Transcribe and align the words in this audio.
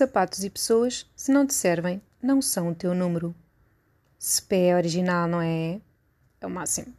Sapatos 0.00 0.42
e 0.44 0.48
pessoas, 0.48 1.04
se 1.14 1.30
não 1.30 1.46
te 1.46 1.52
servem, 1.52 2.00
não 2.22 2.40
são 2.40 2.70
o 2.70 2.74
teu 2.74 2.94
número. 2.94 3.34
Se 4.18 4.40
pé 4.40 4.68
é 4.68 4.74
original, 4.74 5.28
não 5.28 5.42
é? 5.42 5.80
É 6.40 6.46
o 6.46 6.50
máximo. 6.50 6.94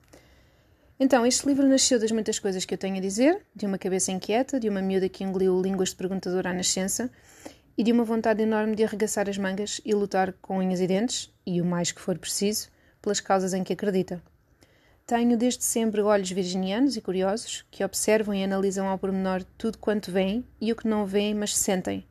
Então, 1.00 1.26
este 1.26 1.48
livro 1.48 1.68
nasceu 1.68 1.99
das 1.99 2.12
muitas 2.12 2.38
coisas 2.38 2.63
que 2.63 2.76
eu 2.76 2.78
tenho 2.78 2.97
a 2.97 3.02
dizer, 3.02 3.44
de 3.56 3.65
uma 3.65 3.79
cabeça 3.79 4.12
inquieta, 4.12 4.60
de 4.60 4.70
uma 4.70 4.83
miúda 4.83 5.10
que 5.10 5.24
engoliu 5.24 5.60
línguas 5.60 5.90
de 5.90 5.96
perguntadora 5.96 6.52
à 6.52 6.54
nascença 6.54 7.10
e 7.76 7.83
de 7.83 7.92
uma 7.92 8.04
vontade 8.04 8.44
enorme 8.44 8.76
de 8.76 8.83
arregaçar 8.83 9.28
as 9.28 9.38
mangas 9.38 9.81
e 9.83 9.96
lutar 9.96 10.33
com 10.33 10.60
unhas 10.60 10.79
e 10.79 10.86
dentes, 10.86 11.33
e 11.44 11.60
o 11.60 11.65
mais 11.65 11.92
que 11.92 12.02
for 12.02 12.20
preciso, 12.20 12.70
pelas 13.02 13.20
causas 13.20 13.54
em 13.56 13.63
que 13.63 13.74
acredita. 13.74 14.22
Tenho 15.06 15.38
desde 15.38 15.63
sempre 15.63 16.02
olhos 16.02 16.31
virginianos 16.31 16.95
e 16.95 17.02
curiosos 17.02 17.66
que 17.70 17.84
observam 17.84 18.34
e 18.34 18.44
analisam 18.44 18.88
ao 18.88 18.98
pormenor 18.98 19.44
tudo 19.58 19.77
quanto 19.77 20.12
veem 20.12 20.45
e 20.59 20.71
o 20.71 20.75
que 20.75 20.88
não 20.88 21.05
veem, 21.05 21.35
mas 21.35 21.58
sentem 21.58 22.05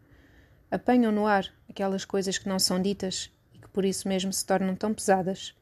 apanham 0.70 1.10
no 1.10 1.26
ar 1.26 1.46
aquelas 1.68 2.04
coisas 2.04 2.38
que 2.38 2.48
não 2.48 2.58
são 2.58 2.80
ditas 2.80 3.30
e 3.52 3.58
que 3.58 3.68
por 3.68 3.84
isso 3.84 4.06
mesmo 4.06 4.32
se 4.32 4.46
tornam 4.46 4.76
tão 4.76 4.94
pesadas. 4.94 5.54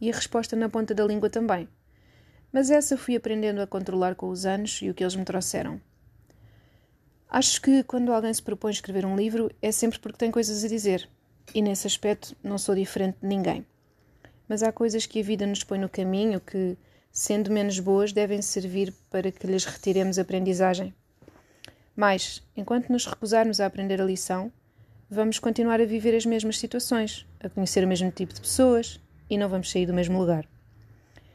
E 0.00 0.10
a 0.10 0.14
resposta 0.14 0.54
na 0.54 0.68
ponta 0.68 0.94
da 0.94 1.04
língua 1.04 1.30
também. 1.30 1.68
Mas 2.52 2.70
essa 2.70 2.96
fui 2.96 3.16
aprendendo 3.16 3.60
a 3.60 3.66
controlar 3.66 4.14
com 4.14 4.28
os 4.28 4.46
anos 4.46 4.80
e 4.82 4.90
o 4.90 4.94
que 4.94 5.02
eles 5.02 5.16
me 5.16 5.24
trouxeram. 5.24 5.80
Acho 7.28 7.60
que 7.60 7.82
quando 7.82 8.12
alguém 8.12 8.32
se 8.32 8.42
propõe 8.42 8.70
escrever 8.70 9.04
um 9.04 9.16
livro 9.16 9.50
é 9.60 9.72
sempre 9.72 9.98
porque 9.98 10.18
tem 10.18 10.30
coisas 10.30 10.64
a 10.64 10.68
dizer, 10.68 11.08
e 11.54 11.60
nesse 11.60 11.86
aspecto 11.86 12.34
não 12.42 12.56
sou 12.56 12.74
diferente 12.74 13.18
de 13.20 13.26
ninguém. 13.26 13.66
Mas 14.48 14.62
há 14.62 14.72
coisas 14.72 15.04
que 15.06 15.20
a 15.20 15.22
vida 15.22 15.46
nos 15.46 15.62
põe 15.62 15.78
no 15.78 15.88
caminho 15.88 16.40
que, 16.40 16.76
sendo 17.12 17.50
menos 17.50 17.78
boas, 17.78 18.12
devem 18.12 18.40
servir 18.40 18.94
para 19.10 19.30
que 19.30 19.46
lhes 19.46 19.64
retiremos 19.64 20.18
aprendizagem. 20.18 20.94
Mas, 21.94 22.42
enquanto 22.56 22.88
nos 22.90 23.04
recusarmos 23.04 23.60
a 23.60 23.66
aprender 23.66 24.00
a 24.00 24.04
lição, 24.04 24.50
vamos 25.10 25.38
continuar 25.38 25.80
a 25.80 25.84
viver 25.84 26.16
as 26.16 26.24
mesmas 26.24 26.58
situações, 26.58 27.26
a 27.40 27.48
conhecer 27.48 27.84
o 27.84 27.88
mesmo 27.88 28.10
tipo 28.10 28.32
de 28.32 28.40
pessoas 28.40 29.00
e 29.28 29.36
não 29.36 29.48
vamos 29.48 29.70
sair 29.70 29.84
do 29.84 29.92
mesmo 29.92 30.18
lugar. 30.18 30.46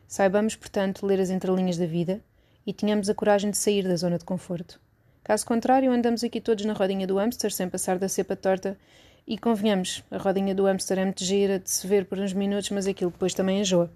Saibamos, 0.07 0.55
portanto, 0.55 1.05
ler 1.05 1.19
as 1.19 1.29
entrelinhas 1.29 1.77
da 1.77 1.85
vida 1.85 2.21
e 2.65 2.73
tenhamos 2.73 3.09
a 3.09 3.13
coragem 3.13 3.51
de 3.51 3.57
sair 3.57 3.83
da 3.83 3.95
zona 3.95 4.17
de 4.17 4.25
conforto. 4.25 4.79
Caso 5.23 5.45
contrário, 5.45 5.91
andamos 5.91 6.23
aqui 6.23 6.41
todos 6.41 6.65
na 6.65 6.73
rodinha 6.73 7.07
do 7.07 7.17
hamster 7.17 7.51
sem 7.51 7.69
passar 7.69 7.97
da 7.97 8.09
cepa 8.09 8.35
torta 8.35 8.77
e 9.25 9.37
convenhamos, 9.37 10.03
a 10.11 10.17
rodinha 10.17 10.53
do 10.53 10.65
hamster 10.65 10.99
é 10.99 11.05
muito 11.05 11.23
gira 11.23 11.57
de 11.57 11.69
se 11.69 11.87
ver 11.87 12.05
por 12.05 12.19
uns 12.19 12.33
minutos, 12.33 12.69
mas 12.71 12.87
aquilo 12.87 13.11
depois 13.11 13.33
também 13.33 13.61
enjoa. 13.61 13.89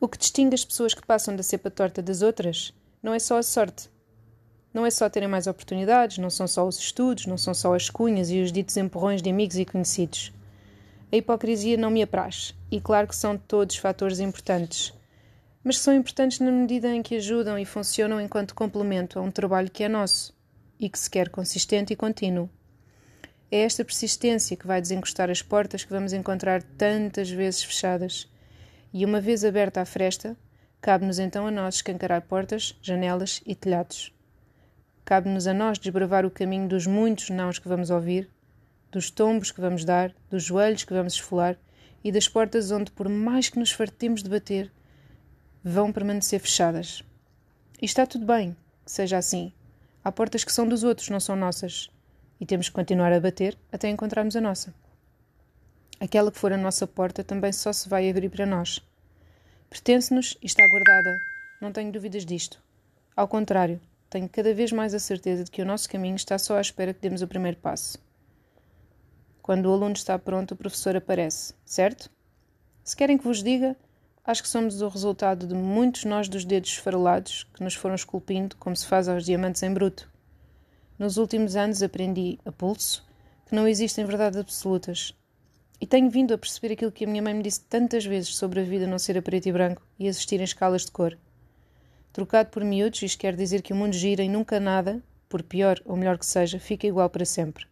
O 0.00 0.08
que 0.08 0.16
distingue 0.16 0.54
as 0.54 0.64
pessoas 0.64 0.94
que 0.94 1.06
passam 1.06 1.36
da 1.36 1.42
cepa 1.42 1.70
torta 1.70 2.00
das 2.00 2.22
outras 2.22 2.72
não 3.02 3.12
é 3.12 3.18
só 3.18 3.36
a 3.36 3.42
sorte, 3.42 3.90
não 4.72 4.86
é 4.86 4.90
só 4.90 5.10
terem 5.10 5.28
mais 5.28 5.46
oportunidades, 5.46 6.18
não 6.18 6.30
são 6.30 6.46
só 6.46 6.66
os 6.66 6.78
estudos, 6.78 7.26
não 7.26 7.36
são 7.36 7.52
só 7.52 7.74
as 7.74 7.90
cunhas 7.90 8.30
e 8.30 8.40
os 8.40 8.50
ditos 8.50 8.76
empurrões 8.76 9.20
de 9.20 9.28
amigos 9.28 9.58
e 9.58 9.64
conhecidos. 9.64 10.32
A 11.12 11.16
hipocrisia 11.16 11.76
não 11.76 11.90
me 11.90 12.02
apraz, 12.02 12.54
e 12.70 12.80
claro 12.80 13.08
que 13.08 13.16
são 13.16 13.36
todos 13.36 13.76
fatores 13.76 14.20
importantes, 14.20 14.94
mas 15.62 15.78
são 15.78 15.92
importantes 15.92 16.38
na 16.38 16.50
medida 16.50 16.88
em 16.94 17.02
que 17.02 17.16
ajudam 17.16 17.58
e 17.58 17.66
funcionam 17.66 18.20
enquanto 18.20 18.54
complemento 18.54 19.18
a 19.18 19.22
um 19.22 19.30
trabalho 19.30 19.70
que 19.70 19.84
é 19.84 19.88
nosso 19.88 20.32
e 20.78 20.88
que 20.88 20.98
se 20.98 21.10
quer 21.10 21.28
consistente 21.28 21.92
e 21.92 21.96
contínuo. 21.96 22.48
É 23.52 23.62
esta 23.62 23.84
persistência 23.84 24.56
que 24.56 24.66
vai 24.66 24.80
desencostar 24.80 25.28
as 25.28 25.42
portas 25.42 25.82
que 25.82 25.90
vamos 25.90 26.12
encontrar 26.12 26.62
tantas 26.62 27.28
vezes 27.28 27.64
fechadas. 27.64 28.30
E 28.92 29.04
uma 29.04 29.20
vez 29.20 29.44
aberta 29.44 29.80
a 29.80 29.84
fresta, 29.84 30.36
cabe-nos 30.80 31.18
então 31.18 31.46
a 31.46 31.50
nós 31.50 31.76
escancarar 31.76 32.22
portas, 32.22 32.78
janelas 32.80 33.42
e 33.44 33.56
telhados. 33.56 34.14
Cabe-nos 35.04 35.48
a 35.48 35.52
nós 35.52 35.78
desbravar 35.78 36.24
o 36.24 36.30
caminho 36.30 36.68
dos 36.68 36.86
muitos 36.86 37.28
nãos 37.30 37.58
que 37.58 37.66
vamos 37.66 37.90
ouvir, 37.90 38.30
dos 38.92 39.10
tombos 39.10 39.50
que 39.50 39.60
vamos 39.60 39.84
dar, 39.84 40.14
dos 40.30 40.44
joelhos 40.44 40.84
que 40.84 40.92
vamos 40.92 41.14
esfolar 41.14 41.56
e 42.04 42.12
das 42.12 42.28
portas 42.28 42.70
onde, 42.70 42.92
por 42.92 43.08
mais 43.08 43.48
que 43.48 43.58
nos 43.58 43.72
fartemos 43.72 44.22
de 44.22 44.30
bater, 44.30 44.70
vão 45.62 45.92
permanecer 45.92 46.38
fechadas. 46.38 47.02
E 47.82 47.84
está 47.84 48.06
tudo 48.06 48.24
bem 48.24 48.56
que 48.84 48.92
seja 48.92 49.18
assim. 49.18 49.52
Há 50.04 50.12
portas 50.12 50.44
que 50.44 50.52
são 50.52 50.68
dos 50.68 50.84
outros, 50.84 51.08
não 51.08 51.18
são 51.18 51.34
nossas. 51.34 51.90
E 52.40 52.46
temos 52.46 52.68
que 52.68 52.74
continuar 52.74 53.12
a 53.12 53.20
bater 53.20 53.56
até 53.70 53.88
encontrarmos 53.88 54.34
a 54.34 54.40
nossa. 54.40 54.74
Aquela 56.00 56.32
que 56.32 56.38
for 56.38 56.52
a 56.52 56.56
nossa 56.56 56.86
porta 56.86 57.22
também 57.22 57.52
só 57.52 57.72
se 57.72 57.88
vai 57.88 58.08
abrir 58.08 58.30
para 58.30 58.46
nós. 58.46 58.80
Pertence-nos 59.68 60.36
e 60.42 60.46
está 60.46 60.66
guardada. 60.66 61.14
Não 61.60 61.70
tenho 61.70 61.92
dúvidas 61.92 62.24
disto. 62.24 62.58
Ao 63.14 63.28
contrário, 63.28 63.78
tenho 64.08 64.28
cada 64.28 64.54
vez 64.54 64.72
mais 64.72 64.94
a 64.94 64.98
certeza 64.98 65.44
de 65.44 65.50
que 65.50 65.60
o 65.60 65.66
nosso 65.66 65.88
caminho 65.88 66.16
está 66.16 66.38
só 66.38 66.56
à 66.56 66.60
espera 66.60 66.94
que 66.94 67.00
demos 67.00 67.20
o 67.20 67.28
primeiro 67.28 67.58
passo. 67.58 67.98
Quando 69.42 69.66
o 69.66 69.72
aluno 69.72 69.94
está 69.94 70.18
pronto, 70.18 70.52
o 70.52 70.56
professor 70.56 70.96
aparece, 70.96 71.54
certo? 71.64 72.10
Se 72.82 72.96
querem 72.96 73.18
que 73.18 73.24
vos 73.24 73.42
diga, 73.42 73.76
acho 74.24 74.42
que 74.42 74.48
somos 74.48 74.80
o 74.80 74.88
resultado 74.88 75.46
de 75.46 75.54
muitos 75.54 76.04
nós 76.04 76.28
dos 76.28 76.44
dedos 76.44 76.70
esfarelados 76.70 77.46
que 77.54 77.62
nos 77.62 77.74
foram 77.74 77.94
esculpindo 77.94 78.56
como 78.56 78.74
se 78.74 78.86
faz 78.86 79.08
aos 79.08 79.24
diamantes 79.24 79.62
em 79.62 79.72
bruto. 79.72 80.10
Nos 81.00 81.16
últimos 81.16 81.56
anos 81.56 81.82
aprendi, 81.82 82.38
a 82.44 82.52
pulso, 82.52 83.02
que 83.46 83.54
não 83.54 83.66
existem 83.66 84.04
verdades 84.04 84.38
absolutas. 84.38 85.16
E 85.80 85.86
tenho 85.86 86.10
vindo 86.10 86.34
a 86.34 86.36
perceber 86.36 86.74
aquilo 86.74 86.92
que 86.92 87.06
a 87.06 87.08
minha 87.08 87.22
mãe 87.22 87.32
me 87.32 87.42
disse 87.42 87.62
tantas 87.62 88.04
vezes 88.04 88.36
sobre 88.36 88.60
a 88.60 88.64
vida 88.64 88.86
não 88.86 88.98
ser 88.98 89.16
a 89.16 89.22
preto 89.22 89.48
e 89.48 89.52
branco 89.52 89.80
e 89.98 90.06
existir 90.06 90.38
em 90.40 90.44
escalas 90.44 90.84
de 90.84 90.90
cor. 90.90 91.16
Trocado 92.12 92.50
por 92.50 92.62
miúdos, 92.62 93.02
isto 93.02 93.18
quer 93.18 93.34
dizer 93.34 93.62
que 93.62 93.72
o 93.72 93.76
mundo 93.76 93.94
gira 93.94 94.22
e 94.22 94.28
nunca 94.28 94.60
nada, 94.60 95.02
por 95.26 95.42
pior 95.42 95.80
ou 95.86 95.96
melhor 95.96 96.18
que 96.18 96.26
seja, 96.26 96.58
fica 96.58 96.86
igual 96.86 97.08
para 97.08 97.24
sempre. 97.24 97.64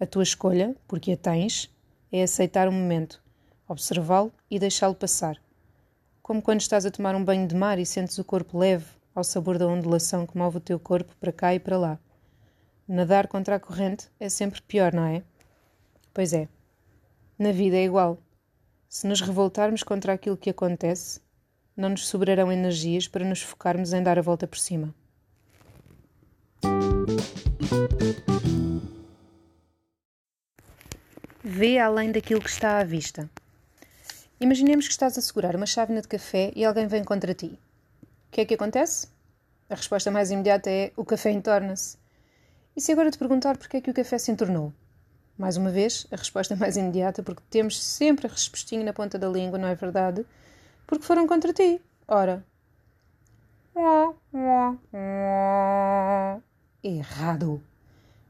A 0.00 0.06
tua 0.06 0.22
escolha, 0.22 0.74
porque 0.88 1.12
a 1.12 1.16
tens, 1.18 1.70
é 2.10 2.22
aceitar 2.22 2.68
o 2.68 2.72
momento, 2.72 3.22
observá-lo 3.68 4.32
e 4.50 4.58
deixá-lo 4.58 4.94
passar. 4.94 5.36
Como 6.22 6.40
quando 6.40 6.62
estás 6.62 6.86
a 6.86 6.90
tomar 6.90 7.14
um 7.14 7.22
banho 7.22 7.46
de 7.46 7.54
mar 7.54 7.78
e 7.78 7.84
sentes 7.84 8.16
o 8.16 8.24
corpo 8.24 8.56
leve 8.56 8.86
ao 9.14 9.22
sabor 9.22 9.58
da 9.58 9.66
ondulação 9.66 10.26
que 10.26 10.38
move 10.38 10.56
o 10.56 10.60
teu 10.60 10.80
corpo 10.80 11.14
para 11.20 11.32
cá 11.32 11.54
e 11.54 11.60
para 11.60 11.76
lá. 11.76 11.98
Nadar 12.86 13.28
contra 13.28 13.56
a 13.56 13.60
corrente 13.60 14.08
é 14.18 14.28
sempre 14.28 14.60
pior, 14.62 14.92
não 14.92 15.04
é? 15.04 15.22
Pois 16.12 16.32
é. 16.32 16.48
Na 17.38 17.52
vida 17.52 17.76
é 17.76 17.84
igual. 17.84 18.18
Se 18.88 19.06
nos 19.06 19.20
revoltarmos 19.20 19.82
contra 19.82 20.12
aquilo 20.12 20.36
que 20.36 20.50
acontece, 20.50 21.20
não 21.76 21.90
nos 21.90 22.06
sobrarão 22.06 22.52
energias 22.52 23.08
para 23.08 23.24
nos 23.24 23.40
focarmos 23.40 23.92
em 23.92 24.02
dar 24.02 24.18
a 24.18 24.22
volta 24.22 24.46
por 24.46 24.58
cima. 24.58 24.94
Vê 31.42 31.78
além 31.78 32.12
daquilo 32.12 32.40
que 32.40 32.50
está 32.50 32.78
à 32.78 32.84
vista. 32.84 33.30
Imaginemos 34.40 34.86
que 34.86 34.92
estás 34.92 35.16
a 35.16 35.22
segurar 35.22 35.54
uma 35.54 35.66
chávena 35.66 36.02
de 36.02 36.08
café 36.08 36.52
e 36.56 36.64
alguém 36.64 36.88
vem 36.88 37.04
contra 37.04 37.32
ti. 37.32 37.58
O 38.02 38.32
que 38.32 38.40
é 38.40 38.44
que 38.44 38.54
acontece? 38.54 39.06
A 39.70 39.74
resposta 39.74 40.10
mais 40.10 40.30
imediata 40.30 40.68
é: 40.68 40.92
o 40.96 41.04
café 41.04 41.30
entorna-se. 41.30 42.01
E 42.76 42.80
se 42.80 42.92
agora 42.92 43.10
te 43.10 43.18
perguntar 43.18 43.56
porque 43.56 43.76
é 43.76 43.80
que 43.80 43.90
o 43.90 43.94
café 43.94 44.18
se 44.18 44.30
entornou? 44.30 44.72
Mais 45.36 45.56
uma 45.56 45.70
vez, 45.70 46.06
a 46.10 46.16
resposta 46.16 46.54
mais 46.56 46.76
imediata, 46.76 47.22
porque 47.22 47.42
temos 47.50 47.82
sempre 47.82 48.26
a 48.26 48.30
respostinha 48.30 48.84
na 48.84 48.92
ponta 48.92 49.18
da 49.18 49.28
língua, 49.28 49.58
não 49.58 49.68
é 49.68 49.74
verdade? 49.74 50.24
porque 50.92 51.06
foram 51.06 51.26
contra 51.26 51.54
ti. 51.54 51.80
Ora. 52.06 52.44
Errado. 56.84 57.62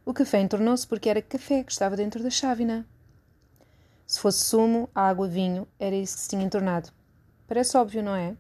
O 0.05 0.15
café 0.15 0.41
entornou-se 0.41 0.87
porque 0.87 1.09
era 1.09 1.21
café 1.21 1.65
que 1.65 1.73
estava 1.73 1.97
dentro 1.97 2.23
da 2.23 2.31
chávena. 2.31 2.87
Se 4.07 4.21
fosse 4.21 4.45
sumo, 4.45 4.89
água, 4.95 5.27
vinho, 5.27 5.67
era 5.77 5.97
isso 5.97 6.15
que 6.15 6.23
se 6.23 6.29
tinha 6.29 6.45
entornado. 6.45 6.91
Parece 7.49 7.77
óbvio, 7.77 8.01
não 8.01 8.15
é? 8.15 8.37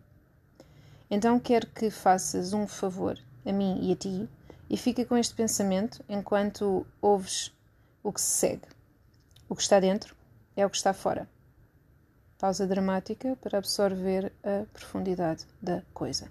Então 1.11 1.41
quero 1.41 1.67
que 1.67 1.91
faças 1.91 2.53
um 2.53 2.69
favor 2.69 3.19
a 3.45 3.53
mim 3.53 3.81
e 3.83 3.93
a 3.93 3.97
ti 3.97 4.29
e 4.73 4.77
fica 4.77 5.05
com 5.05 5.17
este 5.17 5.35
pensamento 5.35 6.05
enquanto 6.09 6.85
ouves 7.01 7.55
o 8.03 8.13
que 8.13 8.21
se 8.21 8.27
segue. 8.27 8.67
O 9.49 9.55
que 9.55 9.63
está 9.63 9.79
dentro 9.79 10.17
é 10.57 10.67
o 10.67 10.71
que 10.71 10.77
está 10.77 10.93
fora 10.93 11.29
pausa 12.43 12.67
dramática 12.67 13.39
para 13.41 13.59
absorver 13.59 14.33
a 14.43 14.67
profundidade 14.73 15.47
da 15.63 15.81
coisa. 15.95 16.29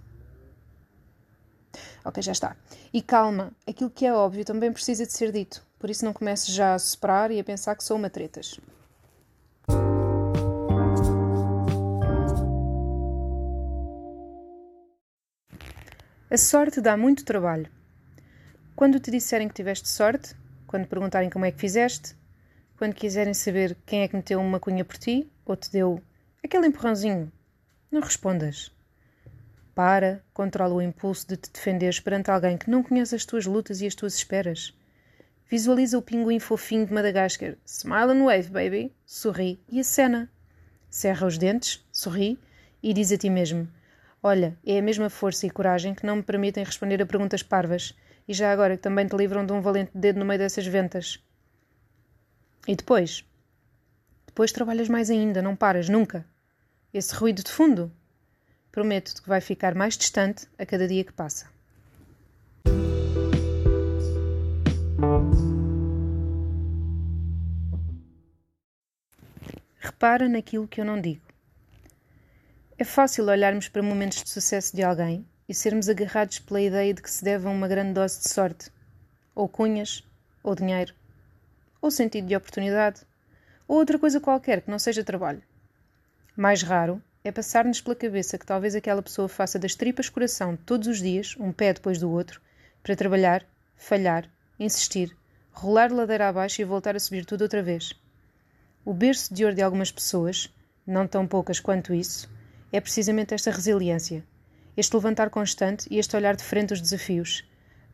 Ok, 2.04 2.22
já 2.22 2.34
está. 2.34 2.58
E 2.92 3.02
calma, 3.02 3.54
aquilo 3.66 3.90
que 3.90 4.06
é 4.06 4.14
óbvio 4.14 4.44
também 4.44 4.74
precisa 4.74 5.06
de 5.06 5.14
ser 5.14 5.32
dito, 5.32 5.66
por 5.80 5.90
isso 5.90 6.04
não 6.04 6.12
comece 6.12 6.52
já 6.52 6.74
a 6.74 6.80
soprar 6.80 7.32
e 7.32 7.40
a 7.40 7.44
pensar 7.46 7.78
que 7.78 7.84
sou 7.86 7.96
uma 7.96 8.10
tretas. 8.10 8.60
A 16.30 16.38
sorte 16.38 16.82
dá 16.82 16.98
muito 16.98 17.24
trabalho. 17.24 17.72
Quando 18.81 19.00
te 19.00 19.12
disserem 19.12 19.48
que 19.48 19.54
tiveste 19.54 19.88
sorte, 19.88 20.33
quando 20.66 20.88
perguntarem 20.88 21.30
como 21.30 21.45
é 21.45 21.51
que 21.51 21.60
fizeste, 21.60 22.16
quando 22.80 22.95
quiserem 22.95 23.31
saber 23.31 23.78
quem 23.86 24.01
é 24.01 24.07
que 24.07 24.16
meteu 24.16 24.42
uma 24.42 24.60
cunha 24.60 24.83
por 24.83 24.98
ti 24.98 25.31
ou 25.45 25.56
te 25.56 25.72
deu 25.72 26.01
aquele 26.44 26.66
empurrãozinho, 26.66 27.31
não 27.92 28.01
respondas. 28.01 28.75
Repara, 29.68 30.25
controla 30.33 30.74
o 30.74 30.81
impulso 30.81 31.28
de 31.28 31.38
te 31.38 31.51
defenderes 31.51 32.00
perante 32.00 32.31
alguém 32.31 32.57
que 32.57 32.72
não 32.72 32.81
conhece 32.81 33.13
as 33.13 33.24
tuas 33.24 33.45
lutas 33.45 33.81
e 33.81 33.86
as 33.86 33.94
tuas 33.94 34.16
esperas. 34.16 34.75
Visualiza 35.48 36.00
o 36.00 36.01
pinguim 36.01 36.39
fofinho 36.39 36.88
de 36.88 36.92
Madagascar. 36.92 37.57
Smile 37.63 38.13
and 38.13 38.25
wave, 38.25 38.50
baby. 38.50 38.92
Sorri 39.06 39.62
e 39.69 39.80
acena. 39.80 40.28
Cerra 40.89 41.28
os 41.28 41.38
dentes, 41.38 41.86
sorri 41.92 42.39
e 42.81 42.95
diz 42.95 43.12
a 43.12 43.18
ti 43.19 43.30
mesmo: 43.30 43.68
Olha, 44.24 44.57
é 44.66 44.80
a 44.80 44.81
mesma 44.81 45.07
força 45.07 45.45
e 45.45 45.51
coragem 45.51 45.94
que 45.94 46.04
não 46.04 46.16
me 46.16 46.24
permitem 46.24 46.63
responder 46.63 47.00
a 47.00 47.06
perguntas 47.06 47.44
parvas 47.44 47.94
e 48.27 48.33
já 48.33 48.51
agora 48.51 48.77
que 48.77 48.83
também 48.83 49.07
te 49.07 49.15
livram 49.15 49.45
de 49.45 49.53
um 49.53 49.62
valente 49.62 49.91
dedo 49.94 50.19
no 50.19 50.25
meio 50.25 50.39
dessas 50.39 50.65
ventas. 50.65 51.23
E 52.68 52.75
depois? 52.75 53.25
Depois 54.25 54.51
trabalhas 54.51 54.88
mais 54.88 55.09
ainda, 55.09 55.41
não 55.41 55.56
paras, 55.56 55.89
nunca. 55.89 56.25
Esse 56.94 57.13
ruído 57.15 57.44
de 57.44 57.51
fundo? 57.51 57.91
Prometo-te 58.71 59.21
que 59.21 59.27
vai 59.27 59.41
ficar 59.41 59.75
mais 59.75 59.97
distante 59.97 60.47
a 60.57 60.65
cada 60.65 60.88
dia 60.88 61.03
que 61.03 61.12
passa. 61.12 61.50
Repara 69.79 70.29
naquilo 70.29 70.68
que 70.68 70.79
eu 70.79 70.85
não 70.85 71.01
digo. 71.01 71.21
É 72.77 72.83
fácil 72.83 73.25
olharmos 73.25 73.68
para 73.68 73.83
momentos 73.83 74.23
de 74.23 74.29
sucesso 74.29 74.75
de 74.75 74.83
alguém 74.83 75.25
e 75.51 75.53
sermos 75.53 75.89
agarrados 75.89 76.39
pela 76.39 76.62
ideia 76.62 76.94
de 76.94 77.01
que 77.01 77.12
se 77.12 77.25
deve 77.25 77.45
a 77.45 77.50
uma 77.50 77.68
grande 77.68 77.92
dose 77.92 78.21
de 78.21 78.30
sorte, 78.30 78.71
ou 79.36 79.50
cunhas, 79.50 80.01
ou 80.42 80.56
dinheiro, 80.56 80.94
ou 81.81 81.92
sentido 81.92 82.25
de 82.25 82.38
oportunidade, 82.38 83.01
ou 83.68 83.75
outra 83.75 84.00
coisa 84.00 84.21
qualquer 84.21 84.62
que 84.62 84.71
não 84.71 84.80
seja 84.80 85.03
trabalho. 85.03 85.44
Mais 86.38 86.63
raro 86.63 87.03
é 87.21 87.33
passar-nos 87.33 87.81
pela 87.81 87.98
cabeça 87.98 88.38
que 88.38 88.45
talvez 88.45 88.75
aquela 88.75 89.01
pessoa 89.01 89.27
faça 89.27 89.59
das 89.59 89.75
tripas 89.75 90.07
coração 90.07 90.56
todos 90.56 90.88
os 90.88 91.01
dias, 91.01 91.36
um 91.38 91.51
pé 91.51 91.74
depois 91.74 92.00
do 92.00 92.09
outro, 92.09 92.39
para 92.81 92.95
trabalhar, 92.95 93.45
falhar, 93.75 94.31
insistir, 94.57 95.13
rolar 95.51 95.92
ladeira 95.92 96.30
abaixo 96.30 96.62
e 96.62 96.65
voltar 96.65 96.95
a 96.95 97.00
subir 97.00 97.25
tudo 97.25 97.42
outra 97.42 97.62
vez. 97.62 97.92
O 98.86 98.94
berço 98.94 99.33
de 99.33 99.44
ouro 99.44 99.57
de 99.57 99.62
algumas 99.62 99.92
pessoas, 99.92 100.50
não 100.88 101.06
tão 101.06 101.27
poucas 101.27 101.59
quanto 101.59 101.94
isso, 101.94 102.31
é 102.71 102.80
precisamente 102.80 103.33
esta 103.33 103.51
resiliência, 103.51 104.24
este 104.75 104.95
levantar 104.95 105.29
constante 105.29 105.88
e 105.91 105.97
este 105.97 106.15
olhar 106.15 106.35
de 106.35 106.44
frente 106.44 106.71
aos 106.71 106.81
desafios, 106.81 107.44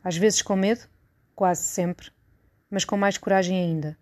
às 0.02 0.16
vezes 0.16 0.42
com 0.42 0.56
medo, 0.56 0.88
quase 1.34 1.62
sempre, 1.62 2.10
mas 2.70 2.84
com 2.84 2.96
mais 2.96 3.18
coragem 3.18 3.56
ainda. 3.58 3.98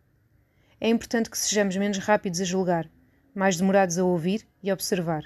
É 0.81 0.88
importante 0.88 1.31
que 1.31 1.38
sejamos 1.38 1.76
menos 1.76 1.99
rápidos 1.99 2.40
a 2.40 2.44
julgar, 2.44 2.88
mais 3.34 3.56
demorados 3.56 3.99
a 3.99 4.05
ouvir 4.05 4.46
e 4.62 4.70
observar. 4.73 5.25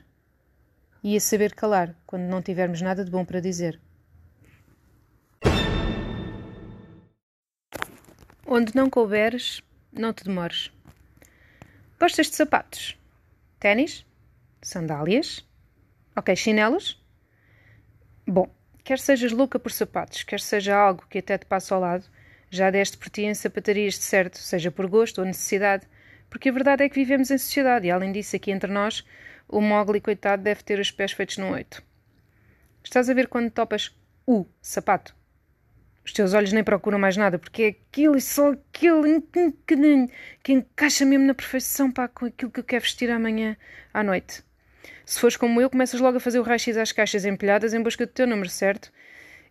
E 1.03 1.17
a 1.17 1.21
saber 1.21 1.55
calar 1.55 1.97
quando 2.07 2.23
não 2.23 2.43
tivermos 2.43 2.81
nada 2.81 3.05
de 3.05 3.11
bom 3.11 3.25
para 3.25 3.41
dizer. 3.41 3.81
Onde 8.47 8.75
não 8.75 8.91
couberes, 8.91 9.63
não 9.93 10.13
te 10.13 10.25
demores. 10.25 10.71
Gostas 11.99 12.29
de 12.29 12.37
sapatos? 12.37 12.99
Ténis? 13.59 14.05
Sandálias? 14.63 15.47
Ok, 16.17 16.35
chinelos? 16.37 17.00
Bom, 18.31 18.49
quer 18.85 19.01
sejas 19.01 19.33
louca 19.33 19.59
por 19.59 19.73
sapatos, 19.73 20.23
quer 20.23 20.39
seja 20.39 20.77
algo 20.77 21.05
que 21.11 21.19
até 21.19 21.37
te 21.37 21.47
passa 21.47 21.75
ao 21.75 21.81
lado, 21.81 22.05
já 22.49 22.71
deste 22.71 22.97
por 22.97 23.09
ti 23.09 23.23
em 23.23 23.35
sapatarias 23.35 23.95
de 23.95 24.05
certo, 24.05 24.39
seja 24.39 24.71
por 24.71 24.87
gosto 24.87 25.19
ou 25.19 25.25
necessidade, 25.25 25.85
porque 26.29 26.49
a 26.49 26.53
verdade 26.53 26.85
é 26.85 26.89
que 26.89 26.95
vivemos 26.95 27.33
em 27.33 27.39
sociedade 27.39 27.89
e, 27.89 27.91
além 27.91 28.13
disso, 28.13 28.37
aqui 28.37 28.53
entre 28.53 28.71
nós, 28.71 29.05
o 29.49 29.61
Mogli, 29.61 30.01
coitado, 30.01 30.45
deve 30.45 30.63
ter 30.63 30.79
os 30.79 30.93
pés 30.93 31.11
feitos 31.11 31.39
no 31.39 31.51
oito. 31.51 31.83
Estás 32.85 33.11
a 33.11 33.15
ver 33.15 33.27
quando 33.27 33.51
topas 33.51 33.93
o 34.25 34.47
sapato? 34.63 35.13
Os 36.05 36.13
teus 36.13 36.33
olhos 36.33 36.53
nem 36.53 36.63
procuram 36.63 37.01
mais 37.01 37.17
nada, 37.17 37.37
porque 37.37 37.63
é 37.65 37.69
aquilo 37.71 38.17
e 38.17 38.21
só 38.21 38.53
aquilo 38.53 39.03
que 39.67 40.53
encaixa 40.53 41.05
mesmo 41.05 41.27
na 41.27 41.35
perfeição 41.35 41.91
pá, 41.91 42.07
com 42.07 42.27
aquilo 42.27 42.53
que 42.53 42.61
eu 42.61 42.65
quero 42.65 42.85
vestir 42.85 43.11
amanhã 43.11 43.57
à 43.93 44.05
noite. 44.05 44.45
Se 45.05 45.21
fores 45.21 45.37
como 45.37 45.61
eu, 45.61 45.69
começas 45.71 46.01
logo 46.01 46.17
a 46.17 46.21
fazer 46.21 46.39
o 46.39 46.43
raio-x 46.43 46.77
às 46.77 46.93
caixas 46.93 47.25
empilhadas 47.25 47.75
em 47.75 47.83
busca 47.83 48.07
do 48.07 48.13
teu 48.13 48.27
número, 48.27 48.49
certo? 48.49 48.93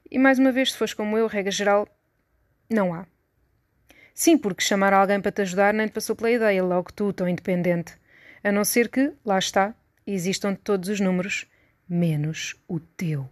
E 0.10 0.18
mais 0.18 0.40
uma 0.40 0.52
vez, 0.52 0.72
se 0.72 0.78
fores 0.78 0.94
como 0.94 1.18
eu, 1.18 1.28
regra 1.28 1.52
geral, 1.52 1.88
não 2.70 2.94
há. 2.94 3.06
Sim, 4.14 4.38
porque 4.38 4.64
chamar 4.64 4.94
alguém 4.94 5.22
para 5.22 5.32
te 5.32 5.42
ajudar 5.42 5.74
nem 5.74 5.88
te 5.88 5.94
passou 5.94 6.16
pela 6.16 6.32
ideia, 6.32 6.64
logo 6.64 6.92
tu, 6.92 7.14
tão 7.14 7.28
independente. 7.28 7.94
A 8.44 8.52
não 8.52 8.64
ser 8.64 8.90
que, 8.90 9.14
lá 9.26 9.38
está, 9.38 9.74
existam 10.06 10.56
todos 10.56 10.90
os 10.90 11.00
números, 11.00 11.46
menos 11.88 12.56
o 12.68 12.80
teu. 12.80 13.30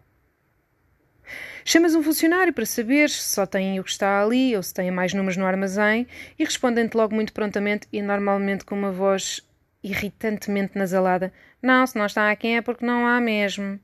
Chamas 1.66 1.96
um 1.96 2.02
funcionário 2.02 2.54
para 2.54 2.66
saber 2.66 3.10
se 3.10 3.22
só 3.22 3.46
tem 3.46 3.80
o 3.80 3.84
que 3.84 3.90
está 3.90 4.22
ali 4.22 4.56
ou 4.56 4.64
se 4.64 4.74
tem 4.74 4.90
mais 4.90 5.14
números 5.14 5.36
no 5.36 5.46
armazém 5.46 6.08
e 6.40 6.46
respondem-te 6.46 6.96
logo 6.96 7.14
muito 7.14 7.34
prontamente 7.34 7.88
e 7.92 8.02
normalmente 8.02 8.64
com 8.64 8.76
uma 8.76 8.92
voz 8.92 9.46
irritantemente 9.84 10.78
nasalada: 10.78 11.34
Não, 11.62 11.86
se 11.88 11.98
não 11.98 12.06
está 12.06 12.32
aqui 12.32 12.48
é 12.50 12.62
porque 12.62 12.86
não 12.86 13.06
há 13.06 13.20
mesmo. 13.20 13.80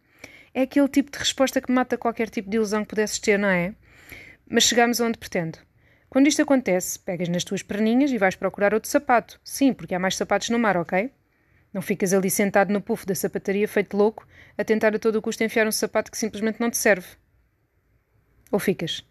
É 0.54 0.62
aquele 0.62 0.88
tipo 0.88 1.12
de 1.12 1.18
resposta 1.18 1.60
que 1.60 1.72
mata 1.72 1.98
qualquer 1.98 2.30
tipo 2.30 2.50
de 2.50 2.58
ilusão 2.58 2.84
que 2.84 2.90
pudesses 2.90 3.20
ter, 3.20 3.40
não 3.40 3.50
é? 3.50 3.74
Mas 4.48 4.64
chegamos 4.64 5.00
onde 5.00 5.18
pretendo. 5.18 5.58
Quando 6.10 6.28
isto 6.28 6.44
acontece, 6.44 7.00
pegas 7.00 7.28
nas 7.28 7.44
tuas 7.44 7.64
perninhas 7.64 8.12
e 8.12 8.20
vais 8.20 8.36
procurar 8.36 8.74
outro 8.74 8.90
sapato. 8.90 9.40
Sim, 9.44 9.74
porque 9.74 9.96
há 9.96 10.00
mais 10.00 10.16
sapatos 10.16 10.50
no 10.50 10.60
mar, 10.60 10.78
ok? 10.78 11.12
Não 11.74 11.82
ficas 11.82 12.14
ali 12.14 12.30
sentado 12.30 12.72
no 12.72 12.80
puff 12.80 13.04
da 13.04 13.16
sapataria 13.16 13.68
feito 13.68 13.98
louco 13.98 14.28
a 14.56 14.64
tentar 14.64 14.96
a 14.96 15.00
todo 15.00 15.16
o 15.16 15.22
custo 15.24 15.44
enfiar 15.44 15.66
um 15.66 15.72
sapato 15.72 16.12
que 16.12 16.18
simplesmente 16.18 16.62
não 16.62 16.70
te 16.70 16.78
serve. 16.78 17.08
Ou 18.52 18.60
ficas? 18.60 19.04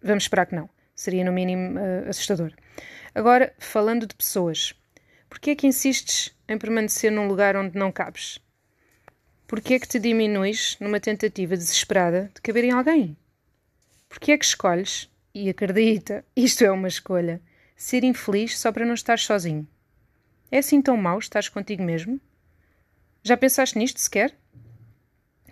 Vamos 0.00 0.24
esperar 0.24 0.46
que 0.46 0.54
não. 0.54 0.70
Seria 0.94 1.24
no 1.24 1.32
mínimo 1.32 1.80
uh, 1.80 2.08
assustador. 2.08 2.52
Agora, 3.12 3.52
falando 3.58 4.06
de 4.06 4.14
pessoas. 4.14 4.79
Porquê 5.30 5.52
é 5.52 5.54
que 5.54 5.66
insistes 5.66 6.36
em 6.48 6.58
permanecer 6.58 7.10
num 7.10 7.28
lugar 7.28 7.56
onde 7.56 7.78
não 7.78 7.92
cabes? 7.92 8.40
Porquê 9.46 9.74
é 9.74 9.78
que 9.78 9.88
te 9.88 9.98
diminuis 9.98 10.76
numa 10.80 11.00
tentativa 11.00 11.56
desesperada 11.56 12.30
de 12.34 12.40
caber 12.42 12.64
em 12.64 12.72
alguém? 12.72 13.16
Porquê 14.08 14.32
é 14.32 14.38
que 14.38 14.44
escolhes, 14.44 15.08
e 15.32 15.48
acredita, 15.48 16.24
isto 16.34 16.64
é 16.64 16.70
uma 16.70 16.88
escolha, 16.88 17.40
ser 17.76 18.02
infeliz 18.02 18.58
só 18.58 18.72
para 18.72 18.84
não 18.84 18.92
estar 18.92 19.18
sozinho? 19.18 19.66
É 20.50 20.58
assim 20.58 20.82
tão 20.82 20.96
mau 20.96 21.18
estar 21.20 21.48
contigo 21.48 21.82
mesmo? 21.82 22.20
Já 23.22 23.36
pensaste 23.36 23.78
nisto 23.78 24.00
sequer? 24.00 24.36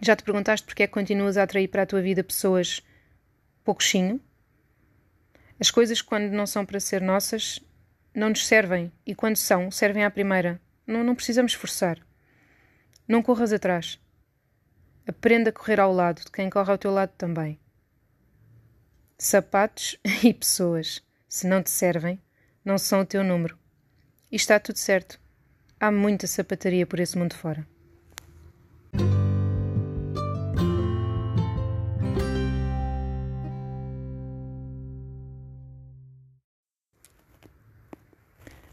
Já 0.02 0.16
te 0.16 0.24
perguntaste 0.24 0.66
porque 0.66 0.82
é 0.82 0.86
que 0.88 0.92
continuas 0.92 1.36
a 1.36 1.44
atrair 1.44 1.68
para 1.68 1.82
a 1.82 1.86
tua 1.86 2.02
vida 2.02 2.24
pessoas 2.24 2.82
pouquinho? 3.64 4.20
As 5.60 5.70
coisas, 5.70 6.02
quando 6.02 6.32
não 6.32 6.46
são 6.46 6.66
para 6.66 6.80
ser 6.80 7.00
nossas, 7.00 7.60
não 8.18 8.30
nos 8.30 8.46
servem 8.46 8.92
e 9.06 9.14
quando 9.14 9.36
são, 9.36 9.70
servem 9.70 10.04
à 10.04 10.10
primeira. 10.10 10.60
Não, 10.86 11.04
não 11.04 11.14
precisamos 11.14 11.54
forçar. 11.54 11.98
Não 13.06 13.22
corras 13.22 13.52
atrás. 13.52 14.00
Aprenda 15.06 15.50
a 15.50 15.52
correr 15.52 15.80
ao 15.80 15.92
lado 15.92 16.24
de 16.24 16.30
quem 16.30 16.50
corre 16.50 16.70
ao 16.70 16.78
teu 16.78 16.90
lado 16.90 17.12
também. 17.16 17.58
Sapatos 19.16 19.96
e 20.22 20.34
pessoas, 20.34 21.02
se 21.28 21.46
não 21.46 21.62
te 21.62 21.70
servem, 21.70 22.20
não 22.64 22.76
são 22.76 23.00
o 23.00 23.06
teu 23.06 23.22
número. 23.22 23.58
E 24.30 24.36
está 24.36 24.58
tudo 24.58 24.76
certo. 24.76 25.18
Há 25.80 25.90
muita 25.90 26.26
sapataria 26.26 26.86
por 26.86 27.00
esse 27.00 27.16
mundo 27.16 27.34
fora. 27.34 27.66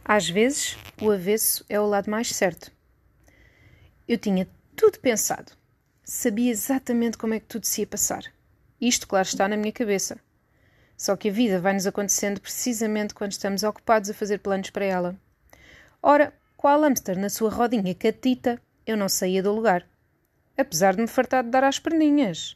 Às 0.07 0.29
vezes, 0.29 0.77
o 1.01 1.09
avesso 1.09 1.65
é 1.67 1.79
o 1.79 1.87
lado 1.87 2.11
mais 2.11 2.29
certo. 2.29 2.71
Eu 4.07 4.19
tinha 4.19 4.47
tudo 4.75 4.99
pensado. 4.99 5.51
Sabia 6.03 6.51
exatamente 6.51 7.17
como 7.17 7.33
é 7.33 7.39
que 7.39 7.47
tudo 7.47 7.65
se 7.65 7.81
ia 7.81 7.87
passar. 7.87 8.23
Isto, 8.79 9.07
claro, 9.07 9.27
está 9.27 9.47
na 9.47 9.57
minha 9.57 9.71
cabeça. 9.71 10.19
Só 10.95 11.15
que 11.15 11.29
a 11.29 11.31
vida 11.31 11.59
vai-nos 11.59 11.87
acontecendo 11.87 12.39
precisamente 12.39 13.15
quando 13.15 13.31
estamos 13.31 13.63
ocupados 13.63 14.07
a 14.11 14.13
fazer 14.13 14.37
planos 14.37 14.69
para 14.69 14.85
ela. 14.85 15.15
Ora, 16.03 16.31
qual 16.55 16.81
hamster 16.81 17.17
na 17.17 17.27
sua 17.27 17.49
rodinha 17.49 17.95
catita, 17.95 18.61
eu 18.85 18.95
não 18.95 19.09
saía 19.09 19.41
do 19.41 19.51
lugar. 19.51 19.87
Apesar 20.55 20.95
de 20.95 21.01
me 21.01 21.07
fartar 21.07 21.43
de 21.43 21.49
dar 21.49 21.63
às 21.63 21.79
perninhas. 21.79 22.55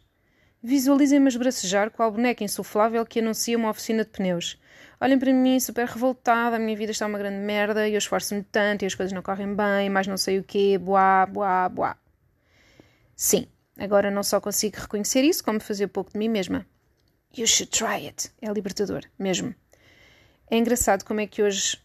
Visualizem-me 0.61 1.27
esbracejar 1.27 1.89
qual 1.89 2.11
boneca 2.11 2.43
insuflável 2.43 3.03
que 3.07 3.19
anuncia 3.19 3.57
uma 3.57 3.71
oficina 3.71 4.03
de 4.03 4.11
pneus 4.11 4.59
olhem 4.99 5.17
para 5.17 5.33
mim 5.33 5.59
super 5.59 5.87
revoltada, 5.87 6.55
a 6.55 6.59
minha 6.59 6.75
vida 6.77 6.91
está 6.91 7.05
uma 7.05 7.17
grande 7.17 7.37
merda 7.37 7.87
e 7.87 7.93
eu 7.93 7.97
esforço-me 7.97 8.43
tanto 8.43 8.83
e 8.83 8.85
as 8.85 8.95
coisas 8.95 9.13
não 9.13 9.21
correm 9.21 9.55
bem, 9.55 9.89
mas 9.89 10.07
não 10.07 10.17
sei 10.17 10.39
o 10.39 10.43
quê, 10.43 10.77
boá, 10.77 11.25
boá, 11.25 11.69
boá. 11.69 11.97
Sim, 13.15 13.47
agora 13.77 14.09
não 14.11 14.23
só 14.23 14.39
consigo 14.39 14.77
reconhecer 14.77 15.23
isso, 15.23 15.43
como 15.43 15.59
fazer 15.59 15.87
pouco 15.87 16.11
de 16.11 16.17
mim 16.17 16.29
mesma. 16.29 16.65
You 17.37 17.45
should 17.45 17.71
try 17.71 18.07
it. 18.07 18.31
É 18.41 18.51
libertador, 18.51 19.01
mesmo. 19.17 19.53
É 20.49 20.57
engraçado 20.57 21.03
como 21.03 21.19
é 21.19 21.27
que 21.27 21.43
hoje 21.43 21.77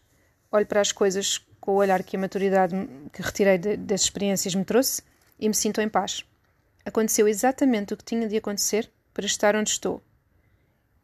olho 0.51 0.65
para 0.65 0.81
as 0.81 0.91
coisas 0.91 1.45
com 1.59 1.71
o 1.71 1.75
olhar 1.75 2.03
que 2.03 2.15
a 2.15 2.19
maturidade 2.19 2.75
que 3.11 3.21
retirei 3.21 3.57
de, 3.57 3.77
das 3.77 4.01
experiências 4.01 4.55
me 4.55 4.63
trouxe 4.63 5.01
e 5.39 5.47
me 5.47 5.55
sinto 5.55 5.81
em 5.81 5.89
paz. 5.89 6.23
Aconteceu 6.85 7.27
exatamente 7.27 7.93
o 7.93 7.97
que 7.97 8.03
tinha 8.03 8.27
de 8.27 8.37
acontecer 8.37 8.89
para 9.13 9.25
estar 9.25 9.55
onde 9.55 9.71
estou. 9.71 10.03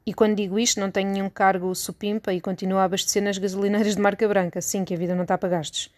E 0.05 0.13
quando 0.13 0.35
digo 0.35 0.57
isto, 0.57 0.79
não 0.79 0.89
tenho 0.89 1.11
nenhum 1.11 1.29
cargo 1.29 1.73
supimpa 1.75 2.33
e 2.33 2.41
continuo 2.41 2.79
a 2.79 2.85
abastecer 2.85 3.21
nas 3.21 3.37
gasolineiras 3.37 3.95
de 3.95 4.01
marca 4.01 4.27
branca, 4.27 4.61
sim 4.61 4.83
que 4.83 4.93
a 4.93 4.97
vida 4.97 5.13
não 5.13 5.23
está 5.23 5.37
para 5.37 5.49
gastos. 5.49 5.91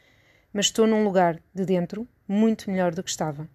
Mas 0.52 0.66
estou 0.66 0.86
num 0.86 1.04
lugar, 1.04 1.40
de 1.56 1.66
dentro, 1.66 2.08
muito 2.28 2.70
melhor 2.70 2.94
do 2.94 3.02
que 3.02 3.10
estava. 3.10 3.48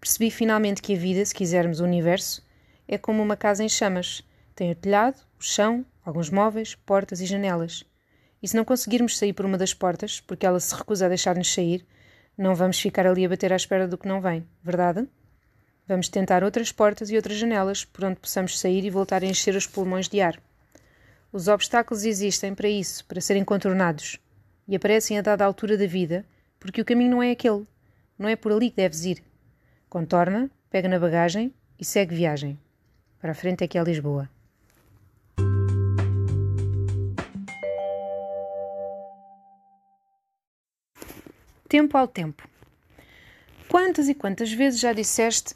Percebi 0.00 0.30
finalmente 0.30 0.80
que 0.80 0.94
a 0.94 0.96
vida, 0.96 1.24
se 1.24 1.34
quisermos 1.34 1.80
o 1.80 1.84
universo, 1.84 2.46
é 2.86 2.96
como 2.96 3.22
uma 3.22 3.36
casa 3.36 3.64
em 3.64 3.68
chamas. 3.68 4.22
Tem 4.54 4.70
o 4.70 4.74
telhado, 4.74 5.16
o 5.38 5.42
chão, 5.42 5.84
alguns 6.04 6.30
móveis, 6.30 6.74
portas 6.74 7.20
e 7.20 7.26
janelas. 7.26 7.84
E 8.40 8.46
se 8.46 8.54
não 8.54 8.64
conseguirmos 8.64 9.18
sair 9.18 9.32
por 9.32 9.44
uma 9.44 9.58
das 9.58 9.74
portas, 9.74 10.20
porque 10.20 10.46
ela 10.46 10.60
se 10.60 10.74
recusa 10.74 11.06
a 11.06 11.08
deixar-nos 11.08 11.52
sair, 11.52 11.84
não 12.38 12.54
vamos 12.54 12.78
ficar 12.78 13.06
ali 13.06 13.24
a 13.24 13.28
bater 13.28 13.52
à 13.52 13.56
espera 13.56 13.88
do 13.88 13.98
que 13.98 14.06
não 14.06 14.20
vem, 14.20 14.46
verdade? 14.62 15.08
Vamos 15.88 16.08
tentar 16.08 16.42
outras 16.42 16.72
portas 16.72 17.10
e 17.10 17.16
outras 17.16 17.38
janelas 17.38 17.84
por 17.84 18.04
onde 18.04 18.16
possamos 18.16 18.58
sair 18.58 18.84
e 18.84 18.90
voltar 18.90 19.22
a 19.22 19.26
encher 19.26 19.54
os 19.54 19.68
pulmões 19.68 20.08
de 20.08 20.20
ar. 20.20 20.36
Os 21.32 21.46
obstáculos 21.46 22.04
existem 22.04 22.54
para 22.54 22.68
isso, 22.68 23.04
para 23.04 23.20
serem 23.20 23.44
contornados, 23.44 24.18
e 24.66 24.74
aparecem 24.74 25.16
a 25.16 25.22
dada 25.22 25.44
altura 25.44 25.76
da 25.76 25.86
vida, 25.86 26.26
porque 26.58 26.80
o 26.80 26.84
caminho 26.84 27.12
não 27.12 27.22
é 27.22 27.30
aquele, 27.30 27.64
não 28.18 28.28
é 28.28 28.34
por 28.34 28.50
ali 28.50 28.70
que 28.70 28.76
deves 28.76 29.04
ir. 29.04 29.22
Contorna, 29.88 30.50
pega 30.70 30.88
na 30.88 30.98
bagagem 30.98 31.54
e 31.78 31.84
segue 31.84 32.16
viagem. 32.16 32.58
Para 33.20 33.30
a 33.30 33.34
frente 33.34 33.62
é 33.62 33.68
que 33.68 33.78
é 33.78 33.82
Lisboa. 33.84 34.28
Tempo 41.68 41.96
ao 41.96 42.08
tempo. 42.08 42.48
Quantas 43.68 44.08
e 44.08 44.14
quantas 44.14 44.52
vezes 44.52 44.80
já 44.80 44.92
disseste 44.92 45.54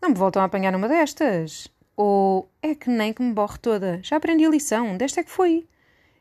não 0.00 0.10
me 0.10 0.14
voltam 0.14 0.42
a 0.42 0.44
apanhar 0.44 0.72
numa 0.72 0.88
destas. 0.88 1.68
Ou 1.96 2.48
é 2.62 2.74
que 2.74 2.88
nem 2.88 3.12
que 3.12 3.22
me 3.22 3.32
borre 3.32 3.58
toda. 3.58 4.00
Já 4.02 4.16
aprendi 4.16 4.44
a 4.44 4.50
lição, 4.50 4.96
desta 4.96 5.20
é 5.20 5.24
que 5.24 5.30
foi. 5.30 5.66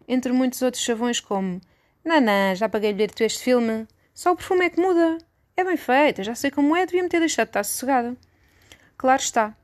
Entre 0.07 0.31
muitos 0.31 0.61
outros 0.61 0.83
chavões 0.83 1.19
como 1.19 1.61
Nanã, 2.03 2.55
já 2.55 2.67
paguei 2.67 2.93
lhe 2.93 3.07
tu 3.07 3.23
este 3.23 3.43
filme. 3.43 3.87
Só 4.13 4.31
o 4.31 4.35
perfume 4.35 4.65
é 4.65 4.69
que 4.69 4.81
muda. 4.81 5.17
É 5.55 5.63
bem 5.63 5.77
feita, 5.77 6.23
já 6.23 6.33
sei 6.33 6.49
como 6.49 6.75
é, 6.75 6.85
devia-me 6.85 7.09
ter 7.09 7.19
deixado 7.19 7.47
de 7.47 7.49
estar 7.49 7.63
sossegada. 7.63 8.15
Claro 8.97 9.21
está. 9.21 9.55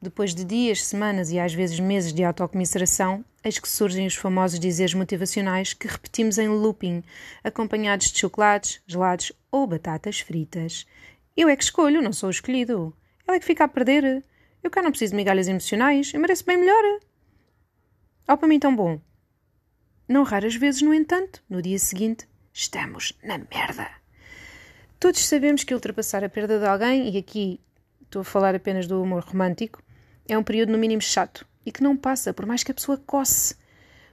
Depois 0.00 0.34
de 0.34 0.44
dias, 0.44 0.84
semanas 0.84 1.30
e 1.30 1.38
às 1.38 1.52
vezes 1.52 1.78
meses 1.78 2.12
de 2.12 2.24
autocomisseração, 2.24 3.24
eis 3.44 3.58
que 3.58 3.68
surgem 3.68 4.06
os 4.06 4.14
famosos 4.14 4.58
dizeres 4.58 4.94
motivacionais 4.94 5.74
que 5.74 5.86
repetimos 5.86 6.38
em 6.38 6.48
looping, 6.48 7.04
acompanhados 7.44 8.10
de 8.10 8.18
chocolates, 8.18 8.80
gelados 8.86 9.32
ou 9.50 9.66
batatas 9.66 10.20
fritas. 10.20 10.86
Eu 11.36 11.48
é 11.48 11.56
que 11.56 11.64
escolho, 11.64 12.00
não 12.00 12.12
sou 12.12 12.28
o 12.28 12.30
escolhido. 12.30 12.94
Ela 13.30 13.36
é 13.36 13.38
que 13.40 13.46
fica 13.46 13.62
a 13.62 13.68
perder. 13.68 14.24
Eu 14.60 14.72
cá 14.72 14.82
não 14.82 14.90
preciso 14.90 15.12
de 15.12 15.16
migalhas 15.16 15.46
emocionais. 15.46 16.12
Eu 16.12 16.18
mereço 16.18 16.44
bem 16.44 16.56
melhor. 16.56 16.98
Ó, 18.26 18.36
para 18.36 18.48
mim 18.48 18.58
tão 18.58 18.74
bom. 18.74 19.00
Não 20.08 20.24
raras 20.24 20.56
vezes, 20.56 20.82
no 20.82 20.92
entanto, 20.92 21.40
no 21.48 21.62
dia 21.62 21.78
seguinte, 21.78 22.28
estamos 22.52 23.16
na 23.22 23.38
merda. 23.38 23.88
Todos 24.98 25.24
sabemos 25.24 25.62
que 25.62 25.72
ultrapassar 25.72 26.24
a 26.24 26.28
perda 26.28 26.58
de 26.58 26.66
alguém, 26.66 27.08
e 27.08 27.18
aqui 27.18 27.60
estou 28.02 28.22
a 28.22 28.24
falar 28.24 28.56
apenas 28.56 28.88
do 28.88 29.00
humor 29.00 29.22
romântico, 29.22 29.80
é 30.28 30.36
um 30.36 30.42
período 30.42 30.72
no 30.72 30.78
mínimo 30.78 31.00
chato 31.00 31.46
e 31.64 31.70
que 31.70 31.84
não 31.84 31.96
passa, 31.96 32.34
por 32.34 32.46
mais 32.46 32.64
que 32.64 32.72
a 32.72 32.74
pessoa 32.74 32.98
coce 32.98 33.54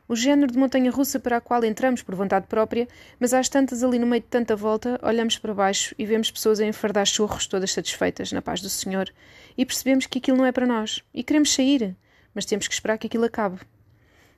o 0.07 0.15
género 0.15 0.51
de 0.51 0.57
montanha 0.57 0.89
russa 0.89 1.19
para 1.19 1.37
a 1.37 1.41
qual 1.41 1.63
entramos 1.65 2.01
por 2.01 2.15
vontade 2.15 2.47
própria, 2.47 2.87
mas 3.19 3.33
às 3.33 3.49
tantas 3.49 3.83
ali 3.83 3.99
no 3.99 4.07
meio 4.07 4.21
de 4.21 4.27
tanta 4.27 4.55
volta, 4.55 4.99
olhamos 5.03 5.37
para 5.37 5.53
baixo 5.53 5.93
e 5.97 6.05
vemos 6.05 6.31
pessoas 6.31 6.59
a 6.59 6.65
enfardar 6.65 7.05
churros 7.05 7.45
todas 7.45 7.71
satisfeitas 7.71 8.31
na 8.31 8.41
paz 8.41 8.61
do 8.61 8.69
Senhor 8.69 9.11
e 9.57 9.65
percebemos 9.65 10.05
que 10.05 10.19
aquilo 10.19 10.37
não 10.37 10.45
é 10.45 10.51
para 10.51 10.65
nós 10.65 11.03
e 11.13 11.23
queremos 11.23 11.53
sair, 11.53 11.95
mas 12.33 12.45
temos 12.45 12.67
que 12.67 12.73
esperar 12.73 12.97
que 12.97 13.07
aquilo 13.07 13.25
acabe. 13.25 13.59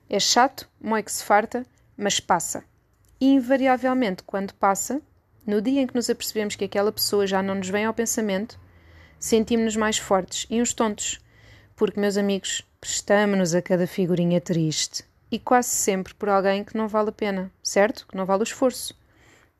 É 0.08 0.18
chato, 0.18 0.68
mói 0.80 1.04
que 1.04 1.12
se 1.12 1.22
farta, 1.22 1.64
mas 1.96 2.18
passa. 2.18 2.64
E 3.20 3.26
invariavelmente, 3.26 4.24
quando 4.24 4.52
passa, 4.54 5.00
no 5.46 5.62
dia 5.62 5.82
em 5.82 5.86
que 5.86 5.94
nos 5.94 6.10
apercebemos 6.10 6.56
que 6.56 6.64
aquela 6.64 6.90
pessoa 6.90 7.26
já 7.26 7.42
não 7.42 7.54
nos 7.54 7.68
vem 7.68 7.84
ao 7.84 7.94
pensamento, 7.94 8.58
sentimos-nos 9.20 9.76
mais 9.76 9.98
fortes 9.98 10.46
e 10.50 10.60
uns 10.60 10.74
tontos, 10.74 11.20
porque, 11.76 12.00
meus 12.00 12.16
amigos, 12.16 12.66
prestamos-nos 12.80 13.54
a 13.54 13.62
cada 13.62 13.86
figurinha 13.86 14.40
triste 14.40 15.04
e 15.30 15.38
quase 15.38 15.68
sempre 15.68 16.14
por 16.14 16.28
alguém 16.28 16.64
que 16.64 16.76
não 16.76 16.88
vale 16.88 17.10
a 17.10 17.12
pena, 17.12 17.52
certo? 17.62 18.06
Que 18.06 18.16
não 18.16 18.26
vale 18.26 18.42
o 18.42 18.44
esforço. 18.44 18.94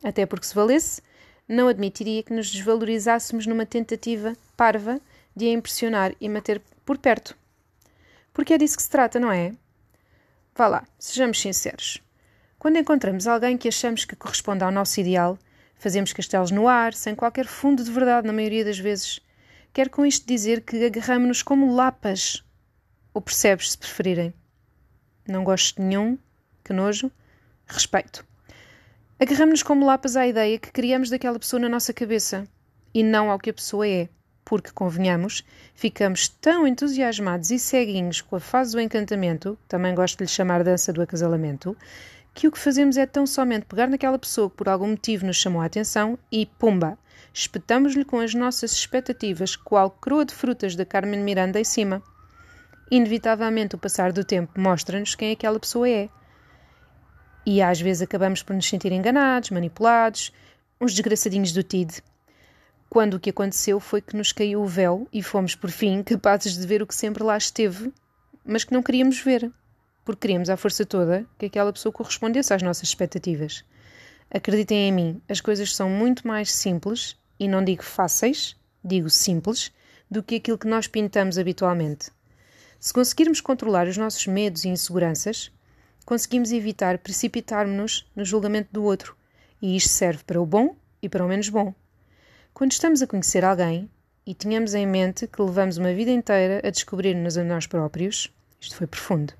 Até 0.02 0.26
porque, 0.26 0.46
se 0.46 0.54
valesse, 0.54 1.02
não 1.48 1.68
admitiria 1.68 2.22
que 2.22 2.32
nos 2.32 2.50
desvalorizássemos 2.50 3.46
numa 3.46 3.66
tentativa 3.66 4.36
parva 4.56 5.00
de 5.34 5.46
a 5.46 5.52
impressionar 5.52 6.14
e 6.20 6.28
manter 6.28 6.60
por 6.84 6.98
perto. 6.98 7.36
Porque 8.32 8.54
é 8.54 8.58
disso 8.58 8.76
que 8.76 8.82
se 8.82 8.90
trata, 8.90 9.20
não 9.20 9.30
é? 9.30 9.52
Vá 10.54 10.66
lá, 10.66 10.86
sejamos 10.98 11.40
sinceros. 11.40 12.02
Quando 12.58 12.78
encontramos 12.78 13.26
alguém 13.26 13.56
que 13.56 13.68
achamos 13.68 14.04
que 14.04 14.16
corresponde 14.16 14.64
ao 14.64 14.70
nosso 14.70 15.00
ideal, 15.00 15.38
fazemos 15.76 16.12
castelos 16.12 16.50
no 16.50 16.68
ar, 16.68 16.92
sem 16.92 17.14
qualquer 17.14 17.46
fundo 17.46 17.82
de 17.82 17.90
verdade 17.90 18.26
na 18.26 18.32
maioria 18.32 18.64
das 18.64 18.78
vezes. 18.78 19.20
Quero 19.72 19.90
com 19.90 20.04
isto 20.04 20.26
dizer 20.26 20.60
que 20.62 20.84
agarramos-nos 20.84 21.42
como 21.42 21.74
lapas. 21.74 22.44
Ou 23.14 23.20
percebes, 23.20 23.72
se 23.72 23.78
preferirem. 23.78 24.34
Não 25.30 25.44
gosto 25.44 25.76
de 25.76 25.82
nenhum. 25.82 26.18
Que 26.64 26.72
nojo. 26.72 27.08
Respeito. 27.64 28.26
Agarramos-nos 29.16 29.62
como 29.62 29.86
lapas 29.86 30.16
à 30.16 30.26
ideia 30.26 30.58
que 30.58 30.72
criamos 30.72 31.08
daquela 31.08 31.38
pessoa 31.38 31.60
na 31.60 31.68
nossa 31.68 31.92
cabeça 31.92 32.48
e 32.92 33.04
não 33.04 33.30
ao 33.30 33.38
que 33.38 33.50
a 33.50 33.54
pessoa 33.54 33.86
é. 33.86 34.08
Porque, 34.44 34.72
convenhamos, 34.72 35.44
ficamos 35.72 36.26
tão 36.26 36.66
entusiasmados 36.66 37.52
e 37.52 37.60
ceguinhos 37.60 38.20
com 38.20 38.34
a 38.34 38.40
fase 38.40 38.72
do 38.72 38.80
encantamento, 38.80 39.56
também 39.68 39.94
gosto 39.94 40.18
de 40.18 40.24
lhe 40.24 40.28
chamar 40.28 40.64
dança 40.64 40.92
do 40.92 41.00
acasalamento, 41.00 41.76
que 42.34 42.48
o 42.48 42.50
que 42.50 42.58
fazemos 42.58 42.96
é 42.96 43.06
tão 43.06 43.24
somente 43.24 43.66
pegar 43.66 43.86
naquela 43.86 44.18
pessoa 44.18 44.50
que 44.50 44.56
por 44.56 44.68
algum 44.68 44.88
motivo 44.88 45.26
nos 45.26 45.36
chamou 45.36 45.62
a 45.62 45.66
atenção 45.66 46.18
e, 46.32 46.44
pumba, 46.44 46.98
espetamos-lhe 47.32 48.04
com 48.04 48.18
as 48.18 48.34
nossas 48.34 48.72
expectativas 48.72 49.54
qual 49.54 49.90
coroa 49.92 50.24
de 50.24 50.34
frutas 50.34 50.74
da 50.74 50.84
Carmen 50.84 51.20
Miranda 51.20 51.60
em 51.60 51.64
cima 51.64 52.02
inevitavelmente 52.90 53.74
o 53.74 53.78
passar 53.78 54.12
do 54.12 54.24
tempo 54.24 54.60
mostra-nos 54.60 55.14
quem 55.14 55.32
aquela 55.32 55.60
pessoa 55.60 55.88
é. 55.88 56.08
E 57.46 57.62
às 57.62 57.80
vezes 57.80 58.02
acabamos 58.02 58.42
por 58.42 58.54
nos 58.54 58.68
sentir 58.68 58.92
enganados, 58.92 59.50
manipulados, 59.50 60.32
uns 60.80 60.92
desgraçadinhos 60.92 61.52
do 61.52 61.62
TID. 61.62 62.02
Quando 62.88 63.14
o 63.14 63.20
que 63.20 63.30
aconteceu 63.30 63.78
foi 63.78 64.00
que 64.00 64.16
nos 64.16 64.32
caiu 64.32 64.62
o 64.62 64.66
véu 64.66 65.06
e 65.12 65.22
fomos, 65.22 65.54
por 65.54 65.70
fim, 65.70 66.02
capazes 66.04 66.56
de 66.58 66.66
ver 66.66 66.82
o 66.82 66.86
que 66.86 66.94
sempre 66.94 67.22
lá 67.22 67.36
esteve, 67.36 67.92
mas 68.44 68.64
que 68.64 68.72
não 68.72 68.82
queríamos 68.82 69.20
ver, 69.20 69.50
porque 70.04 70.22
queríamos 70.22 70.50
à 70.50 70.56
força 70.56 70.84
toda 70.84 71.24
que 71.38 71.46
aquela 71.46 71.72
pessoa 71.72 71.92
correspondesse 71.92 72.52
às 72.52 72.62
nossas 72.62 72.88
expectativas. 72.88 73.64
Acreditem 74.30 74.88
em 74.88 74.92
mim, 74.92 75.22
as 75.28 75.40
coisas 75.40 75.74
são 75.74 75.88
muito 75.88 76.26
mais 76.26 76.52
simples, 76.52 77.16
e 77.38 77.48
não 77.48 77.64
digo 77.64 77.84
fáceis, 77.84 78.56
digo 78.84 79.08
simples, 79.08 79.72
do 80.10 80.22
que 80.22 80.36
aquilo 80.36 80.58
que 80.58 80.68
nós 80.68 80.86
pintamos 80.86 81.38
habitualmente. 81.38 82.10
Se 82.80 82.94
conseguirmos 82.94 83.42
controlar 83.42 83.86
os 83.86 83.98
nossos 83.98 84.26
medos 84.26 84.64
e 84.64 84.70
inseguranças, 84.70 85.52
conseguimos 86.06 86.50
evitar 86.50 86.96
precipitarmos-nos 86.96 88.10
no 88.16 88.24
julgamento 88.24 88.70
do 88.72 88.82
outro, 88.82 89.14
e 89.60 89.76
isto 89.76 89.90
serve 89.90 90.24
para 90.24 90.40
o 90.40 90.46
bom 90.46 90.74
e 91.02 91.06
para 91.06 91.22
o 91.22 91.28
menos 91.28 91.50
bom. 91.50 91.74
Quando 92.54 92.72
estamos 92.72 93.02
a 93.02 93.06
conhecer 93.06 93.44
alguém 93.44 93.90
e 94.24 94.34
tenhamos 94.34 94.72
em 94.72 94.86
mente 94.86 95.26
que 95.26 95.42
levamos 95.42 95.76
uma 95.76 95.92
vida 95.92 96.10
inteira 96.10 96.66
a 96.66 96.70
descobrir-nos 96.70 97.36
a 97.36 97.44
nós 97.44 97.66
próprios, 97.66 98.32
isto 98.58 98.74
foi 98.74 98.86
profundo. 98.86 99.34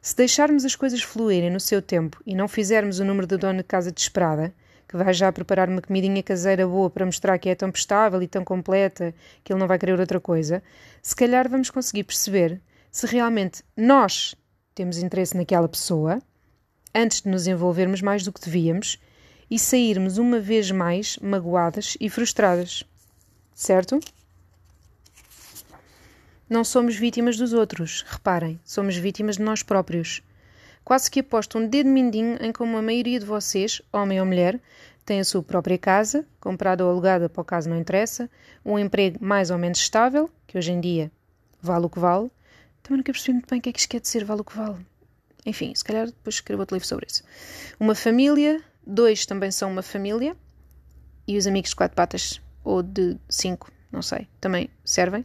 Se 0.00 0.16
deixarmos 0.16 0.64
as 0.64 0.76
coisas 0.76 1.02
fluírem 1.02 1.50
no 1.50 1.58
seu 1.58 1.82
tempo 1.82 2.22
e 2.24 2.32
não 2.32 2.46
fizermos 2.46 3.00
o 3.00 3.04
número 3.04 3.26
da 3.26 3.36
dona 3.36 3.58
de 3.58 3.64
casa 3.64 3.90
desesperada, 3.90 4.54
que 4.88 4.96
vai 4.96 5.12
já 5.12 5.32
preparar 5.32 5.68
uma 5.68 5.82
comidinha 5.82 6.22
caseira 6.22 6.64
boa 6.64 6.88
para 6.88 7.04
mostrar 7.04 7.38
que 7.38 7.48
é 7.48 7.56
tão 7.56 7.72
prestável 7.72 8.22
e 8.22 8.28
tão 8.28 8.44
completa 8.44 9.12
que 9.42 9.52
ele 9.52 9.58
não 9.58 9.66
vai 9.66 9.80
querer 9.80 9.98
outra 9.98 10.20
coisa, 10.20 10.62
se 11.02 11.16
calhar 11.16 11.48
vamos 11.48 11.70
conseguir 11.70 12.04
perceber 12.04 12.60
se 12.90 13.06
realmente 13.06 13.62
nós 13.76 14.34
temos 14.74 14.98
interesse 14.98 15.36
naquela 15.36 15.68
pessoa, 15.68 16.20
antes 16.94 17.20
de 17.22 17.28
nos 17.28 17.46
envolvermos 17.46 18.00
mais 18.00 18.24
do 18.24 18.32
que 18.32 18.40
devíamos 18.40 18.98
e 19.50 19.58
sairmos 19.58 20.18
uma 20.18 20.40
vez 20.40 20.70
mais 20.70 21.18
magoadas 21.18 21.96
e 22.00 22.08
frustradas. 22.08 22.84
Certo? 23.54 23.98
Não 26.48 26.64
somos 26.64 26.96
vítimas 26.96 27.36
dos 27.36 27.52
outros, 27.52 28.04
reparem, 28.08 28.58
somos 28.64 28.96
vítimas 28.96 29.36
de 29.36 29.42
nós 29.42 29.62
próprios. 29.62 30.22
Quase 30.84 31.10
que 31.10 31.20
aposto 31.20 31.58
um 31.58 31.66
dedo 31.66 31.90
mindinho 31.90 32.38
em 32.40 32.50
como 32.50 32.76
a 32.78 32.82
maioria 32.82 33.20
de 33.20 33.26
vocês, 33.26 33.82
homem 33.92 34.18
ou 34.20 34.24
mulher, 34.24 34.58
tem 35.04 35.20
a 35.20 35.24
sua 35.24 35.42
própria 35.42 35.76
casa, 35.76 36.24
comprada 36.40 36.84
ou 36.84 36.90
alugada 36.90 37.28
para 37.28 37.42
o 37.42 37.44
caso 37.44 37.68
não 37.68 37.78
interessa, 37.78 38.30
um 38.64 38.78
emprego 38.78 39.18
mais 39.20 39.50
ou 39.50 39.58
menos 39.58 39.78
estável, 39.78 40.30
que 40.46 40.56
hoje 40.56 40.72
em 40.72 40.80
dia 40.80 41.10
vale 41.60 41.86
o 41.86 41.90
que 41.90 41.98
vale, 41.98 42.30
também 42.88 42.98
nunca 42.98 43.12
percebi 43.12 43.34
muito 43.34 43.48
bem 43.48 43.58
o 43.58 43.62
que 43.62 43.68
é 43.68 43.72
que 43.72 43.78
isto 43.78 43.90
quer 43.90 44.00
dizer, 44.00 44.24
vale 44.24 44.40
o 44.40 44.44
que 44.44 44.56
vale. 44.56 44.84
Enfim, 45.44 45.74
se 45.74 45.84
calhar 45.84 46.06
depois 46.06 46.36
escrevo 46.36 46.62
outro 46.62 46.74
livro 46.74 46.88
sobre 46.88 47.06
isso. 47.06 47.22
Uma 47.78 47.94
família, 47.94 48.62
dois 48.86 49.26
também 49.26 49.50
são 49.50 49.70
uma 49.70 49.82
família, 49.82 50.34
e 51.26 51.36
os 51.36 51.46
amigos 51.46 51.70
de 51.70 51.76
quatro 51.76 51.94
patas, 51.94 52.40
ou 52.64 52.82
de 52.82 53.18
cinco, 53.28 53.70
não 53.92 54.00
sei, 54.00 54.26
também 54.40 54.70
servem. 54.84 55.24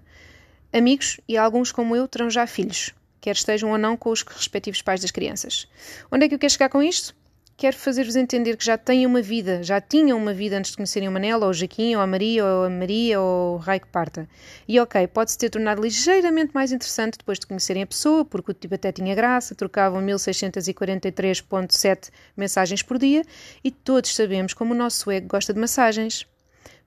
Amigos 0.74 1.22
e 1.27 1.38
alguns 1.38 1.72
como 1.72 1.96
eu 1.96 2.08
terão 2.08 2.29
já 2.29 2.46
filhos, 2.46 2.93
quer 3.22 3.36
estejam 3.36 3.72
ou 3.72 3.77
não 3.77 3.96
com 3.96 4.10
os 4.10 4.22
respectivos 4.24 4.82
pais 4.82 5.00
das 5.00 5.12
crianças. 5.12 5.67
Onde 6.12 6.25
é 6.25 6.29
que 6.29 6.36
eu 6.36 6.39
quero 6.39 6.51
chegar 6.51 6.70
com 6.70 6.84
isto? 6.84 7.15
Quero 7.55 7.77
fazer-vos 7.77 8.15
entender 8.15 8.57
que 8.57 8.65
já 8.65 8.75
têm 8.77 9.05
uma 9.05 9.22
vida, 9.22 9.62
já 9.62 9.79
tinham 9.79 10.17
uma 10.17 10.33
vida 10.33 10.57
antes 10.57 10.72
de 10.72 10.77
conhecerem 10.77 11.07
o 11.07 11.12
Manela, 11.12 11.45
ou 11.45 11.51
o 11.51 11.53
Jaquim, 11.53 11.95
ou 11.95 12.01
a 12.01 12.07
Maria, 12.07 12.43
ou 12.43 12.63
a 12.65 12.69
Maria, 12.69 13.22
ou 13.22 13.55
o 13.55 13.57
Rai 13.57 13.79
que 13.79 13.88
parta. 13.88 14.27
E 14.67 14.79
ok, 14.79 15.05
pode-se 15.07 15.38
ter 15.38 15.51
tornado 15.51 15.81
ligeiramente 15.81 16.51
mais 16.53 16.72
interessante 16.72 17.17
depois 17.17 17.38
de 17.38 17.45
conhecerem 17.45 17.83
a 17.83 17.88
pessoa, 17.88 18.25
porque 18.25 18.51
o 18.51 18.53
tipo 18.53 18.74
até 18.74 18.91
tinha 18.91 19.13
graça, 19.13 19.53
trocavam 19.53 20.01
1643.7 20.01 22.10
mensagens 22.36 22.81
por 22.81 22.98
dia, 22.98 23.24
e 23.63 23.69
todos 23.69 24.15
sabemos 24.15 24.53
como 24.53 24.74
o 24.74 24.77
nosso 24.77 25.12
ego 25.12 25.27
gosta 25.27 25.53
de 25.53 25.60
massagens. 25.60 26.25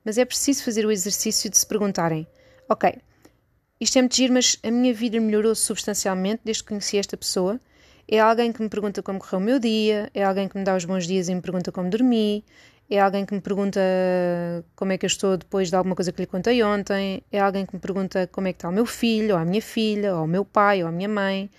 Mas 0.03 0.17
é 0.17 0.25
preciso 0.25 0.63
fazer 0.63 0.85
o 0.85 0.91
exercício 0.91 1.49
de 1.49 1.57
se 1.57 1.65
perguntarem: 1.65 2.27
ok, 2.69 2.93
isto 3.79 3.97
é 3.97 4.01
muito 4.01 4.15
giro, 4.15 4.33
mas 4.33 4.57
a 4.63 4.71
minha 4.71 4.93
vida 4.93 5.19
melhorou 5.19 5.55
substancialmente 5.55 6.41
desde 6.43 6.63
que 6.63 6.69
conheci 6.69 6.97
esta 6.97 7.15
pessoa. 7.15 7.59
É 8.09 8.19
alguém 8.19 8.53
que 8.53 8.61
me 8.61 8.69
pergunta 8.69 9.03
como 9.03 9.19
correu 9.19 9.39
o 9.39 9.41
meu 9.43 9.59
dia, 9.59 10.09
é 10.13 10.23
alguém 10.23 10.47
que 10.47 10.57
me 10.57 10.63
dá 10.63 10.75
os 10.77 10.85
bons 10.85 11.05
dias 11.05 11.27
e 11.27 11.35
me 11.35 11.41
pergunta 11.41 11.73
como 11.73 11.89
dormi, 11.89 12.41
é 12.89 13.01
alguém 13.01 13.25
que 13.25 13.33
me 13.33 13.41
pergunta 13.41 13.81
como 14.77 14.93
é 14.93 14.97
que 14.97 15.05
eu 15.05 15.07
estou 15.07 15.35
depois 15.35 15.69
de 15.69 15.75
alguma 15.75 15.93
coisa 15.93 16.13
que 16.13 16.21
lhe 16.21 16.25
contei 16.25 16.63
ontem, 16.63 17.21
é 17.29 17.39
alguém 17.39 17.65
que 17.65 17.75
me 17.75 17.81
pergunta 17.81 18.25
como 18.31 18.47
é 18.47 18.53
que 18.53 18.57
está 18.59 18.69
o 18.69 18.71
meu 18.71 18.85
filho, 18.85 19.35
ou 19.35 19.41
a 19.41 19.43
minha 19.43 19.61
filha, 19.61 20.15
ou 20.15 20.23
o 20.23 20.27
meu 20.27 20.45
pai, 20.45 20.83
ou 20.83 20.87
a 20.87 20.91
minha 20.91 21.09
mãe, 21.09 21.49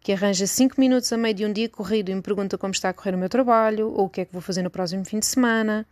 que 0.00 0.12
arranja 0.12 0.46
5 0.46 0.78
minutos 0.78 1.10
a 1.10 1.16
meio 1.16 1.34
de 1.34 1.46
um 1.46 1.52
dia 1.54 1.70
corrido 1.70 2.10
e 2.10 2.14
me 2.14 2.20
pergunta 2.20 2.58
como 2.58 2.72
está 2.74 2.90
a 2.90 2.92
correr 2.92 3.14
o 3.14 3.18
meu 3.18 3.30
trabalho, 3.30 3.88
ou 3.90 4.04
o 4.04 4.08
que 4.10 4.20
é 4.20 4.24
que 4.26 4.32
vou 4.32 4.42
fazer 4.42 4.60
no 4.60 4.68
próximo 4.70 5.06
fim 5.06 5.18
de 5.20 5.26
semana. 5.26 5.86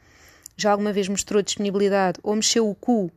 Já 0.59 0.73
alguma 0.73 0.93
vez 0.93 1.09
mostrou 1.09 1.41
disponibilidade 1.41 2.21
ou 2.23 2.35
mexeu 2.37 2.69
o 2.69 2.75
cu 2.75 3.11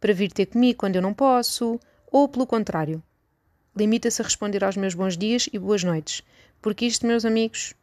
para 0.00 0.12
vir 0.12 0.32
ter 0.32 0.46
comigo 0.46 0.80
quando 0.80 0.96
eu 0.96 1.02
não 1.02 1.14
posso, 1.14 1.78
ou 2.10 2.28
pelo 2.28 2.44
contrário, 2.44 3.00
limita-se 3.76 4.22
a 4.22 4.24
responder 4.24 4.64
aos 4.64 4.76
meus 4.76 4.94
bons 4.94 5.16
dias 5.16 5.48
e 5.52 5.58
boas 5.58 5.82
noites, 5.82 6.22
porque 6.62 6.86
isto, 6.86 7.06
meus 7.06 7.24
amigos, 7.24 7.74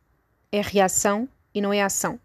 é 0.52 0.62
reação 0.62 1.28
e 1.54 1.62
não 1.62 1.74
é 1.74 1.82
ação. 1.82 2.20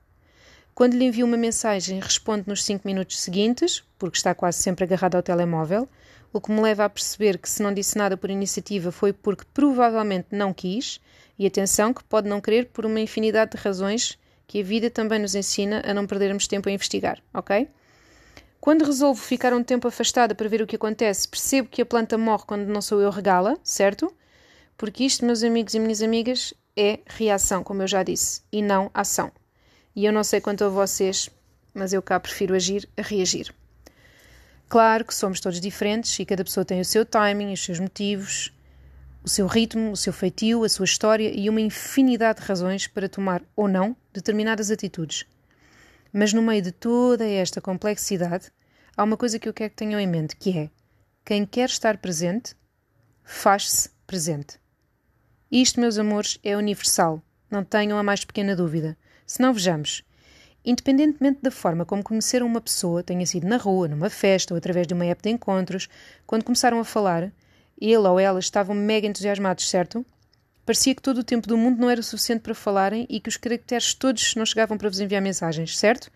Quando 0.74 0.94
lhe 0.94 1.04
envio 1.04 1.26
uma 1.26 1.36
mensagem, 1.36 2.00
responde 2.00 2.44
nos 2.46 2.62
5 2.64 2.86
minutos 2.86 3.20
seguintes, 3.20 3.82
porque 3.98 4.18
está 4.18 4.34
quase 4.34 4.62
sempre 4.62 4.84
agarrado 4.84 5.14
ao 5.14 5.22
telemóvel, 5.22 5.88
o 6.32 6.40
que 6.40 6.50
me 6.50 6.60
leva 6.60 6.84
a 6.84 6.88
perceber 6.88 7.38
que 7.38 7.48
se 7.48 7.62
não 7.62 7.72
disse 7.72 7.96
nada 7.96 8.16
por 8.16 8.28
iniciativa 8.28 8.92
foi 8.92 9.12
porque 9.12 9.44
provavelmente 9.54 10.28
não 10.32 10.52
quis, 10.52 11.00
e 11.38 11.46
atenção 11.46 11.94
que 11.94 12.04
pode 12.04 12.28
não 12.28 12.40
querer 12.40 12.66
por 12.66 12.84
uma 12.84 13.00
infinidade 13.00 13.52
de 13.52 13.56
razões 13.56 14.18
que 14.46 14.60
a 14.60 14.62
vida 14.62 14.90
também 14.90 15.18
nos 15.18 15.34
ensina 15.34 15.82
a 15.84 15.92
não 15.92 16.06
perdermos 16.06 16.46
tempo 16.46 16.68
a 16.68 16.72
investigar, 16.72 17.22
ok? 17.32 17.68
Quando 18.60 18.84
resolvo 18.84 19.20
ficar 19.20 19.52
um 19.52 19.62
tempo 19.62 19.86
afastada 19.86 20.34
para 20.34 20.48
ver 20.48 20.62
o 20.62 20.66
que 20.66 20.76
acontece, 20.76 21.28
percebo 21.28 21.68
que 21.68 21.82
a 21.82 21.86
planta 21.86 22.18
morre 22.18 22.44
quando 22.46 22.66
não 22.66 22.82
sou 22.82 23.00
eu 23.00 23.10
regala, 23.10 23.56
certo? 23.62 24.12
Porque 24.76 25.04
isto, 25.04 25.24
meus 25.24 25.42
amigos 25.42 25.74
e 25.74 25.78
minhas 25.78 26.02
amigas, 26.02 26.54
é 26.76 27.00
reação, 27.06 27.62
como 27.62 27.82
eu 27.82 27.86
já 27.86 28.02
disse, 28.02 28.42
e 28.52 28.60
não 28.60 28.90
ação. 28.92 29.30
E 29.94 30.04
eu 30.04 30.12
não 30.12 30.22
sei 30.22 30.40
quanto 30.40 30.64
a 30.64 30.68
vocês, 30.68 31.30
mas 31.72 31.92
eu 31.92 32.02
cá 32.02 32.18
prefiro 32.20 32.54
agir 32.54 32.88
a 32.96 33.02
reagir. 33.02 33.54
Claro 34.68 35.04
que 35.04 35.14
somos 35.14 35.40
todos 35.40 35.60
diferentes 35.60 36.18
e 36.18 36.24
cada 36.24 36.44
pessoa 36.44 36.64
tem 36.64 36.80
o 36.80 36.84
seu 36.84 37.06
timing, 37.06 37.52
os 37.52 37.64
seus 37.64 37.78
motivos, 37.78 38.52
o 39.22 39.28
seu 39.28 39.46
ritmo, 39.46 39.92
o 39.92 39.96
seu 39.96 40.12
feitio, 40.12 40.64
a 40.64 40.68
sua 40.68 40.84
história 40.84 41.32
e 41.34 41.48
uma 41.48 41.60
infinidade 41.60 42.40
de 42.40 42.46
razões 42.46 42.86
para 42.86 43.08
tomar 43.08 43.42
ou 43.54 43.68
não 43.68 43.96
determinadas 44.12 44.70
atitudes. 44.70 45.24
Mas 46.18 46.32
no 46.32 46.40
meio 46.40 46.62
de 46.62 46.72
toda 46.72 47.28
esta 47.28 47.60
complexidade, 47.60 48.50
há 48.96 49.04
uma 49.04 49.18
coisa 49.18 49.38
que 49.38 49.46
eu 49.46 49.52
quero 49.52 49.68
que 49.68 49.76
tenham 49.76 50.00
em 50.00 50.06
mente, 50.06 50.34
que 50.34 50.58
é 50.58 50.70
quem 51.22 51.44
quer 51.44 51.68
estar 51.68 51.98
presente, 51.98 52.56
faz-se 53.22 53.90
presente. 54.06 54.58
Isto, 55.52 55.78
meus 55.78 55.98
amores, 55.98 56.38
é 56.42 56.56
universal, 56.56 57.22
não 57.50 57.62
tenham 57.62 57.98
a 57.98 58.02
mais 58.02 58.24
pequena 58.24 58.56
dúvida. 58.56 58.96
Se 59.26 59.42
não 59.42 59.52
vejamos, 59.52 60.02
independentemente 60.64 61.40
da 61.42 61.50
forma 61.50 61.84
como 61.84 62.02
conheceram 62.02 62.46
uma 62.46 62.62
pessoa, 62.62 63.02
tenha 63.02 63.26
sido 63.26 63.46
na 63.46 63.58
rua, 63.58 63.86
numa 63.86 64.08
festa 64.08 64.54
ou 64.54 64.56
através 64.56 64.86
de 64.86 64.94
uma 64.94 65.04
app 65.04 65.22
de 65.22 65.28
encontros, 65.28 65.86
quando 66.26 66.44
começaram 66.44 66.80
a 66.80 66.84
falar, 66.84 67.30
ele 67.78 68.08
ou 68.08 68.18
ela 68.18 68.38
estavam 68.38 68.74
mega 68.74 69.06
entusiasmados, 69.06 69.68
certo? 69.68 70.02
Parecia 70.66 70.96
que 70.96 71.00
todo 71.00 71.18
o 71.18 71.24
tempo 71.24 71.46
do 71.46 71.56
mundo 71.56 71.78
não 71.78 71.88
era 71.88 72.02
suficiente 72.02 72.40
para 72.40 72.52
falarem 72.52 73.06
e 73.08 73.20
que 73.20 73.28
os 73.28 73.36
caracteres 73.36 73.94
todos 73.94 74.34
não 74.34 74.44
chegavam 74.44 74.76
para 74.76 74.88
vos 74.88 74.98
enviar 74.98 75.22
mensagens, 75.22 75.78
certo? 75.78 76.10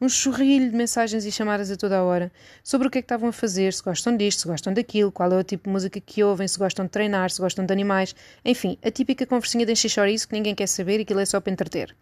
Um 0.00 0.08
chorrilho 0.08 0.70
de 0.70 0.76
mensagens 0.76 1.24
e 1.24 1.32
chamadas 1.32 1.72
a 1.72 1.76
toda 1.76 1.98
a 1.98 2.04
hora 2.04 2.30
sobre 2.62 2.86
o 2.86 2.90
que 2.90 2.98
é 2.98 3.02
que 3.02 3.06
estavam 3.06 3.30
a 3.30 3.32
fazer, 3.32 3.72
se 3.72 3.82
gostam 3.82 4.16
disto, 4.16 4.42
se 4.42 4.46
gostam 4.46 4.72
daquilo, 4.72 5.10
qual 5.10 5.32
é 5.32 5.36
o 5.36 5.42
tipo 5.42 5.64
de 5.64 5.70
música 5.70 5.98
que 5.98 6.22
ouvem, 6.22 6.46
se 6.46 6.56
gostam 6.56 6.84
de 6.84 6.92
treinar, 6.92 7.32
se 7.32 7.40
gostam 7.40 7.66
de 7.66 7.72
animais, 7.72 8.14
enfim, 8.44 8.78
a 8.80 8.92
típica 8.92 9.26
conversinha 9.26 9.66
de 9.66 9.72
encher 9.72 10.08
isso 10.08 10.28
que 10.28 10.34
ninguém 10.34 10.54
quer 10.54 10.68
saber 10.68 11.00
e 11.00 11.02
aquilo 11.02 11.18
é 11.18 11.26
só 11.26 11.40
para 11.40 11.52
entreter. 11.52 11.96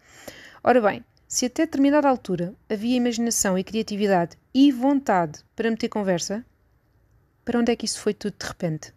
Ora 0.63 0.79
bem, 0.79 1.03
se 1.27 1.47
até 1.47 1.65
determinada 1.65 2.07
altura 2.07 2.53
havia 2.69 2.97
imaginação 2.97 3.57
e 3.57 3.63
criatividade 3.63 4.37
e 4.53 4.71
vontade 4.71 5.39
para 5.55 5.71
meter 5.71 5.89
conversa, 5.89 6.45
para 7.43 7.59
onde 7.59 7.71
é 7.71 7.75
que 7.75 7.85
isso 7.85 7.99
foi 7.99 8.13
tudo 8.13 8.35
de 8.39 8.45
repente? 8.45 8.94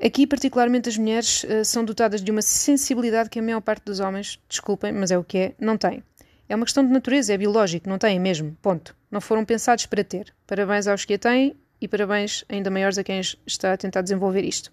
Aqui, 0.00 0.26
particularmente, 0.26 0.88
as 0.88 0.96
mulheres 0.96 1.44
uh, 1.44 1.64
são 1.64 1.84
dotadas 1.84 2.22
de 2.22 2.30
uma 2.30 2.40
sensibilidade 2.40 3.28
que 3.28 3.38
a 3.38 3.42
maior 3.42 3.60
parte 3.60 3.84
dos 3.84 3.98
homens, 3.98 4.38
desculpem, 4.48 4.92
mas 4.92 5.10
é 5.10 5.18
o 5.18 5.24
que 5.24 5.38
é, 5.38 5.54
não 5.58 5.76
tem. 5.76 6.02
É 6.48 6.54
uma 6.54 6.64
questão 6.64 6.86
de 6.86 6.92
natureza, 6.92 7.34
é 7.34 7.36
biológico, 7.36 7.88
não 7.88 7.98
têm 7.98 8.18
mesmo. 8.18 8.56
Ponto. 8.62 8.96
Não 9.10 9.20
foram 9.20 9.44
pensados 9.44 9.86
para 9.86 10.04
ter. 10.04 10.32
Parabéns 10.46 10.86
aos 10.86 11.04
que 11.04 11.14
a 11.14 11.18
têm 11.18 11.56
e 11.80 11.86
parabéns 11.86 12.44
ainda 12.48 12.70
maiores 12.70 12.96
a 12.96 13.04
quem 13.04 13.20
está 13.46 13.72
a 13.72 13.76
tentar 13.76 14.02
desenvolver 14.02 14.44
isto. 14.44 14.70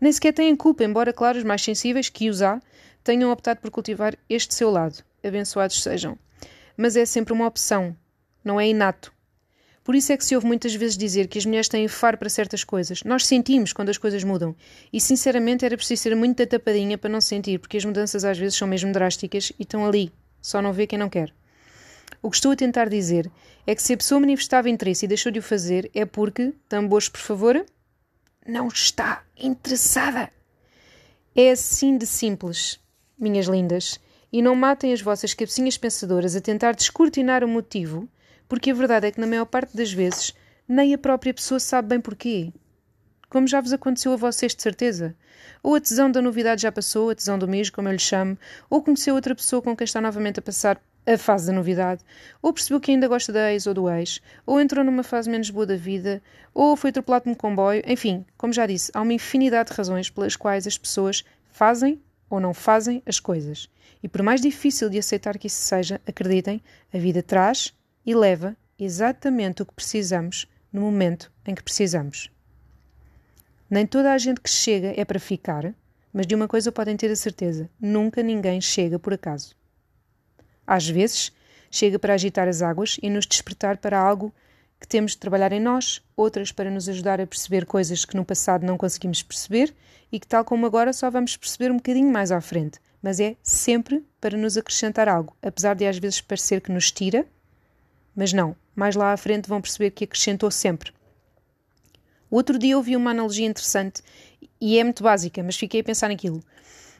Nem 0.00 0.12
sequer 0.12 0.32
têm 0.32 0.54
culpa, 0.56 0.84
embora, 0.84 1.12
claro, 1.12 1.38
os 1.38 1.44
mais 1.44 1.62
sensíveis, 1.62 2.08
que 2.08 2.28
os 2.28 2.42
há, 2.42 2.60
tenham 3.02 3.30
optado 3.30 3.60
por 3.60 3.70
cultivar 3.70 4.16
este 4.28 4.54
seu 4.54 4.70
lado. 4.70 5.02
Abençoados 5.22 5.82
sejam. 5.82 6.18
Mas 6.76 6.96
é 6.96 7.06
sempre 7.06 7.32
uma 7.32 7.46
opção, 7.46 7.96
não 8.44 8.60
é 8.60 8.68
inato. 8.68 9.13
Por 9.84 9.94
isso 9.94 10.10
é 10.14 10.16
que 10.16 10.24
se 10.24 10.34
ouve 10.34 10.46
muitas 10.46 10.74
vezes 10.74 10.96
dizer 10.96 11.28
que 11.28 11.36
as 11.36 11.44
mulheres 11.44 11.68
têm 11.68 11.86
faro 11.86 12.16
para 12.16 12.30
certas 12.30 12.64
coisas. 12.64 13.02
Nós 13.04 13.26
sentimos 13.26 13.70
quando 13.70 13.90
as 13.90 13.98
coisas 13.98 14.24
mudam. 14.24 14.56
E 14.90 14.98
sinceramente 14.98 15.62
era 15.62 15.76
preciso 15.76 16.02
ser 16.02 16.16
muito 16.16 16.44
tapadinha 16.46 16.96
para 16.96 17.10
não 17.10 17.20
sentir, 17.20 17.58
porque 17.58 17.76
as 17.76 17.84
mudanças 17.84 18.24
às 18.24 18.38
vezes 18.38 18.56
são 18.56 18.66
mesmo 18.66 18.90
drásticas 18.92 19.52
e 19.58 19.62
estão 19.62 19.86
ali. 19.86 20.10
Só 20.40 20.62
não 20.62 20.72
vê 20.72 20.86
quem 20.86 20.98
não 20.98 21.10
quer. 21.10 21.34
O 22.22 22.30
que 22.30 22.36
estou 22.36 22.52
a 22.52 22.56
tentar 22.56 22.88
dizer 22.88 23.30
é 23.66 23.74
que 23.74 23.82
se 23.82 23.92
a 23.92 23.96
pessoa 23.98 24.18
manifestava 24.18 24.70
interesse 24.70 25.04
e 25.04 25.08
deixou 25.08 25.30
de 25.30 25.38
o 25.38 25.42
fazer 25.42 25.90
é 25.94 26.06
porque, 26.06 26.54
tambores 26.66 27.10
por 27.10 27.20
favor, 27.20 27.66
não 28.46 28.68
está 28.68 29.22
interessada. 29.36 30.30
É 31.36 31.50
assim 31.50 31.98
de 31.98 32.06
simples, 32.06 32.80
minhas 33.18 33.46
lindas. 33.46 34.00
E 34.32 34.40
não 34.40 34.56
matem 34.56 34.94
as 34.94 35.02
vossas 35.02 35.34
cabecinhas 35.34 35.76
pensadoras 35.76 36.34
a 36.34 36.40
tentar 36.40 36.72
descortinar 36.72 37.44
o 37.44 37.48
motivo 37.48 38.08
porque 38.54 38.70
a 38.70 38.74
verdade 38.74 39.08
é 39.08 39.10
que, 39.10 39.20
na 39.20 39.26
maior 39.26 39.46
parte 39.46 39.76
das 39.76 39.92
vezes, 39.92 40.32
nem 40.68 40.94
a 40.94 40.98
própria 40.98 41.34
pessoa 41.34 41.58
sabe 41.58 41.88
bem 41.88 42.00
porquê. 42.00 42.52
Como 43.28 43.48
já 43.48 43.60
vos 43.60 43.72
aconteceu 43.72 44.12
a 44.12 44.16
vocês, 44.16 44.54
de 44.54 44.62
certeza. 44.62 45.16
Ou 45.60 45.74
a 45.74 45.80
tesão 45.80 46.08
da 46.08 46.22
novidade 46.22 46.62
já 46.62 46.70
passou, 46.70 47.10
a 47.10 47.16
tesão 47.16 47.36
do 47.36 47.48
mês, 47.48 47.68
como 47.68 47.88
eu 47.88 47.92
lhe 47.92 47.98
chamo, 47.98 48.38
ou 48.70 48.80
conheceu 48.80 49.16
outra 49.16 49.34
pessoa 49.34 49.60
com 49.60 49.74
quem 49.74 49.84
está 49.84 50.00
novamente 50.00 50.38
a 50.38 50.42
passar 50.42 50.80
a 51.04 51.18
fase 51.18 51.48
da 51.48 51.52
novidade, 51.52 52.04
ou 52.40 52.52
percebeu 52.52 52.78
que 52.80 52.92
ainda 52.92 53.08
gosta 53.08 53.32
da 53.32 53.52
ex 53.52 53.66
ou 53.66 53.74
do 53.74 53.90
ex, 53.90 54.22
ou 54.46 54.60
entrou 54.60 54.84
numa 54.84 55.02
fase 55.02 55.28
menos 55.28 55.50
boa 55.50 55.66
da 55.66 55.74
vida, 55.74 56.22
ou 56.54 56.76
foi 56.76 56.90
atropelado 56.90 57.28
num 57.28 57.34
comboio, 57.34 57.82
enfim, 57.84 58.24
como 58.38 58.52
já 58.52 58.66
disse, 58.68 58.92
há 58.94 59.02
uma 59.02 59.14
infinidade 59.14 59.70
de 59.70 59.76
razões 59.76 60.08
pelas 60.08 60.36
quais 60.36 60.64
as 60.64 60.78
pessoas 60.78 61.24
fazem 61.50 62.00
ou 62.30 62.38
não 62.38 62.54
fazem 62.54 63.02
as 63.04 63.18
coisas. 63.18 63.68
E 64.00 64.08
por 64.08 64.22
mais 64.22 64.40
difícil 64.40 64.88
de 64.88 64.98
aceitar 64.98 65.38
que 65.38 65.48
isso 65.48 65.60
seja, 65.60 66.00
acreditem, 66.06 66.62
a 66.92 66.98
vida 66.98 67.20
traz 67.20 67.74
e 68.04 68.14
leva 68.14 68.56
exatamente 68.78 69.62
o 69.62 69.66
que 69.66 69.74
precisamos 69.74 70.46
no 70.72 70.80
momento 70.80 71.32
em 71.46 71.54
que 71.54 71.62
precisamos. 71.62 72.30
Nem 73.70 73.86
toda 73.86 74.12
a 74.12 74.18
gente 74.18 74.40
que 74.40 74.50
chega 74.50 74.92
é 74.96 75.04
para 75.04 75.18
ficar, 75.18 75.74
mas 76.12 76.26
de 76.26 76.34
uma 76.34 76.46
coisa 76.46 76.70
podem 76.70 76.96
ter 76.96 77.10
a 77.10 77.16
certeza: 77.16 77.68
nunca 77.80 78.22
ninguém 78.22 78.60
chega 78.60 78.98
por 78.98 79.14
acaso. 79.14 79.56
Às 80.66 80.88
vezes, 80.88 81.32
chega 81.70 81.98
para 81.98 82.14
agitar 82.14 82.48
as 82.48 82.62
águas 82.62 82.96
e 83.02 83.10
nos 83.10 83.26
despertar 83.26 83.78
para 83.78 83.98
algo 83.98 84.32
que 84.80 84.88
temos 84.88 85.12
de 85.12 85.18
trabalhar 85.18 85.52
em 85.52 85.60
nós, 85.60 86.02
outras 86.16 86.52
para 86.52 86.70
nos 86.70 86.88
ajudar 86.88 87.20
a 87.20 87.26
perceber 87.26 87.64
coisas 87.64 88.04
que 88.04 88.16
no 88.16 88.24
passado 88.24 88.66
não 88.66 88.76
conseguimos 88.76 89.22
perceber 89.22 89.74
e 90.12 90.20
que, 90.20 90.26
tal 90.26 90.44
como 90.44 90.66
agora, 90.66 90.92
só 90.92 91.10
vamos 91.10 91.36
perceber 91.36 91.70
um 91.72 91.76
bocadinho 91.76 92.12
mais 92.12 92.30
à 92.30 92.40
frente, 92.40 92.78
mas 93.02 93.18
é 93.18 93.36
sempre 93.42 94.04
para 94.20 94.36
nos 94.36 94.56
acrescentar 94.56 95.08
algo, 95.08 95.36
apesar 95.42 95.74
de 95.74 95.86
às 95.86 95.98
vezes 95.98 96.20
parecer 96.20 96.60
que 96.60 96.70
nos 96.70 96.92
tira 96.92 97.26
mas 98.14 98.32
não, 98.32 98.56
mais 98.74 98.94
lá 98.94 99.12
à 99.12 99.16
frente 99.16 99.48
vão 99.48 99.60
perceber 99.60 99.90
que 99.90 100.04
acrescentou 100.04 100.50
sempre. 100.50 100.92
Outro 102.30 102.58
dia 102.58 102.76
ouvi 102.76 102.96
uma 102.96 103.10
analogia 103.10 103.46
interessante 103.46 104.02
e 104.60 104.78
é 104.78 104.84
muito 104.84 105.02
básica, 105.02 105.42
mas 105.42 105.56
fiquei 105.56 105.80
a 105.80 105.84
pensar 105.84 106.08
naquilo. 106.08 106.42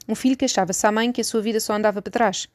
Um 0.08 0.14
filho 0.14 0.36
queixava-se 0.36 0.86
à 0.86 0.92
mãe 0.92 1.10
que 1.10 1.20
a 1.20 1.24
sua 1.24 1.40
vida 1.40 1.58
só 1.58 1.72
andava 1.72 2.02
para 2.02 2.12
trás. 2.12 2.48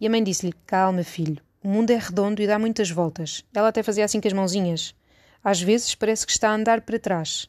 E 0.00 0.06
a 0.06 0.10
mãe 0.10 0.22
disse-lhe: 0.22 0.54
Calma, 0.66 1.04
filho, 1.04 1.40
o 1.62 1.68
mundo 1.68 1.90
é 1.90 1.96
redondo 1.96 2.42
e 2.42 2.46
dá 2.46 2.58
muitas 2.58 2.90
voltas. 2.90 3.44
Ela 3.54 3.68
até 3.68 3.82
fazia 3.82 4.04
assim 4.04 4.20
com 4.20 4.28
as 4.28 4.34
mãozinhas. 4.34 4.94
Às 5.42 5.60
vezes 5.60 5.94
parece 5.94 6.26
que 6.26 6.32
está 6.32 6.48
a 6.50 6.54
andar 6.54 6.80
para 6.80 6.98
trás, 6.98 7.48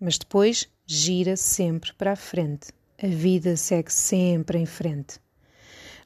mas 0.00 0.16
depois 0.16 0.68
gira 0.86 1.36
sempre 1.36 1.92
para 1.94 2.12
a 2.12 2.16
frente. 2.16 2.68
A 3.02 3.06
vida 3.06 3.56
segue 3.56 3.92
sempre 3.92 4.58
em 4.58 4.66
frente. 4.66 5.20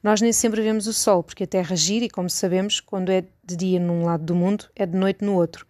Nós 0.02 0.20
nem 0.20 0.32
sempre 0.32 0.60
vemos 0.60 0.88
o 0.88 0.92
sol, 0.92 1.22
porque 1.22 1.44
a 1.44 1.46
Terra 1.46 1.76
gira 1.76 2.04
e, 2.04 2.10
como 2.10 2.28
sabemos, 2.28 2.80
quando 2.80 3.12
é 3.12 3.24
de 3.44 3.56
dia 3.56 3.78
num 3.78 4.04
lado 4.04 4.24
do 4.24 4.34
mundo, 4.34 4.68
é 4.74 4.84
de 4.84 4.96
noite 4.96 5.24
no 5.24 5.34
outro. 5.34 5.64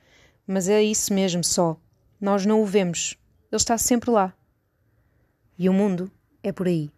Mas 0.46 0.70
é 0.70 0.82
isso 0.82 1.12
mesmo 1.12 1.44
só. 1.44 1.76
Nós 2.18 2.46
não 2.46 2.62
o 2.62 2.66
vemos. 2.66 3.18
Ele 3.50 3.56
está 3.58 3.76
sempre 3.76 4.10
lá. 4.10 4.32
E 5.58 5.68
o 5.68 5.72
mundo 5.72 6.10
é 6.42 6.50
por 6.50 6.66
aí. 6.66 6.90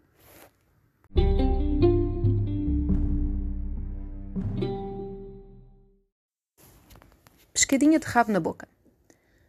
Pescadinha 7.53 7.99
de 7.99 8.07
rabo 8.07 8.31
na 8.31 8.39
boca. 8.39 8.69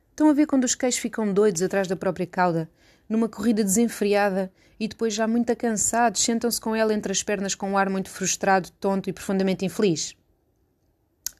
Estão 0.09 0.29
a 0.29 0.33
ver 0.33 0.47
quando 0.47 0.63
os 0.63 0.73
queixos 0.73 0.99
ficam 0.99 1.31
doidos 1.31 1.61
atrás 1.61 1.87
da 1.87 1.95
própria 1.95 2.25
cauda, 2.25 2.67
numa 3.07 3.29
corrida 3.29 3.63
desenfreada, 3.63 4.51
e 4.79 4.87
depois, 4.87 5.13
já 5.13 5.27
muito 5.27 5.55
cansados, 5.55 6.21
sentam-se 6.21 6.59
com 6.59 6.75
ela 6.75 6.93
entre 6.93 7.11
as 7.11 7.23
pernas 7.23 7.55
com 7.55 7.71
um 7.71 7.77
ar 7.77 7.89
muito 7.89 8.09
frustrado, 8.09 8.69
tonto 8.71 9.09
e 9.09 9.13
profundamente 9.13 9.63
infeliz? 9.63 10.15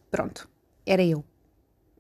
Pronto, 0.10 0.48
era 0.86 1.04
eu. 1.04 1.24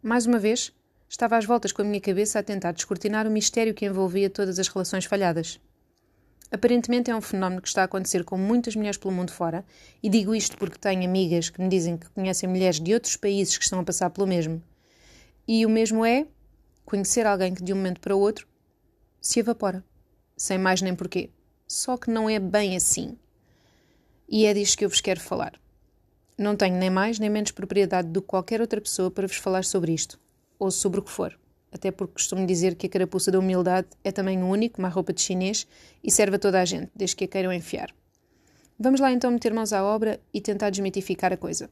Mais 0.01 0.25
uma 0.25 0.39
vez, 0.39 0.71
estava 1.09 1.35
às 1.35 1.45
voltas 1.45 1.71
com 1.71 1.81
a 1.81 1.85
minha 1.85 1.99
cabeça 1.99 2.39
a 2.39 2.43
tentar 2.43 2.71
descortinar 2.71 3.27
o 3.27 3.31
mistério 3.31 3.73
que 3.73 3.85
envolvia 3.85 4.29
todas 4.29 4.59
as 4.59 4.67
relações 4.67 5.05
falhadas. 5.05 5.59
Aparentemente 6.51 7.11
é 7.11 7.15
um 7.15 7.21
fenómeno 7.21 7.61
que 7.61 7.67
está 7.67 7.81
a 7.81 7.85
acontecer 7.85 8.23
com 8.23 8.37
muitas 8.37 8.75
mulheres 8.75 8.97
pelo 8.97 9.13
mundo 9.13 9.31
fora, 9.31 9.65
e 10.01 10.09
digo 10.09 10.33
isto 10.33 10.57
porque 10.57 10.77
tenho 10.77 11.03
amigas 11.03 11.49
que 11.49 11.59
me 11.59 11.67
dizem 11.67 11.97
que 11.97 12.09
conhecem 12.11 12.47
mulheres 12.47 12.79
de 12.79 12.93
outros 12.93 13.17
países 13.17 13.57
que 13.57 13.63
estão 13.63 13.79
a 13.79 13.83
passar 13.83 14.09
pelo 14.11 14.27
mesmo. 14.27 14.61
E 15.47 15.65
o 15.65 15.69
mesmo 15.69 16.05
é 16.05 16.25
conhecer 16.85 17.25
alguém 17.25 17.53
que 17.53 17.63
de 17.63 17.73
um 17.73 17.75
momento 17.75 17.99
para 17.99 18.15
o 18.15 18.19
outro 18.19 18.47
se 19.27 19.39
evapora, 19.39 19.83
sem 20.35 20.57
mais 20.57 20.81
nem 20.81 20.95
porquê. 20.95 21.29
Só 21.67 21.97
que 21.97 22.11
não 22.11 22.29
é 22.29 22.39
bem 22.39 22.75
assim. 22.75 23.17
E 24.29 24.45
é 24.45 24.53
disto 24.53 24.77
que 24.77 24.85
eu 24.85 24.89
vos 24.89 25.01
quero 25.01 25.19
falar. 25.19 25.59
Não 26.37 26.55
tenho 26.55 26.75
nem 26.75 26.89
mais 26.89 27.17
nem 27.17 27.29
menos 27.29 27.51
propriedade 27.51 28.09
do 28.09 28.21
que 28.21 28.27
qualquer 28.27 28.61
outra 28.61 28.81
pessoa 28.81 29.09
para 29.09 29.27
vos 29.27 29.37
falar 29.37 29.63
sobre 29.63 29.93
isto, 29.93 30.19
ou 30.59 30.69
sobre 30.69 30.99
o 30.99 31.03
que 31.03 31.11
for 31.11 31.37
até 31.75 31.91
porque 31.91 32.13
costumo 32.13 32.47
dizer 32.47 32.75
que 32.75 32.87
a 32.87 32.89
carapuça 32.89 33.29
da 33.29 33.37
humildade 33.37 33.87
é 34.01 34.09
também 34.09 34.41
um 34.41 34.49
único, 34.49 34.79
uma 34.79 34.87
roupa 34.87 35.11
de 35.11 35.19
chinês, 35.21 35.67
e 36.01 36.09
serve 36.09 36.37
a 36.37 36.39
toda 36.39 36.61
a 36.61 36.63
gente, 36.63 36.89
desde 36.95 37.17
que 37.17 37.25
a 37.25 37.27
queiram 37.27 37.51
enfiar. 37.51 37.93
Vamos 38.79 39.01
lá 39.01 39.11
então 39.11 39.29
meter 39.29 39.53
mãos 39.53 39.73
à 39.73 39.83
obra 39.83 40.19
e 40.33 40.39
tentar 40.39 40.69
desmitificar 40.69 41.33
a 41.33 41.37
coisa. 41.37 41.69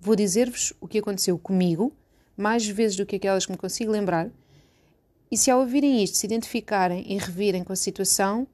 Vou 0.00 0.14
dizer-vos 0.14 0.72
o 0.80 0.86
que 0.86 0.98
aconteceu 0.98 1.36
comigo, 1.36 1.92
mais 2.36 2.64
vezes 2.64 2.96
do 2.96 3.04
que 3.04 3.16
aquelas 3.16 3.44
que 3.44 3.50
me 3.50 3.58
consigo 3.58 3.90
lembrar, 3.90 4.30
e 5.30 5.36
se 5.36 5.50
ao 5.50 5.60
ouvirem 5.60 6.02
isto 6.02 6.16
se 6.16 6.26
identificarem 6.26 7.04
e 7.06 7.18
revirem 7.18 7.64
com 7.64 7.72
a 7.72 7.76
situação, 7.76 8.46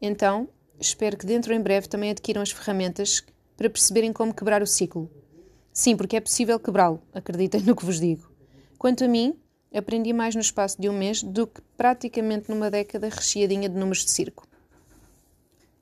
então 0.00 0.48
espero 0.78 1.16
que 1.16 1.26
dentro 1.26 1.54
em 1.54 1.60
breve 1.60 1.88
também 1.88 2.10
adquiram 2.10 2.42
as 2.42 2.50
ferramentas 2.50 3.24
para 3.56 3.70
perceberem 3.70 4.12
como 4.12 4.34
quebrar 4.34 4.62
o 4.62 4.66
ciclo. 4.66 5.10
Sim, 5.72 5.96
porque 5.96 6.16
é 6.16 6.20
possível 6.20 6.58
quebrá-lo, 6.58 7.02
acreditem 7.12 7.62
no 7.62 7.76
que 7.76 7.84
vos 7.84 8.00
digo. 8.00 8.30
Quanto 8.78 9.04
a 9.04 9.08
mim, 9.08 9.38
aprendi 9.74 10.12
mais 10.12 10.34
no 10.34 10.40
espaço 10.40 10.80
de 10.80 10.88
um 10.88 10.92
mês 10.92 11.22
do 11.22 11.46
que 11.46 11.60
praticamente 11.76 12.50
numa 12.50 12.70
década 12.70 13.08
recheadinha 13.08 13.68
de 13.68 13.76
números 13.76 14.04
de 14.04 14.10
circo. 14.10 14.46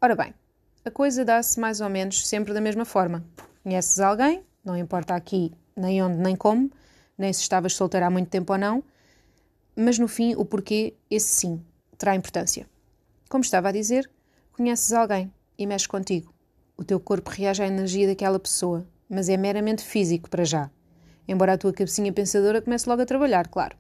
Ora 0.01 0.15
bem, 0.15 0.35
a 0.85 0.91
coisa 0.91 1.25
dá-se 1.25 1.59
mais 1.59 1.81
ou 1.81 1.89
menos 1.89 2.27
sempre 2.27 2.53
da 2.53 2.61
mesma 2.61 2.85
forma. 2.85 3.25
Conheces 3.63 3.99
alguém, 4.01 4.45
não 4.65 4.77
importa 4.77 5.15
aqui 5.15 5.53
nem 5.77 6.03
onde 6.03 6.19
nem 6.19 6.37
como, 6.37 6.71
nem 7.19 7.33
se 7.33 7.43
estavas 7.43 7.75
solteira 7.75 8.07
há 8.07 8.11
muito 8.11 8.29
tempo 8.29 8.53
ou 8.53 8.59
não, 8.59 8.85
mas 9.77 9.99
no 9.99 10.09
fim 10.09 10.35
o 10.35 10.45
porquê, 10.45 10.95
esse 11.11 11.29
sim, 11.29 11.61
terá 11.99 12.15
importância. 12.15 12.67
Como 13.29 13.43
estava 13.43 13.69
a 13.69 13.73
dizer, 13.73 14.11
conheces 14.53 14.93
alguém 14.93 15.33
e 15.59 15.67
mexe 15.67 15.89
contigo. 15.89 16.33
O 16.77 16.85
teu 16.85 16.99
corpo 17.01 17.31
reage 17.31 17.63
à 17.63 17.67
energia 17.67 18.07
daquela 18.07 18.39
pessoa, 18.39 18.87
mas 19.09 19.29
é 19.29 19.37
meramente 19.37 19.83
físico 19.83 20.29
para 20.29 20.45
já. 20.45 20.71
Embora 21.27 21.55
a 21.55 21.59
tua 21.59 21.73
cabecinha 21.73 22.13
pensadora 22.13 22.61
comece 22.61 22.89
logo 22.89 23.03
a 23.03 23.07
trabalhar, 23.07 23.49
claro. 23.49 23.77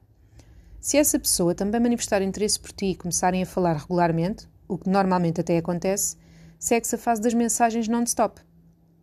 Se 0.81 0.97
essa 0.97 1.19
pessoa 1.19 1.55
também 1.55 1.81
manifestar 1.81 2.23
interesse 2.23 2.59
por 2.61 2.73
ti 2.73 2.87
e 2.87 2.95
começarem 2.95 3.43
a 3.43 3.47
falar 3.47 3.77
regularmente, 3.77 4.49
o 4.69 4.79
que 4.79 4.89
normalmente 4.89 5.41
até 5.41 5.59
acontece, 5.59 6.17
segue-se 6.59 6.95
a 6.95 6.99
fase 6.99 7.21
das 7.21 7.35
mensagens 7.35 7.89
non-stop. 7.89 8.41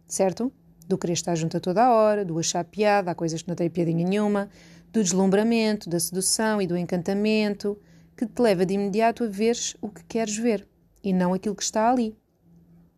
Certo? 0.07 0.51
Do 0.87 0.97
querer 0.97 1.13
estar 1.13 1.35
junto 1.35 1.57
a 1.57 1.59
toda 1.59 1.83
a 1.83 1.93
hora, 1.93 2.25
do 2.25 2.37
achar 2.37 2.63
piada, 2.65 3.11
há 3.11 3.15
coisas 3.15 3.41
que 3.41 3.47
não 3.47 3.55
têm 3.55 3.69
piadinha 3.69 4.07
nenhuma, 4.07 4.49
do 4.91 5.03
deslumbramento, 5.03 5.89
da 5.89 5.99
sedução 5.99 6.61
e 6.61 6.67
do 6.67 6.77
encantamento, 6.77 7.77
que 8.15 8.25
te 8.25 8.41
leva 8.41 8.65
de 8.65 8.73
imediato 8.73 9.23
a 9.23 9.27
veres 9.27 9.75
o 9.81 9.89
que 9.89 10.03
queres 10.03 10.37
ver 10.37 10.67
e 11.03 11.13
não 11.13 11.33
aquilo 11.33 11.55
que 11.55 11.63
está 11.63 11.89
ali. 11.89 12.15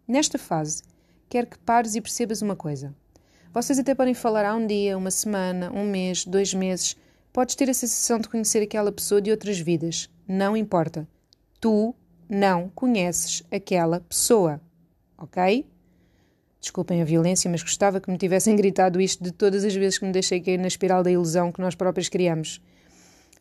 Nesta 0.07 0.37
fase, 0.37 0.83
quero 1.29 1.47
que 1.47 1.57
pares 1.59 1.95
e 1.95 2.01
percebas 2.01 2.41
uma 2.41 2.55
coisa. 2.55 2.93
Vocês 3.53 3.77
até 3.77 3.93
podem 3.93 4.13
falar 4.13 4.45
há 4.45 4.55
um 4.55 4.65
dia, 4.65 4.97
uma 4.97 5.11
semana, 5.11 5.71
um 5.71 5.85
mês, 5.85 6.25
dois 6.25 6.53
meses, 6.53 6.97
Podes 7.33 7.55
ter 7.55 7.67
a 7.67 7.73
sensação 7.73 8.19
de 8.19 8.29
conhecer 8.29 8.61
aquela 8.61 8.91
pessoa 8.91 9.19
de 9.19 9.31
outras 9.31 9.59
vidas. 9.59 10.07
Não 10.27 10.55
importa. 10.55 11.07
Tu 11.59 11.95
não 12.29 12.69
conheces 12.69 13.41
aquela 13.51 13.99
pessoa. 13.99 14.61
Ok? 15.17 15.67
Desculpem 16.63 17.01
a 17.01 17.05
violência, 17.05 17.51
mas 17.51 17.61
gostava 17.61 17.99
que 17.99 18.09
me 18.09 18.17
tivessem 18.17 18.55
gritado 18.55 19.01
isto 19.01 19.21
de 19.21 19.33
todas 19.33 19.65
as 19.65 19.75
vezes 19.75 19.99
que 19.99 20.05
me 20.05 20.13
deixei 20.13 20.39
cair 20.39 20.57
na 20.57 20.67
espiral 20.67 21.03
da 21.03 21.11
ilusão 21.11 21.51
que 21.51 21.59
nós 21.59 21.75
próprios 21.75 22.07
criamos. 22.07 22.61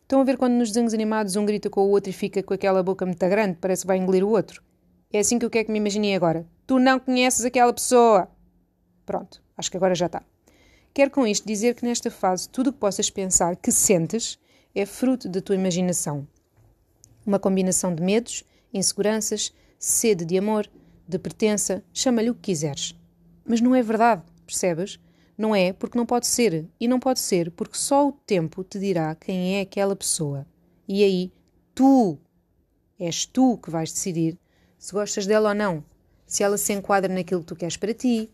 Estão 0.01 0.19
a 0.19 0.25
ver 0.25 0.37
quando 0.37 0.55
nos 0.55 0.67
desenhos 0.67 0.93
animados 0.93 1.37
um 1.37 1.45
grita 1.45 1.69
com 1.69 1.85
o 1.85 1.89
outro 1.89 2.09
e 2.09 2.13
fica 2.13 2.43
com 2.43 2.53
aquela 2.53 2.83
boca 2.83 3.05
muito 3.05 3.25
grande, 3.29 3.57
parece 3.61 3.83
que 3.83 3.87
vai 3.87 3.97
engolir 3.97 4.25
o 4.25 4.29
outro? 4.29 4.61
É 5.09 5.19
assim 5.19 5.39
que 5.39 5.45
eu 5.45 5.49
quero 5.49 5.67
que 5.67 5.71
me 5.71 5.79
imaginei 5.79 6.13
agora. 6.13 6.45
Tu 6.67 6.77
não 6.77 6.99
conheces 6.99 7.45
aquela 7.45 7.71
pessoa! 7.71 8.27
Pronto, 9.05 9.41
acho 9.55 9.71
que 9.71 9.77
agora 9.77 9.95
já 9.95 10.07
está. 10.07 10.21
Quero 10.93 11.09
com 11.09 11.25
isto 11.25 11.47
dizer 11.47 11.75
que 11.75 11.85
nesta 11.85 12.11
fase 12.11 12.49
tudo 12.49 12.71
o 12.71 12.73
que 12.73 12.79
possas 12.79 13.09
pensar 13.09 13.55
que 13.55 13.71
sentes 13.71 14.37
é 14.75 14.85
fruto 14.85 15.29
da 15.29 15.39
tua 15.39 15.55
imaginação. 15.55 16.27
Uma 17.25 17.39
combinação 17.39 17.95
de 17.95 18.03
medos, 18.03 18.43
inseguranças, 18.73 19.53
sede 19.79 20.25
de 20.25 20.37
amor, 20.37 20.69
de 21.07 21.17
pertença, 21.17 21.81
chama-lhe 21.93 22.29
o 22.29 22.35
que 22.35 22.51
quiseres. 22.51 22.93
Mas 23.45 23.61
não 23.61 23.75
é 23.75 23.81
verdade, 23.81 24.23
percebes? 24.45 24.99
Não 25.37 25.55
é 25.55 25.73
porque 25.73 25.97
não 25.97 26.05
pode 26.05 26.27
ser, 26.27 26.67
e 26.79 26.87
não 26.87 26.99
pode 26.99 27.19
ser 27.19 27.51
porque 27.51 27.77
só 27.77 28.07
o 28.07 28.11
tempo 28.11 28.63
te 28.63 28.79
dirá 28.79 29.15
quem 29.15 29.57
é 29.57 29.61
aquela 29.61 29.95
pessoa. 29.95 30.45
E 30.87 31.03
aí, 31.03 31.31
tu, 31.73 32.19
és 32.99 33.25
tu 33.25 33.57
que 33.57 33.69
vais 33.69 33.91
decidir 33.91 34.37
se 34.77 34.93
gostas 34.93 35.25
dela 35.25 35.49
ou 35.49 35.55
não, 35.55 35.83
se 36.25 36.43
ela 36.43 36.57
se 36.57 36.73
enquadra 36.73 37.13
naquilo 37.13 37.41
que 37.41 37.47
tu 37.47 37.55
queres 37.55 37.77
para 37.77 37.93
ti, 37.93 38.29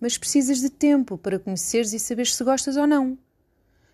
mas 0.00 0.18
precisas 0.18 0.60
de 0.60 0.70
tempo 0.70 1.16
para 1.16 1.38
conheceres 1.38 1.92
e 1.92 1.98
saberes 1.98 2.34
se 2.34 2.42
gostas 2.44 2.76
ou 2.76 2.86
não. 2.86 3.18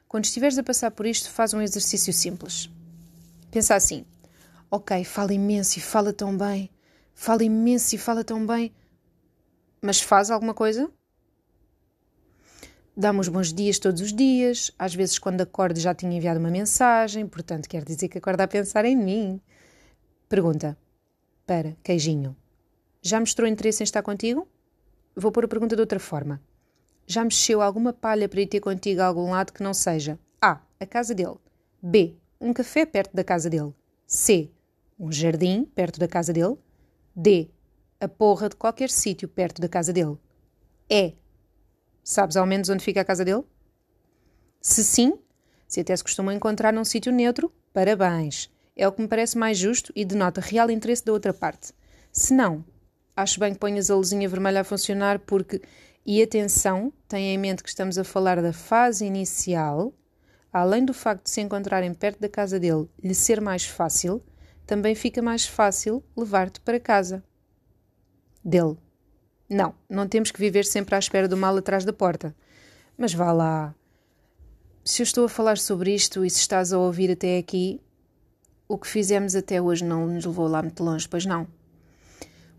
Quando 0.08 0.24
estiveres 0.24 0.58
a 0.58 0.62
passar 0.62 0.90
por 0.90 1.06
isto, 1.06 1.30
faz 1.30 1.54
um 1.54 1.60
exercício 1.60 2.12
simples. 2.12 2.70
Pensa 3.50 3.74
assim: 3.74 4.04
ok, 4.70 5.04
fala 5.04 5.34
imenso 5.34 5.78
e 5.78 5.82
fala 5.82 6.12
tão 6.12 6.36
bem, 6.36 6.70
fala 7.14 7.44
imenso 7.44 7.94
e 7.94 7.98
fala 7.98 8.24
tão 8.24 8.46
bem, 8.46 8.72
mas 9.80 10.00
faz 10.00 10.30
alguma 10.30 10.54
coisa? 10.54 10.90
Dá-me 12.96 13.20
os 13.20 13.28
bons 13.28 13.52
dias 13.52 13.78
todos 13.78 14.00
os 14.00 14.12
dias, 14.12 14.72
às 14.78 14.94
vezes 14.94 15.18
quando 15.18 15.40
acordo 15.40 15.78
já 15.80 15.94
tinha 15.94 16.16
enviado 16.16 16.38
uma 16.38 16.50
mensagem, 16.50 17.26
portanto 17.26 17.68
quer 17.68 17.84
dizer 17.84 18.08
que 18.08 18.18
acorda 18.18 18.44
a 18.44 18.48
pensar 18.48 18.84
em 18.84 18.96
mim. 18.96 19.40
Pergunta: 20.28 20.76
Para, 21.46 21.76
queijinho, 21.82 22.36
já 23.00 23.18
mostrou 23.18 23.48
interesse 23.48 23.82
em 23.82 23.84
estar 23.84 24.02
contigo? 24.02 24.46
Vou 25.16 25.32
pôr 25.32 25.44
a 25.44 25.48
pergunta 25.48 25.74
de 25.74 25.80
outra 25.80 25.98
forma. 25.98 26.40
Já 27.06 27.24
mexeu 27.24 27.60
alguma 27.62 27.92
palha 27.92 28.28
para 28.28 28.40
ir 28.40 28.46
ter 28.46 28.60
contigo 28.60 29.00
a 29.00 29.06
algum 29.06 29.30
lado 29.30 29.52
que 29.52 29.62
não 29.62 29.74
seja 29.74 30.18
A. 30.40 30.60
A 30.78 30.86
casa 30.86 31.14
dele. 31.14 31.36
B. 31.82 32.16
Um 32.40 32.52
café 32.52 32.86
perto 32.86 33.14
da 33.14 33.24
casa 33.24 33.50
dele. 33.50 33.74
C. 34.06 34.50
Um 34.98 35.10
jardim 35.10 35.64
perto 35.64 35.98
da 35.98 36.06
casa 36.06 36.32
dele. 36.32 36.56
D. 37.16 37.50
A 38.02 38.08
porra 38.08 38.48
de 38.48 38.56
qualquer 38.56 38.88
sítio 38.88 39.28
perto 39.28 39.60
da 39.60 39.68
casa 39.68 39.92
dele. 39.92 40.16
E. 40.88 41.12
Sabes 42.02 42.34
ao 42.34 42.46
menos 42.46 42.70
onde 42.70 42.82
fica 42.82 43.02
a 43.02 43.04
casa 43.04 43.26
dele? 43.26 43.44
Se 44.58 44.82
sim, 44.82 45.18
se 45.68 45.80
até 45.80 45.94
se 45.94 46.02
costumam 46.02 46.34
encontrar 46.34 46.72
num 46.72 46.82
sítio 46.82 47.12
neutro, 47.12 47.52
parabéns. 47.74 48.50
É 48.74 48.88
o 48.88 48.92
que 48.92 49.02
me 49.02 49.06
parece 49.06 49.36
mais 49.36 49.58
justo 49.58 49.92
e 49.94 50.02
denota 50.06 50.40
real 50.40 50.70
interesse 50.70 51.04
da 51.04 51.12
outra 51.12 51.34
parte. 51.34 51.74
Se 52.10 52.32
não, 52.32 52.64
acho 53.14 53.38
bem 53.38 53.52
que 53.52 53.58
ponhas 53.58 53.90
a 53.90 53.94
luzinha 53.94 54.26
vermelha 54.30 54.62
a 54.62 54.64
funcionar 54.64 55.18
porque, 55.18 55.60
e 56.06 56.22
atenção, 56.22 56.90
tenha 57.06 57.34
em 57.34 57.38
mente 57.38 57.62
que 57.62 57.68
estamos 57.68 57.98
a 57.98 58.04
falar 58.04 58.40
da 58.40 58.54
fase 58.54 59.04
inicial, 59.04 59.92
além 60.50 60.86
do 60.86 60.94
facto 60.94 61.24
de 61.24 61.30
se 61.30 61.42
encontrarem 61.42 61.92
perto 61.92 62.18
da 62.18 62.30
casa 62.30 62.58
dele 62.58 62.88
lhe 63.04 63.14
ser 63.14 63.42
mais 63.42 63.66
fácil, 63.66 64.22
também 64.66 64.94
fica 64.94 65.20
mais 65.20 65.44
fácil 65.44 66.02
levar-te 66.16 66.60
para 66.60 66.80
casa. 66.80 67.22
Dele. 68.44 68.76
Não, 69.48 69.74
não 69.88 70.06
temos 70.06 70.30
que 70.30 70.38
viver 70.38 70.64
sempre 70.64 70.94
à 70.94 70.98
espera 70.98 71.26
do 71.26 71.36
mal 71.36 71.56
atrás 71.56 71.84
da 71.84 71.92
porta. 71.92 72.34
Mas 72.96 73.12
vá 73.12 73.32
lá. 73.32 73.74
se 74.84 75.02
eu 75.02 75.04
estou 75.04 75.24
a 75.24 75.28
falar 75.28 75.58
sobre 75.58 75.94
isto 75.94 76.24
e 76.24 76.30
se 76.30 76.40
estás 76.40 76.72
a 76.72 76.78
ouvir 76.78 77.10
até 77.10 77.38
aqui, 77.38 77.80
o 78.68 78.78
que 78.78 78.86
fizemos 78.86 79.34
até 79.34 79.60
hoje 79.60 79.84
não 79.84 80.06
nos 80.06 80.24
levou 80.24 80.46
lá 80.46 80.62
muito 80.62 80.84
longe, 80.84 81.08
pois 81.08 81.26
não. 81.26 81.46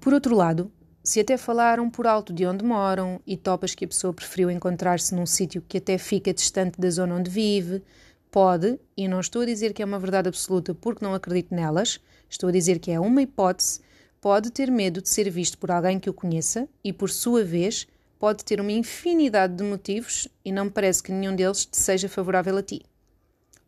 Por 0.01 0.13
outro 0.13 0.35
lado, 0.35 0.71
se 1.03 1.19
até 1.19 1.37
falaram 1.37 1.89
por 1.89 2.05
alto 2.05 2.33
de 2.33 2.45
onde 2.45 2.65
moram 2.65 3.21
e 3.25 3.37
topas 3.37 3.73
que 3.73 3.85
a 3.85 3.87
pessoa 3.87 4.13
preferiu 4.13 4.51
encontrar-se 4.51 5.15
num 5.15 5.25
sítio 5.25 5.63
que 5.67 5.77
até 5.77 5.97
fica 5.97 6.33
distante 6.33 6.79
da 6.79 6.89
zona 6.89 7.15
onde 7.15 7.31
vive, 7.31 7.81
pode, 8.29 8.79
e 8.95 9.07
não 9.07 9.19
estou 9.19 9.41
a 9.41 9.45
dizer 9.45 9.73
que 9.73 9.81
é 9.81 9.85
uma 9.85 9.99
verdade 9.99 10.27
absoluta 10.27 10.75
porque 10.75 11.03
não 11.03 11.13
acredito 11.13 11.55
nelas, 11.55 11.99
estou 12.29 12.49
a 12.49 12.51
dizer 12.51 12.79
que 12.79 12.91
é 12.91 12.99
uma 12.99 13.21
hipótese, 13.21 13.79
pode 14.21 14.51
ter 14.51 14.69
medo 14.71 15.01
de 15.01 15.09
ser 15.09 15.29
visto 15.31 15.57
por 15.57 15.71
alguém 15.71 15.99
que 15.99 16.09
o 16.09 16.13
conheça 16.13 16.69
e, 16.83 16.93
por 16.93 17.09
sua 17.09 17.43
vez, 17.43 17.87
pode 18.19 18.45
ter 18.45 18.61
uma 18.61 18.71
infinidade 18.71 19.55
de 19.55 19.63
motivos 19.63 20.27
e 20.45 20.51
não 20.51 20.65
me 20.65 20.71
parece 20.71 21.01
que 21.01 21.11
nenhum 21.11 21.35
deles 21.35 21.65
te 21.65 21.75
seja 21.75 22.07
favorável 22.07 22.55
a 22.55 22.61
ti. 22.61 22.83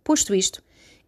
Posto 0.03 0.35
isto, 0.35 0.63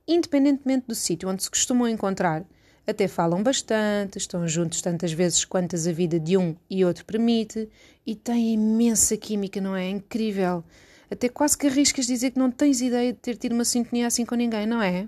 independentemente 0.07 0.87
do 0.87 0.95
sítio 0.95 1.29
onde 1.29 1.43
se 1.43 1.49
costumam 1.49 1.87
encontrar, 1.87 2.43
até 2.87 3.07
falam 3.07 3.43
bastante, 3.43 4.17
estão 4.17 4.47
juntos 4.47 4.81
tantas 4.81 5.11
vezes 5.11 5.45
quantas 5.45 5.87
a 5.87 5.91
vida 5.91 6.19
de 6.19 6.37
um 6.37 6.55
e 6.69 6.83
outro 6.83 7.05
permite 7.05 7.69
e 8.05 8.15
têm 8.15 8.53
imensa 8.53 9.15
química, 9.15 9.61
não 9.61 9.75
é? 9.75 9.85
é 9.85 9.89
incrível. 9.89 10.63
Até 11.09 11.29
quase 11.29 11.57
que 11.57 11.67
arriscas 11.67 12.07
dizer 12.07 12.31
que 12.31 12.39
não 12.39 12.49
tens 12.49 12.81
ideia 12.81 13.13
de 13.13 13.19
ter 13.19 13.37
tido 13.37 13.53
uma 13.53 13.65
sintonia 13.65 14.07
assim 14.07 14.25
com 14.25 14.35
ninguém, 14.35 14.65
não 14.65 14.81
é? 14.81 15.07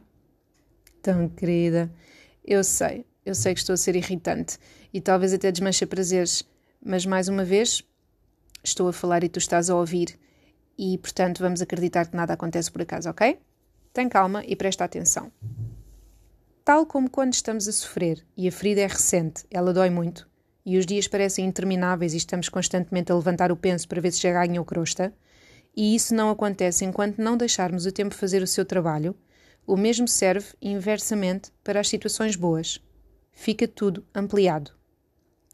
Tão 1.01 1.27
querida. 1.27 1.91
Eu 2.45 2.63
sei, 2.63 3.05
eu 3.27 3.35
sei 3.35 3.53
que 3.53 3.59
estou 3.59 3.73
a 3.73 3.77
ser 3.77 3.93
irritante 3.97 4.57
e 4.93 5.01
talvez 5.01 5.33
até 5.33 5.51
desmancha 5.51 5.85
prazeres, 5.85 6.47
mas 6.81 7.05
mais 7.05 7.27
uma 7.27 7.43
vez, 7.43 7.83
estou 8.63 8.87
a 8.87 8.93
falar 8.93 9.21
e 9.21 9.27
tu 9.27 9.37
estás 9.37 9.69
a 9.69 9.75
ouvir, 9.75 10.17
e 10.77 10.97
portanto 10.97 11.39
vamos 11.39 11.61
acreditar 11.61 12.07
que 12.07 12.15
nada 12.15 12.33
acontece 12.33 12.71
por 12.71 12.81
acaso, 12.81 13.09
ok? 13.09 13.37
Tem 13.91 14.07
calma 14.07 14.45
e 14.45 14.55
presta 14.55 14.85
atenção. 14.85 15.29
Tal 16.63 16.85
como 16.85 17.09
quando 17.09 17.33
estamos 17.33 17.67
a 17.67 17.71
sofrer 17.73 18.25
e 18.37 18.47
a 18.47 18.51
ferida 18.51 18.79
é 18.79 18.87
recente, 18.87 19.43
ela 19.51 19.73
dói 19.73 19.89
muito, 19.89 20.25
e 20.65 20.77
os 20.77 20.85
dias 20.85 21.09
parecem 21.09 21.45
intermináveis 21.45 22.13
e 22.13 22.17
estamos 22.17 22.47
constantemente 22.47 23.11
a 23.11 23.15
levantar 23.15 23.51
o 23.51 23.57
penso 23.57 23.89
para 23.89 23.99
ver 23.99 24.13
se 24.13 24.21
já 24.21 24.31
ganha 24.31 24.61
ou 24.61 24.65
crosta, 24.65 25.13
e 25.75 25.93
isso 25.93 26.15
não 26.15 26.29
acontece 26.29 26.85
enquanto 26.85 27.17
não 27.17 27.35
deixarmos 27.35 27.85
o 27.85 27.91
tempo 27.91 28.15
fazer 28.15 28.41
o 28.41 28.47
seu 28.47 28.63
trabalho, 28.63 29.13
o 29.65 29.75
mesmo 29.75 30.07
serve 30.07 30.47
inversamente 30.61 31.51
para 31.61 31.81
as 31.81 31.89
situações 31.89 32.37
boas. 32.37 32.81
Fica 33.39 33.67
tudo 33.67 34.03
ampliado. 34.15 34.71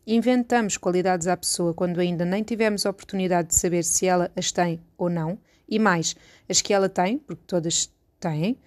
Inventamos 0.08 0.78
qualidades 0.78 1.28
à 1.28 1.36
pessoa 1.36 1.74
quando 1.74 2.00
ainda 2.00 2.24
nem 2.24 2.41
tivemos 2.41 2.86
a 2.86 2.89
oportunidade 2.89 3.50
de 3.50 3.56
saber 3.56 3.84
se 3.84 4.06
ela 4.08 4.32
as 4.38 4.54
tem 4.54 4.82
ou 4.98 5.10
não, 5.10 5.38
e 5.67 5.78
mais, 5.78 6.15
as 6.48 6.62
que 6.62 6.74
ela 6.74 6.88
tem, 6.88 7.17
porque 7.17 7.43
todas 7.46 7.91
têm, 8.22 8.58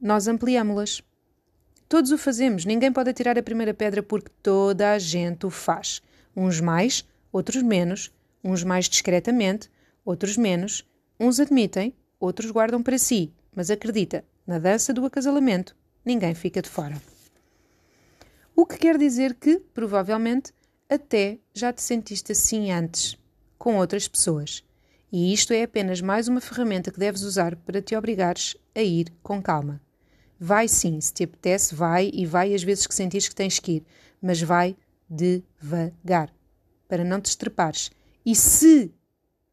nós 0.00 0.26
ampliamos-las. 0.26 1.02
Todos 1.90 2.10
o 2.10 2.16
fazemos, 2.16 2.64
ninguém 2.64 2.90
pode 2.90 3.10
atirar 3.10 3.38
a 3.38 3.42
primeira 3.42 3.74
pedra 3.74 4.02
porque 4.02 4.30
toda 4.42 4.92
a 4.92 4.98
gente 4.98 5.44
o 5.44 5.50
faz. 5.50 6.00
Uns 6.34 6.58
mais, 6.58 7.04
outros 7.30 7.62
menos, 7.62 8.10
uns 8.42 8.64
mais 8.64 8.88
discretamente, 8.88 9.70
outros 10.06 10.38
menos, 10.38 10.88
uns 11.20 11.38
admitem, 11.38 11.92
outros 12.18 12.50
guardam 12.50 12.82
para 12.82 12.96
si, 12.96 13.30
mas 13.54 13.70
acredita, 13.70 14.24
na 14.46 14.58
dança 14.58 14.92
do 14.92 15.04
acasalamento, 15.04 15.76
ninguém 16.02 16.34
fica 16.34 16.62
de 16.62 16.68
fora. 16.70 17.13
O 18.56 18.64
que 18.64 18.78
quer 18.78 18.96
dizer 18.96 19.34
que, 19.34 19.58
provavelmente, 19.58 20.52
até 20.88 21.40
já 21.52 21.72
te 21.72 21.82
sentiste 21.82 22.30
assim 22.30 22.70
antes, 22.70 23.18
com 23.58 23.78
outras 23.78 24.06
pessoas. 24.06 24.62
E 25.10 25.32
isto 25.32 25.52
é 25.52 25.64
apenas 25.64 26.00
mais 26.00 26.28
uma 26.28 26.40
ferramenta 26.40 26.92
que 26.92 26.98
deves 26.98 27.22
usar 27.22 27.56
para 27.56 27.82
te 27.82 27.96
obrigares 27.96 28.56
a 28.72 28.80
ir 28.80 29.12
com 29.24 29.42
calma. 29.42 29.80
Vai 30.38 30.68
sim, 30.68 31.00
se 31.00 31.12
te 31.12 31.24
apetece, 31.24 31.74
vai 31.74 32.10
e 32.14 32.24
vai 32.24 32.54
às 32.54 32.62
vezes 32.62 32.86
que 32.86 32.94
sentires 32.94 33.28
que 33.28 33.34
tens 33.34 33.58
que 33.58 33.72
ir, 33.72 33.86
mas 34.22 34.40
vai 34.40 34.76
devagar, 35.10 36.32
para 36.88 37.02
não 37.02 37.20
te 37.20 37.26
estrepares. 37.26 37.90
E 38.24 38.36
se 38.36 38.94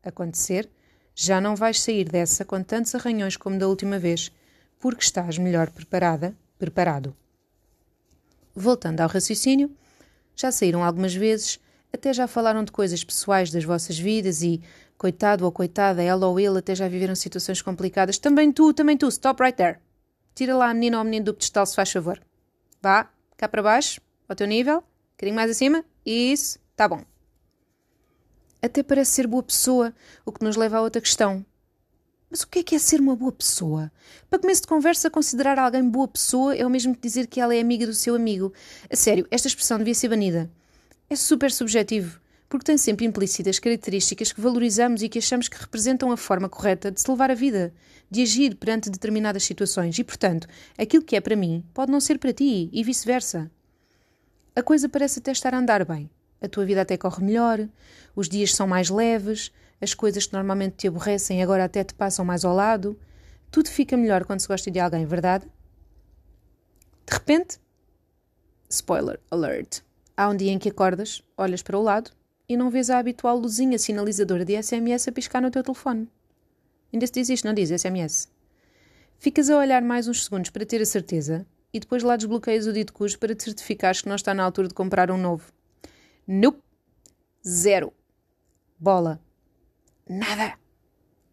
acontecer, 0.03 0.69
já 1.15 1.41
não 1.41 1.55
vais 1.55 1.81
sair 1.81 2.07
dessa 2.07 2.45
com 2.45 2.61
tantos 2.61 2.93
arranhões 2.93 3.35
como 3.35 3.57
da 3.57 3.67
última 3.67 3.97
vez, 3.97 4.31
porque 4.79 5.03
estás 5.03 5.39
melhor 5.39 5.71
preparada, 5.71 6.37
preparado. 6.59 7.15
Voltando 8.55 9.01
ao 9.01 9.09
raciocínio, 9.09 9.71
já 10.35 10.51
saíram 10.51 10.83
algumas 10.83 11.13
vezes, 11.13 11.59
até 11.93 12.13
já 12.13 12.27
falaram 12.27 12.63
de 12.63 12.71
coisas 12.71 13.03
pessoais 13.03 13.51
das 13.51 13.63
vossas 13.63 13.97
vidas 13.97 14.41
e, 14.41 14.61
coitado 14.97 15.45
ou 15.45 15.51
coitada, 15.51 16.01
ela 16.01 16.27
ou 16.27 16.39
ele 16.39 16.59
até 16.59 16.75
já 16.75 16.87
viveram 16.87 17.15
situações 17.15 17.61
complicadas. 17.61 18.17
Também 18.17 18.51
tu, 18.51 18.73
também 18.73 18.97
tu, 18.97 19.07
stop 19.07 19.41
right 19.41 19.55
there. 19.55 19.79
Tira 20.33 20.55
lá 20.55 20.69
a 20.69 20.73
menina 20.73 20.97
ou 20.97 21.01
o 21.01 21.05
menino 21.05 21.25
do 21.25 21.33
pedestal, 21.33 21.65
se 21.65 21.75
faz 21.75 21.91
favor. 21.91 22.21
Vá, 22.81 23.09
cá 23.37 23.47
para 23.47 23.63
baixo, 23.63 24.01
ao 24.27 24.35
teu 24.35 24.47
nível, 24.47 24.77
um 24.77 25.11
bocadinho 25.11 25.35
mais 25.35 25.51
acima. 25.51 25.83
Isso, 26.05 26.59
tá 26.75 26.87
bom. 26.87 27.03
Até 28.61 28.83
parece 28.83 29.11
ser 29.11 29.27
boa 29.27 29.43
pessoa, 29.43 29.93
o 30.25 30.31
que 30.31 30.43
nos 30.43 30.55
leva 30.55 30.77
a 30.77 30.81
outra 30.81 31.01
questão. 31.01 31.45
Mas 32.31 32.43
o 32.43 32.47
que 32.47 32.59
é 32.59 32.63
que 32.63 32.75
é 32.75 32.79
ser 32.79 33.01
uma 33.01 33.13
boa 33.13 33.33
pessoa? 33.33 33.91
Para 34.29 34.39
começo 34.39 34.61
de 34.61 34.67
conversa, 34.69 35.09
considerar 35.09 35.59
alguém 35.59 35.83
boa 35.83 36.07
pessoa 36.07 36.55
é 36.55 36.65
o 36.65 36.69
mesmo 36.69 36.95
que 36.95 37.01
dizer 37.01 37.27
que 37.27 37.41
ela 37.41 37.53
é 37.53 37.59
amiga 37.59 37.85
do 37.85 37.93
seu 37.93 38.15
amigo. 38.15 38.53
A 38.89 38.95
sério, 38.95 39.27
esta 39.29 39.49
expressão 39.49 39.77
devia 39.77 39.93
ser 39.93 40.07
banida. 40.07 40.49
É 41.09 41.15
super 41.17 41.51
subjetivo, 41.51 42.21
porque 42.47 42.63
tem 42.63 42.77
sempre 42.77 43.05
implícitas 43.05 43.59
características 43.59 44.31
que 44.31 44.39
valorizamos 44.39 45.01
e 45.01 45.09
que 45.09 45.19
achamos 45.19 45.49
que 45.49 45.59
representam 45.59 46.09
a 46.09 46.15
forma 46.15 46.47
correta 46.47 46.89
de 46.89 47.01
se 47.01 47.11
levar 47.11 47.29
a 47.29 47.35
vida, 47.35 47.73
de 48.09 48.21
agir 48.21 48.55
perante 48.55 48.89
determinadas 48.89 49.43
situações 49.43 49.99
e, 49.99 50.03
portanto, 50.03 50.47
aquilo 50.77 51.03
que 51.03 51.17
é 51.17 51.21
para 51.21 51.35
mim 51.35 51.65
pode 51.73 51.91
não 51.91 51.99
ser 51.99 52.17
para 52.17 52.31
ti 52.31 52.69
e 52.71 52.81
vice-versa. 52.81 53.51
A 54.55 54.63
coisa 54.63 54.87
parece 54.87 55.19
até 55.19 55.33
estar 55.33 55.53
a 55.53 55.59
andar 55.59 55.83
bem. 55.83 56.09
A 56.41 56.47
tua 56.47 56.65
vida 56.65 56.81
até 56.81 56.95
corre 56.95 57.25
melhor, 57.25 57.67
os 58.15 58.29
dias 58.29 58.55
são 58.55 58.65
mais 58.65 58.89
leves, 58.89 59.51
as 59.81 59.93
coisas 59.93 60.27
que 60.27 60.33
normalmente 60.33 60.75
te 60.77 60.87
aborrecem 60.87 61.41
agora 61.41 61.65
até 61.65 61.83
te 61.83 61.93
passam 61.93 62.23
mais 62.23 62.45
ao 62.45 62.53
lado. 62.53 62.97
Tudo 63.49 63.69
fica 63.69 63.97
melhor 63.97 64.23
quando 64.25 64.39
se 64.39 64.47
gosta 64.47 64.69
de 64.69 64.79
alguém, 64.79 65.05
verdade? 65.05 65.45
De 67.05 67.13
repente, 67.13 67.59
spoiler 68.69 69.19
alert, 69.29 69.81
há 70.15 70.29
um 70.29 70.35
dia 70.35 70.51
em 70.51 70.59
que 70.59 70.69
acordas, 70.69 71.23
olhas 71.35 71.61
para 71.61 71.77
o 71.77 71.81
lado 71.81 72.11
e 72.47 72.55
não 72.55 72.69
vês 72.69 72.89
a 72.89 72.99
habitual 72.99 73.37
luzinha 73.37 73.79
sinalizadora 73.79 74.45
de 74.45 74.61
SMS 74.61 75.07
a 75.07 75.11
piscar 75.11 75.41
no 75.41 75.51
teu 75.51 75.63
telefone. 75.63 76.07
Ainda 76.93 77.07
se 77.07 77.13
diz 77.13 77.29
isto, 77.29 77.45
não 77.45 77.53
diz 77.53 77.69
SMS. 77.69 78.29
Ficas 79.17 79.49
a 79.49 79.57
olhar 79.57 79.81
mais 79.81 80.07
uns 80.07 80.23
segundos 80.23 80.49
para 80.49 80.65
ter 80.65 80.81
a 80.81 80.85
certeza 80.85 81.45
e 81.73 81.79
depois 81.79 82.03
lá 82.03 82.15
desbloqueias 82.15 82.67
o 82.67 82.73
dito 82.73 82.93
cujo 82.93 83.17
para 83.17 83.33
te 83.33 83.43
certificares 83.43 84.01
que 84.01 84.09
não 84.09 84.15
está 84.15 84.33
na 84.33 84.43
altura 84.43 84.67
de 84.67 84.73
comprar 84.73 85.09
um 85.09 85.17
novo. 85.17 85.51
Nope. 86.27 86.61
Zero. 87.45 87.93
Bola. 88.77 89.19
Nada. 90.13 90.59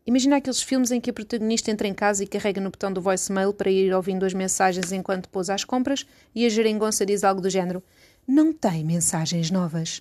Imagina 0.07 0.37
aqueles 0.37 0.63
filmes 0.63 0.93
em 0.93 1.01
que 1.01 1.11
a 1.11 1.13
protagonista 1.13 1.69
entra 1.69 1.89
em 1.89 1.93
casa 1.93 2.23
e 2.23 2.29
carrega 2.29 2.61
no 2.61 2.71
botão 2.71 2.93
do 2.93 3.03
voicemail 3.03 3.53
para 3.53 3.69
ir 3.69 3.93
ouvindo 3.93 4.25
as 4.25 4.33
mensagens 4.33 4.93
enquanto 4.93 5.29
pôs 5.29 5.51
às 5.51 5.65
compras 5.65 6.07
e 6.33 6.47
a 6.47 6.49
geringonça 6.49 7.05
diz 7.05 7.25
algo 7.25 7.41
do 7.41 7.51
género: 7.51 7.83
Não 8.25 8.53
tem 8.53 8.85
mensagens 8.85 9.51
novas. 9.51 10.01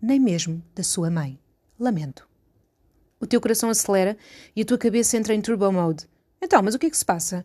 Nem 0.00 0.20
mesmo 0.20 0.62
da 0.72 0.84
sua 0.84 1.10
mãe. 1.10 1.36
Lamento. 1.80 2.28
O 3.18 3.26
teu 3.26 3.40
coração 3.40 3.68
acelera 3.68 4.16
e 4.54 4.62
a 4.62 4.64
tua 4.64 4.78
cabeça 4.78 5.16
entra 5.16 5.34
em 5.34 5.40
turbo 5.40 5.72
mode. 5.72 6.08
Então, 6.40 6.62
mas 6.62 6.76
o 6.76 6.78
que 6.78 6.86
é 6.86 6.90
que 6.90 6.96
se 6.96 7.04
passa? 7.04 7.44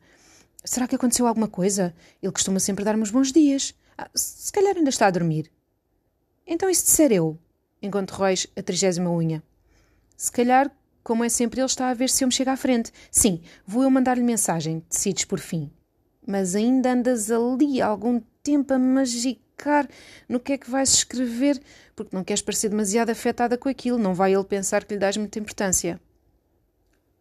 Será 0.64 0.88
que 0.88 0.96
aconteceu 0.96 1.26
alguma 1.26 1.48
coisa? 1.48 1.92
Ele 2.22 2.32
costuma 2.32 2.60
sempre 2.60 2.86
dar-me 2.86 3.02
os 3.02 3.10
bons 3.10 3.32
dias. 3.32 3.74
Ah, 3.98 4.12
se 4.14 4.54
calhar 4.54 4.78
ainda 4.78 4.92
está 4.92 5.08
a 5.08 5.12
dormir. 5.12 5.52
Então, 6.46 6.70
e 6.70 6.76
se 6.76 6.86
disser 6.86 7.12
eu? 7.12 7.36
Enquanto 7.82 8.12
roes 8.12 8.46
a 8.56 8.62
trigésima 8.62 9.10
unha. 9.10 9.42
Se 10.18 10.32
calhar, 10.32 10.72
como 11.04 11.24
é 11.24 11.30
sempre, 11.30 11.60
ele 11.60 11.66
está 11.66 11.90
a 11.90 11.94
ver 11.94 12.10
se 12.10 12.24
eu 12.24 12.28
me 12.28 12.34
chego 12.34 12.50
à 12.50 12.58
frente. 12.58 12.92
Sim, 13.12 13.42
vou 13.66 13.84
eu 13.84 13.90
mandar-lhe 13.90 14.24
mensagem, 14.24 14.84
decides 14.90 15.26
por 15.26 15.40
fim. 15.40 15.72
Mas 16.26 16.56
ainda 16.56 16.94
andas 16.94 17.30
ali 17.30 17.82
algum 17.82 18.22
tempo 18.42 18.74
a 18.74 18.80
magicar 18.80 19.88
no 20.28 20.40
que 20.40 20.54
é 20.54 20.58
que 20.58 20.70
vais 20.70 20.94
escrever, 20.94 21.62
porque 21.96 22.16
não 22.16 22.24
queres 22.24 22.42
parecer 22.42 22.70
demasiado 22.70 23.10
afetada 23.10 23.58
com 23.58 23.70
aquilo, 23.70 23.98
não 23.98 24.14
vai 24.14 24.34
ele 24.34 24.44
pensar 24.44 24.84
que 24.84 24.94
lhe 24.94 25.00
dás 25.00 25.18
muita 25.18 25.40
importância. 25.40 26.00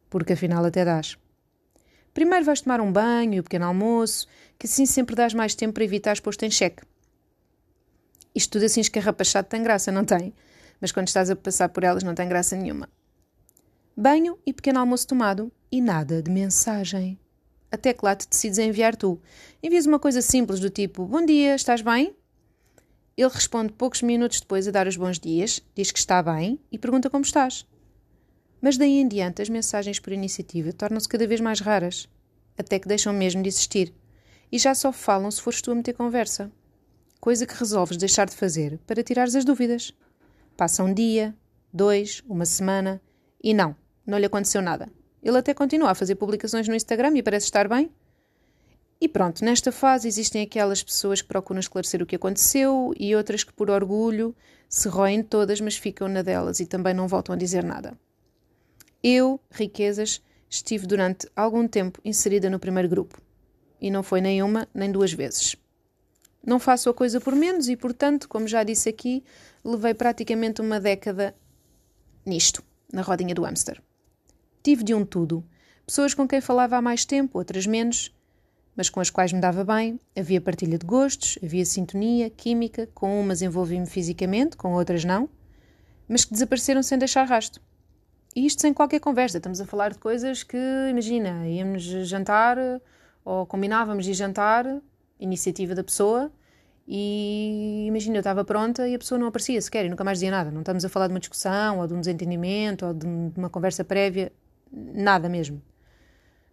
Porque 0.08 0.32
afinal 0.32 0.64
até 0.64 0.84
dás. 0.84 1.18
Primeiro 2.12 2.44
vais 2.44 2.60
tomar 2.60 2.80
um 2.80 2.92
banho 2.92 3.34
e 3.34 3.40
um 3.40 3.42
pequeno 3.42 3.66
almoço, 3.66 4.26
que 4.58 4.66
assim 4.66 4.86
sempre 4.86 5.16
dás 5.16 5.34
mais 5.34 5.54
tempo 5.54 5.74
para 5.74 5.84
evitar 5.84 6.20
posto 6.20 6.44
em 6.44 6.50
xeque. 6.50 6.82
Isto 8.34 8.52
tudo 8.52 8.64
assim 8.64 8.80
escarrapachado 8.80 9.48
tem 9.48 9.62
graça, 9.62 9.92
não 9.92 10.04
tem? 10.04 10.32
Mas 10.84 10.92
quando 10.92 11.08
estás 11.08 11.30
a 11.30 11.34
passar 11.34 11.70
por 11.70 11.82
elas 11.82 12.02
não 12.02 12.14
tem 12.14 12.28
graça 12.28 12.54
nenhuma. 12.54 12.90
Banho 13.96 14.38
e 14.44 14.52
pequeno 14.52 14.80
almoço 14.80 15.08
tomado 15.08 15.50
e 15.72 15.80
nada 15.80 16.22
de 16.22 16.30
mensagem. 16.30 17.18
Até 17.72 17.94
que 17.94 18.04
lá 18.04 18.14
te 18.14 18.28
decides 18.28 18.58
enviar 18.58 18.94
tu. 18.94 19.18
Envias 19.62 19.86
uma 19.86 19.98
coisa 19.98 20.20
simples 20.20 20.60
do 20.60 20.68
tipo: 20.68 21.06
Bom 21.06 21.24
dia, 21.24 21.54
estás 21.54 21.80
bem? 21.80 22.14
Ele 23.16 23.30
responde 23.32 23.72
poucos 23.72 24.02
minutos 24.02 24.42
depois 24.42 24.68
a 24.68 24.70
dar 24.70 24.86
os 24.86 24.98
bons 24.98 25.18
dias, 25.18 25.62
diz 25.74 25.90
que 25.90 25.98
está 25.98 26.22
bem 26.22 26.60
e 26.70 26.78
pergunta 26.78 27.08
como 27.08 27.24
estás. 27.24 27.66
Mas 28.60 28.76
daí 28.76 29.00
em 29.00 29.08
diante, 29.08 29.40
as 29.40 29.48
mensagens 29.48 29.98
por 29.98 30.12
iniciativa 30.12 30.70
tornam-se 30.70 31.08
cada 31.08 31.26
vez 31.26 31.40
mais 31.40 31.60
raras, 31.60 32.06
até 32.58 32.78
que 32.78 32.88
deixam 32.88 33.14
mesmo 33.14 33.42
de 33.42 33.48
existir. 33.48 33.90
E 34.52 34.58
já 34.58 34.74
só 34.74 34.92
falam 34.92 35.30
se 35.30 35.40
fores 35.40 35.62
tu 35.62 35.70
a 35.70 35.74
meter 35.74 35.94
conversa. 35.94 36.52
Coisa 37.22 37.46
que 37.46 37.54
resolves 37.54 37.96
deixar 37.96 38.26
de 38.26 38.36
fazer 38.36 38.78
para 38.86 39.02
tirares 39.02 39.34
as 39.34 39.46
dúvidas. 39.46 39.94
Passa 40.56 40.84
um 40.84 40.92
dia, 40.94 41.34
dois, 41.72 42.22
uma 42.28 42.44
semana 42.44 43.00
e 43.42 43.52
não, 43.52 43.76
não 44.06 44.18
lhe 44.18 44.26
aconteceu 44.26 44.62
nada. 44.62 44.88
Ele 45.22 45.38
até 45.38 45.52
continua 45.52 45.90
a 45.90 45.94
fazer 45.94 46.14
publicações 46.14 46.68
no 46.68 46.74
Instagram 46.74 47.16
e 47.16 47.22
parece 47.22 47.46
estar 47.46 47.66
bem. 47.66 47.90
E 49.00 49.08
pronto, 49.08 49.44
nesta 49.44 49.72
fase 49.72 50.06
existem 50.06 50.42
aquelas 50.42 50.82
pessoas 50.82 51.20
que 51.20 51.28
procuram 51.28 51.60
esclarecer 51.60 52.00
o 52.00 52.06
que 52.06 52.16
aconteceu 52.16 52.94
e 52.98 53.14
outras 53.16 53.42
que, 53.42 53.52
por 53.52 53.68
orgulho, 53.68 54.34
se 54.68 54.88
roem 54.88 55.22
todas, 55.22 55.60
mas 55.60 55.76
ficam 55.76 56.08
na 56.08 56.22
delas 56.22 56.60
e 56.60 56.66
também 56.66 56.94
não 56.94 57.08
voltam 57.08 57.34
a 57.34 57.38
dizer 57.38 57.64
nada. 57.64 57.98
Eu, 59.02 59.40
riquezas, 59.50 60.22
estive 60.48 60.86
durante 60.86 61.28
algum 61.34 61.66
tempo 61.66 62.00
inserida 62.04 62.48
no 62.48 62.58
primeiro 62.58 62.88
grupo. 62.88 63.20
E 63.80 63.90
não 63.90 64.02
foi 64.02 64.20
nem 64.20 64.42
uma 64.42 64.68
nem 64.72 64.90
duas 64.90 65.12
vezes. 65.12 65.56
Não 66.46 66.58
faço 66.58 66.90
a 66.90 66.94
coisa 66.94 67.20
por 67.20 67.34
menos 67.34 67.68
e, 67.68 67.76
portanto, 67.76 68.28
como 68.28 68.46
já 68.46 68.62
disse 68.62 68.88
aqui, 68.88 69.24
levei 69.64 69.94
praticamente 69.94 70.60
uma 70.60 70.78
década 70.78 71.34
nisto, 72.24 72.62
na 72.92 73.02
rodinha 73.02 73.34
do 73.34 73.42
hamster. 73.42 73.80
Tive 74.62 74.84
de 74.84 74.94
um 74.94 75.04
tudo. 75.04 75.44
Pessoas 75.86 76.14
com 76.14 76.28
quem 76.28 76.40
falava 76.40 76.76
há 76.76 76.82
mais 76.82 77.04
tempo, 77.04 77.38
outras 77.38 77.66
menos, 77.66 78.14
mas 78.76 78.90
com 78.90 79.00
as 79.00 79.10
quais 79.10 79.32
me 79.32 79.40
dava 79.40 79.64
bem. 79.64 79.98
Havia 80.16 80.40
partilha 80.40 80.78
de 80.78 80.86
gostos, 80.86 81.38
havia 81.42 81.64
sintonia, 81.64 82.28
química, 82.28 82.88
com 82.94 83.20
umas 83.20 83.40
envolvi-me 83.42 83.86
fisicamente, 83.86 84.56
com 84.56 84.74
outras 84.74 85.04
não, 85.04 85.28
mas 86.08 86.24
que 86.24 86.32
desapareceram 86.32 86.82
sem 86.82 86.98
deixar 86.98 87.24
rasto. 87.24 87.60
E 88.36 88.46
isto 88.46 88.60
sem 88.60 88.74
qualquer 88.74 89.00
conversa. 89.00 89.38
Estamos 89.38 89.60
a 89.60 89.66
falar 89.66 89.92
de 89.92 89.98
coisas 89.98 90.42
que, 90.42 90.58
imagina, 90.90 91.46
íamos 91.48 91.82
jantar 91.82 92.58
ou 93.24 93.46
combinávamos 93.46 94.04
de 94.04 94.12
jantar, 94.12 94.66
iniciativa 95.18 95.74
da 95.74 95.84
pessoa, 95.84 96.30
e 96.86 97.86
imagina, 97.88 98.16
eu 98.16 98.20
estava 98.20 98.44
pronta 98.44 98.86
e 98.86 98.94
a 98.94 98.98
pessoa 98.98 99.18
não 99.18 99.26
aparecia 99.26 99.60
sequer 99.60 99.86
e 99.86 99.88
nunca 99.88 100.04
mais 100.04 100.18
dizia 100.18 100.30
nada. 100.30 100.50
Não 100.50 100.60
estamos 100.60 100.84
a 100.84 100.88
falar 100.88 101.06
de 101.06 101.14
uma 101.14 101.20
discussão 101.20 101.78
ou 101.78 101.86
de 101.86 101.94
um 101.94 102.00
desentendimento 102.00 102.86
ou 102.86 102.94
de 102.94 103.06
uma 103.06 103.48
conversa 103.48 103.82
prévia, 103.84 104.30
nada 104.70 105.28
mesmo. 105.28 105.62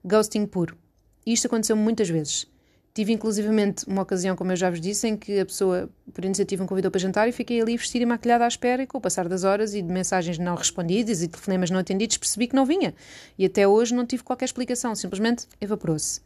Ghosting 0.04 0.46
puro. 0.46 0.78
Isto 1.26 1.48
aconteceu 1.48 1.76
muitas 1.76 2.10
vezes. 2.10 2.50
Tive 2.94 3.14
inclusivamente 3.14 3.86
uma 3.88 4.02
ocasião, 4.02 4.36
como 4.36 4.52
eu 4.52 4.56
já 4.56 4.70
vos 4.70 4.82
disse, 4.82 5.08
em 5.08 5.16
que 5.16 5.40
a 5.40 5.46
pessoa, 5.46 5.90
por 6.14 6.26
iniciativa, 6.26 6.64
me 6.64 6.68
convidou 6.68 6.92
para 6.92 7.00
jantar 7.00 7.28
e 7.28 7.32
fiquei 7.32 7.62
ali 7.62 7.78
vestida 7.78 8.04
e 8.04 8.06
maquilhada 8.06 8.44
à 8.44 8.48
espera 8.48 8.84
e 8.84 8.88
com 8.88 8.98
o 8.98 9.02
passar 9.02 9.30
das 9.30 9.46
horas 9.46 9.74
e 9.74 9.82
de 9.82 9.88
mensagens 9.88 10.38
não 10.38 10.56
respondidas 10.56 11.22
e 11.22 11.28
telefonemas 11.30 11.70
não 11.70 11.80
atendidos 11.80 12.18
percebi 12.18 12.48
que 12.48 12.56
não 12.56 12.66
vinha. 12.66 12.94
E 13.38 13.46
até 13.46 13.66
hoje 13.66 13.94
não 13.94 14.06
tive 14.06 14.24
qualquer 14.24 14.46
explicação, 14.46 14.94
simplesmente 14.94 15.48
evaporou-se. 15.62 16.22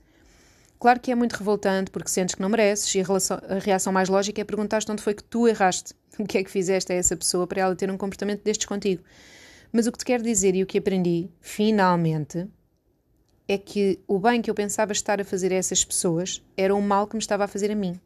Claro 0.80 1.00
que 1.00 1.12
é 1.12 1.16
muito 1.16 1.34
revoltante 1.34 1.90
porque 1.90 2.10
sentes 2.10 2.36
que 2.36 2.42
não 2.42 2.50
mereces 2.50 2.94
e 2.94 3.00
a, 3.00 3.04
relação, 3.04 3.40
a 3.48 3.60
reação 3.60 3.94
mais 3.94 4.10
lógica 4.10 4.42
é 4.42 4.44
perguntar-te 4.44 4.92
onde 4.92 5.02
foi 5.02 5.14
que 5.14 5.24
tu 5.24 5.48
erraste. 5.48 5.94
O 6.18 6.26
que 6.26 6.38
é 6.38 6.44
que 6.46 6.50
fizeste 6.50 6.94
a 6.94 6.96
essa 6.96 7.18
pessoa 7.18 7.46
para 7.46 7.60
ela 7.60 7.76
ter 7.76 7.92
um 7.92 7.98
comportamento 7.98 8.42
destes 8.42 8.66
contigo? 8.66 9.04
Mas 9.70 9.86
o 9.86 9.92
que 9.92 9.98
te 9.98 10.06
quero 10.06 10.24
dizer 10.24 10.56
e 10.56 10.64
o 10.64 10.66
que 10.66 10.78
aprendi, 10.78 11.30
finalmente, 11.42 12.48
é 13.50 13.58
que 13.58 14.00
o 14.08 14.18
bem 14.18 14.42
que 14.42 14.50
eu 14.50 14.56
pensava 14.56 14.94
estar 14.94 15.20
a 15.20 15.26
fazer 15.26 15.52
a 15.52 15.56
essas 15.56 15.84
pessoas 15.84 16.42
era 16.56 16.74
o 16.74 16.82
mal 16.82 17.06
que 17.06 17.16
me 17.16 17.22
estava 17.22 17.44
a 17.44 17.48
fazer 17.48 17.70
a 17.70 17.76
mim. 17.76 18.00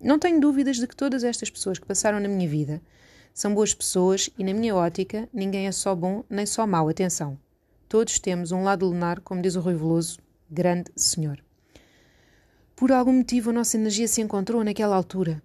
Não 0.00 0.18
tenho 0.18 0.40
dúvidas 0.40 0.76
de 0.76 0.86
que 0.86 0.94
todas 0.94 1.24
estas 1.24 1.50
pessoas 1.50 1.78
que 1.78 1.86
passaram 1.86 2.20
na 2.20 2.28
minha 2.28 2.48
vida 2.48 2.80
são 3.32 3.52
boas 3.52 3.74
pessoas 3.74 4.30
e, 4.38 4.44
na 4.44 4.54
minha 4.54 4.74
ótica, 4.74 5.28
ninguém 5.32 5.66
é 5.66 5.72
só 5.72 5.94
bom 5.94 6.22
nem 6.30 6.46
só 6.46 6.66
mau. 6.66 6.88
Atenção. 6.88 7.38
Todos 7.88 8.18
temos 8.18 8.52
um 8.52 8.62
lado 8.62 8.86
lunar, 8.86 9.20
como 9.20 9.42
diz 9.42 9.56
o 9.56 9.60
Rui 9.60 9.74
Veloso, 9.74 10.18
grande 10.48 10.90
senhor. 10.96 11.43
Por 12.76 12.90
algum 12.90 13.12
motivo 13.12 13.50
a 13.50 13.52
nossa 13.52 13.76
energia 13.76 14.08
se 14.08 14.20
encontrou 14.20 14.64
naquela 14.64 14.96
altura. 14.96 15.40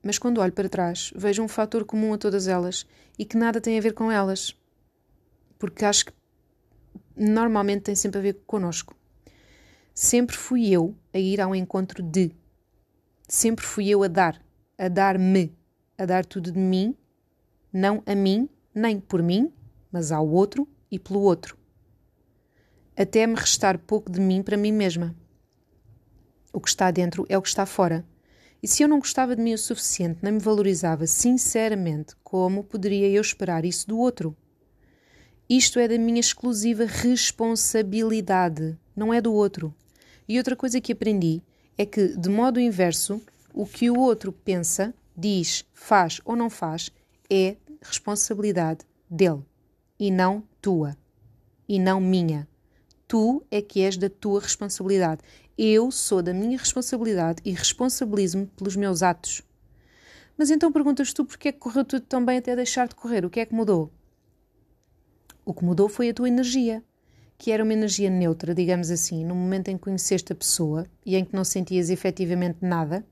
Mas 0.00 0.16
quando 0.16 0.40
olho 0.40 0.52
para 0.52 0.68
trás, 0.68 1.12
vejo 1.14 1.42
um 1.42 1.48
fator 1.48 1.84
comum 1.84 2.12
a 2.14 2.18
todas 2.18 2.46
elas 2.46 2.86
e 3.18 3.24
que 3.24 3.36
nada 3.36 3.60
tem 3.60 3.76
a 3.76 3.80
ver 3.80 3.94
com 3.94 4.12
elas. 4.12 4.56
Porque 5.58 5.84
acho 5.84 6.06
que 6.06 6.12
normalmente 7.16 7.82
tem 7.82 7.94
sempre 7.96 8.18
a 8.18 8.22
ver 8.22 8.40
connosco. 8.46 8.96
Sempre 9.92 10.36
fui 10.36 10.68
eu 10.68 10.94
a 11.12 11.18
ir 11.18 11.40
ao 11.40 11.54
encontro 11.54 12.00
de. 12.00 12.32
Sempre 13.28 13.64
fui 13.64 13.88
eu 13.88 14.04
a 14.04 14.08
dar, 14.08 14.40
a 14.78 14.88
dar-me, 14.88 15.52
a 15.98 16.06
dar 16.06 16.24
tudo 16.24 16.52
de 16.52 16.58
mim, 16.58 16.96
não 17.72 18.02
a 18.06 18.14
mim, 18.14 18.48
nem 18.72 19.00
por 19.00 19.22
mim, 19.22 19.52
mas 19.90 20.12
ao 20.12 20.28
outro 20.28 20.68
e 20.90 20.98
pelo 20.98 21.20
outro. 21.20 21.56
Até 22.96 23.26
me 23.26 23.34
restar 23.34 23.78
pouco 23.78 24.12
de 24.12 24.20
mim 24.20 24.42
para 24.42 24.56
mim 24.56 24.72
mesma. 24.72 25.14
O 26.52 26.60
que 26.60 26.68
está 26.68 26.90
dentro 26.90 27.24
é 27.28 27.38
o 27.38 27.42
que 27.42 27.48
está 27.48 27.64
fora. 27.64 28.04
E 28.62 28.68
se 28.68 28.82
eu 28.82 28.88
não 28.88 28.98
gostava 28.98 29.34
de 29.34 29.42
mim 29.42 29.54
o 29.54 29.58
suficiente, 29.58 30.20
nem 30.22 30.34
me 30.34 30.38
valorizava 30.38 31.06
sinceramente, 31.06 32.14
como 32.22 32.62
poderia 32.62 33.08
eu 33.08 33.20
esperar 33.20 33.64
isso 33.64 33.88
do 33.88 33.98
outro? 33.98 34.36
Isto 35.48 35.78
é 35.78 35.88
da 35.88 35.98
minha 35.98 36.20
exclusiva 36.20 36.84
responsabilidade, 36.84 38.78
não 38.94 39.12
é 39.12 39.20
do 39.20 39.32
outro. 39.32 39.74
E 40.28 40.38
outra 40.38 40.54
coisa 40.54 40.80
que 40.80 40.92
aprendi 40.92 41.42
é 41.76 41.84
que, 41.84 42.16
de 42.16 42.28
modo 42.28 42.60
inverso, 42.60 43.20
o 43.52 43.66
que 43.66 43.90
o 43.90 43.98
outro 43.98 44.32
pensa, 44.32 44.94
diz, 45.16 45.64
faz 45.74 46.20
ou 46.24 46.36
não 46.36 46.48
faz 46.48 46.90
é 47.28 47.56
responsabilidade 47.80 48.84
dele 49.10 49.42
e 49.98 50.10
não 50.10 50.42
tua 50.60 50.96
e 51.68 51.78
não 51.78 52.00
minha. 52.00 52.48
Tu 53.06 53.44
é 53.50 53.60
que 53.60 53.82
és 53.82 53.96
da 53.96 54.08
tua 54.08 54.40
responsabilidade. 54.40 55.20
Eu 55.56 55.90
sou 55.90 56.22
da 56.22 56.32
minha 56.32 56.56
responsabilidade 56.56 57.42
e 57.44 57.52
responsabilizo-me 57.52 58.46
pelos 58.46 58.74
meus 58.74 59.02
atos. 59.02 59.42
Mas 60.36 60.50
então 60.50 60.72
perguntas 60.72 61.12
tu 61.12 61.24
porquê 61.24 61.48
é 61.48 61.52
que 61.52 61.58
correu 61.58 61.84
tudo 61.84 62.04
tão 62.06 62.24
bem 62.24 62.38
até 62.38 62.56
deixar 62.56 62.88
de 62.88 62.94
correr? 62.94 63.24
O 63.24 63.30
que 63.30 63.40
é 63.40 63.46
que 63.46 63.54
mudou? 63.54 63.92
O 65.44 65.52
que 65.52 65.64
mudou 65.64 65.88
foi 65.88 66.08
a 66.08 66.14
tua 66.14 66.28
energia, 66.28 66.82
que 67.36 67.50
era 67.50 67.62
uma 67.62 67.72
energia 67.72 68.08
neutra, 68.08 68.54
digamos 68.54 68.90
assim, 68.90 69.24
no 69.24 69.34
momento 69.34 69.68
em 69.68 69.76
que 69.76 69.82
conheceste 69.82 70.32
a 70.32 70.36
pessoa 70.36 70.86
e 71.04 71.16
em 71.16 71.24
que 71.24 71.34
não 71.34 71.44
sentias 71.44 71.90
efetivamente 71.90 72.58
nada. 72.62 73.04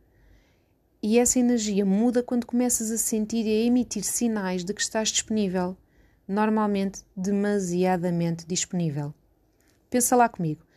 E 1.02 1.18
essa 1.18 1.38
energia 1.38 1.84
muda 1.84 2.22
quando 2.22 2.46
começas 2.46 2.90
a 2.90 2.96
sentir 2.96 3.44
e 3.44 3.62
a 3.62 3.66
emitir 3.66 4.04
sinais 4.04 4.64
de 4.64 4.72
que 4.72 4.80
estás 4.80 5.08
disponível, 5.08 5.76
normalmente 6.26 7.02
demasiadamente 7.16 8.46
disponível. 8.46 9.12
Pensa 9.90 10.14
lá 10.14 10.28
comigo. 10.28 10.69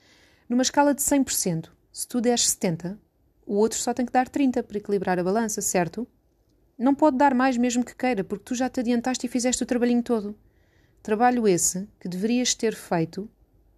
Numa 0.50 0.62
escala 0.62 0.94
de 0.94 1.02
100%, 1.02 1.70
se 1.92 2.08
tu 2.08 2.20
deres 2.20 2.50
70, 2.50 3.00
o 3.46 3.56
outro 3.56 3.78
só 3.78 3.94
tem 3.94 4.06
que 4.06 4.12
dar 4.12 4.28
30 4.28 4.64
para 4.64 4.78
equilibrar 4.78 5.18
a 5.18 5.24
balança, 5.24 5.62
certo? 5.62 6.08
Não 6.78 6.94
pode 6.94 7.18
dar 7.18 7.34
mais 7.34 7.56
mesmo 7.56 7.84
que 7.84 7.96
queira, 7.96 8.24
porque 8.24 8.44
tu 8.46 8.56
já 8.56 8.70
te 8.70 8.80
adiantaste 8.80 9.26
e 9.26 9.30
fizeste 9.30 9.64
o 9.64 9.66
trabalhinho 9.66 10.04
todo. 10.04 10.36
Trabalho 11.02 11.48
esse 11.48 11.88
que 12.00 12.08
deverias 12.08 12.54
ter 12.56 12.76
feito 12.76 13.30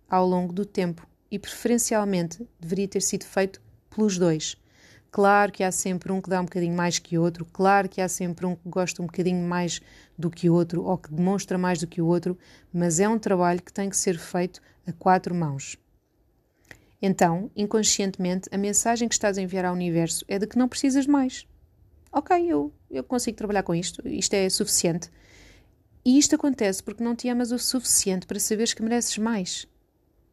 ao 0.10 0.26
longo 0.28 0.54
do 0.54 0.66
tempo 0.66 1.08
e 1.30 1.38
preferencialmente 1.38 2.48
deveria 2.60 2.88
ter 2.88 3.02
sido 3.02 3.26
feito 3.26 3.62
pelos 3.90 4.18
dois. 4.18 4.56
Claro 5.12 5.52
que 5.52 5.64
há 5.64 5.72
sempre 5.72 6.12
um 6.12 6.22
que 6.22 6.30
dá 6.30 6.42
um 6.42 6.46
bocadinho 6.46 6.76
mais 6.76 7.00
que 7.00 7.18
o 7.18 7.22
outro, 7.22 7.46
claro 7.46 7.88
que 7.88 8.02
há 8.02 8.08
sempre 8.08 8.46
um 8.46 8.56
que 8.56 8.68
gosta 8.68 9.02
um 9.02 9.06
bocadinho 9.06 9.48
mais 9.48 9.82
do 10.18 10.30
que 10.30 10.50
o 10.50 10.54
outro 10.54 10.84
ou 10.84 10.98
que 10.98 11.14
demonstra 11.14 11.58
mais 11.58 11.80
do 11.80 11.88
que 11.88 12.02
o 12.02 12.06
outro, 12.06 12.38
mas 12.74 13.00
é 13.00 13.08
um 13.08 13.18
trabalho 13.18 13.62
que 13.62 13.72
tem 13.72 13.90
que 13.90 13.98
ser 13.98 14.18
feito 14.18 14.62
a 14.86 14.92
quatro 14.92 15.34
mãos. 15.34 15.78
Então, 17.02 17.52
inconscientemente, 17.56 18.50
a 18.52 18.58
mensagem 18.58 19.08
que 19.08 19.16
estás 19.16 19.38
a 19.38 19.42
enviar 19.42 19.66
ao 19.66 19.74
universo 19.74 20.26
é 20.28 20.40
de 20.40 20.48
que 20.48 20.58
não 20.58 20.68
precisas 20.68 21.06
de 21.06 21.12
mais. 21.12 21.48
Ok, 22.12 22.46
eu, 22.48 22.74
eu 22.90 23.04
consigo 23.04 23.38
trabalhar 23.38 23.64
com 23.64 23.76
isto, 23.76 24.02
isto 24.08 24.34
é 24.34 24.50
suficiente. 24.50 25.10
E 26.04 26.18
isto 26.18 26.36
acontece 26.36 26.84
porque 26.84 27.04
não 27.04 27.16
te 27.16 27.28
amas 27.28 27.52
o 27.52 27.60
suficiente 27.60 28.26
para 28.26 28.40
saberes 28.40 28.74
que 28.74 28.84
mereces 28.84 29.18
mais. 29.18 29.68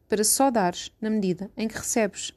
Para 0.07 0.23
só 0.23 0.51
dares 0.51 0.91
na 1.01 1.09
medida 1.09 1.51
em 1.57 1.67
que 1.67 1.77
recebes. 1.77 2.31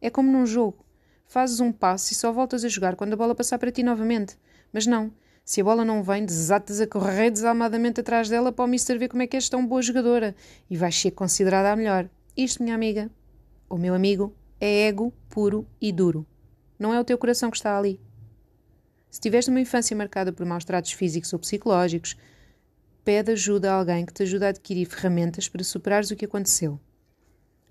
É 0.00 0.08
como 0.08 0.30
num 0.30 0.46
jogo. 0.46 0.86
Fazes 1.26 1.60
um 1.60 1.72
passo 1.72 2.12
e 2.12 2.16
só 2.16 2.32
voltas 2.32 2.64
a 2.64 2.68
jogar 2.68 2.96
quando 2.96 3.12
a 3.12 3.16
bola 3.16 3.34
passar 3.34 3.58
para 3.58 3.72
ti 3.72 3.82
novamente. 3.82 4.38
Mas 4.72 4.86
não. 4.86 5.12
Se 5.44 5.60
a 5.60 5.64
bola 5.64 5.84
não 5.84 6.02
vem, 6.02 6.24
desatas 6.24 6.80
a 6.80 6.86
correr 6.86 7.30
desalmadamente 7.30 8.00
atrás 8.00 8.28
dela 8.28 8.52
para 8.52 8.64
o 8.64 8.68
Mister 8.68 8.98
ver 8.98 9.08
como 9.08 9.22
é 9.22 9.26
que 9.26 9.36
és 9.36 9.48
tão 9.48 9.66
boa 9.66 9.82
jogadora. 9.82 10.34
E 10.70 10.76
vais 10.76 10.98
ser 10.98 11.10
considerada 11.10 11.72
a 11.72 11.76
melhor. 11.76 12.08
Isto, 12.36 12.62
minha 12.62 12.74
amiga, 12.74 13.10
ou 13.68 13.78
meu 13.78 13.94
amigo, 13.94 14.34
é 14.60 14.88
ego 14.88 15.12
puro 15.28 15.66
e 15.80 15.92
duro. 15.92 16.26
Não 16.78 16.94
é 16.94 17.00
o 17.00 17.04
teu 17.04 17.18
coração 17.18 17.50
que 17.50 17.56
está 17.56 17.76
ali. 17.76 18.00
Se 19.10 19.20
tiveste 19.20 19.50
uma 19.50 19.60
infância 19.60 19.96
marcada 19.96 20.32
por 20.32 20.44
maus 20.44 20.64
tratos 20.64 20.92
físicos 20.92 21.32
ou 21.32 21.38
psicológicos, 21.38 22.16
pede 23.04 23.32
ajuda 23.32 23.72
a 23.72 23.74
alguém 23.74 24.04
que 24.04 24.12
te 24.12 24.22
ajude 24.22 24.44
a 24.44 24.48
adquirir 24.48 24.86
ferramentas 24.86 25.48
para 25.48 25.64
superares 25.64 26.10
o 26.10 26.16
que 26.16 26.24
aconteceu. 26.24 26.78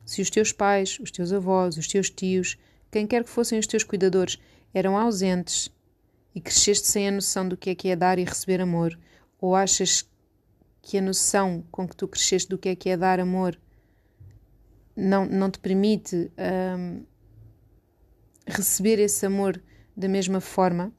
Se 0.06 0.22
os 0.22 0.30
teus 0.30 0.52
pais, 0.52 1.00
os 1.00 1.12
teus 1.12 1.32
avós, 1.32 1.78
os 1.78 1.88
teus 1.88 2.10
tios, 2.10 2.58
quem 2.89 3.06
quer 3.06 3.24
que 3.24 3.30
fossem 3.30 3.60
os 3.60 3.68
teus 3.68 3.84
cuidadores, 3.84 4.39
eram 4.74 4.98
ausentes 4.98 5.70
e 6.34 6.41
cresceste 6.41 6.88
sem 6.88 7.08
a 7.08 7.12
noção 7.12 7.48
do 7.48 7.58
que 7.58 7.70
é 7.70 7.76
que 7.76 7.89
é 7.89 7.95
dar 7.95 8.18
e 8.18 8.24
receber 8.24 8.62
amor, 8.62 8.98
ou 9.39 9.56
achas 9.56 10.10
que 10.82 10.98
a 10.98 11.02
noção 11.02 11.64
com 11.70 11.88
que 11.88 11.95
tu 11.95 12.08
cresceste 12.08 12.50
do 12.50 12.58
que 12.58 12.70
é 12.70 12.76
que 12.76 12.89
é 12.89 12.98
dar 12.98 13.20
amor 13.20 13.60
não, 14.98 15.28
não 15.28 15.52
te 15.52 15.60
permite 15.60 16.32
um, 16.76 17.04
receber 18.48 18.98
esse 19.00 19.24
amor 19.26 19.62
da 19.95 20.10
mesma 20.10 20.41
forma, 20.41 20.91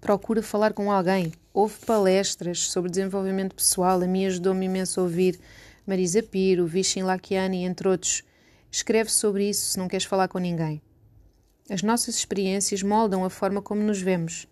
procura 0.00 0.42
falar 0.42 0.72
com 0.72 0.90
alguém. 0.90 1.32
Houve 1.52 1.78
palestras 1.86 2.58
sobre 2.58 2.90
desenvolvimento 2.90 3.54
pessoal, 3.54 4.02
a 4.02 4.06
mim 4.06 4.26
ajudou-me 4.26 4.66
imenso 4.66 4.98
a 4.98 5.04
ouvir 5.04 5.38
Marisa 5.86 6.22
Piro, 6.22 6.66
Vishen 6.66 7.04
Lakiani, 7.04 7.64
entre 7.64 7.88
outros. 7.88 8.24
Escreve 8.70 9.10
sobre 9.10 9.48
isso 9.48 9.70
se 9.70 9.78
não 9.78 9.86
queres 9.86 10.04
falar 10.04 10.26
com 10.26 10.38
ninguém. 10.38 10.82
As 11.70 11.82
nossas 11.82 12.16
experiências 12.16 12.82
moldam 12.82 13.24
a 13.24 13.30
forma 13.30 13.62
como 13.62 13.80
nos 13.80 14.00
vemos, 14.00 14.48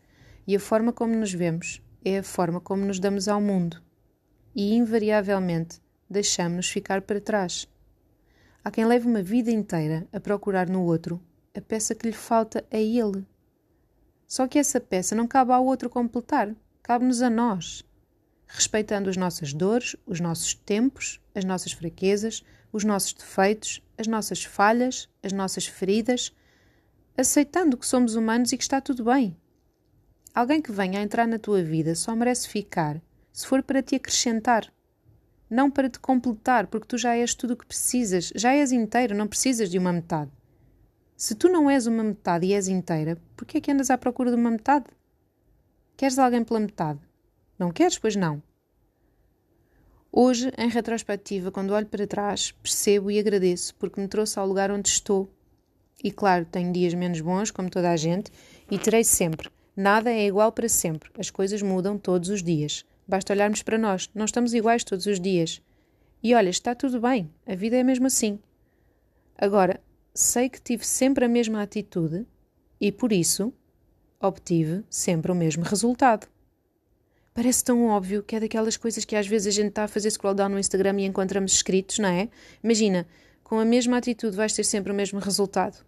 e 0.47 0.55
a 0.55 0.61
forma 0.61 0.93
como 0.93 1.15
nos 1.15 1.33
vemos 1.33 1.83
é 2.05 2.19
a 2.19 2.23
forma 2.23 2.61
como 2.61 2.85
nos 2.85 3.01
damos 3.01 3.27
ao 3.27 3.41
mundo. 3.41 3.83
E, 4.55 4.75
invariavelmente, 4.75 5.81
deixamos-nos 6.09 6.71
ficar 6.71 7.03
para 7.03 7.21
trás. 7.21 7.67
Há 8.65 8.71
quem 8.71 8.85
leve 8.85 9.07
uma 9.07 9.23
vida 9.23 9.51
inteira 9.51 10.07
a 10.13 10.21
procurar 10.21 10.69
no 10.69 10.85
outro 10.85 11.21
a 11.55 11.61
peça 11.61 11.95
que 11.95 12.07
lhe 12.07 12.13
falta 12.13 12.65
a 12.71 12.77
ele. 12.77 13.27
Só 14.27 14.47
que 14.47 14.59
essa 14.59 14.81
peça 14.81 15.15
não 15.15 15.27
cabe 15.27 15.53
ao 15.53 15.67
outro 15.67 15.91
completar, 15.91 16.55
cabe-nos 16.83 17.21
a 17.23 17.29
nós. 17.29 17.85
Respeitando 18.47 19.11
as 19.11 19.17
nossas 19.17 19.53
dores, 19.53 19.97
os 20.07 20.21
nossos 20.21 20.55
tempos, 20.55 21.21
as 21.35 21.45
nossas 21.45 21.73
fraquezas, 21.73 22.45
os 22.73 22.85
nossos 22.85 23.13
defeitos, 23.13 23.83
as 23.99 24.07
nossas 24.07 24.45
falhas, 24.45 25.09
as 25.23 25.33
nossas 25.33 25.67
feridas, 25.67 26.33
aceitando 27.17 27.77
que 27.77 27.87
somos 27.87 28.15
humanos 28.15 28.53
e 28.53 28.57
que 28.57 28.63
está 28.63 28.81
tudo 28.81 29.05
bem. 29.05 29.37
Alguém 30.35 30.63
que 30.63 30.73
venha 30.73 31.01
a 31.01 31.03
entrar 31.03 31.27
na 31.27 31.39
tua 31.39 31.63
vida 31.63 31.95
só 31.95 32.17
merece 32.17 32.49
ficar 32.49 33.03
se 33.33 33.47
for 33.47 33.63
para 33.63 33.83
te 33.83 33.95
acrescentar, 33.95 34.71
não 35.53 35.71
para 35.71 35.91
te 35.91 36.01
completar, 36.01 36.67
porque 36.67 36.87
tu 36.87 36.97
já 36.97 37.15
és 37.15 37.35
tudo 37.35 37.53
o 37.53 37.57
que 37.57 37.67
precisas, 37.67 38.33
já 38.35 38.55
és 38.55 38.73
inteiro, 38.73 39.15
não 39.15 39.29
precisas 39.29 39.69
de 39.69 39.79
uma 39.79 39.93
metade. 39.93 40.31
Se 41.15 41.35
tu 41.35 41.47
não 41.47 41.69
és 41.69 41.87
uma 41.87 42.03
metade 42.03 42.47
e 42.47 42.55
és 42.55 42.69
inteira, 42.69 43.21
por 43.37 43.45
que 43.45 43.59
é 43.59 43.61
que 43.61 43.71
andas 43.71 43.91
à 43.91 43.99
procura 43.99 44.31
de 44.31 44.37
uma 44.37 44.51
metade? 44.51 44.87
Queres 45.95 46.19
alguém 46.19 46.43
pela 46.43 46.59
metade? 46.59 47.01
Não 47.59 47.71
queres, 47.71 47.99
pois 47.99 48.17
não. 48.17 48.43
Hoje, 50.11 50.51
em 50.57 50.71
retrospectiva, 50.71 51.53
quando 51.53 51.75
olho 51.75 51.87
para 51.87 52.07
trás, 52.07 52.53
percebo 52.53 53.11
e 53.11 53.19
agradeço 53.19 53.75
porque 53.75 54.01
me 54.01 54.09
trouxe 54.09 54.39
ao 54.39 54.47
lugar 54.47 54.71
onde 54.71 54.89
estou. 54.89 55.31
E 56.03 56.11
claro, 56.11 56.47
tenho 56.47 56.73
dias 56.73 56.95
menos 56.95 57.21
bons, 57.21 57.51
como 57.51 57.69
toda 57.69 57.91
a 57.91 57.97
gente, 57.97 58.33
e 58.71 58.79
terei 58.79 59.05
sempre. 59.05 59.51
Nada 59.77 60.11
é 60.11 60.27
igual 60.27 60.51
para 60.51 60.69
sempre. 60.69 61.11
As 61.19 61.31
coisas 61.31 61.61
mudam 61.61 61.99
todos 61.99 62.31
os 62.31 62.43
dias. 62.43 62.87
Basta 63.07 63.33
olharmos 63.33 63.63
para 63.63 63.79
nós. 63.79 64.11
Não 64.15 64.25
estamos 64.25 64.55
iguais 64.55 64.85
todos 64.85 65.07
os 65.07 65.21
dias. 65.21 65.61
E 66.23 66.35
olha, 66.35 66.51
está 66.51 66.75
tudo 66.75 67.01
bem. 67.01 67.31
A 67.47 67.55
vida 67.55 67.77
é 67.77 67.83
mesmo 67.83 68.07
assim. 68.07 68.39
Agora, 69.37 69.81
sei 70.15 70.49
que 70.49 70.61
tive 70.61 70.87
sempre 70.87 71.25
a 71.25 71.29
mesma 71.29 71.63
atitude 71.63 72.27
e, 72.81 72.93
por 72.93 73.13
isso, 73.13 73.53
obtive 74.21 74.85
sempre 74.89 75.33
o 75.33 75.35
mesmo 75.35 75.65
resultado. 75.65 76.29
Parece 77.35 77.65
tão 77.65 77.87
óbvio 77.87 78.23
que 78.23 78.37
é 78.37 78.41
daquelas 78.41 78.77
coisas 78.77 79.05
que 79.05 79.17
às 79.17 79.27
vezes 79.27 79.49
a 79.49 79.51
gente 79.63 79.71
está 79.71 79.85
a 79.85 79.89
fazer 79.89 80.11
scroll 80.11 80.35
down 80.35 80.51
no 80.51 80.59
Instagram 80.59 81.01
e 81.01 81.07
encontramos 81.07 81.53
escritos, 81.53 81.99
não 81.99 82.09
é? 82.09 82.29
Imagina, 82.63 83.07
com 83.43 83.59
a 83.59 83.65
mesma 83.65 83.97
atitude 83.97 84.37
vais 84.37 84.53
ter 84.53 84.65
sempre 84.65 84.93
o 84.93 84.95
mesmo 84.95 85.19
resultado. 85.19 85.85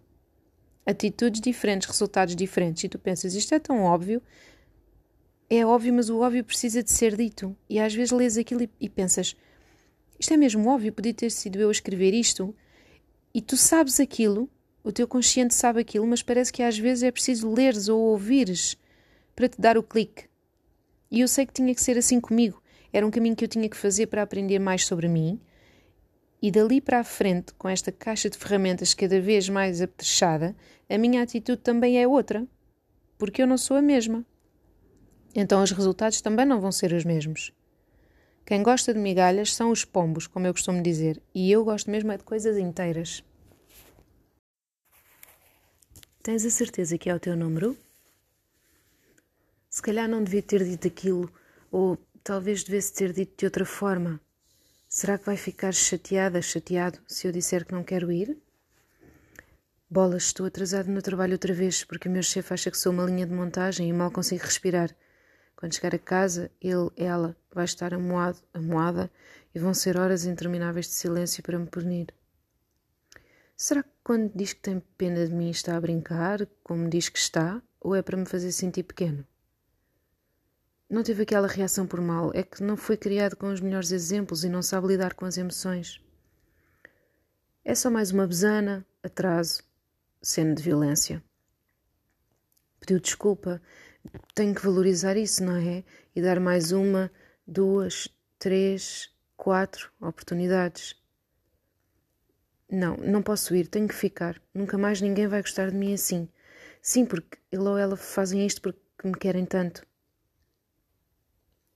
Atitudes 0.85 1.39
diferentes, 1.39 1.87
resultados 1.87 2.35
diferentes. 2.35 2.83
E 2.83 2.89
tu 2.89 2.97
pensas, 2.99 3.35
isto 3.35 3.53
é 3.53 3.59
tão 3.59 3.83
óbvio, 3.83 4.21
é 5.49 5.65
óbvio, 5.65 5.93
mas 5.93 6.09
o 6.09 6.19
óbvio 6.19 6.43
precisa 6.43 6.81
de 6.81 6.91
ser 6.91 7.15
dito. 7.15 7.55
E 7.69 7.79
às 7.79 7.93
vezes 7.93 8.11
lês 8.11 8.37
aquilo 8.37 8.63
e, 8.63 8.69
e 8.79 8.89
pensas: 8.89 9.35
isto 10.19 10.33
é 10.33 10.37
mesmo 10.37 10.67
óbvio, 10.69 10.93
podia 10.93 11.13
ter 11.13 11.29
sido 11.29 11.59
eu 11.59 11.69
a 11.69 11.71
escrever 11.71 12.13
isto. 12.13 12.55
E 13.33 13.41
tu 13.41 13.55
sabes 13.55 13.99
aquilo, 13.99 14.49
o 14.83 14.91
teu 14.91 15.07
consciente 15.07 15.53
sabe 15.53 15.81
aquilo, 15.81 16.07
mas 16.07 16.23
parece 16.23 16.51
que 16.51 16.63
às 16.63 16.77
vezes 16.77 17.03
é 17.03 17.11
preciso 17.11 17.53
leres 17.53 17.87
ou 17.89 17.99
ouvires 17.99 18.77
para 19.35 19.49
te 19.49 19.59
dar 19.59 19.77
o 19.77 19.83
clique. 19.83 20.25
E 21.11 21.19
eu 21.19 21.27
sei 21.27 21.45
que 21.45 21.53
tinha 21.53 21.75
que 21.75 21.81
ser 21.81 21.97
assim 21.97 22.19
comigo. 22.19 22.61
Era 22.91 23.05
um 23.05 23.11
caminho 23.11 23.35
que 23.35 23.43
eu 23.43 23.49
tinha 23.49 23.69
que 23.69 23.77
fazer 23.77 24.07
para 24.07 24.21
aprender 24.21 24.57
mais 24.57 24.85
sobre 24.85 25.07
mim. 25.07 25.39
E 26.41 26.49
dali 26.49 26.79
para 26.79 26.99
a 26.99 27.03
frente, 27.03 27.53
com 27.53 27.67
esta 27.67 27.91
caixa 27.91 28.29
de 28.29 28.37
ferramentas 28.37 28.93
cada 28.93 29.19
vez 29.19 29.49
mais 29.49 29.81
apetrechada, 29.81 30.55
a 30.89 30.97
minha 30.97 31.21
atitude 31.21 31.61
também 31.61 32.01
é 32.01 32.07
outra. 32.07 32.47
Porque 33.17 33.41
eu 33.41 33.47
não 33.47 33.57
sou 33.57 33.77
a 33.77 33.81
mesma 33.81 34.25
então 35.35 35.61
os 35.61 35.71
resultados 35.71 36.21
também 36.21 36.45
não 36.45 36.61
vão 36.61 36.71
ser 36.71 36.93
os 36.93 37.03
mesmos. 37.03 37.51
Quem 38.45 38.63
gosta 38.63 38.93
de 38.93 38.99
migalhas 38.99 39.53
são 39.53 39.69
os 39.71 39.83
pombos, 39.83 40.27
como 40.27 40.47
eu 40.47 40.53
costumo 40.53 40.81
dizer, 40.81 41.21
e 41.33 41.51
eu 41.51 41.65
gosto 41.65 41.91
mesmo 41.91 42.11
é 42.11 42.17
de 42.17 42.23
coisas 42.23 42.57
inteiras. 42.57 43.23
Tens 46.23 46.45
a 46.45 46.49
certeza 46.49 46.97
que 46.97 47.09
é 47.09 47.15
o 47.15 47.19
teu 47.19 47.35
número? 47.35 47.77
Se 49.69 49.81
calhar 49.81 50.07
não 50.07 50.23
devia 50.23 50.41
ter 50.41 50.63
dito 50.63 50.87
aquilo, 50.87 51.31
ou 51.71 51.97
talvez 52.23 52.63
devesse 52.63 52.93
ter 52.93 53.11
dito 53.11 53.37
de 53.37 53.45
outra 53.45 53.65
forma. 53.65 54.21
Será 54.87 55.17
que 55.17 55.25
vai 55.25 55.37
ficar 55.37 55.73
chateada, 55.73 56.41
chateado, 56.41 56.99
se 57.07 57.27
eu 57.27 57.31
disser 57.31 57.65
que 57.65 57.73
não 57.73 57.83
quero 57.83 58.11
ir? 58.11 58.37
Bolas, 59.89 60.23
estou 60.23 60.45
atrasado 60.45 60.89
no 60.89 61.01
trabalho 61.01 61.33
outra 61.33 61.53
vez, 61.53 61.83
porque 61.83 62.07
o 62.07 62.11
meu 62.11 62.23
chefe 62.23 62.53
acha 62.53 62.71
que 62.71 62.77
sou 62.77 62.91
uma 62.91 63.05
linha 63.05 63.25
de 63.25 63.33
montagem 63.33 63.89
e 63.89 63.93
mal 63.93 64.09
consigo 64.09 64.43
respirar. 64.43 64.95
Quando 65.65 65.73
chegar 65.73 65.95
a 65.95 65.97
casa, 65.97 66.51
ele, 66.61 66.91
ela, 66.95 67.35
vai 67.51 67.65
estar 67.65 67.91
amoado, 67.91 68.37
amoada 68.53 69.09
e 69.51 69.57
vão 69.57 69.73
ser 69.73 69.97
horas 69.97 70.23
intermináveis 70.23 70.85
de 70.85 70.93
silêncio 70.93 71.41
para 71.41 71.57
me 71.57 71.65
punir. 71.65 72.13
Será 73.57 73.81
que 73.81 73.89
quando 74.03 74.31
diz 74.35 74.53
que 74.53 74.61
tem 74.61 74.79
pena 74.95 75.25
de 75.25 75.33
mim 75.33 75.49
está 75.49 75.75
a 75.75 75.81
brincar, 75.81 76.45
como 76.63 76.87
diz 76.87 77.09
que 77.09 77.17
está, 77.17 77.63
ou 77.81 77.95
é 77.95 78.03
para 78.03 78.15
me 78.15 78.27
fazer 78.27 78.51
sentir 78.51 78.83
pequeno? 78.83 79.25
Não 80.87 81.01
teve 81.01 81.23
aquela 81.23 81.47
reação 81.47 81.87
por 81.87 81.99
mal, 81.99 82.29
é 82.35 82.43
que 82.43 82.61
não 82.61 82.77
foi 82.77 82.95
criado 82.95 83.35
com 83.35 83.51
os 83.51 83.59
melhores 83.59 83.91
exemplos 83.91 84.43
e 84.43 84.49
não 84.49 84.61
sabe 84.61 84.89
lidar 84.89 85.15
com 85.15 85.25
as 85.25 85.35
emoções. 85.35 85.99
É 87.63 87.73
só 87.73 87.89
mais 87.89 88.11
uma 88.11 88.27
besana, 88.27 88.85
atraso, 89.01 89.63
cena 90.21 90.53
de 90.53 90.61
violência. 90.61 91.23
Pediu 92.79 92.99
desculpa 92.99 93.59
tenho 94.33 94.53
que 94.53 94.63
valorizar 94.63 95.17
isso, 95.17 95.43
não 95.43 95.55
é? 95.55 95.83
E 96.15 96.21
dar 96.21 96.39
mais 96.39 96.71
uma, 96.71 97.11
duas, 97.45 98.07
três, 98.39 99.09
quatro 99.35 99.91
oportunidades. 99.99 100.95
Não, 102.69 102.97
não 102.97 103.21
posso 103.21 103.55
ir, 103.55 103.67
tenho 103.67 103.87
que 103.87 103.95
ficar. 103.95 104.41
Nunca 104.53 104.77
mais 104.77 105.01
ninguém 105.01 105.27
vai 105.27 105.41
gostar 105.41 105.69
de 105.69 105.77
mim 105.77 105.93
assim. 105.93 106.27
Sim, 106.81 107.05
porque 107.05 107.37
ele 107.51 107.63
ou 107.63 107.77
ela 107.77 107.95
fazem 107.95 108.45
isto 108.45 108.61
porque 108.61 108.79
me 109.03 109.13
querem 109.13 109.45
tanto. 109.45 109.85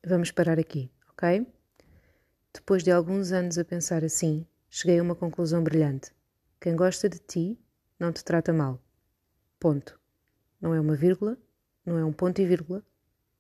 Vamos 0.06 0.32
parar 0.32 0.60
aqui, 0.60 0.92
ok? 1.12 1.46
Depois 2.54 2.84
de 2.84 2.92
alguns 2.92 3.32
anos 3.32 3.58
a 3.58 3.66
pensar 3.66 4.04
assim, 4.04 4.46
cheguei 4.70 5.00
a 5.00 5.04
uma 5.04 5.16
conclusão 5.16 5.64
brilhante. 5.64 6.12
Quem 6.60 6.76
gosta 6.76 7.08
de 7.08 7.20
ti 7.20 7.60
não 8.00 8.12
te 8.12 8.24
trata 8.24 8.52
mal. 8.52 8.82
Ponto. 9.60 10.00
Não 10.60 10.74
é 10.74 10.80
uma 10.80 10.96
vírgula, 10.96 11.38
não 11.90 11.98
é 11.98 12.06
um 12.06 12.14
ponto 12.14 12.40
e 12.40 12.46
vírgula, 12.46 12.84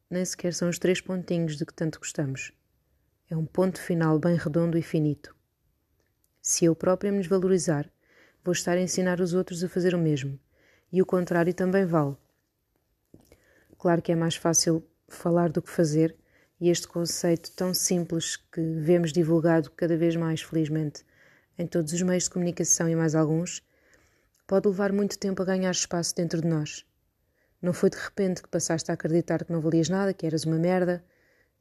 nem 0.09 0.25
sequer 0.25 0.55
são 0.55 0.69
os 0.69 0.79
três 0.79 0.99
pontinhos 0.99 1.55
de 1.55 1.63
que 1.63 1.73
tanto 1.73 1.99
gostamos. 1.99 2.51
É 3.29 3.37
um 3.37 3.45
ponto 3.45 3.79
final 3.79 4.17
bem 4.17 4.35
redondo 4.35 4.75
e 4.75 4.81
finito. 4.81 5.35
Se 6.41 6.65
eu 6.65 6.75
própria 6.75 7.11
me 7.11 7.19
desvalorizar, 7.19 7.87
vou 8.43 8.51
estar 8.51 8.75
a 8.75 8.81
ensinar 8.81 9.21
os 9.21 9.35
outros 9.35 9.63
a 9.63 9.69
fazer 9.69 9.93
o 9.93 9.99
mesmo. 9.99 10.39
E 10.91 10.99
o 10.99 11.05
contrário 11.05 11.53
também 11.53 11.85
vale. 11.85 12.17
Claro 13.77 14.01
que 14.01 14.11
é 14.11 14.15
mais 14.15 14.35
fácil 14.35 14.83
falar 15.07 15.51
do 15.51 15.61
que 15.61 15.69
fazer, 15.69 16.15
e 16.59 16.69
este 16.69 16.87
conceito 16.87 17.51
tão 17.51 17.71
simples 17.71 18.35
que 18.35 18.61
vemos 18.79 19.13
divulgado 19.13 19.69
cada 19.71 19.95
vez 19.95 20.15
mais, 20.15 20.41
felizmente, 20.41 21.05
em 21.55 21.67
todos 21.67 21.93
os 21.93 22.01
meios 22.01 22.23
de 22.23 22.31
comunicação 22.31 22.89
e 22.89 22.95
mais 22.95 23.13
alguns, 23.13 23.63
pode 24.47 24.67
levar 24.67 24.91
muito 24.91 25.19
tempo 25.19 25.43
a 25.43 25.45
ganhar 25.45 25.69
espaço 25.69 26.15
dentro 26.15 26.41
de 26.41 26.47
nós. 26.47 26.88
Não 27.61 27.73
foi 27.73 27.89
de 27.89 27.97
repente 27.97 28.41
que 28.41 28.49
passaste 28.49 28.89
a 28.89 28.93
acreditar 28.93 29.43
que 29.43 29.51
não 29.51 29.59
valias 29.59 29.89
nada, 29.89 30.13
que 30.13 30.25
eras 30.25 30.45
uma 30.45 30.57
merda, 30.57 31.03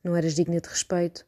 não 0.03 0.17
eras 0.17 0.35
digna 0.35 0.61
de 0.61 0.69
respeito. 0.69 1.27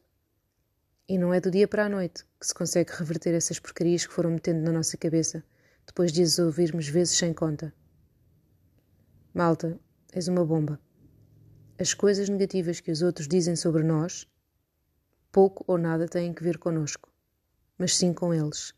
E 1.07 1.17
não 1.17 1.33
é 1.33 1.41
do 1.41 1.51
dia 1.51 1.67
para 1.67 1.85
a 1.85 1.89
noite 1.89 2.25
que 2.39 2.47
se 2.47 2.53
consegue 2.53 2.93
reverter 2.93 3.33
essas 3.33 3.59
porcarias 3.59 4.05
que 4.05 4.13
foram 4.13 4.31
metendo 4.31 4.61
na 4.61 4.71
nossa 4.71 4.95
cabeça, 4.95 5.43
depois 5.85 6.11
de 6.11 6.21
as 6.23 6.39
ouvirmos 6.39 6.87
vezes 6.87 7.17
sem 7.17 7.33
conta. 7.33 7.73
Malta, 9.33 9.77
és 10.13 10.27
uma 10.27 10.45
bomba. 10.45 10.79
As 11.77 11.93
coisas 11.93 12.29
negativas 12.29 12.79
que 12.79 12.91
os 12.91 13.01
outros 13.01 13.27
dizem 13.27 13.55
sobre 13.55 13.83
nós, 13.83 14.27
pouco 15.31 15.65
ou 15.67 15.77
nada 15.77 16.07
têm 16.07 16.33
que 16.33 16.43
ver 16.43 16.57
connosco, 16.57 17.11
mas 17.77 17.97
sim 17.97 18.13
com 18.13 18.33
eles. 18.33 18.73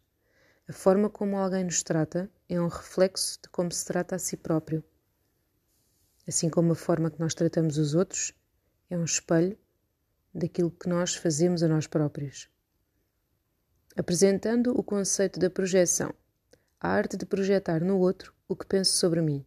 A 0.67 0.73
forma 0.73 1.09
como 1.09 1.37
alguém 1.37 1.65
nos 1.65 1.83
trata 1.83 2.31
é 2.47 2.59
um 2.59 2.67
reflexo 2.67 3.39
de 3.43 3.49
como 3.49 3.71
se 3.71 3.85
trata 3.85 4.15
a 4.15 4.19
si 4.19 4.37
próprio. 4.37 4.83
Assim 6.27 6.49
como 6.49 6.71
a 6.71 6.75
forma 6.75 7.11
que 7.11 7.19
nós 7.19 7.33
tratamos 7.33 7.77
os 7.77 7.95
outros 7.95 8.33
é 8.89 8.97
um 8.97 9.03
espelho 9.03 9.57
daquilo 10.33 10.71
que 10.71 10.87
nós 10.87 11.15
fazemos 11.15 11.61
a 11.61 11.67
nós 11.67 11.85
próprios. 11.85 12.49
Apresentando 13.95 14.77
o 14.77 14.81
conceito 14.81 15.39
da 15.39 15.49
projeção, 15.49 16.13
a 16.79 16.89
arte 16.89 17.17
de 17.17 17.25
projetar 17.25 17.83
no 17.83 17.99
outro 17.99 18.33
o 18.47 18.55
que 18.55 18.65
penso 18.65 18.95
sobre 18.97 19.21
mim. 19.21 19.45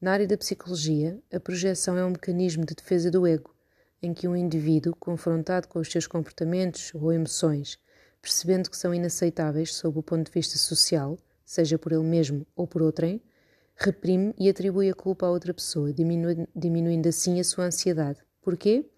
Na 0.00 0.12
área 0.12 0.26
da 0.26 0.36
psicologia, 0.36 1.20
a 1.32 1.40
projeção 1.40 1.96
é 1.96 2.04
um 2.04 2.10
mecanismo 2.10 2.64
de 2.64 2.74
defesa 2.74 3.10
do 3.10 3.26
ego, 3.26 3.54
em 4.02 4.14
que 4.14 4.28
um 4.28 4.36
indivíduo, 4.36 4.94
confrontado 4.96 5.68
com 5.68 5.78
os 5.78 5.90
seus 5.90 6.06
comportamentos 6.06 6.92
ou 6.94 7.12
emoções, 7.12 7.78
percebendo 8.22 8.70
que 8.70 8.76
são 8.76 8.94
inaceitáveis 8.94 9.74
sob 9.74 9.98
o 9.98 10.02
ponto 10.02 10.26
de 10.26 10.32
vista 10.32 10.58
social, 10.58 11.18
seja 11.44 11.78
por 11.78 11.92
ele 11.92 12.02
mesmo 12.02 12.46
ou 12.54 12.66
por 12.66 12.82
outrem, 12.82 13.22
reprime 13.76 14.34
e 14.38 14.48
atribui 14.48 14.88
a 14.90 14.94
culpa 14.94 15.26
a 15.26 15.30
outra 15.30 15.52
pessoa, 15.52 15.92
diminuindo, 15.92 17.08
assim 17.08 17.38
a 17.38 17.44
sua 17.44 17.66
ansiedade. 17.66 18.18
Porquê? 18.40 18.88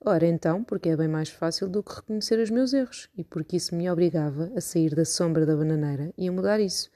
Ora, 0.00 0.26
então, 0.26 0.64
porque 0.64 0.88
é 0.88 0.96
bem 0.96 1.08
mais 1.08 1.28
fácil 1.28 1.68
do 1.68 1.82
que 1.82 1.94
reconhecer 1.94 2.38
os 2.38 2.50
meus 2.50 2.72
erros 2.72 3.08
e 3.16 3.22
porque 3.24 3.56
isso 3.56 3.74
me 3.74 3.90
obrigava 3.90 4.50
a 4.56 4.60
sair 4.60 4.94
da 4.94 5.04
sombra 5.04 5.44
da 5.44 5.56
bananeira 5.56 6.12
e 6.16 6.28
a 6.28 6.32
mudar 6.32 6.60
isso. 6.60 6.88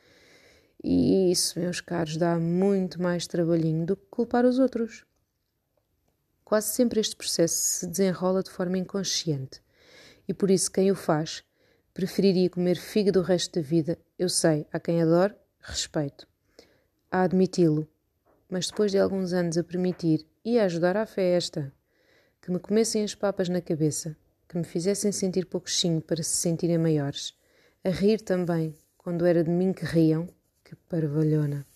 E 0.82 1.30
isso, 1.30 1.58
meus 1.58 1.80
caros, 1.80 2.16
dá 2.16 2.38
muito 2.38 3.00
mais 3.02 3.26
trabalhinho 3.26 3.84
do 3.84 3.96
que 3.96 4.06
culpar 4.10 4.44
os 4.44 4.58
outros. 4.58 5.04
Quase 6.44 6.68
sempre 6.74 7.00
este 7.00 7.16
processo 7.16 7.56
se 7.56 7.86
desenrola 7.86 8.42
de 8.42 8.50
forma 8.50 8.78
inconsciente 8.78 9.60
e 10.26 10.32
por 10.32 10.50
isso 10.50 10.70
quem 10.70 10.90
o 10.90 10.94
faz 10.94 11.42
preferiria 11.92 12.48
comer 12.48 12.76
fígado 12.76 13.20
o 13.20 13.22
resto 13.22 13.60
da 13.60 13.66
vida. 13.66 13.98
Eu 14.18 14.28
sei, 14.28 14.66
há 14.72 14.78
quem 14.78 15.02
adore, 15.02 15.34
respeito 15.60 16.31
a 17.12 17.24
admiti-lo, 17.24 17.86
mas 18.48 18.68
depois 18.68 18.90
de 18.90 18.98
alguns 18.98 19.34
anos 19.34 19.58
a 19.58 19.62
permitir 19.62 20.26
e 20.42 20.58
a 20.58 20.64
ajudar 20.64 20.96
à 20.96 21.04
festa, 21.04 21.70
que 22.40 22.50
me 22.50 22.58
comessem 22.58 23.04
as 23.04 23.14
papas 23.14 23.50
na 23.50 23.60
cabeça, 23.60 24.16
que 24.48 24.56
me 24.56 24.64
fizessem 24.64 25.12
sentir 25.12 25.44
pouquinho 25.44 26.00
para 26.00 26.22
se 26.22 26.34
sentirem 26.36 26.78
maiores, 26.78 27.38
a 27.84 27.90
rir 27.90 28.22
também, 28.22 28.74
quando 28.96 29.26
era 29.26 29.44
de 29.44 29.50
mim 29.50 29.74
que 29.74 29.84
riam, 29.84 30.26
que 30.64 30.74
parvalhona, 30.88 31.66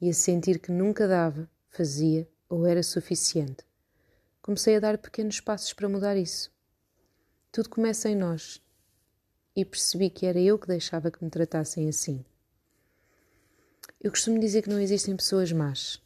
e 0.00 0.10
a 0.10 0.12
sentir 0.12 0.58
que 0.58 0.72
nunca 0.72 1.06
dava, 1.06 1.48
fazia 1.68 2.28
ou 2.48 2.66
era 2.66 2.82
suficiente. 2.82 3.64
Comecei 4.42 4.74
a 4.74 4.80
dar 4.80 4.98
pequenos 4.98 5.40
passos 5.40 5.72
para 5.72 5.88
mudar 5.88 6.16
isso. 6.16 6.50
Tudo 7.52 7.68
começa 7.68 8.08
em 8.08 8.16
nós, 8.16 8.60
e 9.54 9.64
percebi 9.64 10.10
que 10.10 10.26
era 10.26 10.40
eu 10.40 10.58
que 10.58 10.66
deixava 10.66 11.12
que 11.12 11.22
me 11.22 11.30
tratassem 11.30 11.88
assim. 11.88 12.24
Eu 14.00 14.12
costumo 14.12 14.38
dizer 14.38 14.62
que 14.62 14.70
não 14.70 14.78
existem 14.78 15.16
pessoas 15.16 15.50
más. 15.50 16.00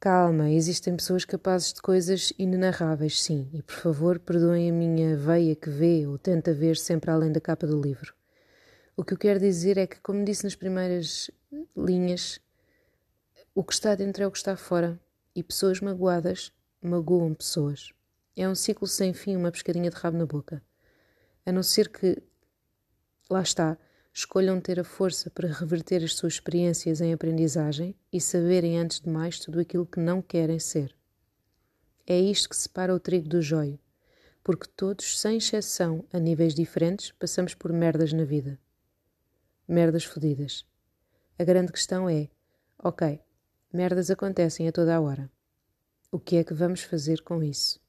Calma, 0.00 0.50
existem 0.50 0.96
pessoas 0.96 1.24
capazes 1.24 1.72
de 1.72 1.80
coisas 1.80 2.32
inenarráveis, 2.36 3.22
sim, 3.22 3.48
e 3.52 3.62
por 3.62 3.76
favor 3.76 4.18
perdoem 4.18 4.70
a 4.70 4.72
minha 4.72 5.16
veia 5.16 5.54
que 5.54 5.70
vê 5.70 6.04
ou 6.04 6.18
tenta 6.18 6.52
ver 6.52 6.76
sempre 6.76 7.12
além 7.12 7.30
da 7.30 7.40
capa 7.40 7.64
do 7.64 7.80
livro. 7.80 8.12
O 8.96 9.04
que 9.04 9.14
eu 9.14 9.18
quero 9.18 9.38
dizer 9.38 9.78
é 9.78 9.86
que, 9.86 10.00
como 10.00 10.24
disse 10.24 10.42
nas 10.42 10.56
primeiras 10.56 11.30
linhas, 11.76 12.40
o 13.54 13.62
que 13.62 13.72
está 13.72 13.94
dentro 13.94 14.24
é 14.24 14.26
o 14.26 14.30
que 14.32 14.38
está 14.38 14.56
fora, 14.56 14.98
e 15.32 15.44
pessoas 15.44 15.80
magoadas 15.80 16.52
magoam 16.82 17.34
pessoas. 17.34 17.92
É 18.36 18.48
um 18.48 18.54
ciclo 18.56 18.88
sem 18.88 19.14
fim, 19.14 19.36
uma 19.36 19.52
pescadinha 19.52 19.90
de 19.90 19.96
rabo 19.96 20.18
na 20.18 20.26
boca. 20.26 20.60
A 21.46 21.52
não 21.52 21.62
ser 21.62 21.88
que, 21.88 22.20
lá 23.30 23.42
está, 23.42 23.78
escolham 24.16 24.60
ter 24.60 24.78
a 24.78 24.84
força 24.84 25.28
para 25.28 25.48
reverter 25.52 26.04
as 26.04 26.14
suas 26.14 26.34
experiências 26.34 27.00
em 27.00 27.12
aprendizagem 27.12 27.96
e 28.12 28.20
saberem 28.20 28.78
antes 28.78 29.00
de 29.00 29.10
mais 29.10 29.40
tudo 29.40 29.58
aquilo 29.58 29.84
que 29.84 29.98
não 29.98 30.22
querem 30.22 30.60
ser. 30.60 30.96
É 32.06 32.16
isto 32.16 32.48
que 32.48 32.56
separa 32.56 32.94
o 32.94 33.00
trigo 33.00 33.28
do 33.28 33.42
joio, 33.42 33.76
porque 34.44 34.68
todos, 34.76 35.18
sem 35.20 35.38
exceção, 35.38 36.04
a 36.12 36.20
níveis 36.20 36.54
diferentes, 36.54 37.10
passamos 37.10 37.54
por 37.54 37.72
merdas 37.72 38.12
na 38.12 38.22
vida. 38.22 38.56
Merdas 39.66 40.04
fodidas. 40.04 40.64
A 41.36 41.42
grande 41.42 41.72
questão 41.72 42.08
é: 42.08 42.28
ok, 42.78 43.18
merdas 43.72 44.10
acontecem 44.10 44.68
a 44.68 44.72
toda 44.72 44.94
a 44.94 45.00
hora. 45.00 45.28
O 46.12 46.20
que 46.20 46.36
é 46.36 46.44
que 46.44 46.54
vamos 46.54 46.82
fazer 46.82 47.22
com 47.22 47.42
isso? 47.42 47.80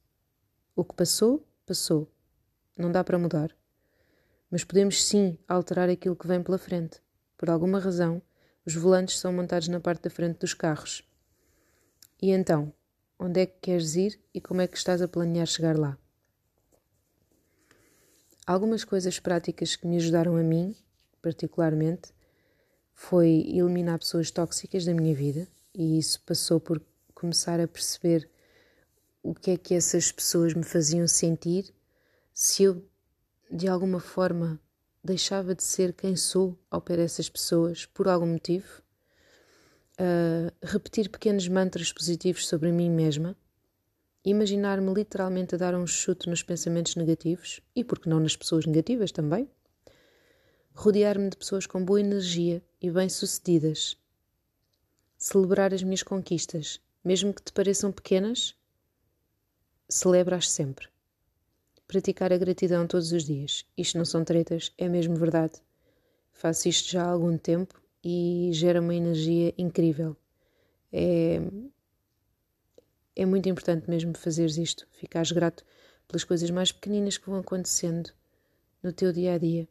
O 0.76 0.84
que 0.84 0.95
passou, 0.95 1.47
passou. 1.67 2.11
Não 2.76 2.91
dá 2.91 3.03
para 3.03 3.19
mudar 3.19 3.55
mas 4.50 4.64
podemos 4.64 5.04
sim 5.04 5.38
alterar 5.48 5.89
aquilo 5.89 6.16
que 6.16 6.28
vem 6.28 6.41
pela 6.41 6.58
frente. 6.58 7.02
Por 7.38 7.50
alguma 7.50 7.80
razão, 7.80 8.22
os 8.66 8.76
volantes 8.76 9.20
são 9.20 9.32
montados 9.34 9.68
na 9.68 9.80
parte 9.80 10.04
da 10.04 10.10
frente 10.10 10.39
dos 10.39 10.54
carros. 10.54 11.08
E 12.22 12.32
então, 12.32 12.74
onde 13.20 13.41
é 13.41 13.46
que 13.46 13.60
queres 13.62 13.96
ir 13.96 14.20
e 14.34 14.41
como 14.41 14.62
é 14.62 14.68
que 14.68 14.78
estás 14.78 15.02
a 15.02 15.08
planear 15.08 15.48
chegar 15.48 15.78
lá? 15.78 15.98
Algumas 18.48 18.84
coisas 18.84 19.20
práticas 19.20 19.76
que 19.76 19.88
me 19.88 19.98
ajudaram 19.98 20.36
a 20.36 20.43
mim, 20.43 20.76
particularmente, 21.22 22.14
foi 22.93 23.43
eliminar 23.48 24.00
pessoas 24.00 24.32
tóxicas 24.32 24.86
da 24.86 24.93
minha 24.93 25.16
vida 25.16 25.48
e 25.74 25.98
isso 25.98 26.22
passou 26.22 26.60
por 26.60 26.82
começar 27.14 27.60
a 27.60 27.68
perceber 27.68 28.30
o 29.22 29.34
que 29.34 29.52
é 29.52 29.58
que 29.58 29.74
essas 29.74 30.12
pessoas 30.12 30.54
me 30.54 30.64
faziam 30.64 31.08
sentir 31.08 31.74
se 32.34 32.64
eu 32.64 32.86
de 33.52 33.68
alguma 33.68 34.00
forma 34.00 34.60
deixava 35.04 35.54
de 35.54 35.64
ser 35.64 35.93
quem 35.93 36.16
sou 36.16 36.58
ao 36.70 36.82
pé 36.82 36.98
dessas 36.98 37.30
pessoas 37.30 37.86
por 37.86 38.08
algum 38.08 38.26
motivo, 38.26 38.82
uh, 40.00 40.52
repetir 40.64 41.10
pequenos 41.10 41.48
mantras 41.48 41.93
positivos 41.93 42.48
sobre 42.48 42.72
mim 42.72 42.89
mesma, 42.89 43.38
imaginar-me 44.24 44.91
literalmente 44.91 45.54
a 45.54 45.58
dar 45.60 45.76
um 45.76 45.86
chute 45.86 46.28
nos 46.28 46.41
pensamentos 46.41 46.96
negativos? 46.96 47.62
E, 47.76 47.84
porque 47.84 48.10
não, 48.10 48.20
nas 48.20 48.36
pessoas 48.36 48.66
negativas 48.66 49.12
também, 49.12 49.48
rodear-me 50.74 51.30
de 51.30 51.38
pessoas 51.38 51.68
com 51.68 51.86
boa 51.86 52.00
energia 52.00 52.64
e 52.82 52.89
bem-sucedidas, 52.89 53.96
celebrar 55.18 55.72
as 55.72 55.84
minhas 55.84 56.02
conquistas, 56.02 56.82
mesmo 57.04 57.32
que 57.32 57.43
te 57.43 57.54
pareçam 57.54 57.91
pequenas, 57.91 58.56
celebra-as 59.88 60.50
sempre 60.50 60.95
praticar 61.88 62.34
a 62.34 62.38
gratidão 62.38 62.88
todos 62.88 63.12
os 63.12 63.24
dias. 63.24 63.66
Isto 63.78 63.98
não 63.98 64.06
são 64.06 64.24
tretas, 64.24 64.72
é 64.78 64.88
mesmo 64.90 65.16
verdade. 65.16 65.62
Faço 66.32 66.68
isto 66.68 66.92
já 66.92 67.04
há 67.04 67.10
algum 67.10 67.38
tempo 67.38 67.82
e 68.04 68.50
gera 68.54 68.82
uma 68.82 68.94
energia 68.94 69.54
incrível. 69.58 70.16
É, 70.92 71.42
é 73.16 73.26
muito 73.26 73.48
importante 73.50 73.90
mesmo 73.90 74.18
fazeres 74.18 74.58
isto, 74.58 74.88
ficares 74.92 75.32
grato 75.32 75.64
pelas 76.08 76.24
coisas 76.24 76.50
mais 76.50 76.72
pequeninas 76.72 77.18
que 77.18 77.30
vão 77.30 77.40
acontecendo 77.40 78.12
no 78.84 78.92
teu 78.92 79.12
dia 79.12 79.34
a 79.34 79.38
dia 79.38 79.68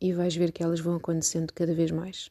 e 0.00 0.12
vais 0.12 0.34
ver 0.36 0.52
que 0.52 0.62
elas 0.62 0.80
vão 0.80 0.96
acontecendo 0.96 1.52
cada 1.52 1.74
vez 1.74 1.90
mais. 1.90 2.30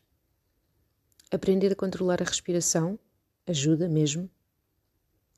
Aprender 1.32 1.72
a 1.72 1.76
controlar 1.76 2.22
a 2.22 2.26
respiração 2.26 3.00
ajuda 3.48 3.90
mesmo. 3.90 4.30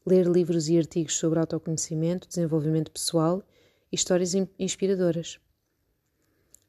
Ler 0.05 0.26
livros 0.26 0.70
e 0.70 0.78
artigos 0.78 1.15
sobre 1.18 1.39
autoconhecimento, 1.39 2.28
desenvolvimento 2.28 2.91
pessoal 2.91 3.43
e 3.91 3.95
histórias 3.95 4.33
inspiradoras. 4.59 5.39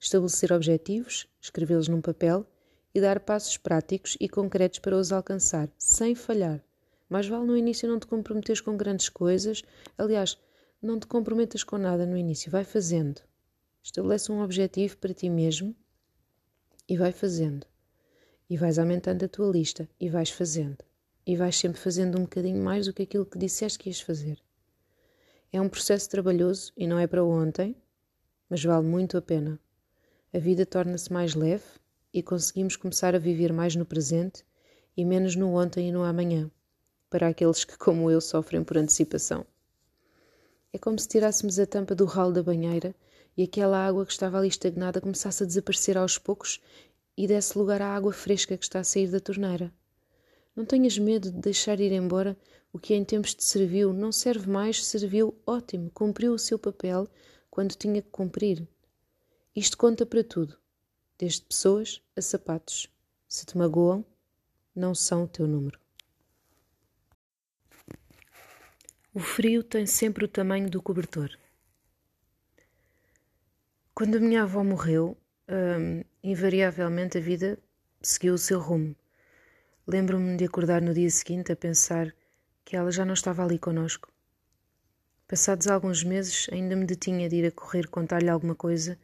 Estabelecer 0.01 0.53
objetivos, 0.53 1.27
escrevê-los 1.41 1.89
num 1.89 2.01
papel 2.01 2.47
e 2.95 3.01
dar 3.01 3.21
passos 3.21 3.57
práticos 3.57 4.17
e 4.21 4.29
concretos 4.29 4.79
para 4.79 4.97
os 4.97 5.13
alcançar, 5.13 5.69
sem 5.77 6.15
falhar. 6.15 6.63
Mais 7.09 7.27
vale 7.27 7.47
no 7.47 7.57
início 7.57 7.89
não 7.89 7.99
te 7.99 8.07
comprometeres 8.07 8.61
com 8.61 8.77
grandes 8.77 9.09
coisas. 9.09 9.63
Aliás, 9.97 10.39
não 10.81 10.99
te 10.99 11.07
comprometas 11.07 11.65
com 11.65 11.79
nada 11.79 12.07
no 12.07 12.17
início, 12.17 12.51
vai 12.51 12.65
fazendo. 12.65 13.21
Estabelece 13.83 14.31
um 14.31 14.43
objetivo 14.43 14.97
para 14.99 15.15
ti 15.15 15.29
mesmo 15.31 15.75
e 16.89 16.97
vai 16.97 17.13
fazendo. 17.13 17.67
E 18.49 18.57
vais 18.57 18.79
aumentando 18.79 19.25
a 19.25 19.29
tua 19.29 19.51
lista 19.51 19.89
e 19.99 20.09
vais 20.09 20.31
fazendo. 20.31 20.85
E 21.27 21.37
vais 21.37 21.57
sempre 21.57 21.81
fazendo 21.81 22.19
um 22.19 22.23
bocadinho 22.23 22.63
mais 22.63 22.87
do 22.87 22.93
que 22.93 23.03
aquilo 23.03 23.27
que 23.27 23.39
disseste 23.39 23.79
que 23.79 23.89
ias 23.89 24.01
fazer. 24.01 24.39
É 25.51 25.59
um 25.59 25.69
processo 25.69 26.11
trabalhoso 26.11 26.73
e 26.77 26.87
não 26.87 26.99
é 26.99 27.07
para 27.07 27.25
ontem, 27.25 27.75
mas 28.51 28.63
vale 28.63 28.87
muito 28.87 29.17
a 29.17 29.23
pena. 29.23 29.59
A 30.33 30.39
vida 30.39 30.67
torna-se 30.67 31.11
mais 31.11 31.35
leve 31.35 31.65
e 32.13 32.23
conseguimos 32.23 32.77
começar 32.77 33.15
a 33.15 33.19
viver 33.19 33.51
mais 33.51 33.75
no 33.75 33.87
presente 33.87 34.45
e 34.95 35.07
menos 35.07 35.37
no 35.37 35.55
ontem 35.55 35.89
e 35.89 35.93
no 35.93 36.03
amanhã, 36.03 36.51
para 37.09 37.29
aqueles 37.29 37.65
que, 37.65 37.79
como 37.79 38.11
eu, 38.11 38.21
sofrem 38.21 38.63
por 38.63 38.77
antecipação. 38.77 39.47
É 40.71 40.77
como 40.77 40.99
se 40.99 41.09
tirássemos 41.09 41.59
a 41.59 41.65
tampa 41.65 41.95
do 41.95 42.05
ralo 42.05 42.33
da 42.33 42.43
banheira 42.43 42.95
e 43.35 43.45
aquela 43.45 43.87
água 43.87 44.05
que 44.05 44.13
estava 44.13 44.37
ali 44.37 44.49
estagnada 44.49 45.01
começasse 45.01 45.43
a 45.43 45.47
desaparecer 45.47 45.97
aos 45.97 46.19
poucos 46.19 46.61
e 47.17 47.27
desse 47.27 47.57
lugar 47.57 47.81
à 47.81 47.95
água 47.95 48.13
fresca 48.13 48.55
que 48.55 48.65
está 48.65 48.81
a 48.81 48.85
sair 48.85 49.09
da 49.09 49.19
torneira. 49.19 49.73
Não 50.59 50.65
tenhas 50.65 50.99
medo 50.99 51.31
de 51.31 51.39
deixar 51.39 51.79
ir 51.79 51.93
embora 51.93 52.37
o 52.73 52.81
que 52.81 52.93
em 52.93 53.05
tempos 53.05 53.33
te 53.33 53.45
serviu, 53.45 53.93
não 53.93 54.11
serve 54.11 54.51
mais, 54.51 54.85
serviu 54.85 55.41
ótimo, 55.47 55.89
cumpriu 55.89 56.33
o 56.33 56.39
seu 56.39 56.59
papel 56.59 57.09
quando 57.49 57.77
tinha 57.77 58.03
que 58.03 58.11
cumprir. 58.11 58.67
Isto 59.55 59.79
conta 59.79 60.05
para 60.05 60.25
tudo, 60.25 60.59
desde 61.17 61.43
pessoas 61.43 62.03
a 62.17 62.21
sapatos. 62.21 62.93
Se 63.29 63.47
te 63.47 63.57
magoam, 63.57 64.05
não 64.75 64.97
são 64.97 65.23
o 65.23 65.29
teu 65.29 65.47
número. 65.47 65.79
O 69.15 69.21
frio 69.21 69.63
tem 69.63 69.87
sempre 69.87 70.25
o 70.25 70.29
tamanho 70.29 70.69
do 70.69 70.83
cobertor. 70.83 71.39
Quando 73.95 74.17
a 74.17 74.21
minha 74.21 74.43
avó 74.43 74.65
morreu, 74.65 75.17
hum, 75.49 76.03
invariavelmente 76.21 77.17
a 77.17 77.21
vida 77.21 77.57
seguiu 78.03 78.35
o 78.35 78.39
seu 78.39 78.59
rumo. 78.59 78.97
Lembro-me 79.91 80.37
de 80.37 80.45
acordar 80.45 80.83
no 80.83 80.93
dia 80.93 81.09
seguinte 81.09 81.51
a 81.51 81.57
pensar 81.57 82.15
que 82.63 82.77
ela 82.77 82.93
já 82.93 83.07
não 83.07 83.15
estava 83.15 83.43
ali 83.43 83.59
conosco. 83.59 84.13
Passados 85.27 85.67
alguns 85.67 86.05
meses, 86.05 86.47
ainda 86.53 86.77
me 86.77 86.85
detinha 86.85 87.27
de 87.27 87.37
ir 87.37 87.47
a 87.47 87.51
correr 87.51 87.89
contar-lhe 87.89 88.29
alguma 88.29 88.55
coisa 88.55 88.99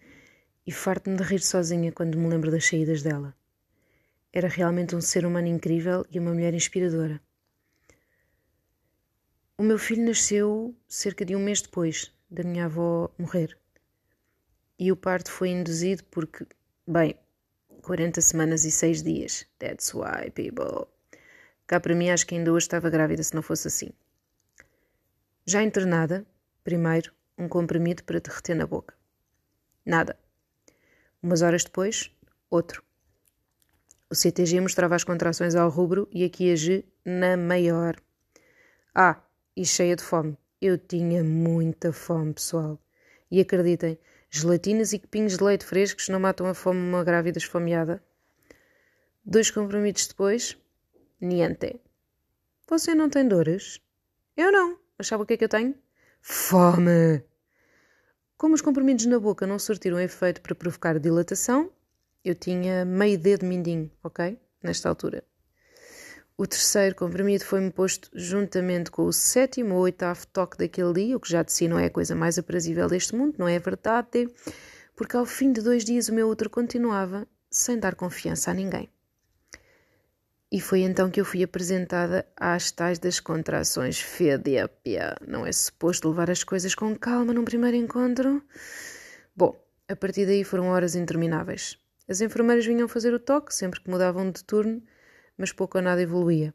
e 0.66 0.70
farto-me 0.70 1.16
de 1.16 1.22
rir 1.22 1.40
sozinha 1.40 1.90
quando 1.90 2.18
me 2.18 2.28
lembro 2.28 2.50
das 2.50 2.66
saídas 2.66 3.02
dela. 3.02 3.34
Era 4.30 4.46
realmente 4.46 4.94
um 4.94 5.00
ser 5.00 5.24
humano 5.24 5.46
incrível 5.46 6.04
e 6.10 6.18
uma 6.18 6.34
mulher 6.34 6.52
inspiradora. 6.52 7.18
O 9.56 9.62
meu 9.62 9.78
filho 9.78 10.04
nasceu 10.04 10.76
cerca 10.86 11.24
de 11.24 11.34
um 11.34 11.42
mês 11.42 11.62
depois 11.62 12.12
da 12.30 12.42
minha 12.42 12.66
avó 12.66 13.10
morrer. 13.16 13.56
E 14.78 14.92
o 14.92 14.96
parto 14.96 15.32
foi 15.32 15.48
induzido 15.48 16.04
porque, 16.10 16.46
bem, 16.86 17.16
40 17.84 18.18
semanas 18.22 18.64
e 18.64 18.70
6 18.70 19.02
dias. 19.02 19.46
That's 19.58 19.92
why, 19.92 20.30
people. 20.30 20.86
Cá 21.66 21.78
para 21.78 21.94
mim, 21.94 22.08
acho 22.08 22.26
que 22.26 22.34
ainda 22.34 22.50
hoje 22.50 22.64
estava 22.64 22.88
grávida 22.88 23.22
se 23.22 23.34
não 23.34 23.42
fosse 23.42 23.68
assim. 23.68 23.90
Já 25.44 25.62
internada, 25.62 26.26
primeiro, 26.62 27.12
um 27.36 27.46
comprimido 27.46 28.02
para 28.04 28.20
te 28.20 28.30
reter 28.30 28.56
na 28.56 28.66
boca. 28.66 28.94
Nada. 29.84 30.18
Umas 31.22 31.42
horas 31.42 31.62
depois, 31.62 32.10
outro. 32.48 32.82
O 34.08 34.14
CTG 34.14 34.62
mostrava 34.62 34.94
as 34.94 35.04
contrações 35.04 35.54
ao 35.54 35.68
rubro 35.68 36.08
e 36.10 36.24
aqui 36.24 36.50
a 36.50 36.56
G 36.56 36.86
na 37.04 37.36
maior. 37.36 37.96
Ah, 38.94 39.22
e 39.54 39.66
cheia 39.66 39.94
de 39.94 40.02
fome. 40.02 40.38
Eu 40.58 40.78
tinha 40.78 41.22
muita 41.22 41.92
fome, 41.92 42.32
pessoal. 42.32 42.80
E 43.30 43.40
acreditem, 43.40 43.98
gelatinas 44.36 44.92
e 44.92 44.98
copinhos 44.98 45.36
de 45.36 45.44
leite 45.44 45.64
frescos 45.64 46.08
não 46.08 46.18
matam 46.18 46.46
a 46.48 46.54
fome 46.54 46.80
uma 46.80 47.04
grávida 47.04 47.38
esfomeada. 47.38 48.02
Dois 49.24 49.48
comprimidos 49.48 50.08
depois, 50.08 50.58
niente. 51.20 51.80
Você 52.68 52.94
não 52.94 53.08
tem 53.08 53.28
dores? 53.28 53.80
Eu 54.36 54.50
não. 54.50 54.76
Mas 54.98 55.06
sabe 55.06 55.22
o 55.22 55.26
que 55.26 55.34
é 55.34 55.36
que 55.36 55.44
eu 55.44 55.48
tenho? 55.48 55.74
Fome! 56.20 57.22
Como 58.36 58.56
os 58.56 58.60
comprimidos 58.60 59.06
na 59.06 59.20
boca 59.20 59.46
não 59.46 59.58
surtiram 59.58 60.00
efeito 60.00 60.40
para 60.42 60.54
provocar 60.54 60.98
dilatação, 60.98 61.70
eu 62.24 62.34
tinha 62.34 62.84
meio 62.84 63.16
dedo 63.16 63.46
mindinho, 63.46 63.88
ok? 64.02 64.36
Nesta 64.60 64.88
altura. 64.88 65.22
O 66.36 66.48
terceiro 66.48 66.96
comprimido 66.96 67.44
foi-me 67.44 67.70
posto 67.70 68.10
juntamente 68.12 68.90
com 68.90 69.04
o 69.04 69.12
sétimo 69.12 69.76
ou 69.76 69.82
oitavo 69.82 70.26
toque 70.26 70.58
daquele 70.58 70.92
dia, 70.92 71.16
o 71.16 71.20
que 71.20 71.30
já 71.30 71.44
de 71.44 71.52
si 71.52 71.68
não 71.68 71.78
é 71.78 71.86
a 71.86 71.90
coisa 71.90 72.16
mais 72.16 72.36
aprazível 72.36 72.88
deste 72.88 73.14
mundo, 73.14 73.36
não 73.38 73.46
é 73.46 73.56
verdade? 73.60 74.28
Porque 74.96 75.16
ao 75.16 75.24
fim 75.24 75.52
de 75.52 75.62
dois 75.62 75.84
dias 75.84 76.08
o 76.08 76.14
meu 76.14 76.26
outro 76.26 76.50
continuava 76.50 77.24
sem 77.48 77.78
dar 77.78 77.94
confiança 77.94 78.50
a 78.50 78.54
ninguém. 78.54 78.90
E 80.50 80.60
foi 80.60 80.80
então 80.80 81.08
que 81.08 81.20
eu 81.20 81.24
fui 81.24 81.44
apresentada 81.44 82.26
às 82.36 82.72
tais 82.72 82.98
das 82.98 83.20
contrações 83.20 84.00
FEDEPIA. 84.00 85.16
Não 85.26 85.46
é 85.46 85.52
suposto 85.52 86.08
levar 86.08 86.30
as 86.30 86.42
coisas 86.42 86.74
com 86.74 86.96
calma 86.96 87.32
num 87.32 87.44
primeiro 87.44 87.76
encontro? 87.76 88.42
Bom, 89.36 89.56
a 89.88 89.94
partir 89.94 90.26
daí 90.26 90.42
foram 90.42 90.66
horas 90.66 90.96
intermináveis. 90.96 91.78
As 92.08 92.20
enfermeiras 92.20 92.66
vinham 92.66 92.88
fazer 92.88 93.14
o 93.14 93.20
toque 93.20 93.54
sempre 93.54 93.80
que 93.80 93.90
mudavam 93.90 94.30
de 94.30 94.42
turno 94.42 94.82
mas 95.36 95.52
pouco 95.52 95.78
ou 95.78 95.84
nada 95.84 96.02
evoluía. 96.02 96.54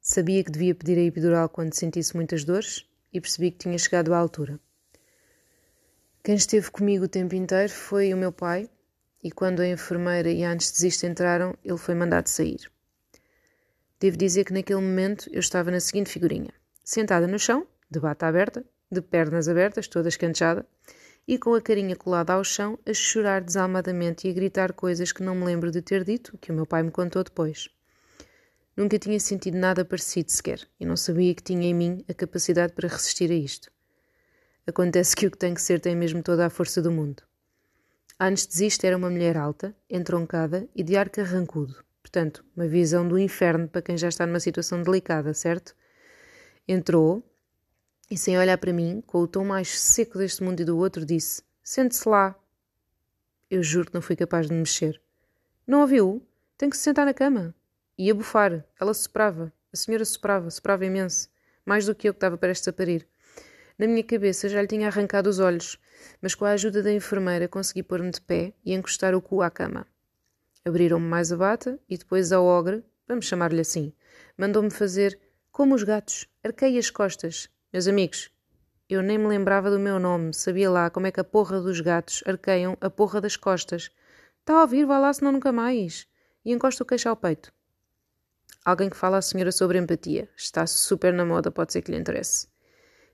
Sabia 0.00 0.44
que 0.44 0.50
devia 0.50 0.74
pedir 0.74 0.98
a 0.98 1.02
epidural 1.02 1.48
quando 1.48 1.74
sentisse 1.74 2.14
muitas 2.14 2.44
dores 2.44 2.86
e 3.12 3.20
percebi 3.20 3.50
que 3.50 3.58
tinha 3.58 3.78
chegado 3.78 4.12
à 4.12 4.18
altura. 4.18 4.60
Quem 6.22 6.34
esteve 6.34 6.70
comigo 6.70 7.04
o 7.04 7.08
tempo 7.08 7.34
inteiro 7.34 7.72
foi 7.72 8.12
o 8.12 8.16
meu 8.16 8.32
pai, 8.32 8.68
e 9.22 9.30
quando 9.30 9.60
a 9.60 9.68
enfermeira 9.68 10.30
e 10.30 10.44
a 10.44 10.50
anestesista 10.50 11.06
entraram, 11.06 11.56
ele 11.64 11.78
foi 11.78 11.94
mandado 11.94 12.28
sair. 12.28 12.70
Devo 14.00 14.16
dizer 14.16 14.44
que 14.44 14.52
naquele 14.52 14.80
momento 14.80 15.30
eu 15.32 15.40
estava 15.40 15.70
na 15.70 15.80
seguinte 15.80 16.10
figurinha: 16.10 16.52
sentada 16.82 17.26
no 17.26 17.38
chão, 17.38 17.66
de 17.90 18.00
bata 18.00 18.26
aberta, 18.26 18.64
de 18.90 19.00
pernas 19.00 19.48
abertas, 19.48 19.88
toda 19.88 20.08
escanchada, 20.08 20.66
e 21.26 21.38
com 21.38 21.54
a 21.54 21.60
carinha 21.60 21.96
colada 21.96 22.34
ao 22.34 22.44
chão, 22.44 22.78
a 22.84 22.92
chorar 22.92 23.40
desalmadamente 23.40 24.28
e 24.28 24.30
a 24.30 24.34
gritar 24.34 24.72
coisas 24.72 25.12
que 25.12 25.22
não 25.22 25.34
me 25.34 25.44
lembro 25.44 25.70
de 25.70 25.80
ter 25.80 26.04
dito, 26.04 26.36
que 26.38 26.52
o 26.52 26.54
meu 26.54 26.66
pai 26.66 26.82
me 26.82 26.90
contou 26.90 27.24
depois. 27.24 27.70
Nunca 28.76 28.98
tinha 28.98 29.20
sentido 29.20 29.56
nada 29.56 29.84
parecido 29.84 30.32
sequer 30.32 30.66
e 30.80 30.84
não 30.84 30.96
sabia 30.96 31.34
que 31.34 31.42
tinha 31.42 31.68
em 31.68 31.74
mim 31.74 32.04
a 32.08 32.14
capacidade 32.14 32.72
para 32.72 32.88
resistir 32.88 33.30
a 33.30 33.34
isto. 33.34 33.70
Acontece 34.66 35.14
que 35.14 35.26
o 35.26 35.30
que 35.30 35.38
tem 35.38 35.54
que 35.54 35.62
ser 35.62 35.78
tem 35.78 35.94
mesmo 35.94 36.22
toda 36.22 36.44
a 36.44 36.50
força 36.50 36.82
do 36.82 36.90
mundo. 36.90 37.22
A 38.18 38.26
anestesista 38.26 38.86
era 38.86 38.96
uma 38.96 39.10
mulher 39.10 39.36
alta, 39.36 39.74
entroncada 39.88 40.68
e 40.74 40.82
de 40.82 40.96
ar 40.96 41.08
carrancudo. 41.08 41.84
Portanto, 42.00 42.44
uma 42.56 42.66
visão 42.66 43.06
do 43.06 43.18
inferno 43.18 43.68
para 43.68 43.82
quem 43.82 43.96
já 43.96 44.08
está 44.08 44.26
numa 44.26 44.40
situação 44.40 44.82
delicada, 44.82 45.34
certo? 45.34 45.74
Entrou 46.66 47.22
e, 48.10 48.16
sem 48.16 48.38
olhar 48.38 48.58
para 48.58 48.72
mim, 48.72 49.02
com 49.06 49.18
o 49.18 49.26
tom 49.26 49.44
mais 49.44 49.78
seco 49.78 50.18
deste 50.18 50.42
mundo 50.42 50.60
e 50.60 50.64
do 50.64 50.76
outro, 50.78 51.04
disse: 51.04 51.42
Sente-se 51.62 52.08
lá. 52.08 52.34
Eu 53.50 53.62
juro 53.62 53.86
que 53.86 53.94
não 53.94 54.02
fui 54.02 54.16
capaz 54.16 54.46
de 54.46 54.52
me 54.52 54.60
mexer. 54.60 55.00
Não 55.66 55.80
ouviu? 55.80 56.26
Tem 56.56 56.70
que 56.70 56.76
se 56.76 56.82
sentar 56.82 57.06
na 57.06 57.14
cama. 57.14 57.54
Ia 57.96 58.14
bufar. 58.14 58.64
Ela 58.80 58.92
soprava. 58.92 59.52
A 59.72 59.76
senhora 59.76 60.04
soprava, 60.04 60.50
soprava 60.50 60.84
imenso. 60.84 61.28
Mais 61.64 61.86
do 61.86 61.94
que 61.94 62.08
eu 62.08 62.12
que 62.12 62.18
estava 62.18 62.36
prestes 62.36 62.68
a 62.68 62.72
parir. 62.72 63.06
Na 63.76 63.86
minha 63.86 64.04
cabeça 64.04 64.48
já 64.48 64.62
lhe 64.62 64.68
tinha 64.68 64.86
arrancado 64.86 65.28
os 65.28 65.40
olhos, 65.40 65.78
mas 66.22 66.34
com 66.34 66.44
a 66.44 66.50
ajuda 66.50 66.80
da 66.80 66.92
enfermeira 66.92 67.48
consegui 67.48 67.82
pôr-me 67.82 68.10
de 68.10 68.20
pé 68.20 68.52
e 68.64 68.72
encostar 68.72 69.14
o 69.16 69.20
cu 69.20 69.42
à 69.42 69.50
cama. 69.50 69.84
Abriram-me 70.64 71.06
mais 71.06 71.32
a 71.32 71.36
bata 71.36 71.78
e 71.88 71.98
depois 71.98 72.30
a 72.30 72.40
ogre, 72.40 72.84
vamos 73.08 73.26
chamar-lhe 73.26 73.60
assim, 73.60 73.92
mandou-me 74.38 74.70
fazer 74.70 75.18
como 75.50 75.74
os 75.74 75.82
gatos, 75.82 76.28
arquei 76.44 76.78
as 76.78 76.88
costas. 76.88 77.48
Meus 77.72 77.88
amigos, 77.88 78.30
eu 78.88 79.02
nem 79.02 79.18
me 79.18 79.26
lembrava 79.26 79.70
do 79.70 79.78
meu 79.80 79.98
nome, 79.98 80.32
sabia 80.32 80.70
lá 80.70 80.88
como 80.88 81.08
é 81.08 81.10
que 81.10 81.20
a 81.20 81.24
porra 81.24 81.60
dos 81.60 81.80
gatos 81.80 82.22
arqueiam 82.26 82.78
a 82.80 82.88
porra 82.88 83.20
das 83.20 83.36
costas. 83.36 83.90
Está 84.40 84.54
a 84.54 84.62
ouvir, 84.62 84.86
vá 84.86 85.00
lá, 85.00 85.12
senão 85.12 85.32
nunca 85.32 85.50
mais. 85.50 86.06
E 86.44 86.52
encosta 86.52 86.84
o 86.84 86.86
queixo 86.86 87.08
ao 87.08 87.16
peito. 87.16 87.52
Alguém 88.64 88.88
que 88.88 88.96
fala 88.96 89.18
à 89.18 89.22
senhora 89.22 89.52
sobre 89.52 89.76
empatia. 89.76 90.26
Está 90.34 90.66
super 90.66 91.12
na 91.12 91.24
moda, 91.24 91.50
pode 91.50 91.74
ser 91.74 91.82
que 91.82 91.92
lhe 91.92 91.98
interesse. 91.98 92.48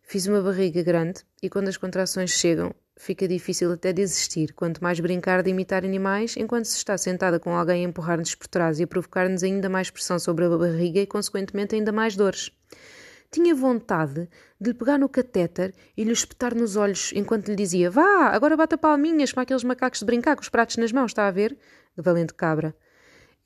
Fiz 0.00 0.26
uma 0.28 0.40
barriga 0.40 0.80
grande 0.80 1.24
e 1.42 1.50
quando 1.50 1.66
as 1.66 1.76
contrações 1.76 2.30
chegam, 2.30 2.72
fica 2.96 3.26
difícil 3.26 3.72
até 3.72 3.92
desistir, 3.92 4.52
quanto 4.52 4.80
mais 4.80 5.00
brincar 5.00 5.42
de 5.42 5.50
imitar 5.50 5.84
animais, 5.84 6.36
enquanto 6.36 6.66
se 6.66 6.76
está 6.76 6.96
sentada 6.96 7.40
com 7.40 7.56
alguém 7.56 7.84
a 7.84 7.88
empurrar-nos 7.88 8.34
por 8.36 8.46
trás 8.46 8.78
e 8.78 8.84
a 8.84 8.86
provocar-nos 8.86 9.42
ainda 9.42 9.68
mais 9.68 9.90
pressão 9.90 10.20
sobre 10.20 10.44
a 10.44 10.56
barriga 10.56 11.00
e, 11.00 11.06
consequentemente, 11.06 11.74
ainda 11.74 11.90
mais 11.90 12.14
dores. 12.14 12.52
Tinha 13.28 13.52
vontade 13.52 14.28
de 14.60 14.70
lhe 14.70 14.74
pegar 14.74 14.98
no 14.98 15.08
catéter 15.08 15.74
e 15.96 16.04
lhe 16.04 16.12
espetar 16.12 16.54
nos 16.54 16.76
olhos 16.76 17.12
enquanto 17.14 17.48
lhe 17.48 17.56
dizia: 17.56 17.90
Vá, 17.90 18.28
agora 18.28 18.56
bata 18.56 18.78
palminhas 18.78 19.32
como 19.32 19.42
aqueles 19.42 19.64
macacos 19.64 19.98
de 19.98 20.06
brincar 20.06 20.36
com 20.36 20.42
os 20.42 20.48
pratos 20.48 20.76
nas 20.76 20.92
mãos, 20.92 21.10
está 21.10 21.26
a 21.26 21.30
ver? 21.32 21.56
De 21.96 22.02
valente 22.02 22.34
cabra. 22.34 22.74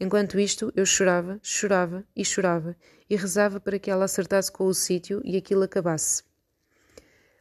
Enquanto 0.05 0.39
isto, 0.39 0.71
eu 0.77 0.85
chorava, 0.85 1.41
chorava 1.43 2.05
e 2.15 2.23
chorava 2.27 2.77
e 3.09 3.17
rezava 3.17 3.59
para 3.59 3.79
que 3.79 3.91
ela 3.91 4.05
acertasse 4.05 4.53
com 4.53 4.67
o 4.67 4.75
sítio 4.75 5.23
e 5.25 5.35
aquilo 5.35 5.63
acabasse. 5.63 6.23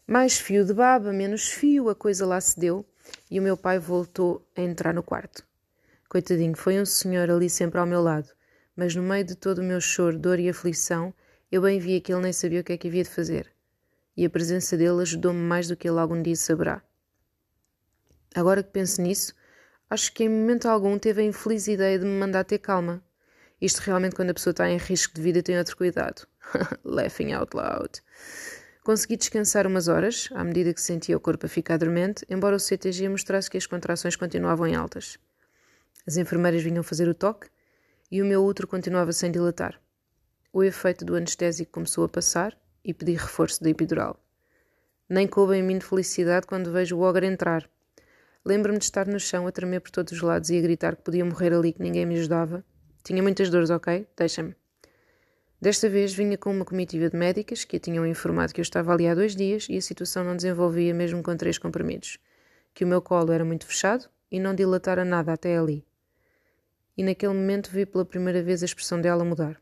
Mais 0.07 0.39
fio 0.39 0.63
de 0.63 0.73
baba, 0.73 1.11
menos 1.11 1.49
fio, 1.49 1.89
a 1.89 1.95
coisa 1.95 2.25
lá 2.25 2.39
se 2.39 2.57
deu 2.57 2.85
e 3.29 3.37
o 3.37 3.43
meu 3.43 3.57
pai 3.57 3.79
voltou 3.79 4.47
a 4.55 4.61
entrar 4.61 4.93
no 4.93 5.03
quarto. 5.03 5.45
Coitadinho, 6.07 6.55
foi 6.55 6.79
um 6.79 6.85
senhor 6.85 7.29
ali 7.29 7.49
sempre 7.49 7.81
ao 7.81 7.85
meu 7.85 8.01
lado, 8.01 8.29
mas 8.77 8.95
no 8.95 9.03
meio 9.03 9.25
de 9.25 9.35
todo 9.35 9.57
o 9.57 9.63
meu 9.63 9.81
choro, 9.81 10.17
dor 10.17 10.39
e 10.39 10.47
aflição, 10.47 11.13
eu 11.51 11.61
bem 11.61 11.81
via 11.81 11.99
que 11.99 12.13
ele 12.13 12.21
nem 12.21 12.31
sabia 12.31 12.61
o 12.61 12.63
que 12.63 12.71
é 12.71 12.77
que 12.77 12.87
havia 12.87 13.03
de 13.03 13.09
fazer. 13.09 13.51
E 14.15 14.25
a 14.25 14.29
presença 14.29 14.77
dele 14.77 15.01
ajudou-me 15.01 15.41
mais 15.41 15.67
do 15.67 15.75
que 15.75 15.85
ele 15.85 15.99
algum 15.99 16.21
dia 16.21 16.37
saberá. 16.37 16.81
Agora 18.33 18.63
que 18.63 18.71
penso 18.71 19.01
nisso, 19.01 19.35
acho 19.93 20.11
que 20.11 20.23
em 20.23 20.29
momento 20.29 20.67
algum 20.67 20.97
teve 20.97 21.21
a 21.21 21.25
infeliz 21.25 21.67
ideia 21.67 21.99
de 21.99 22.05
me 22.05 22.19
mandar 22.19 22.43
ter 22.43 22.57
calma. 22.57 23.03
Isto 23.61 23.77
realmente, 23.81 24.15
quando 24.15 24.31
a 24.31 24.33
pessoa 24.33 24.49
está 24.49 24.67
em 24.67 24.77
risco 24.77 25.13
de 25.13 25.21
vida, 25.21 25.43
tem 25.43 25.55
outro 25.55 25.77
cuidado. 25.77 26.27
Laughing 26.83 27.31
out 27.33 27.55
loud. 27.55 28.01
Consegui 28.83 29.17
descansar 29.17 29.67
umas 29.67 29.87
horas, 29.87 30.29
à 30.33 30.43
medida 30.43 30.73
que 30.73 30.81
sentia 30.81 31.15
o 31.15 31.19
corpo 31.19 31.45
a 31.45 31.49
ficar 31.49 31.77
dormente, 31.77 32.25
embora 32.27 32.55
o 32.55 32.59
CTG 32.59 33.07
mostrasse 33.07 33.51
que 33.51 33.57
as 33.57 33.67
contrações 33.67 34.15
continuavam 34.15 34.65
em 34.65 34.75
altas. 34.75 35.19
As 36.07 36.17
enfermeiras 36.17 36.63
vinham 36.63 36.81
fazer 36.81 37.07
o 37.07 37.13
toque 37.13 37.47
e 38.11 38.19
o 38.19 38.25
meu 38.25 38.43
útero 38.43 38.67
continuava 38.67 39.13
sem 39.13 39.31
dilatar. 39.31 39.79
O 40.51 40.63
efeito 40.63 41.05
do 41.05 41.15
anestésico 41.15 41.71
começou 41.71 42.03
a 42.03 42.09
passar 42.09 42.57
e 42.83 42.95
pedi 42.95 43.13
reforço 43.13 43.63
da 43.63 43.69
epidural. 43.69 44.19
Nem 45.07 45.27
coube 45.27 45.55
em 45.55 45.61
mim 45.61 45.77
de 45.77 45.85
felicidade 45.85 46.47
quando 46.47 46.71
vejo 46.71 46.97
o 46.97 47.01
ogre 47.01 47.27
entrar. 47.27 47.69
Lembro-me 48.45 48.77
de 48.77 48.83
estar 48.83 49.07
no 49.07 49.19
chão 49.19 49.47
a 49.47 49.51
tremer 49.51 49.79
por 49.79 49.89
todos 49.89 50.11
os 50.11 50.21
lados 50.21 50.49
e 50.49 50.57
a 50.57 50.61
gritar 50.61 50.95
que 50.95 51.03
podia 51.03 51.23
morrer 51.23 51.53
ali, 51.53 51.71
que 51.71 51.81
ninguém 51.81 52.05
me 52.05 52.15
ajudava. 52.15 52.63
Tinha 53.03 53.23
muitas 53.23 53.49
dores, 53.49 53.69
ok? 53.69 54.05
Deixa-me. 54.17 54.55
Desta 55.61 55.87
vez 55.87 56.13
vinha 56.13 56.37
com 56.37 56.51
uma 56.51 56.65
comitiva 56.65 57.09
de 57.09 57.15
médicas 57.15 57.63
que 57.63 57.77
a 57.77 57.79
tinham 57.79 58.05
informado 58.05 58.53
que 58.53 58.59
eu 58.59 58.63
estava 58.63 58.91
ali 58.91 59.07
há 59.07 59.15
dois 59.15 59.33
dias 59.33 59.67
e 59.69 59.77
a 59.77 59.81
situação 59.81 60.21
não 60.21 60.35
desenvolvia 60.35 60.93
mesmo 60.93 61.23
com 61.23 61.37
três 61.37 61.57
comprimidos, 61.57 62.17
que 62.73 62.83
o 62.83 62.87
meu 62.87 63.01
colo 63.01 63.31
era 63.31 63.45
muito 63.45 63.65
fechado 63.65 64.09
e 64.29 64.41
não 64.41 64.53
dilatara 64.53 65.05
nada 65.05 65.31
até 65.31 65.57
ali. 65.57 65.85
E 66.97 67.03
naquele 67.03 67.33
momento 67.33 67.71
vi 67.71 67.85
pela 67.85 68.03
primeira 68.03 68.43
vez 68.43 68.61
a 68.61 68.65
expressão 68.65 68.99
dela 68.99 69.23
mudar. 69.23 69.57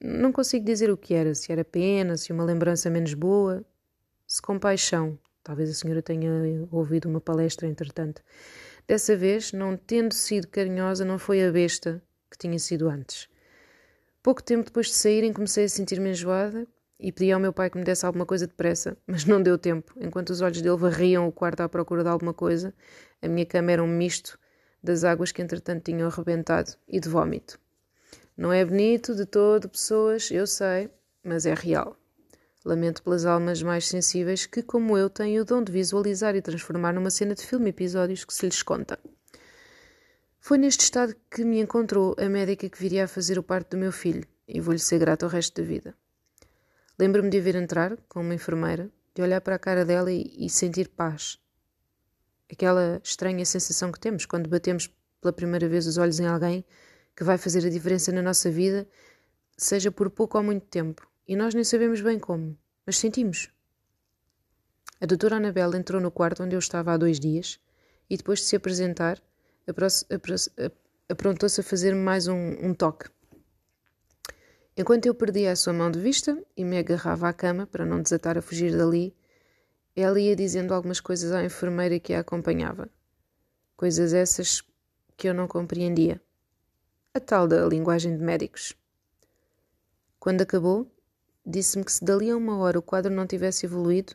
Não 0.00 0.32
consigo 0.32 0.64
dizer 0.64 0.90
o 0.90 0.96
que 0.96 1.12
era, 1.12 1.34
se 1.34 1.52
era 1.52 1.62
pena, 1.62 2.16
se 2.16 2.32
uma 2.32 2.42
lembrança 2.42 2.88
menos 2.88 3.12
boa, 3.12 3.62
se 4.26 4.40
compaixão. 4.40 5.18
Talvez 5.42 5.70
a 5.70 5.74
senhora 5.74 6.00
tenha 6.00 6.30
ouvido 6.70 7.08
uma 7.08 7.20
palestra 7.20 7.66
entretanto. 7.66 8.22
Dessa 8.86 9.16
vez, 9.16 9.52
não 9.52 9.76
tendo 9.76 10.14
sido 10.14 10.48
carinhosa, 10.48 11.04
não 11.04 11.18
foi 11.18 11.44
a 11.44 11.50
besta 11.50 12.02
que 12.30 12.38
tinha 12.38 12.58
sido 12.58 12.88
antes. 12.88 13.28
Pouco 14.22 14.42
tempo 14.42 14.64
depois 14.64 14.86
de 14.86 14.94
saírem, 14.94 15.32
comecei 15.32 15.64
a 15.64 15.68
sentir-me 15.68 16.10
enjoada 16.10 16.66
e 16.98 17.10
pedi 17.10 17.32
ao 17.32 17.40
meu 17.40 17.52
pai 17.52 17.68
que 17.68 17.76
me 17.76 17.84
desse 17.84 18.06
alguma 18.06 18.24
coisa 18.24 18.46
depressa, 18.46 18.96
mas 19.06 19.24
não 19.24 19.42
deu 19.42 19.58
tempo. 19.58 19.92
Enquanto 20.00 20.30
os 20.30 20.40
olhos 20.40 20.62
dele 20.62 20.76
varriam 20.76 21.26
o 21.26 21.32
quarto 21.32 21.60
à 21.60 21.68
procura 21.68 22.04
de 22.04 22.08
alguma 22.08 22.32
coisa, 22.32 22.72
a 23.20 23.26
minha 23.26 23.44
cama 23.44 23.72
era 23.72 23.82
um 23.82 23.88
misto 23.88 24.38
das 24.82 25.02
águas 25.02 25.32
que 25.32 25.42
entretanto 25.42 25.84
tinham 25.84 26.08
arrebentado 26.08 26.72
e 26.88 27.00
de 27.00 27.08
vômito. 27.08 27.58
Não 28.36 28.52
é 28.52 28.64
bonito 28.64 29.14
de 29.14 29.26
todo, 29.26 29.68
pessoas, 29.68 30.30
eu 30.30 30.46
sei, 30.46 30.88
mas 31.22 31.46
é 31.46 31.54
real. 31.54 31.96
Lamento 32.64 33.02
pelas 33.02 33.26
almas 33.26 33.60
mais 33.60 33.88
sensíveis 33.88 34.46
que, 34.46 34.62
como 34.62 34.96
eu, 34.96 35.10
têm 35.10 35.40
o 35.40 35.44
dom 35.44 35.64
de 35.64 35.72
visualizar 35.72 36.36
e 36.36 36.42
transformar 36.42 36.92
numa 36.92 37.10
cena 37.10 37.34
de 37.34 37.44
filme 37.44 37.70
episódios 37.70 38.24
que 38.24 38.32
se 38.32 38.46
lhes 38.46 38.62
conta. 38.62 39.00
Foi 40.38 40.58
neste 40.58 40.84
estado 40.84 41.16
que 41.28 41.44
me 41.44 41.60
encontrou 41.60 42.14
a 42.16 42.28
médica 42.28 42.68
que 42.68 42.78
viria 42.78 43.04
a 43.04 43.08
fazer 43.08 43.36
o 43.36 43.42
parto 43.42 43.70
do 43.70 43.78
meu 43.78 43.90
filho, 43.90 44.24
e 44.46 44.60
vou-lhe 44.60 44.78
ser 44.78 45.00
grato 45.00 45.26
o 45.26 45.28
resto 45.28 45.60
da 45.60 45.66
vida. 45.66 45.94
Lembro-me 46.96 47.30
de 47.30 47.38
a 47.38 47.42
ver 47.42 47.56
entrar, 47.56 47.96
com 48.08 48.20
uma 48.20 48.34
enfermeira, 48.34 48.88
de 49.12 49.22
olhar 49.22 49.40
para 49.40 49.56
a 49.56 49.58
cara 49.58 49.84
dela 49.84 50.12
e, 50.12 50.32
e 50.38 50.48
sentir 50.48 50.88
paz. 50.88 51.40
Aquela 52.50 53.00
estranha 53.02 53.44
sensação 53.44 53.90
que 53.90 53.98
temos 53.98 54.24
quando 54.24 54.48
batemos 54.48 54.88
pela 55.20 55.32
primeira 55.32 55.68
vez 55.68 55.88
os 55.88 55.98
olhos 55.98 56.20
em 56.20 56.26
alguém 56.26 56.64
que 57.16 57.24
vai 57.24 57.38
fazer 57.38 57.66
a 57.66 57.70
diferença 57.70 58.12
na 58.12 58.22
nossa 58.22 58.48
vida, 58.50 58.86
seja 59.56 59.90
por 59.90 60.08
pouco 60.10 60.38
ou 60.38 60.44
muito 60.44 60.66
tempo 60.66 61.10
e 61.32 61.36
nós 61.36 61.54
nem 61.54 61.64
sabemos 61.64 62.02
bem 62.02 62.18
como, 62.18 62.58
mas 62.84 62.98
sentimos. 62.98 63.50
A 65.00 65.06
doutora 65.06 65.36
Anabela 65.36 65.78
entrou 65.78 65.98
no 65.98 66.10
quarto 66.10 66.42
onde 66.42 66.54
eu 66.54 66.58
estava 66.58 66.92
há 66.92 66.96
dois 66.98 67.18
dias 67.18 67.58
e, 68.10 68.18
depois 68.18 68.40
de 68.40 68.44
se 68.44 68.54
apresentar, 68.54 69.18
aprontou-se 71.08 71.58
a 71.58 71.64
fazer-me 71.64 72.02
mais 72.02 72.28
um, 72.28 72.36
um 72.36 72.74
toque. 72.74 73.08
Enquanto 74.76 75.06
eu 75.06 75.14
perdia 75.14 75.52
a 75.52 75.56
sua 75.56 75.72
mão 75.72 75.90
de 75.90 75.98
vista 75.98 76.38
e 76.54 76.66
me 76.66 76.76
agarrava 76.76 77.30
à 77.30 77.32
cama 77.32 77.66
para 77.66 77.86
não 77.86 78.02
desatar 78.02 78.36
a 78.36 78.42
fugir 78.42 78.76
dali, 78.76 79.16
ela 79.96 80.20
ia 80.20 80.36
dizendo 80.36 80.74
algumas 80.74 81.00
coisas 81.00 81.32
à 81.32 81.42
enfermeira 81.42 81.98
que 81.98 82.12
a 82.12 82.20
acompanhava. 82.20 82.90
Coisas 83.74 84.12
essas 84.12 84.62
que 85.16 85.30
eu 85.30 85.32
não 85.32 85.48
compreendia. 85.48 86.20
A 87.14 87.20
tal 87.20 87.48
da 87.48 87.64
linguagem 87.64 88.18
de 88.18 88.22
médicos. 88.22 88.76
Quando 90.20 90.42
acabou, 90.42 90.91
Disse-me 91.44 91.84
que 91.84 91.92
se 91.92 92.04
dali 92.04 92.30
a 92.30 92.36
uma 92.36 92.56
hora 92.58 92.78
o 92.78 92.82
quadro 92.82 93.12
não 93.12 93.26
tivesse 93.26 93.66
evoluído, 93.66 94.14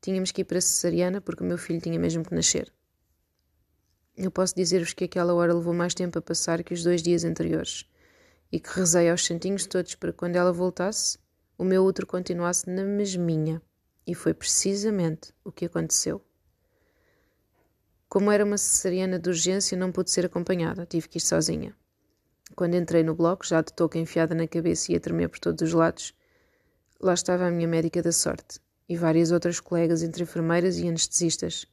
tínhamos 0.00 0.32
que 0.32 0.40
ir 0.40 0.44
para 0.44 0.58
a 0.58 0.60
cesariana 0.60 1.20
porque 1.20 1.42
o 1.42 1.46
meu 1.46 1.58
filho 1.58 1.80
tinha 1.80 1.98
mesmo 1.98 2.24
que 2.24 2.34
nascer. 2.34 2.72
Eu 4.16 4.30
posso 4.30 4.54
dizer-vos 4.54 4.92
que 4.92 5.04
aquela 5.04 5.34
hora 5.34 5.54
levou 5.54 5.74
mais 5.74 5.94
tempo 5.94 6.18
a 6.18 6.22
passar 6.22 6.62
que 6.62 6.74
os 6.74 6.82
dois 6.82 7.02
dias 7.02 7.24
anteriores 7.24 7.86
e 8.50 8.60
que 8.60 8.70
rezei 8.70 9.10
aos 9.10 9.24
santinhos 9.24 9.66
todos 9.66 9.94
para 9.94 10.12
que 10.12 10.18
quando 10.18 10.36
ela 10.36 10.52
voltasse, 10.52 11.18
o 11.56 11.64
meu 11.64 11.82
outro 11.82 12.06
continuasse 12.06 12.68
na 12.68 12.84
mesminha. 12.84 13.62
E 14.06 14.14
foi 14.14 14.34
precisamente 14.34 15.32
o 15.44 15.52
que 15.52 15.66
aconteceu. 15.66 16.20
Como 18.08 18.30
era 18.30 18.44
uma 18.44 18.58
cesariana 18.58 19.18
de 19.18 19.30
urgência, 19.30 19.78
não 19.78 19.92
pude 19.92 20.10
ser 20.10 20.26
acompanhada, 20.26 20.84
tive 20.84 21.08
que 21.08 21.18
ir 21.18 21.20
sozinha. 21.20 21.74
Quando 22.54 22.74
entrei 22.74 23.02
no 23.02 23.14
bloco, 23.14 23.46
já 23.46 23.62
de 23.62 23.72
touca 23.72 23.98
enfiada 23.98 24.34
na 24.34 24.46
cabeça 24.46 24.92
e 24.92 24.96
a 24.96 25.00
tremer 25.00 25.28
por 25.28 25.38
todos 25.38 25.62
os 25.62 25.72
lados, 25.72 26.12
Lá 27.02 27.14
estava 27.14 27.46
a 27.46 27.50
minha 27.50 27.66
médica 27.66 28.00
da 28.00 28.12
sorte 28.12 28.60
e 28.88 28.96
várias 28.96 29.32
outras 29.32 29.58
colegas 29.58 30.04
entre 30.04 30.22
enfermeiras 30.22 30.78
e 30.78 30.86
anestesistas. 30.86 31.66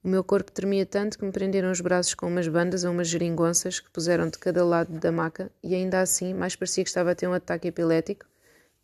O 0.00 0.06
meu 0.06 0.22
corpo 0.22 0.52
tremia 0.52 0.86
tanto 0.86 1.18
que 1.18 1.24
me 1.24 1.32
prenderam 1.32 1.72
os 1.72 1.80
braços 1.80 2.14
com 2.14 2.28
umas 2.28 2.46
bandas 2.46 2.84
a 2.84 2.90
umas 2.90 3.08
geringonças 3.08 3.80
que 3.80 3.90
puseram 3.90 4.28
de 4.28 4.38
cada 4.38 4.64
lado 4.64 4.96
da 5.00 5.10
maca 5.10 5.50
e 5.60 5.74
ainda 5.74 6.00
assim 6.00 6.32
mais 6.32 6.54
parecia 6.54 6.84
que 6.84 6.88
estava 6.88 7.10
a 7.10 7.14
ter 7.16 7.26
um 7.26 7.32
ataque 7.32 7.66
epilético, 7.66 8.26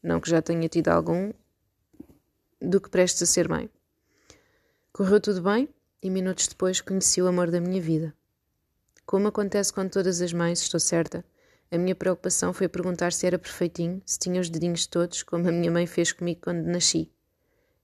não 0.02 0.18
que 0.20 0.28
já 0.28 0.42
tenha 0.42 0.68
tido 0.68 0.88
algum, 0.88 1.32
do 2.60 2.80
que 2.80 2.90
prestes 2.90 3.22
a 3.22 3.26
ser 3.26 3.48
mãe. 3.48 3.70
Correu 4.92 5.20
tudo 5.20 5.40
bem 5.40 5.68
e 6.02 6.10
minutos 6.10 6.48
depois 6.48 6.80
conheci 6.80 7.22
o 7.22 7.28
amor 7.28 7.48
da 7.48 7.60
minha 7.60 7.80
vida. 7.80 8.12
Como 9.06 9.28
acontece 9.28 9.72
com 9.72 9.88
todas 9.88 10.20
as 10.20 10.32
mães, 10.32 10.60
estou 10.60 10.80
certa, 10.80 11.24
a 11.72 11.78
minha 11.78 11.94
preocupação 11.94 12.52
foi 12.52 12.68
perguntar 12.68 13.12
se 13.12 13.26
era 13.26 13.38
perfeitinho, 13.38 14.02
se 14.04 14.18
tinha 14.18 14.40
os 14.40 14.50
dedinhos 14.50 14.86
todos, 14.86 15.22
como 15.22 15.48
a 15.48 15.52
minha 15.52 15.70
mãe 15.70 15.86
fez 15.86 16.12
comigo 16.12 16.40
quando 16.42 16.66
nasci. 16.66 17.12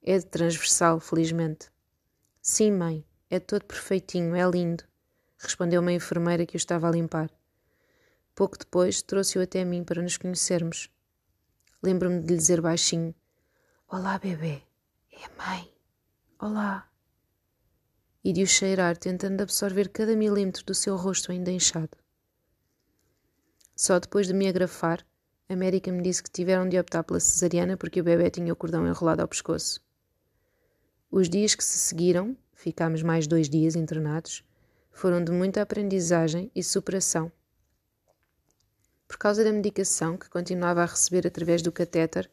É 0.03 0.19
de 0.19 0.27
transversal, 0.27 0.99
felizmente. 0.99 1.71
Sim, 2.43 2.73
mãe, 2.73 3.05
é 3.31 3.39
todo 3.39 3.65
perfeitinho, 3.65 4.35
é 4.35 4.49
lindo, 4.49 4.83
respondeu-me 5.39 5.93
a 5.93 5.97
enfermeira 5.97 6.45
que 6.45 6.57
o 6.57 6.59
estava 6.59 6.89
a 6.89 6.91
limpar. 6.91 7.31
Pouco 8.35 8.59
depois 8.59 9.03
trouxe-o 9.03 9.43
até 9.43 9.65
mim 9.65 9.85
para 9.85 10.03
nos 10.03 10.17
conhecermos. 10.17 10.91
Lembro-me 11.83 12.21
de 12.21 12.33
lhe 12.33 12.37
dizer 12.37 12.61
baixinho: 12.61 13.15
Olá, 13.89 14.19
bebê, 14.19 14.63
é 15.13 15.29
mãe. 15.39 15.73
Olá. 16.39 16.89
E 18.23 18.33
de 18.33 18.43
o 18.43 18.47
cheirar, 18.47 18.97
tentando 18.97 19.41
absorver 19.43 19.89
cada 19.91 20.17
milímetro 20.17 20.65
do 20.65 20.75
seu 20.75 20.97
rosto 20.97 21.31
ainda 21.31 21.51
inchado. 21.51 21.97
Só 23.79 23.99
depois 23.99 24.27
de 24.27 24.33
me 24.33 24.49
agrafar, 24.49 25.07
a 25.47 25.55
médica 25.55 25.93
me 25.93 26.03
disse 26.03 26.23
que 26.23 26.31
tiveram 26.31 26.67
de 26.67 26.79
optar 26.79 27.05
pela 27.05 27.21
cesariana 27.21 27.77
porque 27.77 28.01
o 28.01 28.05
bebê 28.05 28.31
tinha 28.31 28.51
o 28.51 28.57
cordão 28.57 28.89
enrolado 28.89 29.21
ao 29.21 29.29
pescoço. 29.29 29.85
Os 31.11 31.29
dias 31.29 31.55
que 31.55 31.63
se 31.63 31.79
seguiram, 31.79 32.35
ficámos 32.55 33.03
mais 33.03 33.27
dois 33.27 33.51
dias 33.51 33.77
internados, 33.77 34.43
foram 34.91 35.23
de 35.23 35.31
muita 35.31 35.61
aprendizagem 35.61 36.51
e 36.55 36.65
superação. 36.65 37.31
Por 39.07 39.19
causa 39.19 39.45
da 39.45 39.53
medicação 39.53 40.17
que 40.17 40.31
continuava 40.31 40.83
a 40.83 40.87
receber 40.87 41.27
através 41.27 41.61
do 41.61 41.71
catéter, 41.71 42.31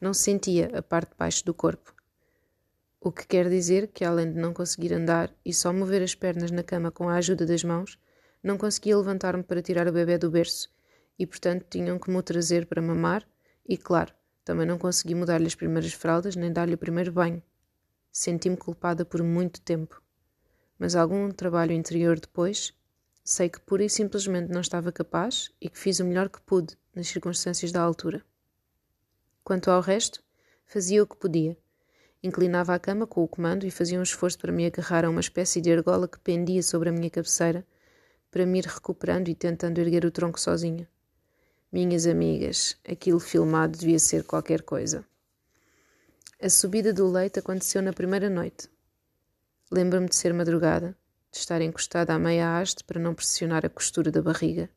não 0.00 0.14
sentia 0.14 0.70
a 0.78 0.80
parte 0.80 1.10
de 1.10 1.16
baixo 1.16 1.44
do 1.44 1.52
corpo. 1.52 1.92
O 3.00 3.10
que 3.10 3.26
quer 3.26 3.50
dizer 3.50 3.88
que, 3.88 4.04
além 4.04 4.32
de 4.32 4.38
não 4.38 4.54
conseguir 4.54 4.94
andar 4.94 5.34
e 5.44 5.52
só 5.52 5.72
mover 5.72 6.02
as 6.02 6.14
pernas 6.14 6.52
na 6.52 6.62
cama 6.62 6.92
com 6.92 7.08
a 7.08 7.16
ajuda 7.16 7.44
das 7.44 7.64
mãos, 7.64 7.98
não 8.40 8.56
conseguia 8.56 8.96
levantar-me 8.96 9.42
para 9.42 9.60
tirar 9.60 9.88
o 9.88 9.92
bebê 9.92 10.16
do 10.16 10.30
berço 10.30 10.72
e, 11.18 11.26
portanto, 11.26 11.66
tinham 11.70 11.98
que 11.98 12.10
me 12.10 12.22
trazer 12.22 12.66
para 12.66 12.82
mamar 12.82 13.26
e, 13.66 13.76
claro, 13.76 14.12
também 14.44 14.66
não 14.66 14.78
consegui 14.78 15.14
mudar-lhe 15.14 15.46
as 15.46 15.54
primeiras 15.54 15.92
fraldas 15.92 16.36
nem 16.36 16.52
dar-lhe 16.52 16.74
o 16.74 16.78
primeiro 16.78 17.12
banho. 17.12 17.42
Senti-me 18.12 18.56
culpada 18.56 19.04
por 19.04 19.22
muito 19.22 19.60
tempo. 19.60 20.02
Mas 20.78 20.94
algum 20.94 21.30
trabalho 21.30 21.72
interior 21.72 22.20
depois, 22.20 22.74
sei 23.24 23.48
que 23.48 23.60
pura 23.60 23.84
e 23.84 23.90
simplesmente 23.90 24.52
não 24.52 24.60
estava 24.60 24.92
capaz 24.92 25.50
e 25.60 25.68
que 25.70 25.78
fiz 25.78 25.98
o 25.98 26.04
melhor 26.04 26.28
que 26.28 26.40
pude 26.42 26.76
nas 26.94 27.08
circunstâncias 27.08 27.72
da 27.72 27.80
altura. 27.80 28.22
Quanto 29.42 29.70
ao 29.70 29.80
resto, 29.80 30.22
fazia 30.66 31.02
o 31.02 31.06
que 31.06 31.16
podia. 31.16 31.56
Inclinava 32.22 32.74
a 32.74 32.78
cama 32.78 33.06
com 33.06 33.22
o 33.22 33.28
comando 33.28 33.66
e 33.66 33.70
fazia 33.70 33.98
um 33.98 34.02
esforço 34.02 34.38
para 34.38 34.52
me 34.52 34.66
agarrar 34.66 35.04
a 35.04 35.10
uma 35.10 35.20
espécie 35.20 35.60
de 35.60 35.72
argola 35.72 36.08
que 36.08 36.18
pendia 36.18 36.62
sobre 36.62 36.88
a 36.88 36.92
minha 36.92 37.10
cabeceira, 37.10 37.66
para 38.30 38.46
me 38.46 38.58
ir 38.58 38.66
recuperando 38.66 39.28
e 39.28 39.34
tentando 39.34 39.78
erguer 39.78 40.04
o 40.04 40.10
tronco 40.10 40.40
sozinha. 40.40 40.88
Minhas 41.74 42.06
amigas, 42.06 42.76
aquilo 42.88 43.18
filmado 43.18 43.76
devia 43.76 43.98
ser 43.98 44.22
qualquer 44.22 44.62
coisa. 44.62 45.04
A 46.40 46.48
subida 46.48 46.92
do 46.92 47.10
leite 47.10 47.40
aconteceu 47.40 47.82
na 47.82 47.92
primeira 47.92 48.30
noite. 48.30 48.70
Lembro-me 49.72 50.08
de 50.08 50.14
ser 50.14 50.32
madrugada, 50.32 50.96
de 51.32 51.38
estar 51.38 51.60
encostada 51.60 52.14
à 52.14 52.18
meia 52.18 52.60
haste 52.60 52.84
para 52.84 53.00
não 53.00 53.12
pressionar 53.12 53.66
a 53.66 53.68
costura 53.68 54.12
da 54.12 54.22
barriga. 54.22 54.70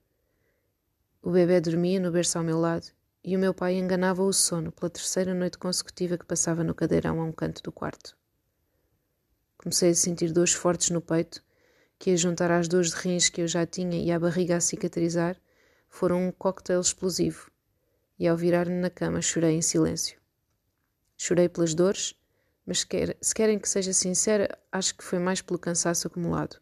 O 1.21 1.29
bebê 1.29 1.61
dormia 1.61 1.99
no 1.99 2.11
berço 2.11 2.39
ao 2.39 2.43
meu 2.43 2.59
lado 2.59 2.87
e 3.23 3.35
o 3.35 3.39
meu 3.39 3.53
pai 3.53 3.75
enganava 3.75 4.23
o 4.23 4.33
sono 4.33 4.71
pela 4.71 4.89
terceira 4.89 5.35
noite 5.35 5.59
consecutiva 5.59 6.17
que 6.17 6.25
passava 6.25 6.63
no 6.63 6.73
cadeirão 6.73 7.21
a 7.21 7.25
um 7.25 7.31
canto 7.31 7.61
do 7.61 7.71
quarto. 7.71 8.17
Comecei 9.55 9.91
a 9.91 9.93
sentir 9.93 10.31
dores 10.31 10.53
fortes 10.53 10.89
no 10.89 10.99
peito, 10.99 11.43
que 11.99 12.09
a 12.09 12.15
juntar 12.15 12.49
às 12.49 12.67
dores 12.67 12.89
de 12.89 12.95
rins 12.95 13.29
que 13.29 13.41
eu 13.41 13.47
já 13.47 13.67
tinha 13.67 14.03
e 14.03 14.11
à 14.11 14.19
barriga 14.19 14.57
a 14.57 14.59
cicatrizar, 14.59 15.39
foram 15.89 16.27
um 16.27 16.31
coquetel 16.31 16.81
explosivo, 16.81 17.49
e 18.19 18.27
ao 18.27 18.38
virar-me 18.38 18.75
na 18.75 18.89
cama 18.89 19.21
chorei 19.21 19.55
em 19.55 19.61
silêncio. 19.61 20.19
Chorei 21.15 21.49
pelas 21.49 21.73
dores, 21.73 22.15
mas 22.65 22.85
se 23.21 23.33
querem 23.35 23.57
que 23.57 23.69
seja 23.69 23.93
sincera, 23.93 24.57
acho 24.71 24.95
que 24.95 25.03
foi 25.03 25.19
mais 25.19 25.41
pelo 25.41 25.57
cansaço 25.57 26.07
acumulado. 26.07 26.59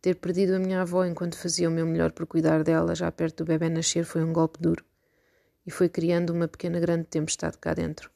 Ter 0.00 0.14
perdido 0.14 0.54
a 0.54 0.58
minha 0.58 0.82
avó 0.82 1.04
enquanto 1.04 1.36
fazia 1.38 1.68
o 1.68 1.72
meu 1.72 1.86
melhor 1.86 2.12
por 2.12 2.26
cuidar 2.26 2.62
dela, 2.62 2.94
já 2.94 3.10
perto 3.10 3.38
do 3.38 3.46
bebê 3.46 3.68
nascer, 3.68 4.04
foi 4.04 4.22
um 4.22 4.32
golpe 4.32 4.60
duro. 4.60 4.84
e 5.66 5.70
foi 5.70 5.86
criando 5.86 6.30
uma 6.30 6.48
pequena 6.48 6.80
grande 6.80 7.04
tempestade 7.04 7.58
cá 7.58 7.74
dentro. 7.74 8.10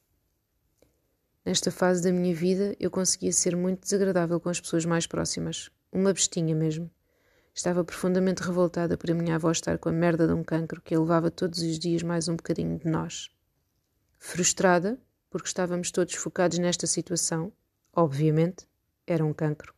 Nesta 1.44 1.70
fase 1.70 2.02
da 2.02 2.10
minha 2.10 2.34
vida, 2.34 2.74
eu 2.80 2.90
conseguia 2.90 3.30
ser 3.30 3.54
muito 3.54 3.82
desagradável 3.82 4.40
com 4.40 4.48
as 4.48 4.58
pessoas 4.58 4.86
mais 4.86 5.06
próximas, 5.06 5.70
uma 5.92 6.14
bestinha 6.14 6.54
mesmo. 6.54 6.90
Estava 7.55 7.84
profundamente 7.84 8.42
revoltada 8.42 8.96
por 8.96 9.11
a 9.11 9.14
minha 9.14 9.34
avó 9.34 9.50
estar 9.50 9.76
com 9.78 9.90
a 9.90 9.92
merda 9.92 10.26
de 10.26 10.32
um 10.32 10.42
cancro 10.42 10.80
que 10.80 10.94
a 10.94 10.98
levava 10.98 11.30
todos 11.30 11.61
os 11.61 11.78
dias 11.78 12.03
mais 12.03 12.26
um 12.26 12.34
bocadinho 12.34 12.78
de 12.78 12.88
nós. 12.88 13.30
Frustrada, 14.18 14.98
porque 15.28 15.48
estávamos 15.48 15.90
todos 15.90 16.14
focados 16.14 16.59
nesta 16.59 16.86
situação, 16.86 17.53
obviamente, 17.92 18.66
era 19.07 19.24
um 19.24 19.34
cancro. 19.34 19.74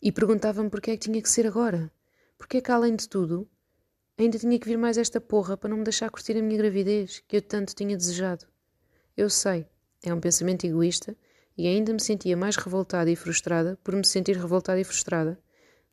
E 0.00 0.10
perguntava-me 0.10 0.70
porquê 0.70 0.92
é 0.92 0.96
que 0.96 1.04
tinha 1.04 1.20
que 1.20 1.28
ser 1.28 1.46
agora. 1.46 1.92
Porquê 2.38 2.56
é 2.56 2.60
que, 2.62 2.70
além 2.70 2.96
de 2.96 3.06
tudo, 3.06 3.46
ainda 4.16 4.38
tinha 4.38 4.58
que 4.58 4.66
vir 4.66 4.78
mais 4.78 4.96
esta 4.96 5.20
porra 5.20 5.58
para 5.58 5.68
não 5.68 5.78
me 5.78 5.84
deixar 5.84 6.10
curtir 6.10 6.38
a 6.38 6.42
minha 6.42 6.56
gravidez, 6.56 7.22
que 7.28 7.36
eu 7.36 7.42
tanto 7.42 7.74
tinha 7.74 7.96
desejado. 7.96 8.46
Eu 9.14 9.28
sei, 9.28 9.66
é 10.02 10.14
um 10.14 10.20
pensamento 10.20 10.64
egoísta 10.64 11.14
e 11.58 11.66
ainda 11.66 11.92
me 11.92 12.00
sentia 12.00 12.36
mais 12.38 12.56
revoltada 12.56 13.10
e 13.10 13.16
frustrada 13.16 13.78
por 13.84 13.94
me 13.94 14.06
sentir 14.06 14.38
revoltada 14.38 14.80
e 14.80 14.84
frustrada. 14.84 15.38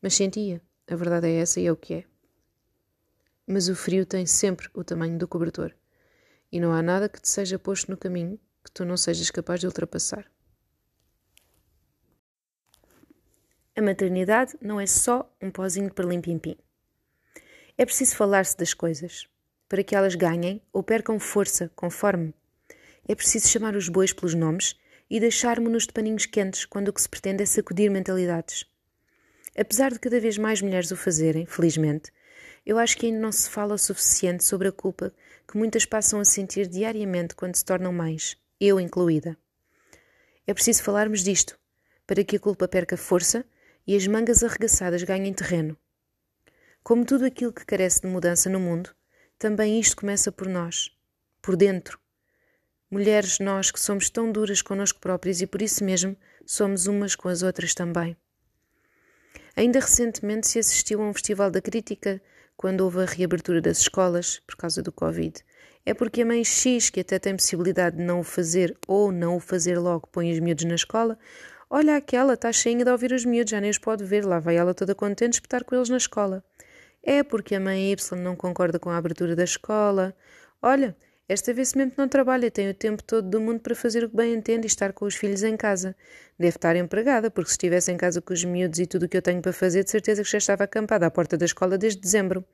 Mas 0.02 0.14
sentia, 0.14 0.62
a 0.88 0.96
verdade 0.96 1.28
é 1.28 1.36
essa 1.36 1.60
e 1.60 1.66
é 1.66 1.72
o 1.72 1.76
que 1.76 1.94
é. 1.96 2.04
Mas 3.46 3.68
o 3.70 3.76
frio 3.76 4.06
tem 4.06 4.26
sempre 4.26 4.70
o 4.74 4.84
tamanho 4.84 5.18
do 5.18 5.28
cobertor, 5.28 5.74
e 6.52 6.60
não 6.60 6.72
há 6.72 6.82
nada 6.82 7.10
que 7.10 7.22
te 7.22 7.30
seja 7.30 7.60
posto 7.60 7.92
no 7.92 7.98
caminho 7.98 8.40
que 8.64 8.72
tu 8.72 8.86
não 8.86 8.98
sejas 8.98 9.30
capaz 9.30 9.60
de 9.60 9.68
ultrapassar. 9.68 10.30
A 13.76 13.82
maternidade 13.82 14.58
não 14.62 14.80
é 14.80 14.88
só 14.88 15.32
um 15.42 15.52
pozinho 15.52 15.94
para 15.94 16.08
limpimpim. 16.08 16.58
É 17.78 17.86
preciso 17.86 18.16
falar-se 18.16 18.58
das 18.58 18.74
coisas, 18.74 19.28
para 19.70 19.84
que 19.84 19.96
elas 19.96 20.16
ganhem 20.16 20.62
ou 20.74 20.82
percam 20.82 21.20
força, 21.20 21.70
conforme. 21.76 22.34
É 23.08 23.14
preciso 23.14 23.48
chamar 23.48 23.76
os 23.76 23.88
bois 23.88 24.12
pelos 24.12 24.34
nomes 24.34 24.76
e 25.10 25.20
deixar-me-nos 25.20 25.86
de 25.86 25.94
paninhos 25.94 26.26
quentes 26.26 26.66
quando 26.66 26.88
o 26.88 26.94
que 26.94 27.02
se 27.02 27.08
pretende 27.08 27.44
é 27.44 27.46
sacudir 27.46 27.92
mentalidades. 27.92 28.66
Apesar 29.60 29.92
de 29.92 30.00
cada 30.00 30.20
vez 30.20 30.38
mais 30.38 30.62
mulheres 30.62 30.92
o 30.92 30.96
fazerem, 30.96 31.48
felizmente, 31.48 32.12
eu 32.64 32.78
acho 32.78 32.96
que 32.96 33.08
ainda 33.08 33.20
não 33.20 33.32
se 33.32 33.50
fala 33.50 33.74
o 33.74 33.78
suficiente 33.78 34.44
sobre 34.44 34.68
a 34.68 34.72
culpa 34.72 35.12
que 35.48 35.58
muitas 35.58 35.84
passam 35.84 36.20
a 36.20 36.26
sentir 36.26 36.68
diariamente 36.68 37.34
quando 37.34 37.56
se 37.56 37.66
tornam 37.66 37.92
mães, 37.92 38.38
eu 38.62 38.80
incluída. 38.80 39.36
É 40.46 40.54
preciso 40.54 40.84
falarmos 40.84 41.24
disto, 41.24 41.58
para 42.06 42.24
que 42.24 42.36
a 42.36 42.40
culpa 42.40 42.68
perca 42.68 42.96
força 42.96 43.44
e 43.88 43.96
as 43.96 44.06
mangas 44.06 44.44
arregaçadas 44.44 45.02
ganhem 45.02 45.34
terreno. 45.34 45.76
Como 46.84 47.04
tudo 47.04 47.26
aquilo 47.26 47.52
que 47.52 47.66
carece 47.66 48.02
de 48.02 48.08
mudança 48.08 48.50
no 48.52 48.60
mundo, 48.60 48.94
também 49.40 49.80
isto 49.80 49.96
começa 49.96 50.32
por 50.32 50.48
nós, 50.48 50.96
por 51.42 51.56
dentro. 51.56 52.00
Mulheres, 52.92 53.40
nós 53.40 53.72
que 53.72 53.80
somos 53.80 54.10
tão 54.10 54.32
duras 54.32 54.62
connosco 54.62 55.00
próprias 55.00 55.42
e 55.42 55.48
por 55.48 55.64
isso 55.64 55.84
mesmo 55.84 56.16
somos 56.46 56.86
umas 56.86 57.16
com 57.16 57.28
as 57.28 57.42
outras 57.42 57.74
também. 57.74 58.16
Ainda 59.58 59.82
recentemente 59.82 60.48
se 60.48 60.60
assistiu 60.60 61.02
a 61.02 61.10
um 61.10 61.14
festival 61.14 61.52
da 61.52 61.60
crítica 61.60 62.22
quando 62.56 62.82
houve 62.82 63.02
a 63.02 63.06
reabertura 63.06 63.60
das 63.60 63.80
escolas 63.80 64.40
por 64.48 64.56
causa 64.56 64.82
do 64.82 64.92
Covid. 64.92 65.44
É 65.86 65.94
porque 65.94 66.22
a 66.22 66.26
mãe 66.26 66.46
X, 66.46 66.90
que 66.90 67.02
até 67.02 67.20
tem 67.20 67.36
possibilidade 67.36 67.98
de 67.98 68.04
não 68.04 68.22
o 68.22 68.24
fazer 68.24 68.78
ou 68.88 69.12
não 69.12 69.36
o 69.36 69.40
fazer 69.40 69.78
logo, 69.80 70.08
põe 70.08 70.32
os 70.32 70.40
miúdos 70.40 70.64
na 70.64 70.76
escola, 70.76 71.18
Olha 71.70 71.98
aquela, 71.98 72.36
está 72.36 72.50
cheinha 72.54 72.86
de 72.86 72.90
ouvir 72.90 73.12
os 73.12 73.26
miúdos, 73.26 73.52
já 73.52 73.60
nem 73.60 73.70
os 73.70 73.78
pode 73.78 74.02
ver, 74.06 74.26
lá 74.26 74.40
vai 74.40 74.56
ela 74.56 74.74
toda 74.74 74.96
contente 74.96 75.34
espetar 75.34 75.66
com 75.66 75.76
eles 75.76 75.90
na 75.90 75.98
escola. 75.98 76.42
É 77.04 77.24
porque 77.24 77.56
a 77.56 77.60
mãe 77.60 77.92
Y 77.92 78.18
não 78.22 78.38
concorda 78.38 78.80
com 78.80 78.90
a 78.90 78.96
abertura 78.96 79.36
da 79.36 79.44
escola. 79.44 80.16
Olha, 80.62 80.96
esta 81.30 81.54
vez 81.54 81.74
mesmo 81.74 81.94
não 81.98 82.08
trabalha, 82.08 82.50
tem 82.50 82.70
o 82.70 82.74
tempo 82.74 83.04
todo 83.04 83.30
do 83.30 83.42
mundo 83.42 83.60
para 83.60 83.76
fazer 83.76 84.04
o 84.04 84.10
que 84.10 84.16
bem 84.16 84.34
entende 84.34 84.66
e 84.66 84.68
estar 84.68 84.94
com 84.94 85.06
os 85.06 85.16
filhos 85.16 85.44
em 85.44 85.58
casa. 85.58 85.94
Deve 86.40 86.56
estar 86.56 86.76
empregada, 86.78 87.30
porque 87.30 87.50
se 87.50 87.56
estivesse 87.56 87.92
em 87.92 87.98
casa 87.98 88.22
com 88.22 88.34
os 88.34 88.44
miúdos 88.46 88.80
e 88.80 88.86
tudo 88.86 89.04
o 89.04 89.10
que 89.10 89.18
eu 89.18 89.22
tenho 89.22 89.42
para 89.42 89.52
fazer, 89.52 89.84
de 89.84 89.92
certeza 89.92 90.24
que 90.24 90.32
já 90.32 90.38
estava 90.38 90.64
acampada 90.64 91.06
à 91.06 91.12
porta 91.12 91.38
da 91.38 91.46
escola 91.46 91.78
desde 91.78 92.00
dezembro. 92.00 92.46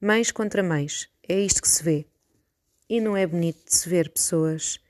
Mães 0.00 0.32
contra 0.32 0.62
mães, 0.62 1.10
é 1.28 1.38
isto 1.38 1.60
que 1.60 1.68
se 1.68 1.82
vê. 1.82 2.06
E 2.88 3.00
não 3.00 3.16
é 3.16 3.26
bonito 3.26 3.64
de 3.64 3.74
se 3.74 3.88
ver, 3.88 4.08
pessoas. 4.08 4.80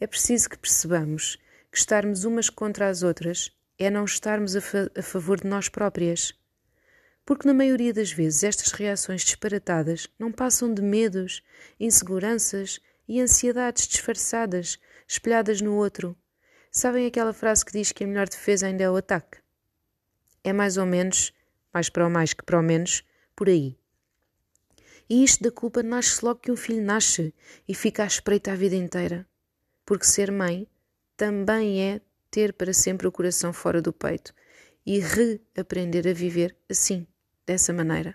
É 0.00 0.06
preciso 0.06 0.48
que 0.48 0.58
percebamos 0.58 1.38
que 1.70 1.78
estarmos 1.78 2.24
umas 2.24 2.48
contra 2.48 2.88
as 2.88 3.02
outras 3.02 3.52
é 3.78 3.90
não 3.90 4.04
estarmos 4.04 4.56
a, 4.56 4.60
fa 4.60 4.90
a 4.96 5.02
favor 5.02 5.40
de 5.40 5.46
nós 5.46 5.68
próprias. 5.68 6.32
Porque 7.28 7.46
na 7.46 7.52
maioria 7.52 7.92
das 7.92 8.10
vezes 8.10 8.42
estas 8.42 8.72
reações 8.72 9.20
disparatadas 9.20 10.08
não 10.18 10.32
passam 10.32 10.72
de 10.72 10.80
medos, 10.80 11.42
inseguranças 11.78 12.80
e 13.06 13.20
ansiedades 13.20 13.86
disfarçadas, 13.86 14.78
espelhadas 15.06 15.60
no 15.60 15.74
outro. 15.74 16.16
Sabem 16.72 17.04
aquela 17.04 17.34
frase 17.34 17.66
que 17.66 17.72
diz 17.72 17.92
que 17.92 18.02
a 18.02 18.06
melhor 18.06 18.30
defesa 18.30 18.66
ainda 18.66 18.84
é 18.84 18.90
o 18.90 18.96
ataque? 18.96 19.40
É 20.42 20.54
mais 20.54 20.78
ou 20.78 20.86
menos, 20.86 21.34
mais 21.70 21.90
para 21.90 22.06
o 22.06 22.10
mais 22.10 22.32
que 22.32 22.42
para 22.42 22.60
o 22.60 22.62
menos, 22.62 23.04
por 23.36 23.46
aí. 23.46 23.76
E 25.06 25.22
isto 25.22 25.44
da 25.44 25.50
culpa 25.50 25.82
nasce 25.82 26.24
logo 26.24 26.40
que 26.40 26.50
um 26.50 26.56
filho 26.56 26.82
nasce 26.82 27.34
e 27.68 27.74
fica 27.74 28.04
à 28.04 28.06
espreita 28.06 28.52
a 28.52 28.56
vida 28.56 28.74
inteira. 28.74 29.28
Porque 29.84 30.06
ser 30.06 30.32
mãe 30.32 30.66
também 31.14 31.92
é 31.92 32.00
ter 32.30 32.54
para 32.54 32.72
sempre 32.72 33.06
o 33.06 33.12
coração 33.12 33.52
fora 33.52 33.82
do 33.82 33.92
peito 33.92 34.32
e 34.86 34.98
reaprender 34.98 36.08
a 36.08 36.14
viver 36.14 36.56
assim, 36.70 37.06
dessa 37.48 37.72
maneira. 37.72 38.14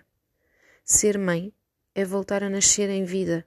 Ser 0.84 1.18
mãe 1.18 1.52
é 1.92 2.04
voltar 2.04 2.44
a 2.44 2.48
nascer 2.48 2.88
em 2.88 3.04
vida. 3.04 3.44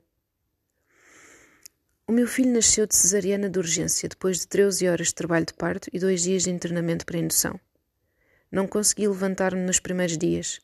O 2.06 2.12
meu 2.12 2.28
filho 2.28 2.52
nasceu 2.52 2.86
de 2.86 2.94
cesariana 2.94 3.50
de 3.50 3.58
urgência 3.58 4.10
depois 4.10 4.40
de 4.40 4.48
13 4.48 4.86
horas 4.90 5.08
de 5.08 5.16
trabalho 5.16 5.46
de 5.46 5.54
parto 5.54 5.90
e 5.94 5.98
dois 5.98 6.24
dias 6.24 6.44
de 6.44 6.50
internamento 6.50 7.06
para 7.06 7.18
indução. 7.18 7.58
Não 8.52 8.68
consegui 8.68 9.08
levantar-me 9.08 9.62
nos 9.62 9.80
primeiros 9.80 10.18
dias. 10.18 10.60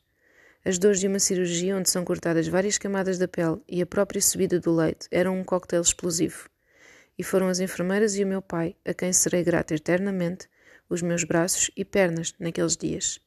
As 0.62 0.78
dores 0.78 1.00
de 1.00 1.08
uma 1.08 1.18
cirurgia 1.18 1.74
onde 1.74 1.88
são 1.88 2.04
cortadas 2.04 2.46
várias 2.46 2.76
camadas 2.76 3.16
da 3.16 3.26
pele 3.26 3.62
e 3.66 3.80
a 3.80 3.86
própria 3.86 4.20
subida 4.20 4.60
do 4.60 4.74
leite 4.74 5.08
eram 5.10 5.38
um 5.38 5.44
coquetel 5.44 5.80
explosivo 5.80 6.50
e 7.16 7.22
foram 7.22 7.48
as 7.48 7.60
enfermeiras 7.60 8.14
e 8.16 8.24
o 8.24 8.26
meu 8.26 8.42
pai, 8.42 8.76
a 8.84 8.92
quem 8.92 9.12
serei 9.12 9.42
grata 9.42 9.74
eternamente, 9.74 10.48
os 10.88 11.00
meus 11.00 11.24
braços 11.24 11.70
e 11.74 11.82
pernas 11.82 12.34
naqueles 12.38 12.76
dias. 12.76 13.20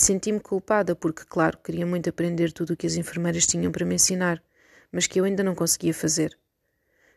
Senti-me 0.00 0.38
culpada 0.38 0.94
porque, 0.94 1.24
claro, 1.24 1.58
queria 1.58 1.84
muito 1.84 2.08
aprender 2.08 2.52
tudo 2.52 2.72
o 2.72 2.76
que 2.76 2.86
as 2.86 2.94
enfermeiras 2.94 3.48
tinham 3.48 3.72
para 3.72 3.84
me 3.84 3.96
ensinar, 3.96 4.40
mas 4.92 5.08
que 5.08 5.18
eu 5.18 5.24
ainda 5.24 5.42
não 5.42 5.56
conseguia 5.56 5.92
fazer. 5.92 6.38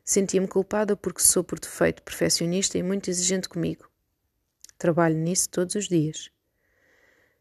Sentia-me 0.03 0.47
culpada 0.47 0.95
porque 0.95 1.21
sou, 1.21 1.43
por 1.43 1.59
defeito, 1.59 2.01
perfeccionista 2.01 2.79
e 2.79 2.83
muito 2.83 3.07
exigente 3.07 3.47
comigo. 3.47 3.87
Trabalho 4.79 5.15
nisso 5.15 5.47
todos 5.47 5.75
os 5.75 5.87
dias. 5.87 6.31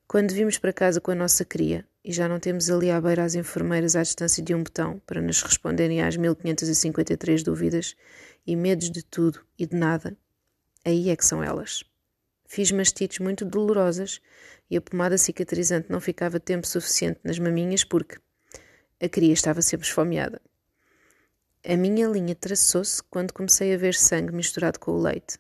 Quando 0.07 0.35
vimos 0.35 0.59
para 0.59 0.75
casa 0.75 1.01
com 1.01 1.11
a 1.11 1.15
nossa 1.15 1.43
cria, 1.43 1.89
e 2.05 2.13
já 2.13 2.29
não 2.29 2.39
temos 2.39 2.69
ali 2.69 2.91
à 2.91 3.01
beira 3.01 3.25
as 3.25 3.35
enfermeiras 3.35 3.97
à 3.97 4.03
distância 4.03 4.45
de 4.45 4.55
um 4.55 4.63
botão 4.63 5.01
para 5.07 5.23
nos 5.23 5.43
responderem 5.43 6.03
às 6.03 6.19
1553 6.19 7.43
dúvidas 7.43 7.97
e 8.47 8.55
medos 8.55 8.91
de 8.91 9.03
tudo 9.03 9.41
e 9.59 9.65
de 9.65 9.75
nada, 9.75 10.15
aí 10.85 11.09
é 11.09 11.17
que 11.17 11.25
são 11.25 11.43
elas. 11.43 11.90
Fiz 12.53 12.73
mastites 12.73 13.21
muito 13.21 13.45
dolorosas 13.45 14.21
e 14.69 14.77
a 14.77 14.81
pomada 14.81 15.17
cicatrizante 15.17 15.87
não 15.89 16.01
ficava 16.01 16.41
tempo 16.41 16.67
suficiente 16.67 17.21
nas 17.23 17.39
maminhas 17.39 17.85
porque 17.85 18.19
a 19.01 19.09
cria 19.09 19.33
estava 19.33 19.63
sempre 19.63 19.87
esfomeada. 19.87 20.43
A 21.65 21.77
minha 21.77 22.09
linha 22.09 22.35
traçou-se 22.35 23.01
quando 23.05 23.33
comecei 23.33 23.73
a 23.73 23.79
ver 23.79 23.95
sangue 23.95 24.35
misturado 24.35 24.81
com 24.81 24.91
o 24.91 25.01
leite. 25.01 25.39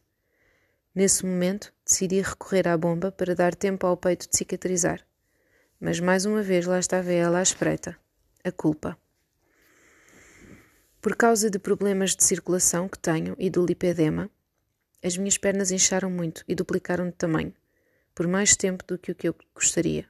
Nesse 0.94 1.26
momento, 1.26 1.72
decidi 1.84 2.20
recorrer 2.20 2.68
à 2.68 2.78
bomba 2.78 3.10
para 3.10 3.34
dar 3.34 3.56
tempo 3.56 3.88
ao 3.88 3.96
peito 3.96 4.30
de 4.30 4.36
cicatrizar. 4.36 5.04
Mas 5.80 5.98
mais 5.98 6.24
uma 6.24 6.42
vez 6.42 6.64
lá 6.64 6.78
estava 6.78 7.10
ela 7.10 7.40
à 7.40 7.42
espreita. 7.42 7.98
A 8.44 8.52
culpa. 8.52 8.96
Por 11.00 11.16
causa 11.16 11.50
de 11.50 11.58
problemas 11.58 12.14
de 12.14 12.22
circulação 12.22 12.88
que 12.88 13.00
tenho 13.00 13.34
e 13.36 13.50
do 13.50 13.66
lipedema, 13.66 14.30
as 15.02 15.16
minhas 15.16 15.38
pernas 15.38 15.70
incharam 15.70 16.10
muito 16.10 16.44
e 16.46 16.54
duplicaram 16.54 17.06
de 17.06 17.12
tamanho, 17.12 17.54
por 18.14 18.26
mais 18.26 18.56
tempo 18.56 18.84
do 18.86 18.98
que 18.98 19.12
o 19.12 19.14
que 19.14 19.28
eu 19.28 19.34
gostaria. 19.54 20.06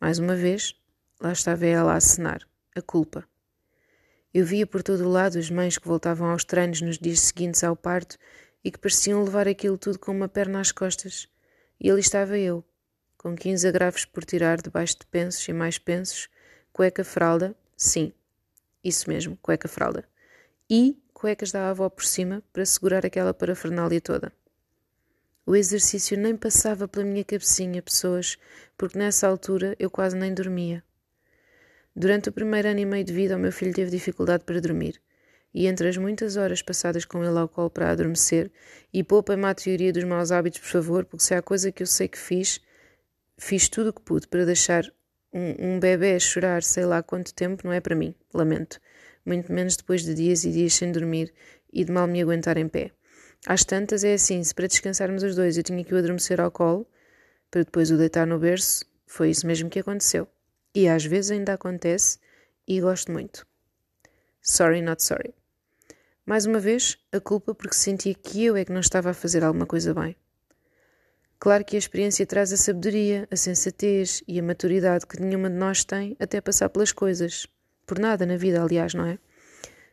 Mais 0.00 0.18
uma 0.18 0.34
vez, 0.36 0.74
lá 1.20 1.32
estava 1.32 1.66
ela 1.66 1.92
a 1.92 1.96
acenar. 1.96 2.46
A 2.72 2.80
culpa. 2.80 3.28
Eu 4.32 4.46
via 4.46 4.64
por 4.64 4.80
todo 4.80 5.04
o 5.04 5.08
lado 5.08 5.36
as 5.36 5.50
mães 5.50 5.76
que 5.76 5.88
voltavam 5.88 6.30
aos 6.30 6.44
treinos 6.44 6.80
nos 6.80 6.98
dias 6.98 7.20
seguintes 7.20 7.64
ao 7.64 7.74
parto 7.74 8.16
e 8.62 8.70
que 8.70 8.78
pareciam 8.78 9.24
levar 9.24 9.48
aquilo 9.48 9.76
tudo 9.76 9.98
com 9.98 10.12
uma 10.12 10.28
perna 10.28 10.60
às 10.60 10.70
costas. 10.70 11.28
E 11.80 11.90
ali 11.90 12.00
estava 12.00 12.38
eu, 12.38 12.64
com 13.18 13.34
15 13.34 13.66
agravos 13.66 14.04
por 14.04 14.24
tirar 14.24 14.62
debaixo 14.62 14.98
de 15.00 15.06
pensos 15.06 15.46
e 15.48 15.52
mais 15.52 15.78
pensos, 15.78 16.28
cueca 16.72 17.02
fralda, 17.02 17.56
sim, 17.76 18.12
isso 18.84 19.10
mesmo, 19.10 19.36
cueca 19.42 19.66
fralda, 19.66 20.08
e 20.68 20.96
cuecas 21.20 21.52
da 21.52 21.68
avó 21.68 21.90
por 21.90 22.06
cima 22.06 22.42
para 22.50 22.64
segurar 22.64 23.04
aquela 23.04 23.34
parafernália 23.34 24.00
toda. 24.00 24.32
O 25.44 25.54
exercício 25.54 26.16
nem 26.16 26.34
passava 26.34 26.88
pela 26.88 27.04
minha 27.04 27.22
cabecinha, 27.22 27.82
pessoas, 27.82 28.38
porque 28.78 28.98
nessa 28.98 29.28
altura 29.28 29.76
eu 29.78 29.90
quase 29.90 30.16
nem 30.16 30.32
dormia. 30.32 30.82
Durante 31.94 32.30
o 32.30 32.32
primeiro 32.32 32.68
ano 32.68 32.80
e 32.80 32.86
meio 32.86 33.04
de 33.04 33.12
vida, 33.12 33.36
o 33.36 33.38
meu 33.38 33.52
filho 33.52 33.74
teve 33.74 33.90
dificuldade 33.90 34.44
para 34.44 34.62
dormir. 34.62 34.98
E 35.52 35.66
entre 35.66 35.88
as 35.88 35.98
muitas 35.98 36.38
horas 36.38 36.62
passadas 36.62 37.04
com 37.04 37.22
ele 37.22 37.38
ao 37.38 37.48
colo 37.48 37.68
para 37.68 37.90
adormecer, 37.90 38.50
e 38.90 39.04
poupa-me 39.04 39.44
a 39.44 39.54
teoria 39.54 39.92
dos 39.92 40.04
maus 40.04 40.32
hábitos, 40.32 40.60
por 40.60 40.68
favor, 40.68 41.04
porque 41.04 41.24
se 41.24 41.34
há 41.34 41.42
coisa 41.42 41.70
que 41.70 41.82
eu 41.82 41.86
sei 41.86 42.08
que 42.08 42.18
fiz, 42.18 42.62
fiz 43.36 43.68
tudo 43.68 43.90
o 43.90 43.92
que 43.92 44.00
pude 44.00 44.26
para 44.26 44.46
deixar 44.46 44.90
um, 45.30 45.74
um 45.74 45.80
bebê 45.80 46.18
chorar 46.18 46.62
sei 46.62 46.86
lá 46.86 47.02
quanto 47.02 47.34
tempo, 47.34 47.66
não 47.66 47.72
é 47.74 47.80
para 47.80 47.94
mim, 47.94 48.14
lamento. 48.32 48.80
Muito 49.30 49.52
menos 49.52 49.76
depois 49.76 50.02
de 50.02 50.12
dias 50.12 50.42
e 50.42 50.50
dias 50.50 50.74
sem 50.74 50.90
dormir 50.90 51.32
e 51.72 51.84
de 51.84 51.92
mal 51.92 52.08
me 52.08 52.20
aguentar 52.20 52.56
em 52.56 52.66
pé. 52.66 52.90
Às 53.46 53.62
tantas 53.62 54.02
é 54.02 54.14
assim, 54.14 54.42
se 54.42 54.52
para 54.52 54.66
descansarmos 54.66 55.22
os 55.22 55.36
dois 55.36 55.56
eu 55.56 55.62
tinha 55.62 55.84
que 55.84 55.94
o 55.94 55.98
adormecer 55.98 56.40
ao 56.40 56.50
colo, 56.50 56.84
para 57.48 57.62
depois 57.62 57.92
o 57.92 57.96
deitar 57.96 58.26
no 58.26 58.40
berço, 58.40 58.84
foi 59.06 59.30
isso 59.30 59.46
mesmo 59.46 59.70
que 59.70 59.78
aconteceu. 59.78 60.26
E 60.74 60.88
às 60.88 61.04
vezes 61.04 61.30
ainda 61.30 61.52
acontece 61.52 62.18
e 62.66 62.80
gosto 62.80 63.12
muito. 63.12 63.46
Sorry, 64.42 64.82
not 64.82 65.00
sorry. 65.00 65.32
Mais 66.26 66.44
uma 66.44 66.58
vez, 66.58 66.98
a 67.12 67.20
culpa 67.20 67.54
porque 67.54 67.76
sentia 67.76 68.14
que 68.14 68.44
eu 68.44 68.56
é 68.56 68.64
que 68.64 68.72
não 68.72 68.80
estava 68.80 69.10
a 69.10 69.14
fazer 69.14 69.44
alguma 69.44 69.64
coisa 69.64 69.94
bem. 69.94 70.16
Claro 71.38 71.64
que 71.64 71.76
a 71.76 71.78
experiência 71.78 72.26
traz 72.26 72.52
a 72.52 72.56
sabedoria, 72.56 73.28
a 73.30 73.36
sensatez 73.36 74.24
e 74.26 74.40
a 74.40 74.42
maturidade 74.42 75.06
que 75.06 75.20
nenhuma 75.20 75.48
de 75.48 75.54
nós 75.54 75.84
tem 75.84 76.16
até 76.18 76.40
passar 76.40 76.68
pelas 76.68 76.90
coisas. 76.90 77.46
Por 77.90 77.98
nada 77.98 78.24
na 78.24 78.36
vida, 78.36 78.62
aliás, 78.62 78.94
não 78.94 79.04
é? 79.04 79.18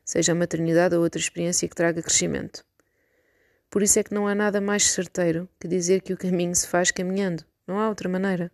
Seja 0.06 0.32
a 0.32 0.36
maternidade 0.36 0.94
ou 0.94 1.02
outra 1.02 1.20
experiência 1.20 1.68
que 1.68 1.76
traga 1.76 2.04
crescimento. 2.04 2.64
Por 3.72 3.82
isso 3.82 3.98
é 3.98 4.04
que 4.04 4.14
não 4.14 4.28
há 4.28 4.36
nada 4.36 4.62
mais 4.62 4.84
certeiro 4.92 5.50
que 5.60 5.68
dizer 5.68 6.04
que 6.04 6.14
o 6.14 6.18
caminho 6.18 6.56
se 6.56 6.68
faz 6.68 6.92
caminhando. 6.92 7.44
Não 7.66 7.80
há 7.80 7.90
outra 7.90 8.08
maneira. 8.08 8.52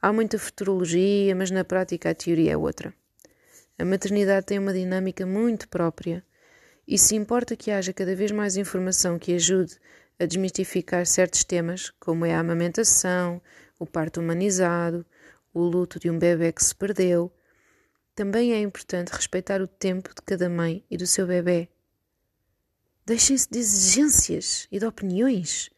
Há 0.00 0.12
muita 0.12 0.38
futurologia, 0.38 1.34
mas 1.34 1.50
na 1.50 1.64
prática 1.64 2.10
a 2.10 2.14
teoria 2.14 2.52
é 2.52 2.56
outra. 2.56 2.94
A 3.76 3.84
maternidade 3.84 4.46
tem 4.46 4.60
uma 4.60 4.72
dinâmica 4.72 5.26
muito 5.26 5.68
própria 5.68 6.24
e 6.86 6.96
se 6.96 7.16
importa 7.16 7.56
que 7.56 7.72
haja 7.72 7.92
cada 7.92 8.14
vez 8.14 8.30
mais 8.30 8.56
informação 8.56 9.18
que 9.18 9.34
ajude 9.34 9.76
a 10.16 10.26
desmistificar 10.26 11.04
certos 11.06 11.42
temas, 11.42 11.90
como 11.98 12.24
é 12.24 12.36
a 12.36 12.38
amamentação, 12.38 13.42
o 13.80 13.84
parto 13.84 14.20
humanizado, 14.20 15.04
o 15.52 15.60
luto 15.60 15.98
de 15.98 16.08
um 16.08 16.16
bebê 16.16 16.52
que 16.52 16.62
se 16.62 16.72
perdeu, 16.72 17.32
também 18.20 18.52
é 18.52 18.60
importante 18.60 19.14
respeitar 19.14 19.62
o 19.62 19.66
tempo 19.66 20.10
de 20.10 20.20
cada 20.20 20.46
mãe 20.46 20.84
e 20.90 20.96
do 20.98 21.06
seu 21.06 21.26
bebê. 21.26 21.70
Deixem-se 23.06 23.48
de 23.50 23.58
exigências 23.58 24.68
e 24.70 24.78
de 24.78 24.84
opiniões. 24.84 25.70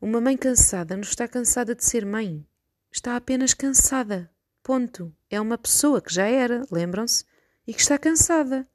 Uma 0.00 0.18
mãe 0.18 0.34
cansada 0.34 0.96
não 0.96 1.02
está 1.02 1.28
cansada 1.28 1.74
de 1.74 1.84
ser 1.84 2.06
mãe. 2.06 2.46
Está 2.90 3.14
apenas 3.14 3.52
cansada. 3.52 4.30
Ponto. 4.62 5.14
É 5.28 5.38
uma 5.38 5.58
pessoa 5.58 6.00
que 6.00 6.14
já 6.14 6.24
era, 6.24 6.64
lembram-se? 6.70 7.26
E 7.66 7.74
que 7.74 7.82
está 7.82 7.98
cansada. 7.98 8.66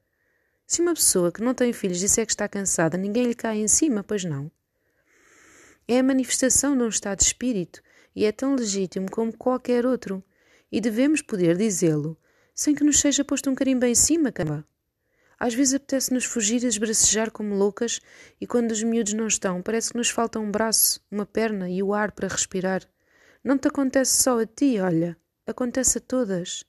Se 0.68 0.80
uma 0.80 0.94
pessoa 0.94 1.32
que 1.32 1.42
não 1.42 1.56
tem 1.56 1.74
filhos 1.74 1.98
disser 1.98 2.24
que 2.24 2.34
está 2.34 2.48
cansada, 2.48 3.00
ninguém 3.00 3.26
lhe 3.26 3.34
cai 3.34 3.58
em 3.58 3.68
cima, 3.68 4.04
pois 4.04 4.24
não. 4.24 4.52
É 5.88 5.98
a 5.98 6.04
manifestação 6.04 6.78
de 6.78 6.84
um 6.84 6.90
estado 6.90 7.18
de 7.18 7.24
espírito 7.24 7.82
e 8.16 8.26
é 8.26 8.32
tão 8.32 8.54
legítimo 8.54 9.10
como 9.10 9.36
qualquer 9.36 9.88
outro. 9.88 10.24
E 10.72 10.80
devemos 10.80 11.24
poder 11.24 11.58
dizê-lo 11.58 12.16
sem 12.58 12.74
que 12.74 12.84
nos 12.84 13.00
seja 13.00 13.24
posto 13.24 13.52
um 13.52 13.56
carimbo 13.56 13.86
em 13.86 13.94
cima, 13.94 14.32
cama. 14.32 14.68
Às 15.40 15.54
vezes 15.54 15.76
apetece-nos 15.76 16.26
fugir 16.26 16.64
e 16.64 16.66
esbracejar 16.66 17.30
como 17.30 17.54
loucas, 17.54 18.02
e 18.42 18.48
quando 18.48 18.72
os 18.72 18.82
miúdos 18.82 19.14
não 19.14 19.28
estão, 19.28 19.62
parece 19.62 19.92
que 19.92 19.98
nos 19.98 20.10
falta 20.10 20.40
um 20.40 20.50
braço, 20.50 21.00
uma 21.12 21.28
perna 21.28 21.70
e 21.70 21.84
o 21.84 21.94
ar 21.94 22.12
para 22.12 22.28
respirar. 22.28 22.82
Não 23.44 23.60
te 23.60 23.68
acontece 23.68 24.24
só 24.24 24.42
a 24.42 24.46
ti, 24.48 24.80
olha, 24.80 25.16
acontece 25.46 26.00
a 26.00 26.02
todas. 26.02 26.66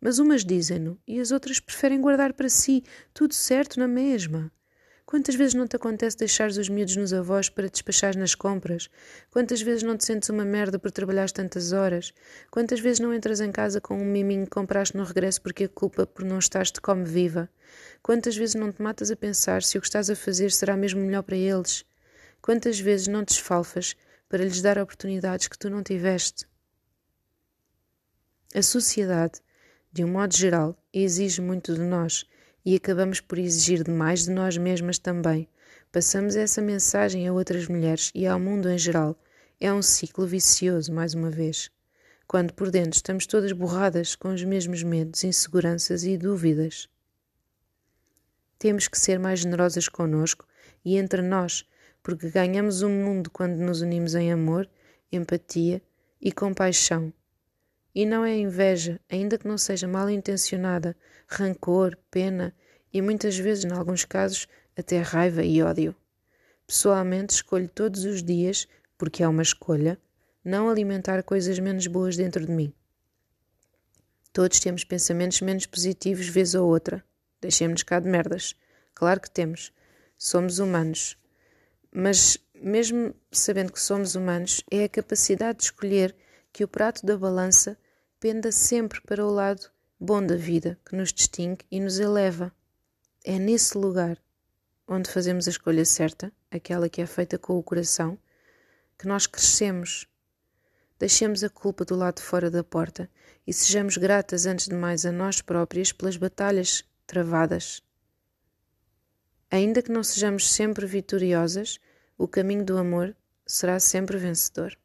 Mas 0.00 0.18
umas 0.18 0.46
dizem-no 0.46 0.98
e 1.06 1.20
as 1.20 1.30
outras 1.30 1.60
preferem 1.60 2.00
guardar 2.00 2.32
para 2.32 2.48
si, 2.48 2.82
tudo 3.12 3.34
certo 3.34 3.78
na 3.78 3.86
mesma. 3.86 4.50
Quantas 5.08 5.36
vezes 5.36 5.54
não 5.54 5.66
te 5.66 5.74
acontece 5.74 6.18
deixares 6.18 6.58
os 6.58 6.68
miúdos 6.68 6.94
nos 6.94 7.14
avós 7.14 7.48
para 7.48 7.70
despachar 7.70 8.14
nas 8.14 8.34
compras? 8.34 8.90
Quantas 9.30 9.62
vezes 9.62 9.82
não 9.82 9.96
te 9.96 10.04
sentes 10.04 10.28
uma 10.28 10.44
merda 10.44 10.78
por 10.78 10.90
trabalhares 10.90 11.32
tantas 11.32 11.72
horas? 11.72 12.12
Quantas 12.50 12.78
vezes 12.78 13.00
não 13.00 13.14
entras 13.14 13.40
em 13.40 13.50
casa 13.50 13.80
com 13.80 13.96
um 13.96 14.04
miminho 14.04 14.44
que 14.44 14.50
compraste 14.50 14.94
no 14.94 15.04
regresso 15.04 15.40
porque 15.40 15.64
a 15.64 15.68
culpa 15.70 16.06
por 16.06 16.26
não 16.26 16.38
estares 16.38 16.70
de 16.70 16.78
come 16.78 17.06
viva? 17.06 17.48
Quantas 18.02 18.36
vezes 18.36 18.54
não 18.54 18.70
te 18.70 18.82
matas 18.82 19.10
a 19.10 19.16
pensar 19.16 19.62
se 19.62 19.78
o 19.78 19.80
que 19.80 19.86
estás 19.86 20.10
a 20.10 20.14
fazer 20.14 20.52
será 20.52 20.76
mesmo 20.76 21.00
melhor 21.00 21.22
para 21.22 21.38
eles? 21.38 21.86
Quantas 22.42 22.78
vezes 22.78 23.08
não 23.08 23.24
te 23.24 23.32
esfalfas 23.32 23.96
para 24.28 24.44
lhes 24.44 24.60
dar 24.60 24.76
oportunidades 24.76 25.48
que 25.48 25.58
tu 25.58 25.70
não 25.70 25.82
tiveste. 25.82 26.46
A 28.54 28.60
sociedade, 28.60 29.40
de 29.90 30.04
um 30.04 30.08
modo 30.08 30.36
geral, 30.36 30.78
exige 30.92 31.40
muito 31.40 31.72
de 31.72 31.80
nós 31.80 32.26
e 32.64 32.74
acabamos 32.74 33.20
por 33.20 33.38
exigir 33.38 33.82
demais 33.82 34.24
de 34.24 34.30
nós 34.30 34.56
mesmas 34.56 34.98
também. 34.98 35.48
Passamos 35.90 36.36
essa 36.36 36.60
mensagem 36.60 37.26
a 37.26 37.32
outras 37.32 37.66
mulheres 37.66 38.10
e 38.14 38.26
ao 38.26 38.38
mundo 38.38 38.68
em 38.68 38.78
geral. 38.78 39.18
É 39.60 39.72
um 39.72 39.82
ciclo 39.82 40.26
vicioso, 40.26 40.92
mais 40.92 41.14
uma 41.14 41.30
vez. 41.30 41.70
Quando 42.26 42.52
por 42.52 42.70
dentro 42.70 42.96
estamos 42.96 43.26
todas 43.26 43.52
borradas 43.52 44.14
com 44.14 44.34
os 44.34 44.44
mesmos 44.44 44.82
medos, 44.82 45.24
inseguranças 45.24 46.04
e 46.04 46.16
dúvidas. 46.18 46.88
Temos 48.58 48.86
que 48.88 48.98
ser 48.98 49.18
mais 49.18 49.40
generosas 49.40 49.88
conosco 49.88 50.46
e 50.84 50.96
entre 50.96 51.22
nós 51.22 51.64
porque 52.02 52.30
ganhamos 52.30 52.80
o 52.82 52.88
mundo 52.88 53.30
quando 53.30 53.58
nos 53.58 53.82
unimos 53.82 54.14
em 54.14 54.32
amor, 54.32 54.68
empatia 55.12 55.82
e 56.20 56.32
compaixão. 56.32 57.12
E 57.98 58.06
não 58.06 58.24
é 58.24 58.38
inveja, 58.38 59.00
ainda 59.10 59.36
que 59.36 59.48
não 59.48 59.58
seja 59.58 59.88
mal 59.88 60.08
intencionada, 60.08 60.96
rancor, 61.26 61.98
pena 62.12 62.54
e 62.92 63.02
muitas 63.02 63.36
vezes, 63.36 63.64
em 63.64 63.72
alguns 63.72 64.04
casos, 64.04 64.46
até 64.76 65.00
raiva 65.00 65.42
e 65.42 65.60
ódio. 65.60 65.96
Pessoalmente, 66.64 67.34
escolho 67.34 67.68
todos 67.68 68.04
os 68.04 68.22
dias, 68.22 68.68
porque 68.96 69.24
é 69.24 69.26
uma 69.26 69.42
escolha, 69.42 69.98
não 70.44 70.70
alimentar 70.70 71.24
coisas 71.24 71.58
menos 71.58 71.88
boas 71.88 72.16
dentro 72.16 72.46
de 72.46 72.52
mim. 72.52 72.72
Todos 74.32 74.60
temos 74.60 74.84
pensamentos 74.84 75.40
menos 75.40 75.66
positivos, 75.66 76.28
vez 76.28 76.54
ou 76.54 76.68
outra. 76.68 77.04
Deixemos 77.40 77.82
cá 77.82 77.98
de 77.98 78.08
merdas. 78.08 78.54
Claro 78.94 79.20
que 79.20 79.28
temos. 79.28 79.72
Somos 80.16 80.60
humanos. 80.60 81.18
Mas, 81.90 82.38
mesmo 82.54 83.12
sabendo 83.32 83.72
que 83.72 83.82
somos 83.82 84.14
humanos, 84.14 84.62
é 84.70 84.84
a 84.84 84.88
capacidade 84.88 85.58
de 85.58 85.64
escolher 85.64 86.14
que 86.52 86.62
o 86.62 86.68
prato 86.68 87.04
da 87.04 87.18
balança 87.18 87.76
penda 88.20 88.50
sempre 88.52 89.00
para 89.00 89.24
o 89.24 89.30
lado 89.30 89.70
bom 89.98 90.24
da 90.24 90.36
vida, 90.36 90.78
que 90.84 90.96
nos 90.96 91.12
distingue 91.12 91.64
e 91.70 91.80
nos 91.80 91.98
eleva. 91.98 92.52
É 93.24 93.38
nesse 93.38 93.76
lugar 93.76 94.18
onde 94.86 95.10
fazemos 95.10 95.46
a 95.46 95.50
escolha 95.50 95.84
certa, 95.84 96.32
aquela 96.50 96.88
que 96.88 97.02
é 97.02 97.06
feita 97.06 97.38
com 97.38 97.58
o 97.58 97.62
coração, 97.62 98.18
que 98.98 99.06
nós 99.06 99.26
crescemos. 99.26 100.08
Deixemos 100.98 101.44
a 101.44 101.50
culpa 101.50 101.84
do 101.84 101.94
lado 101.94 102.20
fora 102.20 102.50
da 102.50 102.64
porta 102.64 103.10
e 103.46 103.52
sejamos 103.52 103.96
gratas 103.96 104.46
antes 104.46 104.66
de 104.66 104.74
mais 104.74 105.04
a 105.04 105.12
nós 105.12 105.42
próprias 105.42 105.92
pelas 105.92 106.16
batalhas 106.16 106.84
travadas 107.06 107.82
Ainda 109.50 109.80
que 109.80 109.90
não 109.90 110.04
sejamos 110.04 110.50
sempre 110.50 110.84
vitoriosas, 110.84 111.80
o 112.18 112.28
caminho 112.28 112.64
do 112.64 112.76
amor 112.76 113.16
será 113.46 113.80
sempre 113.80 114.18
vencedor. 114.18 114.76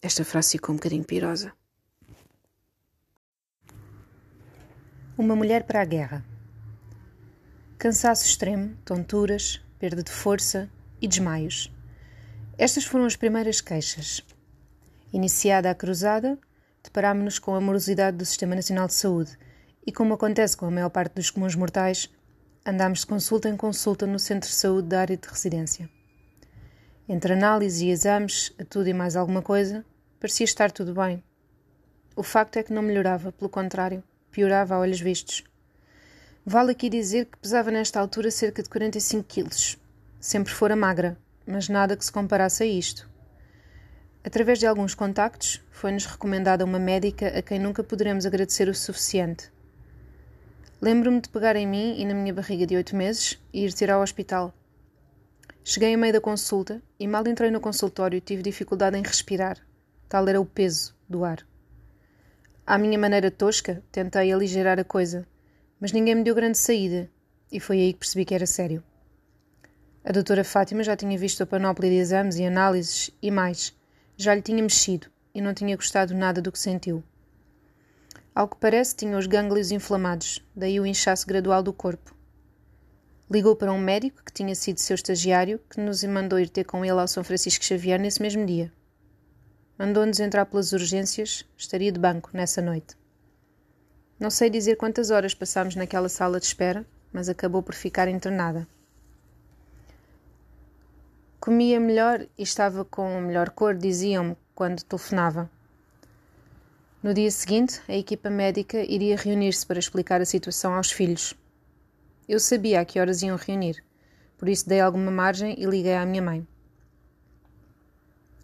Esta 0.00 0.24
frase 0.24 0.52
ficou 0.52 0.72
um 0.72 0.76
bocadinho 0.76 1.04
pirosa. 1.04 1.52
Uma 5.16 5.34
mulher 5.34 5.64
para 5.64 5.82
a 5.82 5.84
guerra. 5.84 6.24
Cansaço 7.76 8.24
extremo, 8.24 8.76
tonturas, 8.84 9.60
perda 9.76 10.00
de 10.00 10.12
força 10.12 10.70
e 11.00 11.08
desmaios. 11.08 11.72
Estas 12.56 12.84
foram 12.84 13.06
as 13.06 13.16
primeiras 13.16 13.60
queixas. 13.60 14.24
Iniciada 15.12 15.68
a 15.68 15.74
cruzada, 15.74 16.38
deparámos-nos 16.82 17.40
com 17.40 17.56
a 17.56 17.60
morosidade 17.60 18.16
do 18.16 18.24
Sistema 18.24 18.54
Nacional 18.54 18.86
de 18.86 18.94
Saúde 18.94 19.36
e, 19.84 19.90
como 19.90 20.14
acontece 20.14 20.56
com 20.56 20.66
a 20.66 20.70
maior 20.70 20.90
parte 20.90 21.14
dos 21.14 21.30
comuns 21.30 21.56
mortais, 21.56 22.08
andámos 22.64 23.00
de 23.00 23.06
consulta 23.06 23.48
em 23.48 23.56
consulta 23.56 24.06
no 24.06 24.18
centro 24.18 24.48
de 24.48 24.54
saúde 24.54 24.86
da 24.88 25.00
área 25.00 25.16
de 25.16 25.28
residência. 25.28 25.90
Entre 27.08 27.32
análise 27.32 27.86
e 27.86 27.90
exames, 27.90 28.52
tudo 28.68 28.86
e 28.86 28.92
mais 28.92 29.16
alguma 29.16 29.40
coisa, 29.40 29.82
parecia 30.20 30.44
estar 30.44 30.70
tudo 30.70 30.92
bem. 30.92 31.24
O 32.14 32.22
facto 32.22 32.58
é 32.58 32.62
que 32.62 32.72
não 32.72 32.82
melhorava, 32.82 33.32
pelo 33.32 33.48
contrário, 33.48 34.04
piorava 34.30 34.74
a 34.74 34.78
olhos 34.78 35.00
vistos. 35.00 35.42
Vale 36.44 36.72
aqui 36.72 36.90
dizer 36.90 37.24
que 37.24 37.38
pesava 37.38 37.70
nesta 37.70 37.98
altura 37.98 38.30
cerca 38.30 38.62
de 38.62 38.68
45 38.68 39.24
quilos. 39.24 39.78
Sempre 40.20 40.52
fora 40.52 40.76
magra, 40.76 41.16
mas 41.46 41.70
nada 41.70 41.96
que 41.96 42.04
se 42.04 42.12
comparasse 42.12 42.62
a 42.62 42.66
isto. 42.66 43.08
Através 44.22 44.58
de 44.58 44.66
alguns 44.66 44.94
contactos, 44.94 45.64
foi-nos 45.70 46.04
recomendada 46.04 46.62
uma 46.62 46.78
médica 46.78 47.28
a 47.28 47.40
quem 47.40 47.58
nunca 47.58 47.82
poderemos 47.82 48.26
agradecer 48.26 48.68
o 48.68 48.74
suficiente. 48.74 49.50
Lembro-me 50.78 51.22
de 51.22 51.30
pegar 51.30 51.56
em 51.56 51.66
mim 51.66 51.98
e 51.98 52.04
na 52.04 52.12
minha 52.12 52.34
barriga 52.34 52.66
de 52.66 52.76
oito 52.76 52.94
meses 52.94 53.38
e 53.50 53.64
ir 53.64 53.72
tirar 53.72 53.94
ao 53.94 54.02
hospital. 54.02 54.52
Cheguei 55.70 55.92
a 55.92 55.98
meio 55.98 56.14
da 56.14 56.20
consulta 56.22 56.82
e 56.98 57.06
mal 57.06 57.28
entrei 57.28 57.50
no 57.50 57.60
consultório 57.60 58.22
tive 58.22 58.42
dificuldade 58.42 58.96
em 58.96 59.02
respirar. 59.02 59.58
Tal 60.08 60.26
era 60.26 60.40
o 60.40 60.46
peso 60.46 60.96
do 61.06 61.26
ar. 61.26 61.46
À 62.66 62.78
minha 62.78 62.98
maneira 62.98 63.30
tosca, 63.30 63.84
tentei 63.92 64.32
aligerar 64.32 64.80
a 64.80 64.84
coisa, 64.84 65.28
mas 65.78 65.92
ninguém 65.92 66.14
me 66.14 66.24
deu 66.24 66.34
grande 66.34 66.56
saída, 66.56 67.10
e 67.52 67.60
foi 67.60 67.80
aí 67.80 67.92
que 67.92 67.98
percebi 67.98 68.24
que 68.24 68.34
era 68.34 68.46
sério. 68.46 68.82
A 70.02 70.10
doutora 70.10 70.42
Fátima 70.42 70.82
já 70.82 70.96
tinha 70.96 71.18
visto 71.18 71.42
a 71.42 71.46
panóplia 71.46 71.90
de 71.90 71.96
exames 71.96 72.36
e 72.36 72.46
análises 72.46 73.10
e 73.20 73.30
mais. 73.30 73.76
Já 74.16 74.34
lhe 74.34 74.40
tinha 74.40 74.62
mexido 74.62 75.08
e 75.34 75.42
não 75.42 75.52
tinha 75.52 75.76
gostado 75.76 76.14
nada 76.14 76.40
do 76.40 76.50
que 76.50 76.58
sentiu. 76.58 77.04
Ao 78.34 78.48
que 78.48 78.56
parece, 78.56 78.96
tinha 78.96 79.18
os 79.18 79.26
gânglios 79.26 79.70
inflamados, 79.70 80.42
daí 80.56 80.80
o 80.80 80.86
inchaço 80.86 81.26
gradual 81.26 81.62
do 81.62 81.74
corpo. 81.74 82.16
Ligou 83.30 83.54
para 83.54 83.72
um 83.72 83.78
médico 83.78 84.22
que 84.24 84.32
tinha 84.32 84.54
sido 84.54 84.78
seu 84.78 84.94
estagiário, 84.94 85.60
que 85.68 85.78
nos 85.80 86.02
mandou 86.04 86.38
ir 86.38 86.48
ter 86.48 86.64
com 86.64 86.82
ele 86.82 86.98
ao 86.98 87.06
São 87.06 87.22
Francisco 87.22 87.62
Xavier 87.62 88.00
nesse 88.00 88.22
mesmo 88.22 88.46
dia. 88.46 88.72
Mandou-nos 89.78 90.18
entrar 90.18 90.46
pelas 90.46 90.72
urgências, 90.72 91.44
estaria 91.56 91.92
de 91.92 92.00
banco 92.00 92.30
nessa 92.32 92.62
noite. 92.62 92.96
Não 94.18 94.30
sei 94.30 94.48
dizer 94.48 94.76
quantas 94.76 95.10
horas 95.10 95.34
passámos 95.34 95.76
naquela 95.76 96.08
sala 96.08 96.40
de 96.40 96.46
espera, 96.46 96.86
mas 97.12 97.28
acabou 97.28 97.62
por 97.62 97.74
ficar 97.74 98.08
internada. 98.08 98.66
Comia 101.38 101.78
melhor 101.78 102.26
e 102.36 102.42
estava 102.42 102.84
com 102.84 103.20
melhor 103.20 103.50
cor, 103.50 103.74
diziam-me 103.74 104.36
quando 104.54 104.82
telefonava. 104.82 105.50
No 107.02 107.14
dia 107.14 107.30
seguinte, 107.30 107.80
a 107.86 107.94
equipa 107.94 108.28
médica 108.28 108.78
iria 108.82 109.16
reunir-se 109.16 109.64
para 109.64 109.78
explicar 109.78 110.20
a 110.20 110.24
situação 110.24 110.74
aos 110.74 110.90
filhos. 110.90 111.34
Eu 112.28 112.38
sabia 112.38 112.80
a 112.80 112.84
que 112.84 113.00
horas 113.00 113.22
iam 113.22 113.36
reunir, 113.36 113.82
por 114.36 114.48
isso 114.48 114.68
dei 114.68 114.80
alguma 114.80 115.10
margem 115.10 115.54
e 115.58 115.64
liguei 115.64 115.96
à 115.96 116.04
minha 116.04 116.22
mãe. 116.22 116.46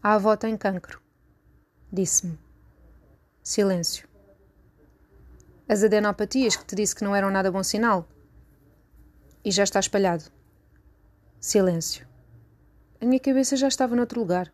A 0.02 0.14
avó 0.14 0.36
tem 0.36 0.56
cancro 0.56 1.04
disse-me. 1.94 2.36
Silêncio. 3.42 4.08
As 5.68 5.84
adenopatias 5.84 6.56
que 6.56 6.64
te 6.64 6.74
disse 6.74 6.94
que 6.94 7.04
não 7.04 7.14
eram 7.14 7.30
nada 7.30 7.52
bom 7.52 7.62
sinal? 7.62 8.06
E 9.44 9.50
já 9.50 9.62
está 9.62 9.78
espalhado. 9.78 10.24
Silêncio. 11.40 12.06
A 13.00 13.06
minha 13.06 13.20
cabeça 13.20 13.56
já 13.56 13.68
estava 13.68 13.94
noutro 13.94 14.18
lugar. 14.18 14.52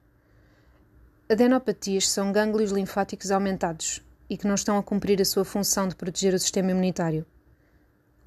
Adenopatias 1.31 2.09
são 2.09 2.31
gânglios 2.31 2.73
linfáticos 2.73 3.31
aumentados 3.31 4.05
e 4.29 4.37
que 4.37 4.47
não 4.47 4.55
estão 4.55 4.77
a 4.77 4.83
cumprir 4.83 5.21
a 5.23 5.25
sua 5.25 5.45
função 5.45 5.89
de 5.89 5.95
proteger 5.95 6.35
o 6.35 6.39
sistema 6.39 6.73
imunitário. 6.73 7.25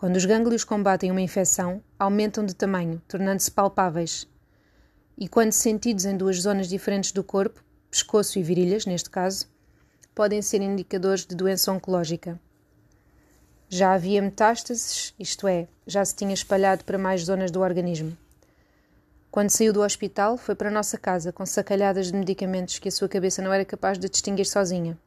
Quando 0.04 0.18
os 0.18 0.26
gânglios 0.26 0.66
combatem 0.66 1.12
uma 1.12 1.22
infecção, 1.22 1.82
aumentam 1.98 2.46
de 2.46 2.54
tamanho, 2.54 3.02
tornando-se 3.08 3.50
palpáveis. 3.50 4.28
E 5.18 5.30
quando 5.30 5.54
sentidos 5.54 6.04
em 6.04 6.18
duas 6.18 6.42
zonas 6.42 6.68
diferentes 6.68 7.14
do 7.14 7.24
corpo, 7.24 7.64
pescoço 7.90 8.38
e 8.38 8.44
virilhas, 8.44 8.86
neste 8.86 9.10
caso, 9.10 9.48
podem 10.14 10.42
ser 10.42 10.62
indicadores 10.62 11.26
de 11.26 11.34
doença 11.34 11.72
oncológica. 11.72 12.38
Já 13.70 13.94
havia 13.94 14.22
metástases, 14.22 15.14
isto 15.18 15.48
é, 15.48 15.70
já 15.88 16.04
se 16.04 16.14
tinha 16.14 16.34
espalhado 16.34 16.84
para 16.84 16.98
mais 16.98 17.24
zonas 17.24 17.50
do 17.50 17.62
organismo. 17.62 18.18
Quando 19.32 19.52
saiu 19.52 19.72
do 19.72 19.84
hospital, 19.84 20.36
foi 20.36 20.54
para 20.54 20.68
a 20.68 20.74
nossa 20.74 20.98
casa 20.98 21.32
com 21.32 21.46
sacalhadas 21.46 22.08
de 22.08 22.18
medicamentos 22.18 22.78
que 22.78 22.90
a 22.90 22.92
sua 22.92 23.08
cabeça 23.08 23.42
não 23.42 23.54
era 23.54 23.64
capaz 23.64 23.98
de 23.98 24.10
distinguir 24.10 24.48
sozinha. 24.48 25.00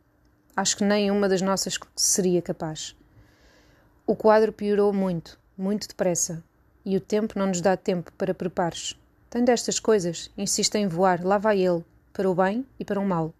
Acho 0.56 0.74
que 0.74 0.84
nem 0.84 1.10
uma 1.10 1.28
das 1.28 1.42
nossas 1.42 1.78
seria 1.94 2.40
capaz. 2.40 2.96
O 4.08 4.14
quadro 4.14 4.52
piorou 4.52 4.92
muito, 4.92 5.36
muito 5.58 5.88
depressa, 5.88 6.40
e 6.84 6.96
o 6.96 7.00
tempo 7.00 7.36
não 7.36 7.48
nos 7.48 7.60
dá 7.60 7.76
tempo 7.76 8.12
para 8.12 8.32
preparos. 8.32 8.96
Tem 9.28 9.44
destas 9.44 9.80
coisas, 9.80 10.30
insiste 10.38 10.76
em 10.76 10.86
voar, 10.86 11.24
lá 11.24 11.38
vai 11.38 11.58
ele, 11.58 11.84
para 12.12 12.30
o 12.30 12.34
bem 12.34 12.64
e 12.78 12.84
para 12.84 13.00
o 13.00 13.04
mal. 13.04 13.34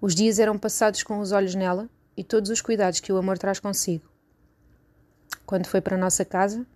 Os 0.00 0.12
dias 0.12 0.40
eram 0.40 0.58
passados 0.58 1.04
com 1.04 1.20
os 1.20 1.30
olhos 1.30 1.54
nela 1.54 1.88
e 2.16 2.24
todos 2.24 2.50
os 2.50 2.60
cuidados 2.60 2.98
que 2.98 3.12
o 3.12 3.16
amor 3.16 3.38
traz 3.38 3.60
consigo. 3.60 4.04
Quando 5.46 5.68
foi 5.68 5.80
para 5.80 5.94
a 5.94 6.00
nossa 6.00 6.24
casa, 6.24 6.66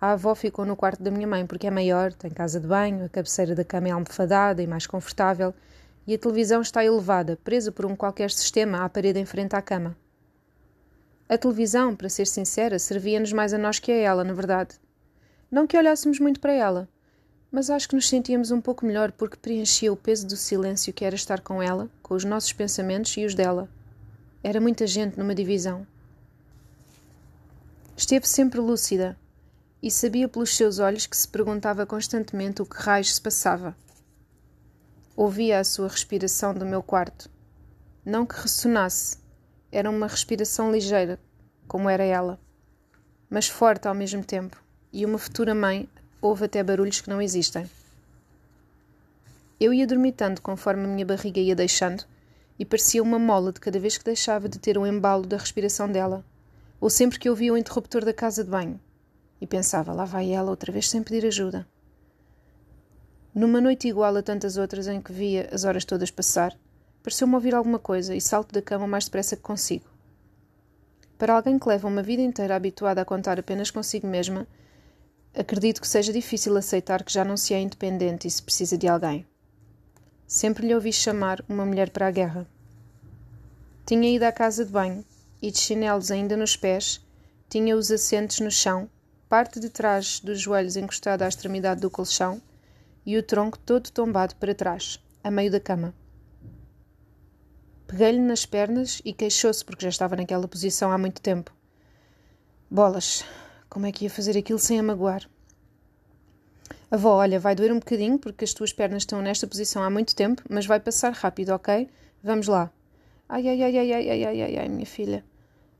a 0.00 0.12
avó 0.12 0.34
ficou 0.34 0.64
no 0.64 0.76
quarto 0.76 1.02
da 1.02 1.10
minha 1.10 1.28
mãe 1.28 1.46
porque 1.46 1.66
é 1.66 1.70
maior, 1.70 2.14
tem 2.14 2.30
casa 2.30 2.58
de 2.58 2.66
banho, 2.66 3.04
a 3.04 3.10
cabeceira 3.10 3.54
da 3.54 3.62
cama 3.62 3.88
é 3.88 3.90
almofadada 3.90 4.62
e 4.62 4.66
mais 4.66 4.86
confortável 4.86 5.52
e 6.06 6.14
a 6.14 6.18
televisão 6.18 6.62
está 6.62 6.82
elevada, 6.82 7.38
presa 7.44 7.70
por 7.70 7.84
um 7.84 7.94
qualquer 7.94 8.30
sistema 8.30 8.86
à 8.86 8.88
parede 8.88 9.18
em 9.18 9.26
frente 9.26 9.54
à 9.54 9.60
cama. 9.60 9.94
A 11.28 11.38
televisão, 11.38 11.96
para 11.96 12.08
ser 12.08 12.26
sincera, 12.26 12.78
servia-nos 12.78 13.32
mais 13.32 13.54
a 13.54 13.58
nós 13.58 13.78
que 13.78 13.90
a 13.90 13.96
ela, 13.96 14.22
na 14.22 14.34
verdade. 14.34 14.78
Não 15.50 15.66
que 15.66 15.76
olhássemos 15.76 16.20
muito 16.20 16.38
para 16.38 16.52
ela, 16.52 16.88
mas 17.50 17.70
acho 17.70 17.88
que 17.88 17.94
nos 17.94 18.08
sentíamos 18.08 18.50
um 18.50 18.60
pouco 18.60 18.84
melhor 18.84 19.12
porque 19.12 19.36
preenchia 19.36 19.92
o 19.92 19.96
peso 19.96 20.26
do 20.26 20.36
silêncio 20.36 20.92
que 20.92 21.04
era 21.04 21.14
estar 21.14 21.40
com 21.40 21.62
ela, 21.62 21.88
com 22.02 22.14
os 22.14 22.24
nossos 22.24 22.52
pensamentos 22.52 23.16
e 23.16 23.24
os 23.24 23.34
dela. 23.34 23.68
Era 24.42 24.60
muita 24.60 24.86
gente 24.86 25.18
numa 25.18 25.34
divisão. 25.34 25.86
Esteve 27.96 28.28
sempre 28.28 28.60
lúcida 28.60 29.16
e 29.80 29.90
sabia 29.90 30.28
pelos 30.28 30.54
seus 30.54 30.78
olhos 30.78 31.06
que 31.06 31.16
se 31.16 31.28
perguntava 31.28 31.86
constantemente 31.86 32.60
o 32.60 32.66
que 32.66 32.76
raios 32.76 33.14
se 33.14 33.20
passava. 33.20 33.76
Ouvia 35.16 35.60
a 35.60 35.64
sua 35.64 35.88
respiração 35.88 36.52
do 36.52 36.66
meu 36.66 36.82
quarto. 36.82 37.30
Não 38.04 38.26
que 38.26 38.34
ressonasse, 38.34 39.16
era 39.74 39.90
uma 39.90 40.06
respiração 40.06 40.70
ligeira, 40.70 41.18
como 41.66 41.90
era 41.90 42.04
ela, 42.04 42.38
mas 43.28 43.48
forte 43.48 43.88
ao 43.88 43.94
mesmo 43.94 44.24
tempo, 44.24 44.62
e 44.92 45.04
uma 45.04 45.18
futura 45.18 45.54
mãe 45.54 45.88
Houve 46.24 46.46
até 46.46 46.62
barulhos 46.62 47.02
que 47.02 47.10
não 47.10 47.20
existem. 47.20 47.68
Eu 49.60 49.74
ia 49.74 49.86
dormitando 49.86 50.40
conforme 50.40 50.84
a 50.84 50.88
minha 50.88 51.04
barriga 51.04 51.38
ia 51.38 51.54
deixando, 51.54 52.02
e 52.58 52.64
parecia 52.64 53.02
uma 53.02 53.18
mola 53.18 53.52
de 53.52 53.60
cada 53.60 53.78
vez 53.78 53.98
que 53.98 54.04
deixava 54.06 54.48
de 54.48 54.58
ter 54.58 54.78
o 54.78 54.80
um 54.80 54.86
embalo 54.86 55.26
da 55.26 55.36
respiração 55.36 55.86
dela, 55.86 56.24
ou 56.80 56.88
sempre 56.88 57.18
que 57.18 57.28
ouvia 57.28 57.52
o 57.52 57.58
interruptor 57.58 58.06
da 58.06 58.14
casa 58.14 58.42
de 58.42 58.48
banho, 58.48 58.80
e 59.38 59.46
pensava, 59.46 59.92
lá 59.92 60.06
vai 60.06 60.32
ela 60.32 60.48
outra 60.48 60.72
vez 60.72 60.88
sem 60.88 61.02
pedir 61.02 61.26
ajuda. 61.26 61.68
Numa 63.34 63.60
noite 63.60 63.86
igual 63.86 64.16
a 64.16 64.22
tantas 64.22 64.56
outras 64.56 64.88
em 64.88 65.02
que 65.02 65.12
via 65.12 65.50
as 65.52 65.64
horas 65.64 65.84
todas 65.84 66.10
passar, 66.10 66.56
pareceu-me 67.04 67.36
ouvir 67.36 67.54
alguma 67.54 67.78
coisa 67.78 68.16
e 68.16 68.20
salto 68.20 68.52
da 68.52 68.60
cama 68.60 68.86
o 68.86 68.88
mais 68.88 69.04
depressa 69.04 69.36
que 69.36 69.42
consigo. 69.42 69.86
Para 71.16 71.34
alguém 71.34 71.56
que 71.56 71.68
leva 71.68 71.86
uma 71.86 72.02
vida 72.02 72.22
inteira 72.22 72.56
habituada 72.56 73.00
a 73.00 73.04
contar 73.04 73.38
apenas 73.38 73.70
consigo 73.70 74.08
mesma, 74.08 74.44
Acredito 75.36 75.80
que 75.80 75.88
seja 75.88 76.12
difícil 76.12 76.56
aceitar 76.56 77.02
que 77.02 77.12
já 77.12 77.24
não 77.24 77.36
se 77.36 77.52
é 77.52 77.60
independente 77.60 78.28
e 78.28 78.30
se 78.30 78.40
precisa 78.40 78.78
de 78.78 78.86
alguém. 78.86 79.26
Sempre 80.28 80.64
lhe 80.64 80.74
ouvi 80.74 80.92
chamar 80.92 81.44
uma 81.48 81.66
mulher 81.66 81.90
para 81.90 82.06
a 82.06 82.10
guerra. 82.10 82.46
Tinha 83.84 84.14
ido 84.14 84.22
à 84.22 84.30
casa 84.30 84.64
de 84.64 84.70
banho 84.70 85.04
e, 85.42 85.50
de 85.50 85.58
chinelos 85.58 86.12
ainda 86.12 86.36
nos 86.36 86.56
pés, 86.56 87.04
tinha 87.48 87.76
os 87.76 87.90
assentos 87.90 88.38
no 88.38 88.50
chão, 88.50 88.88
parte 89.28 89.58
de 89.58 89.68
trás 89.68 90.20
dos 90.20 90.40
joelhos 90.40 90.76
encostada 90.76 91.24
à 91.24 91.28
extremidade 91.28 91.80
do 91.80 91.90
colchão 91.90 92.40
e 93.04 93.18
o 93.18 93.22
tronco 93.22 93.58
todo 93.58 93.90
tombado 93.90 94.36
para 94.36 94.54
trás, 94.54 95.00
a 95.22 95.32
meio 95.32 95.50
da 95.50 95.58
cama. 95.58 95.92
Peguei-lhe 97.96 98.18
nas 98.18 98.44
pernas 98.44 99.00
e 99.04 99.12
queixou-se 99.12 99.64
porque 99.64 99.84
já 99.84 99.88
estava 99.88 100.16
naquela 100.16 100.48
posição 100.48 100.90
há 100.90 100.98
muito 100.98 101.22
tempo. 101.22 101.54
Bolas, 102.68 103.24
como 103.70 103.86
é 103.86 103.92
que 103.92 104.02
ia 104.02 104.10
fazer 104.10 104.36
aquilo 104.36 104.58
sem 104.58 104.80
a 104.80 104.82
magoar? 104.82 105.30
Avó, 106.90 107.14
olha, 107.18 107.38
vai 107.38 107.54
doer 107.54 107.70
um 107.70 107.78
bocadinho 107.78 108.18
porque 108.18 108.44
as 108.44 108.52
tuas 108.52 108.72
pernas 108.72 109.02
estão 109.02 109.22
nesta 109.22 109.46
posição 109.46 109.80
há 109.80 109.88
muito 109.88 110.16
tempo, 110.16 110.42
mas 110.50 110.66
vai 110.66 110.80
passar 110.80 111.12
rápido, 111.12 111.50
ok? 111.50 111.88
Vamos 112.20 112.48
lá. 112.48 112.68
Ai, 113.28 113.46
ai, 113.46 113.62
ai, 113.62 113.78
ai, 113.78 113.92
ai, 113.92 114.24
ai, 114.24 114.42
ai, 114.42 114.58
ai, 114.58 114.68
minha 114.68 114.86
filha. 114.86 115.24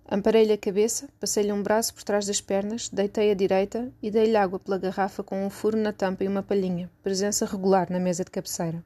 Amparei-lhe 0.08 0.52
a 0.52 0.58
cabeça, 0.58 1.08
passei-lhe 1.18 1.50
um 1.50 1.64
braço 1.64 1.92
por 1.94 2.04
trás 2.04 2.26
das 2.26 2.40
pernas, 2.40 2.88
deitei 2.88 3.32
a 3.32 3.34
direita 3.34 3.90
e 4.00 4.08
dei-lhe 4.08 4.36
água 4.36 4.60
pela 4.60 4.78
garrafa 4.78 5.24
com 5.24 5.44
um 5.44 5.50
furo 5.50 5.76
na 5.76 5.92
tampa 5.92 6.22
e 6.22 6.28
uma 6.28 6.44
palhinha, 6.44 6.88
presença 7.02 7.44
regular 7.44 7.90
na 7.90 7.98
mesa 7.98 8.24
de 8.24 8.30
cabeceira. 8.30 8.84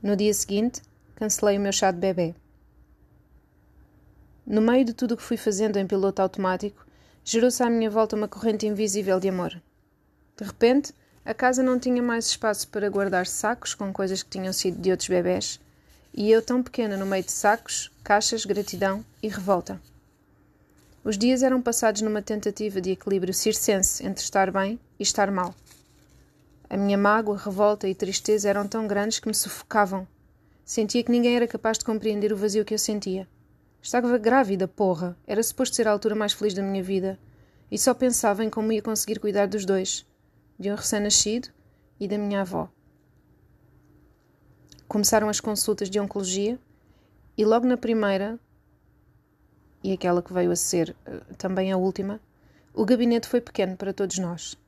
No 0.00 0.14
dia 0.14 0.32
seguinte, 0.32 0.80
cancelei 1.16 1.58
o 1.58 1.60
meu 1.60 1.72
chá 1.72 1.90
de 1.90 1.98
bebê. 1.98 2.34
No 4.46 4.60
meio 4.60 4.84
de 4.84 4.94
tudo 4.94 5.14
o 5.14 5.16
que 5.16 5.22
fui 5.22 5.36
fazendo 5.36 5.76
em 5.76 5.86
piloto 5.86 6.22
automático, 6.22 6.86
gerou-se 7.24 7.60
à 7.62 7.68
minha 7.68 7.90
volta 7.90 8.14
uma 8.14 8.28
corrente 8.28 8.66
invisível 8.66 9.18
de 9.18 9.28
amor. 9.28 9.60
De 10.36 10.44
repente, 10.44 10.94
a 11.24 11.34
casa 11.34 11.62
não 11.62 11.80
tinha 11.80 12.00
mais 12.00 12.26
espaço 12.26 12.68
para 12.68 12.88
guardar 12.88 13.26
sacos 13.26 13.74
com 13.74 13.92
coisas 13.92 14.22
que 14.22 14.30
tinham 14.30 14.52
sido 14.52 14.80
de 14.80 14.92
outros 14.92 15.08
bebés, 15.08 15.58
e 16.14 16.30
eu 16.30 16.40
tão 16.40 16.62
pequena 16.62 16.96
no 16.96 17.04
meio 17.04 17.24
de 17.24 17.32
sacos, 17.32 17.90
caixas, 18.04 18.44
gratidão 18.44 19.04
e 19.20 19.28
revolta. 19.28 19.80
Os 21.02 21.18
dias 21.18 21.42
eram 21.42 21.60
passados 21.62 22.02
numa 22.02 22.22
tentativa 22.22 22.80
de 22.80 22.90
equilíbrio 22.92 23.32
circense 23.32 24.04
entre 24.06 24.22
estar 24.22 24.50
bem 24.50 24.78
e 24.98 25.02
estar 25.02 25.30
mal. 25.30 25.54
A 26.68 26.76
minha 26.76 26.98
mágoa, 26.98 27.38
revolta 27.38 27.88
e 27.88 27.94
tristeza 27.94 28.48
eram 28.48 28.66
tão 28.68 28.86
grandes 28.86 29.18
que 29.18 29.28
me 29.28 29.34
sufocavam. 29.34 30.06
Sentia 30.66 31.04
que 31.04 31.12
ninguém 31.12 31.36
era 31.36 31.46
capaz 31.46 31.78
de 31.78 31.84
compreender 31.84 32.32
o 32.32 32.36
vazio 32.36 32.64
que 32.64 32.74
eu 32.74 32.78
sentia. 32.78 33.28
Estava 33.80 34.18
grávida, 34.18 34.66
porra. 34.66 35.16
Era 35.24 35.40
suposto 35.40 35.76
ser 35.76 35.86
a 35.86 35.92
altura 35.92 36.16
mais 36.16 36.32
feliz 36.32 36.54
da 36.54 36.60
minha 36.60 36.82
vida. 36.82 37.20
E 37.70 37.78
só 37.78 37.94
pensava 37.94 38.44
em 38.44 38.50
como 38.50 38.72
ia 38.72 38.82
conseguir 38.82 39.20
cuidar 39.20 39.46
dos 39.46 39.64
dois. 39.64 40.04
De 40.58 40.68
um 40.68 40.74
recém-nascido 40.74 41.50
e 42.00 42.08
da 42.08 42.18
minha 42.18 42.40
avó. 42.40 42.68
Começaram 44.88 45.28
as 45.28 45.38
consultas 45.38 45.88
de 45.88 46.00
oncologia 46.00 46.58
E 47.38 47.44
logo 47.44 47.64
na 47.64 47.76
primeira, 47.76 48.36
e 49.84 49.92
aquela 49.92 50.20
que 50.20 50.32
veio 50.32 50.50
a 50.50 50.56
ser 50.56 50.96
uh, 51.06 51.34
também 51.36 51.70
a 51.70 51.76
última, 51.76 52.20
o 52.74 52.84
gabinete 52.84 53.28
foi 53.28 53.40
pequeno 53.40 53.76
para 53.76 53.92
todos 53.92 54.18
nós. 54.18 54.58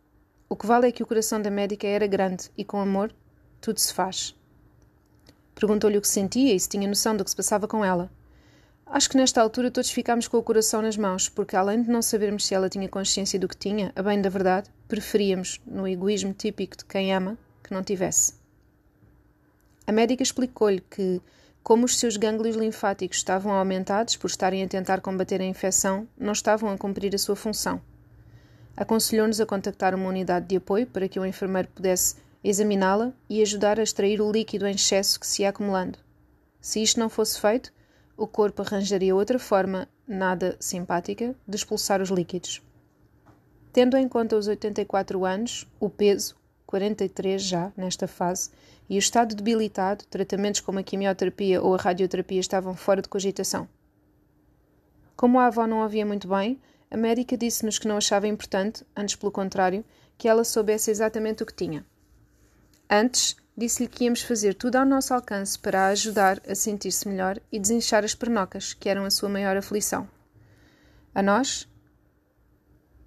O 0.48 0.54
que 0.54 0.64
vale 0.66 0.86
é 0.86 0.92
que 0.92 1.02
o 1.02 1.06
coração 1.06 1.42
da 1.42 1.50
médica 1.50 1.88
era 1.88 2.06
grande 2.06 2.52
e, 2.56 2.64
com 2.64 2.78
amor, 2.78 3.12
tudo 3.60 3.80
se 3.80 3.92
faz. 3.92 4.37
Perguntou-lhe 5.58 5.98
o 5.98 6.00
que 6.00 6.06
sentia 6.06 6.54
e 6.54 6.60
se 6.60 6.68
tinha 6.68 6.86
noção 6.86 7.16
do 7.16 7.24
que 7.24 7.30
se 7.30 7.36
passava 7.36 7.66
com 7.66 7.84
ela. 7.84 8.08
Acho 8.86 9.10
que 9.10 9.16
nesta 9.16 9.42
altura 9.42 9.72
todos 9.72 9.90
ficámos 9.90 10.28
com 10.28 10.36
o 10.36 10.42
coração 10.42 10.80
nas 10.80 10.96
mãos, 10.96 11.28
porque 11.28 11.56
além 11.56 11.82
de 11.82 11.90
não 11.90 12.00
sabermos 12.00 12.46
se 12.46 12.54
ela 12.54 12.68
tinha 12.70 12.88
consciência 12.88 13.40
do 13.40 13.48
que 13.48 13.56
tinha, 13.56 13.92
a 13.96 14.00
bem 14.00 14.22
da 14.22 14.30
verdade, 14.30 14.70
preferíamos, 14.86 15.60
no 15.66 15.88
egoísmo 15.88 16.32
típico 16.32 16.76
de 16.76 16.84
quem 16.84 17.12
ama, 17.12 17.36
que 17.62 17.74
não 17.74 17.82
tivesse. 17.82 18.34
A 19.84 19.90
médica 19.90 20.22
explicou-lhe 20.22 20.80
que, 20.80 21.20
como 21.60 21.86
os 21.86 21.98
seus 21.98 22.16
gânglios 22.16 22.54
linfáticos 22.54 23.18
estavam 23.18 23.50
aumentados 23.50 24.14
por 24.14 24.28
estarem 24.28 24.62
a 24.62 24.68
tentar 24.68 25.00
combater 25.00 25.40
a 25.40 25.44
infecção, 25.44 26.06
não 26.16 26.32
estavam 26.32 26.70
a 26.70 26.78
cumprir 26.78 27.12
a 27.16 27.18
sua 27.18 27.34
função. 27.34 27.82
Aconselhou-nos 28.76 29.40
a 29.40 29.46
contactar 29.46 29.92
uma 29.92 30.08
unidade 30.08 30.46
de 30.46 30.56
apoio 30.56 30.86
para 30.86 31.08
que 31.08 31.18
o 31.18 31.26
enfermeiro 31.26 31.68
pudesse 31.74 32.14
examiná-la 32.42 33.12
e 33.28 33.42
ajudar 33.42 33.78
a 33.78 33.82
extrair 33.82 34.20
o 34.20 34.30
líquido 34.30 34.66
em 34.66 34.74
excesso 34.74 35.18
que 35.18 35.26
se 35.26 35.42
ia 35.42 35.48
acumulando. 35.48 35.98
Se 36.60 36.82
isto 36.82 37.00
não 37.00 37.08
fosse 37.08 37.40
feito, 37.40 37.72
o 38.16 38.26
corpo 38.26 38.62
arranjaria 38.62 39.14
outra 39.14 39.38
forma, 39.38 39.88
nada 40.06 40.56
simpática, 40.58 41.34
de 41.46 41.56
expulsar 41.56 42.02
os 42.02 42.10
líquidos. 42.10 42.62
Tendo 43.72 43.96
em 43.96 44.08
conta 44.08 44.36
os 44.36 44.48
84 44.48 45.24
anos, 45.24 45.66
o 45.78 45.88
peso, 45.88 46.36
43 46.66 47.40
já 47.40 47.72
nesta 47.76 48.08
fase, 48.08 48.50
e 48.90 48.96
o 48.96 48.98
estado 48.98 49.34
debilitado, 49.34 50.04
tratamentos 50.06 50.60
como 50.60 50.78
a 50.78 50.82
quimioterapia 50.82 51.62
ou 51.62 51.74
a 51.74 51.78
radioterapia 51.78 52.40
estavam 52.40 52.74
fora 52.74 53.02
de 53.02 53.08
cogitação. 53.08 53.68
Como 55.14 55.38
a 55.38 55.46
avó 55.46 55.66
não 55.66 55.82
ouvia 55.82 56.06
muito 56.06 56.26
bem, 56.26 56.60
a 56.90 56.96
médica 56.96 57.36
disse-nos 57.36 57.78
que 57.78 57.86
não 57.86 57.98
achava 57.98 58.26
importante, 58.26 58.84
antes 58.96 59.14
pelo 59.14 59.30
contrário, 59.30 59.84
que 60.16 60.26
ela 60.26 60.42
soubesse 60.42 60.90
exatamente 60.90 61.42
o 61.42 61.46
que 61.46 61.54
tinha. 61.54 61.84
Antes, 62.90 63.36
disse-lhe 63.56 63.88
que 63.88 64.04
íamos 64.04 64.22
fazer 64.22 64.54
tudo 64.54 64.76
ao 64.76 64.86
nosso 64.86 65.12
alcance 65.12 65.58
para 65.58 65.86
a 65.86 65.88
ajudar 65.88 66.40
a 66.48 66.54
sentir-se 66.54 67.06
melhor 67.08 67.40
e 67.52 67.58
desinchar 67.58 68.04
as 68.04 68.14
pernocas, 68.14 68.72
que 68.72 68.88
eram 68.88 69.04
a 69.04 69.10
sua 69.10 69.28
maior 69.28 69.56
aflição. 69.56 70.08
A 71.14 71.22
nós, 71.22 71.68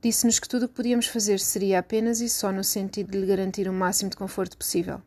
Disse-nos 0.02 0.40
que 0.40 0.50
tudo 0.50 0.66
o 0.66 0.68
que 0.68 0.74
podíamos 0.74 1.06
fazer 1.06 1.40
seria 1.40 1.78
apenas 1.78 2.22
e 2.22 2.28
só 2.28 2.52
no 2.52 2.64
sentido 2.64 3.12
de 3.12 3.20
lhe 3.20 3.28
garantir 3.28 3.70
o 3.70 3.74
máximo 3.74 4.10
de 4.10 4.18
conforto 4.18 4.58
possível. 4.58 5.00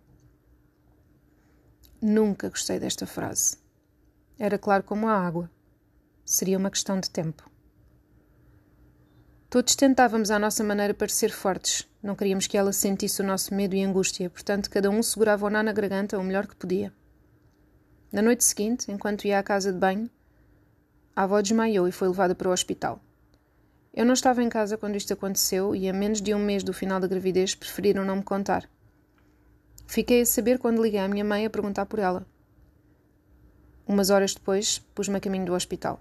Nunca 2.00 2.48
gostei 2.48 2.78
desta 2.78 3.04
frase. 3.04 3.56
Era 4.38 4.56
claro 4.56 4.84
como 4.84 5.08
a 5.08 5.18
água. 5.18 5.50
Seria 6.24 6.56
uma 6.56 6.70
questão 6.70 7.00
de 7.00 7.10
tempo. 7.10 7.50
Todos 9.54 9.76
tentávamos 9.76 10.32
à 10.32 10.38
nossa 10.40 10.64
maneira 10.64 10.92
parecer 10.92 11.30
fortes. 11.30 11.88
Não 12.02 12.16
queríamos 12.16 12.48
que 12.48 12.58
ela 12.58 12.72
sentisse 12.72 13.22
o 13.22 13.24
nosso 13.24 13.54
medo 13.54 13.76
e 13.76 13.84
angústia, 13.84 14.28
portanto, 14.28 14.68
cada 14.68 14.90
um 14.90 15.00
segurava 15.00 15.46
o 15.46 15.48
nó 15.48 15.62
na 15.62 15.72
garganta 15.72 16.18
o 16.18 16.24
melhor 16.24 16.48
que 16.48 16.56
podia. 16.56 16.92
Na 18.10 18.20
noite 18.20 18.42
seguinte, 18.42 18.90
enquanto 18.90 19.26
ia 19.26 19.38
à 19.38 19.44
casa 19.44 19.72
de 19.72 19.78
banho, 19.78 20.10
a 21.14 21.22
avó 21.22 21.40
desmaiou 21.40 21.86
e 21.86 21.92
foi 21.92 22.08
levada 22.08 22.34
para 22.34 22.48
o 22.48 22.52
hospital. 22.52 23.00
Eu 23.94 24.04
não 24.04 24.14
estava 24.14 24.42
em 24.42 24.48
casa 24.48 24.76
quando 24.76 24.96
isto 24.96 25.12
aconteceu 25.12 25.72
e, 25.72 25.88
a 25.88 25.92
menos 25.92 26.20
de 26.20 26.34
um 26.34 26.40
mês 26.40 26.64
do 26.64 26.72
final 26.72 26.98
da 26.98 27.06
gravidez, 27.06 27.54
preferiram 27.54 28.04
não 28.04 28.16
me 28.16 28.24
contar. 28.24 28.68
Fiquei 29.86 30.22
a 30.22 30.26
saber 30.26 30.58
quando 30.58 30.82
liguei 30.82 30.98
à 30.98 31.06
minha 31.06 31.24
mãe 31.24 31.46
a 31.46 31.50
perguntar 31.50 31.86
por 31.86 32.00
ela. 32.00 32.26
Umas 33.86 34.10
horas 34.10 34.34
depois, 34.34 34.80
pus-me 34.96 35.18
a 35.18 35.20
caminho 35.20 35.46
do 35.46 35.54
hospital. 35.54 36.00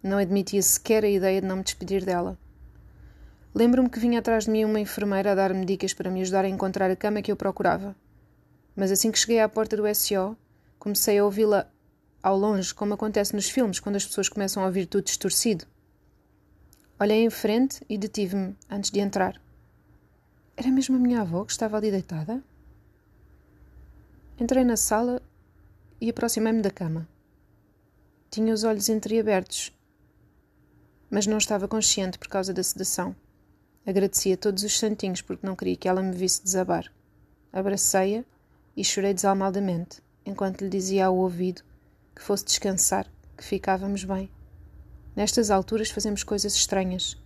Não 0.00 0.18
admitia 0.18 0.62
sequer 0.62 1.04
a 1.04 1.08
ideia 1.08 1.40
de 1.40 1.48
não 1.48 1.56
me 1.56 1.64
despedir 1.64 2.04
dela. 2.04 2.38
Lembro-me 3.56 3.88
que 3.88 3.98
vinha 3.98 4.18
atrás 4.18 4.44
de 4.44 4.50
mim 4.50 4.66
uma 4.66 4.78
enfermeira 4.78 5.32
a 5.32 5.34
dar-me 5.34 5.64
dicas 5.64 5.94
para 5.94 6.10
me 6.10 6.20
ajudar 6.20 6.44
a 6.44 6.48
encontrar 6.48 6.90
a 6.90 6.94
cama 6.94 7.22
que 7.22 7.32
eu 7.32 7.36
procurava. 7.36 7.96
Mas 8.76 8.92
assim 8.92 9.10
que 9.10 9.18
cheguei 9.18 9.40
à 9.40 9.48
porta 9.48 9.74
do 9.74 9.84
SO, 9.94 10.36
comecei 10.78 11.18
a 11.18 11.24
ouvi-la 11.24 11.66
ao 12.22 12.36
longe, 12.36 12.74
como 12.74 12.92
acontece 12.92 13.34
nos 13.34 13.48
filmes, 13.48 13.80
quando 13.80 13.96
as 13.96 14.04
pessoas 14.04 14.28
começam 14.28 14.62
a 14.62 14.66
ouvir 14.66 14.84
tudo 14.84 15.04
distorcido. 15.04 15.64
Olhei 17.00 17.24
em 17.24 17.30
frente 17.30 17.80
e 17.88 17.96
detive-me 17.96 18.54
antes 18.68 18.90
de 18.90 19.00
entrar. 19.00 19.40
Era 20.54 20.70
mesmo 20.70 20.96
a 20.96 21.00
minha 21.00 21.22
avó 21.22 21.42
que 21.42 21.52
estava 21.52 21.78
ali 21.78 21.90
deitada? 21.90 22.44
Entrei 24.38 24.64
na 24.64 24.76
sala 24.76 25.22
e 25.98 26.10
aproximei-me 26.10 26.60
da 26.60 26.70
cama. 26.70 27.08
Tinha 28.30 28.52
os 28.52 28.64
olhos 28.64 28.90
entreabertos, 28.90 29.74
mas 31.08 31.26
não 31.26 31.38
estava 31.38 31.66
consciente 31.66 32.18
por 32.18 32.28
causa 32.28 32.52
da 32.52 32.62
sedação. 32.62 33.16
Agradecia 33.86 34.36
todos 34.36 34.64
os 34.64 34.76
santinhos 34.76 35.22
porque 35.22 35.46
não 35.46 35.54
queria 35.54 35.76
que 35.76 35.88
ela 35.88 36.02
me 36.02 36.12
visse 36.12 36.42
desabar. 36.42 36.92
Abracei-a 37.52 38.24
e 38.76 38.84
chorei 38.84 39.14
desalmadamente, 39.14 40.02
enquanto 40.24 40.62
lhe 40.62 40.68
dizia 40.68 41.06
ao 41.06 41.16
ouvido 41.16 41.62
que 42.14 42.20
fosse 42.20 42.44
descansar, 42.44 43.08
que 43.36 43.44
ficávamos 43.44 44.02
bem. 44.02 44.28
Nestas 45.14 45.50
alturas 45.52 45.88
fazemos 45.88 46.24
coisas 46.24 46.54
estranhas. 46.56 47.16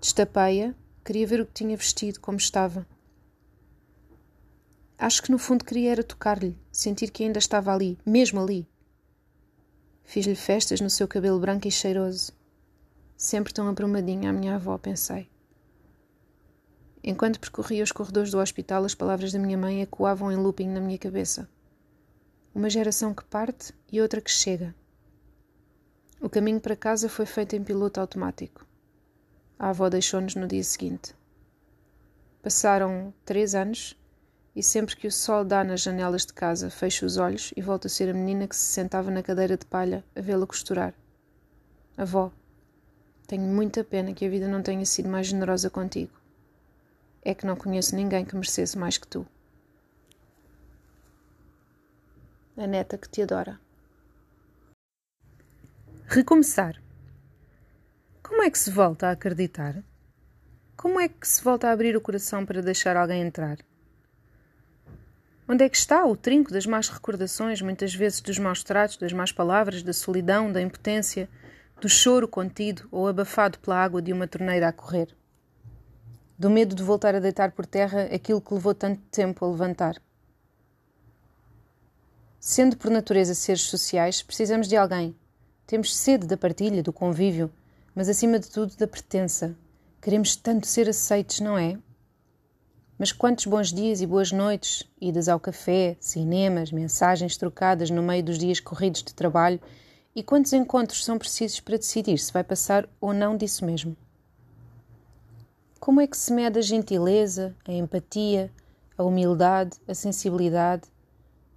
Destapei-a, 0.00 0.74
queria 1.04 1.26
ver 1.26 1.40
o 1.40 1.46
que 1.46 1.54
tinha 1.54 1.76
vestido, 1.76 2.18
como 2.18 2.38
estava. 2.38 2.84
Acho 4.98 5.22
que 5.22 5.30
no 5.30 5.38
fundo 5.38 5.64
queria 5.64 5.92
era 5.92 6.02
tocar-lhe, 6.02 6.58
sentir 6.72 7.10
que 7.10 7.22
ainda 7.22 7.38
estava 7.38 7.72
ali, 7.72 7.96
mesmo 8.04 8.40
ali. 8.40 8.68
Fiz-lhe 10.02 10.34
festas 10.34 10.80
no 10.80 10.90
seu 10.90 11.06
cabelo 11.06 11.38
branco 11.38 11.68
e 11.68 11.70
cheiroso. 11.70 12.32
Sempre 13.16 13.54
tão 13.54 13.68
abrumadinha 13.68 14.30
a 14.30 14.32
minha 14.32 14.56
avó, 14.56 14.76
pensei. 14.76 15.31
Enquanto 17.04 17.40
percorria 17.40 17.82
os 17.82 17.90
corredores 17.90 18.30
do 18.30 18.38
hospital, 18.38 18.84
as 18.84 18.94
palavras 18.94 19.32
da 19.32 19.38
minha 19.38 19.58
mãe 19.58 19.82
ecoavam 19.82 20.30
em 20.30 20.36
looping 20.36 20.68
na 20.68 20.80
minha 20.80 20.98
cabeça. 20.98 21.48
Uma 22.54 22.70
geração 22.70 23.12
que 23.12 23.24
parte 23.24 23.74
e 23.90 24.00
outra 24.00 24.20
que 24.20 24.30
chega. 24.30 24.74
O 26.20 26.28
caminho 26.28 26.60
para 26.60 26.76
casa 26.76 27.08
foi 27.08 27.26
feito 27.26 27.56
em 27.56 27.64
piloto 27.64 27.98
automático. 27.98 28.64
A 29.58 29.70
avó 29.70 29.88
deixou-nos 29.88 30.36
no 30.36 30.46
dia 30.46 30.62
seguinte. 30.62 31.12
Passaram 32.40 33.12
três 33.24 33.54
anos 33.54 33.98
e 34.54 34.62
sempre 34.62 34.94
que 34.94 35.08
o 35.08 35.12
sol 35.12 35.44
dá 35.44 35.64
nas 35.64 35.80
janelas 35.80 36.24
de 36.24 36.32
casa, 36.32 36.70
fecho 36.70 37.04
os 37.04 37.16
olhos 37.16 37.52
e 37.56 37.62
volto 37.62 37.86
a 37.86 37.90
ser 37.90 38.08
a 38.10 38.14
menina 38.14 38.46
que 38.46 38.54
se 38.54 38.66
sentava 38.66 39.10
na 39.10 39.22
cadeira 39.22 39.56
de 39.56 39.66
palha 39.66 40.04
a 40.14 40.20
vê-la 40.20 40.46
costurar. 40.46 40.94
Avó, 41.96 42.30
tenho 43.26 43.42
muita 43.42 43.82
pena 43.82 44.12
que 44.12 44.24
a 44.24 44.28
vida 44.28 44.46
não 44.46 44.62
tenha 44.62 44.84
sido 44.84 45.08
mais 45.08 45.26
generosa 45.26 45.68
contigo. 45.68 46.21
É 47.24 47.34
que 47.34 47.46
não 47.46 47.56
conheço 47.56 47.94
ninguém 47.94 48.24
que 48.24 48.34
merecesse 48.34 48.76
mais 48.76 48.98
que 48.98 49.06
tu. 49.06 49.26
A 52.56 52.66
neta 52.66 52.98
que 52.98 53.08
te 53.08 53.22
adora. 53.22 53.60
Recomeçar. 56.06 56.82
Como 58.22 58.42
é 58.42 58.50
que 58.50 58.58
se 58.58 58.70
volta 58.70 59.06
a 59.08 59.12
acreditar? 59.12 59.82
Como 60.76 60.98
é 60.98 61.08
que 61.08 61.26
se 61.26 61.42
volta 61.42 61.68
a 61.68 61.72
abrir 61.72 61.96
o 61.96 62.00
coração 62.00 62.44
para 62.44 62.60
deixar 62.60 62.96
alguém 62.96 63.22
entrar? 63.22 63.58
Onde 65.48 65.64
é 65.64 65.68
que 65.68 65.76
está 65.76 66.04
o 66.04 66.16
trinco 66.16 66.52
das 66.52 66.66
más 66.66 66.88
recordações, 66.88 67.62
muitas 67.62 67.94
vezes 67.94 68.20
dos 68.20 68.38
maus 68.38 68.64
tratos, 68.64 68.96
das 68.96 69.12
más 69.12 69.30
palavras, 69.30 69.82
da 69.82 69.92
solidão, 69.92 70.50
da 70.50 70.60
impotência, 70.60 71.28
do 71.80 71.88
choro 71.88 72.26
contido 72.26 72.88
ou 72.90 73.06
abafado 73.06 73.58
pela 73.58 73.76
água 73.76 74.02
de 74.02 74.12
uma 74.12 74.26
torneira 74.26 74.68
a 74.68 74.72
correr? 74.72 75.14
Do 76.42 76.50
medo 76.50 76.74
de 76.74 76.82
voltar 76.82 77.14
a 77.14 77.20
deitar 77.20 77.52
por 77.52 77.64
terra 77.64 78.08
aquilo 78.12 78.40
que 78.40 78.52
levou 78.52 78.74
tanto 78.74 79.00
tempo 79.12 79.44
a 79.44 79.48
levantar? 79.48 80.02
Sendo 82.40 82.76
por 82.76 82.90
natureza 82.90 83.32
seres 83.32 83.62
sociais, 83.62 84.24
precisamos 84.24 84.66
de 84.66 84.76
alguém, 84.76 85.14
temos 85.68 85.96
sede 85.96 86.26
da 86.26 86.36
partilha, 86.36 86.82
do 86.82 86.92
convívio, 86.92 87.48
mas 87.94 88.08
acima 88.08 88.40
de 88.40 88.50
tudo 88.50 88.74
da 88.74 88.88
pertença. 88.88 89.56
Queremos 90.00 90.34
tanto 90.34 90.66
ser 90.66 90.88
aceitos, 90.88 91.38
não 91.38 91.56
é? 91.56 91.78
Mas 92.98 93.12
quantos 93.12 93.46
bons 93.46 93.72
dias 93.72 94.00
e 94.00 94.06
boas 94.08 94.32
noites, 94.32 94.82
idas 95.00 95.28
ao 95.28 95.38
café, 95.38 95.96
cinemas, 96.00 96.72
mensagens 96.72 97.36
trocadas 97.36 97.88
no 97.88 98.02
meio 98.02 98.24
dos 98.24 98.36
dias 98.36 98.58
corridos 98.58 99.04
de 99.04 99.14
trabalho 99.14 99.60
e 100.12 100.24
quantos 100.24 100.52
encontros 100.52 101.04
são 101.04 101.18
precisos 101.18 101.60
para 101.60 101.76
decidir 101.76 102.18
se 102.18 102.32
vai 102.32 102.42
passar 102.42 102.88
ou 103.00 103.12
não 103.12 103.36
disso 103.36 103.64
mesmo? 103.64 103.96
Como 105.82 106.00
é 106.00 106.06
que 106.06 106.16
se 106.16 106.32
mede 106.32 106.60
a 106.60 106.62
gentileza, 106.62 107.56
a 107.66 107.72
empatia, 107.72 108.52
a 108.96 109.02
humildade, 109.02 109.80
a 109.88 109.94
sensibilidade, 109.94 110.84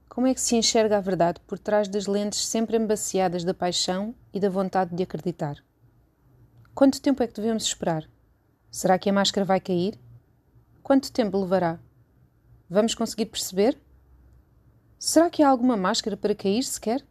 como 0.10 0.26
é 0.26 0.34
que 0.34 0.42
se 0.42 0.56
enxerga 0.56 0.98
a 0.98 1.00
verdade 1.00 1.40
por 1.42 1.60
trás 1.60 1.88
das 1.88 2.08
lentes 2.08 2.48
sempre 2.48 2.76
embaciadas 2.76 3.44
da 3.44 3.54
paixão 3.54 4.16
e 4.34 4.40
da 4.40 4.50
vontade 4.50 4.96
de 4.96 5.04
acreditar? 5.04 5.64
Quanto 6.74 7.00
tempo 7.00 7.22
é 7.22 7.28
que 7.28 7.36
devemos 7.36 7.66
esperar? 7.66 8.10
Será 8.72 8.98
que 8.98 9.12
a 9.12 9.14
máscara 9.14 9.46
vai 9.46 9.60
cair? 9.60 9.96
Quanto 10.82 11.12
tempo 11.12 11.40
levará? 11.40 11.80
Vamos 12.68 12.96
conseguir 12.96 13.28
perceber? 13.28 13.80
Será 14.98 15.30
que 15.30 15.44
há 15.44 15.50
alguma 15.50 15.78
máscara 15.78 16.18
para 16.18 16.34
cair 16.34 16.64
sequer? 16.64 17.06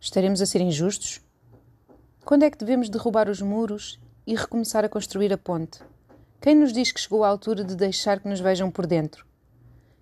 Estaremos 0.00 0.42
a 0.42 0.46
ser 0.46 0.60
injustos? 0.60 1.20
Quando 2.24 2.42
é 2.42 2.50
que 2.50 2.58
devemos 2.58 2.88
derrubar 2.88 3.28
os 3.28 3.40
muros 3.40 4.02
e 4.26 4.34
recomeçar 4.34 4.84
a 4.84 4.88
construir 4.88 5.32
a 5.32 5.38
ponte? 5.38 5.80
Quem 6.40 6.54
nos 6.54 6.72
diz 6.72 6.92
que 6.92 7.00
chegou 7.00 7.24
a 7.24 7.28
altura 7.28 7.64
de 7.64 7.74
deixar 7.74 8.20
que 8.20 8.28
nos 8.28 8.40
vejam 8.40 8.70
por 8.70 8.86
dentro? 8.86 9.26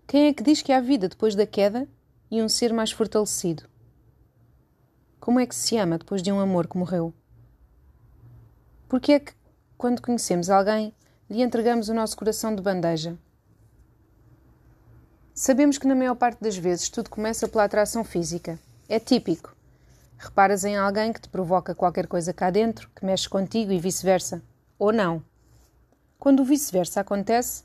Quem 0.06 0.26
é 0.26 0.34
que 0.34 0.42
diz 0.42 0.60
que 0.60 0.72
há 0.72 0.80
vida 0.80 1.08
depois 1.08 1.34
da 1.34 1.46
queda 1.46 1.88
e 2.30 2.42
um 2.42 2.48
ser 2.48 2.72
mais 2.72 2.90
fortalecido? 2.90 3.64
Como 5.20 5.38
é 5.38 5.46
que 5.46 5.54
se 5.54 5.76
ama 5.76 5.98
depois 5.98 6.22
de 6.22 6.32
um 6.32 6.40
amor 6.40 6.66
que 6.66 6.76
morreu? 6.76 7.14
Porque 8.88 9.12
é 9.12 9.20
que, 9.20 9.32
quando 9.78 10.02
conhecemos 10.02 10.50
alguém, 10.50 10.92
lhe 11.30 11.42
entregamos 11.42 11.88
o 11.88 11.94
nosso 11.94 12.16
coração 12.16 12.54
de 12.54 12.60
bandeja? 12.60 13.16
Sabemos 15.34 15.78
que 15.78 15.86
na 15.86 15.94
maior 15.94 16.14
parte 16.14 16.42
das 16.42 16.56
vezes 16.56 16.90
tudo 16.90 17.08
começa 17.08 17.48
pela 17.48 17.64
atração 17.64 18.04
física. 18.04 18.58
É 18.88 19.00
típico. 19.00 19.51
Reparas 20.22 20.64
em 20.64 20.76
alguém 20.76 21.12
que 21.12 21.20
te 21.20 21.28
provoca 21.28 21.74
qualquer 21.74 22.06
coisa 22.06 22.32
cá 22.32 22.48
dentro, 22.48 22.88
que 22.94 23.04
mexe 23.04 23.28
contigo 23.28 23.72
e 23.72 23.80
vice-versa. 23.80 24.40
Ou 24.78 24.92
não. 24.92 25.20
Quando 26.16 26.40
o 26.40 26.44
vice-versa 26.44 27.00
acontece, 27.00 27.64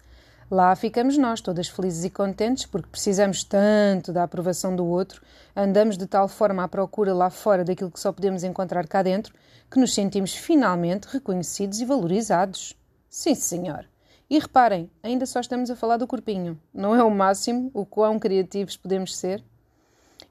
lá 0.49 0.75
ficamos 0.75 1.19
nós, 1.19 1.39
todas 1.39 1.67
felizes 1.67 2.03
e 2.03 2.09
contentes, 2.09 2.65
porque 2.65 2.89
precisamos 2.89 3.43
tanto 3.43 4.11
da 4.11 4.23
aprovação 4.23 4.75
do 4.75 4.83
outro, 4.87 5.21
andamos 5.55 5.99
de 5.99 6.07
tal 6.07 6.27
forma 6.27 6.63
à 6.63 6.67
procura 6.67 7.13
lá 7.13 7.29
fora 7.29 7.63
daquilo 7.63 7.91
que 7.91 7.99
só 7.99 8.11
podemos 8.11 8.43
encontrar 8.43 8.87
cá 8.87 9.03
dentro, 9.03 9.35
que 9.69 9.79
nos 9.79 9.93
sentimos 9.93 10.33
finalmente 10.33 11.05
reconhecidos 11.05 11.79
e 11.79 11.85
valorizados. 11.85 12.75
Sim, 13.07 13.35
senhor. 13.35 13.85
E 14.27 14.39
reparem, 14.39 14.89
ainda 15.03 15.27
só 15.27 15.39
estamos 15.41 15.69
a 15.69 15.75
falar 15.75 15.97
do 15.97 16.07
corpinho. 16.07 16.59
Não 16.73 16.95
é 16.95 17.03
o 17.03 17.11
máximo 17.11 17.69
o 17.71 17.85
quão 17.85 18.17
criativos 18.17 18.75
podemos 18.75 19.15
ser? 19.15 19.43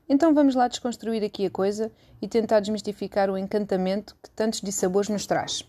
Então 0.08 0.32
vamos 0.32 0.54
lá 0.54 0.68
desconstruir 0.68 1.24
aqui 1.24 1.46
a 1.46 1.50
coisa 1.50 1.90
e 2.22 2.28
tentar 2.28 2.60
desmistificar 2.60 3.28
o 3.28 3.36
encantamento 3.36 4.16
que 4.22 4.30
tantos 4.30 4.60
dissabores 4.60 5.08
nos 5.08 5.26
traz. 5.26 5.68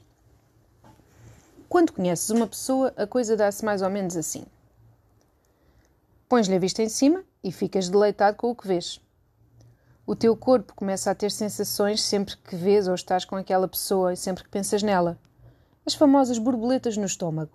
Quando 1.68 1.92
conheces 1.92 2.30
uma 2.30 2.48
pessoa, 2.48 2.94
a 2.96 3.08
coisa 3.08 3.36
dá-se 3.36 3.66
mais 3.66 3.82
ou 3.82 3.90
menos 3.90 4.16
assim. 4.16 4.46
Pões-lhe 6.30 6.56
a 6.56 6.60
vista 6.60 6.84
em 6.84 6.90
cima 6.90 7.24
e 7.44 7.52
ficas 7.52 7.90
deleitado 7.90 8.38
com 8.38 8.50
o 8.52 8.56
que 8.56 8.68
vês. 8.68 9.02
O 10.06 10.16
teu 10.16 10.38
corpo 10.38 10.74
começa 10.74 11.12
a 11.12 11.16
ter 11.16 11.32
sensações 11.32 12.02
sempre 12.02 12.38
que 12.38 12.56
vês 12.56 12.88
ou 12.88 12.96
estás 12.96 13.26
com 13.26 13.36
aquela 13.36 13.68
pessoa 13.68 14.14
e 14.14 14.18
sempre 14.18 14.44
que 14.44 14.50
pensas 14.50 14.84
nela. 14.84 15.20
As 15.86 15.96
famosas 15.96 16.38
borboletas 16.38 16.96
no 16.96 17.06
estômago. 17.06 17.52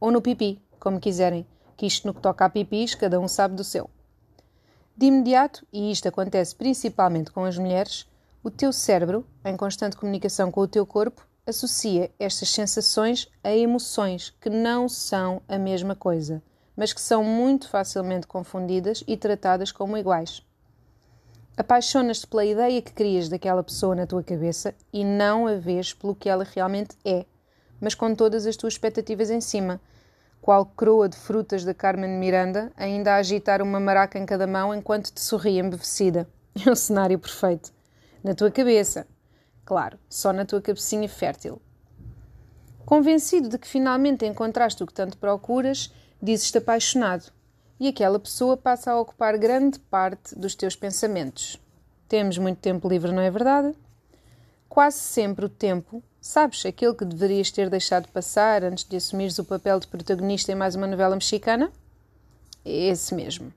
Ou 0.00 0.10
no 0.10 0.20
pipi, 0.20 0.60
como 0.78 1.00
quiserem, 1.00 1.46
que 1.76 1.86
isto 1.86 2.06
no 2.06 2.12
que 2.12 2.20
toca 2.20 2.44
a 2.44 2.50
pipis, 2.50 2.94
cada 2.94 3.18
um 3.20 3.28
sabe 3.28 3.54
do 3.54 3.64
seu. 3.64 3.88
De 4.98 5.06
imediato, 5.06 5.64
e 5.72 5.92
isto 5.92 6.08
acontece 6.08 6.56
principalmente 6.56 7.30
com 7.30 7.44
as 7.44 7.56
mulheres, 7.56 8.04
o 8.42 8.50
teu 8.50 8.72
cérebro, 8.72 9.24
em 9.44 9.56
constante 9.56 9.96
comunicação 9.96 10.50
com 10.50 10.60
o 10.60 10.66
teu 10.66 10.84
corpo, 10.84 11.24
associa 11.46 12.10
estas 12.18 12.50
sensações 12.50 13.30
a 13.44 13.54
emoções 13.54 14.34
que 14.40 14.50
não 14.50 14.88
são 14.88 15.40
a 15.46 15.56
mesma 15.56 15.94
coisa, 15.94 16.42
mas 16.76 16.92
que 16.92 17.00
são 17.00 17.22
muito 17.22 17.68
facilmente 17.68 18.26
confundidas 18.26 19.04
e 19.06 19.16
tratadas 19.16 19.70
como 19.70 19.96
iguais. 19.96 20.44
Apaixonas-te 21.56 22.26
pela 22.26 22.44
ideia 22.44 22.82
que 22.82 22.92
crias 22.92 23.28
daquela 23.28 23.62
pessoa 23.62 23.94
na 23.94 24.04
tua 24.04 24.24
cabeça 24.24 24.74
e 24.92 25.04
não 25.04 25.46
a 25.46 25.54
vês 25.54 25.94
pelo 25.94 26.16
que 26.16 26.28
ela 26.28 26.42
realmente 26.42 26.96
é, 27.04 27.24
mas 27.80 27.94
com 27.94 28.12
todas 28.16 28.46
as 28.46 28.56
tuas 28.56 28.72
expectativas 28.72 29.30
em 29.30 29.40
cima, 29.40 29.80
qual 30.40 30.64
coroa 30.64 31.08
de 31.08 31.16
frutas 31.16 31.64
da 31.64 31.74
Carmen 31.74 32.18
Miranda, 32.18 32.72
ainda 32.76 33.12
a 33.12 33.16
agitar 33.16 33.60
uma 33.60 33.78
maraca 33.78 34.18
em 34.18 34.24
cada 34.24 34.46
mão 34.46 34.74
enquanto 34.74 35.12
te 35.12 35.20
sorri 35.20 35.58
embevecida. 35.58 36.28
É 36.66 36.70
o 36.70 36.74
cenário 36.74 37.18
perfeito. 37.20 37.72
Na 38.24 38.34
tua 38.34 38.50
cabeça. 38.50 39.06
Claro, 39.64 39.96
só 40.10 40.32
na 40.32 40.44
tua 40.44 40.60
cabecinha 40.60 41.08
fértil. 41.08 41.62
Convencido 42.84 43.48
de 43.48 43.58
que 43.58 43.68
finalmente 43.68 44.26
encontraste 44.26 44.82
o 44.82 44.86
que 44.86 44.92
tanto 44.92 45.18
procuras, 45.18 45.92
dizes-te 46.20 46.58
apaixonado. 46.58 47.30
E 47.78 47.86
aquela 47.86 48.18
pessoa 48.18 48.56
passa 48.56 48.90
a 48.90 49.00
ocupar 49.00 49.38
grande 49.38 49.78
parte 49.78 50.36
dos 50.36 50.54
teus 50.54 50.74
pensamentos. 50.74 51.60
Temos 52.08 52.38
muito 52.38 52.58
tempo 52.58 52.88
livre, 52.88 53.12
não 53.12 53.22
é 53.22 53.30
verdade? 53.30 53.72
Quase 54.68 54.98
sempre 54.98 55.44
o 55.44 55.48
tempo 55.48 56.02
Sabes, 56.20 56.66
aquele 56.66 56.94
que 56.94 57.04
deverias 57.04 57.50
ter 57.50 57.70
deixado 57.70 58.08
passar 58.08 58.64
antes 58.64 58.84
de 58.84 58.96
assumires 58.96 59.38
o 59.38 59.44
papel 59.44 59.78
de 59.78 59.86
protagonista 59.86 60.50
em 60.50 60.56
mais 60.56 60.74
uma 60.74 60.86
novela 60.86 61.14
mexicana? 61.14 61.70
É 62.64 62.88
esse 62.88 63.14
mesmo. 63.14 63.52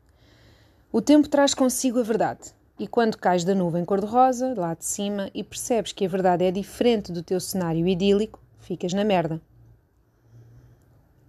O 0.91 1.01
tempo 1.01 1.27
traz 1.27 1.53
consigo 1.53 1.99
a 1.99 2.03
verdade. 2.03 2.53
E 2.77 2.87
quando 2.87 3.17
cais 3.17 3.43
da 3.43 3.55
nuvem 3.55 3.83
cor-de-rosa, 3.83 4.53
lá 4.55 4.73
de 4.73 4.85
cima, 4.85 5.29
e 5.33 5.43
percebes 5.43 5.91
que 5.91 6.05
a 6.05 6.09
verdade 6.09 6.43
é 6.43 6.51
diferente 6.51 7.11
do 7.11 7.23
teu 7.23 7.39
cenário 7.39 7.87
idílico, 7.87 8.39
ficas 8.59 8.93
na 8.93 9.03
merda. 9.03 9.41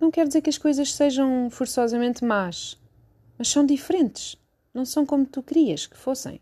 Não 0.01 0.11
quer 0.11 0.27
dizer 0.27 0.43
que 0.43 0.51
as 0.51 0.59
coisas 0.59 0.95
sejam 0.95 1.49
forçosamente 1.51 2.25
más, 2.25 2.79
mas 3.39 3.49
são 3.49 3.65
diferentes. 3.65 4.37
Não 4.75 4.85
são 4.85 5.07
como 5.07 5.25
tu 5.25 5.43
querias 5.43 5.87
que 5.87 5.97
fossem. 5.97 6.41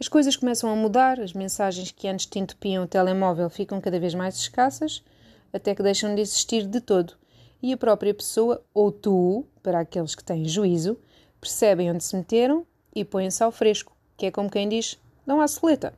As 0.00 0.08
coisas 0.08 0.34
começam 0.34 0.68
a 0.68 0.74
mudar, 0.74 1.20
as 1.20 1.32
mensagens 1.32 1.92
que 1.92 2.08
antes 2.08 2.26
te 2.26 2.40
entupiam 2.40 2.82
o 2.82 2.86
telemóvel 2.86 3.48
ficam 3.48 3.80
cada 3.80 3.98
vez 4.00 4.12
mais 4.12 4.34
escassas, 4.36 5.04
até 5.52 5.72
que 5.72 5.84
deixam 5.84 6.16
de 6.16 6.20
existir 6.20 6.66
de 6.66 6.80
todo. 6.80 7.14
E 7.62 7.72
a 7.72 7.76
própria 7.76 8.12
pessoa, 8.12 8.60
ou 8.74 8.90
tu, 8.90 9.46
para 9.62 9.78
aqueles 9.78 10.16
que 10.16 10.24
têm 10.24 10.48
juízo, 10.48 10.98
percebem 11.40 11.92
onde 11.92 12.02
se 12.02 12.16
meteram 12.16 12.66
e 12.92 13.04
põem-se 13.04 13.44
ao 13.44 13.52
fresco, 13.52 13.96
que 14.16 14.26
é 14.26 14.32
como 14.32 14.50
quem 14.50 14.68
diz: 14.68 14.98
dão 15.24 15.40
à 15.40 15.46
soleta. 15.46 15.94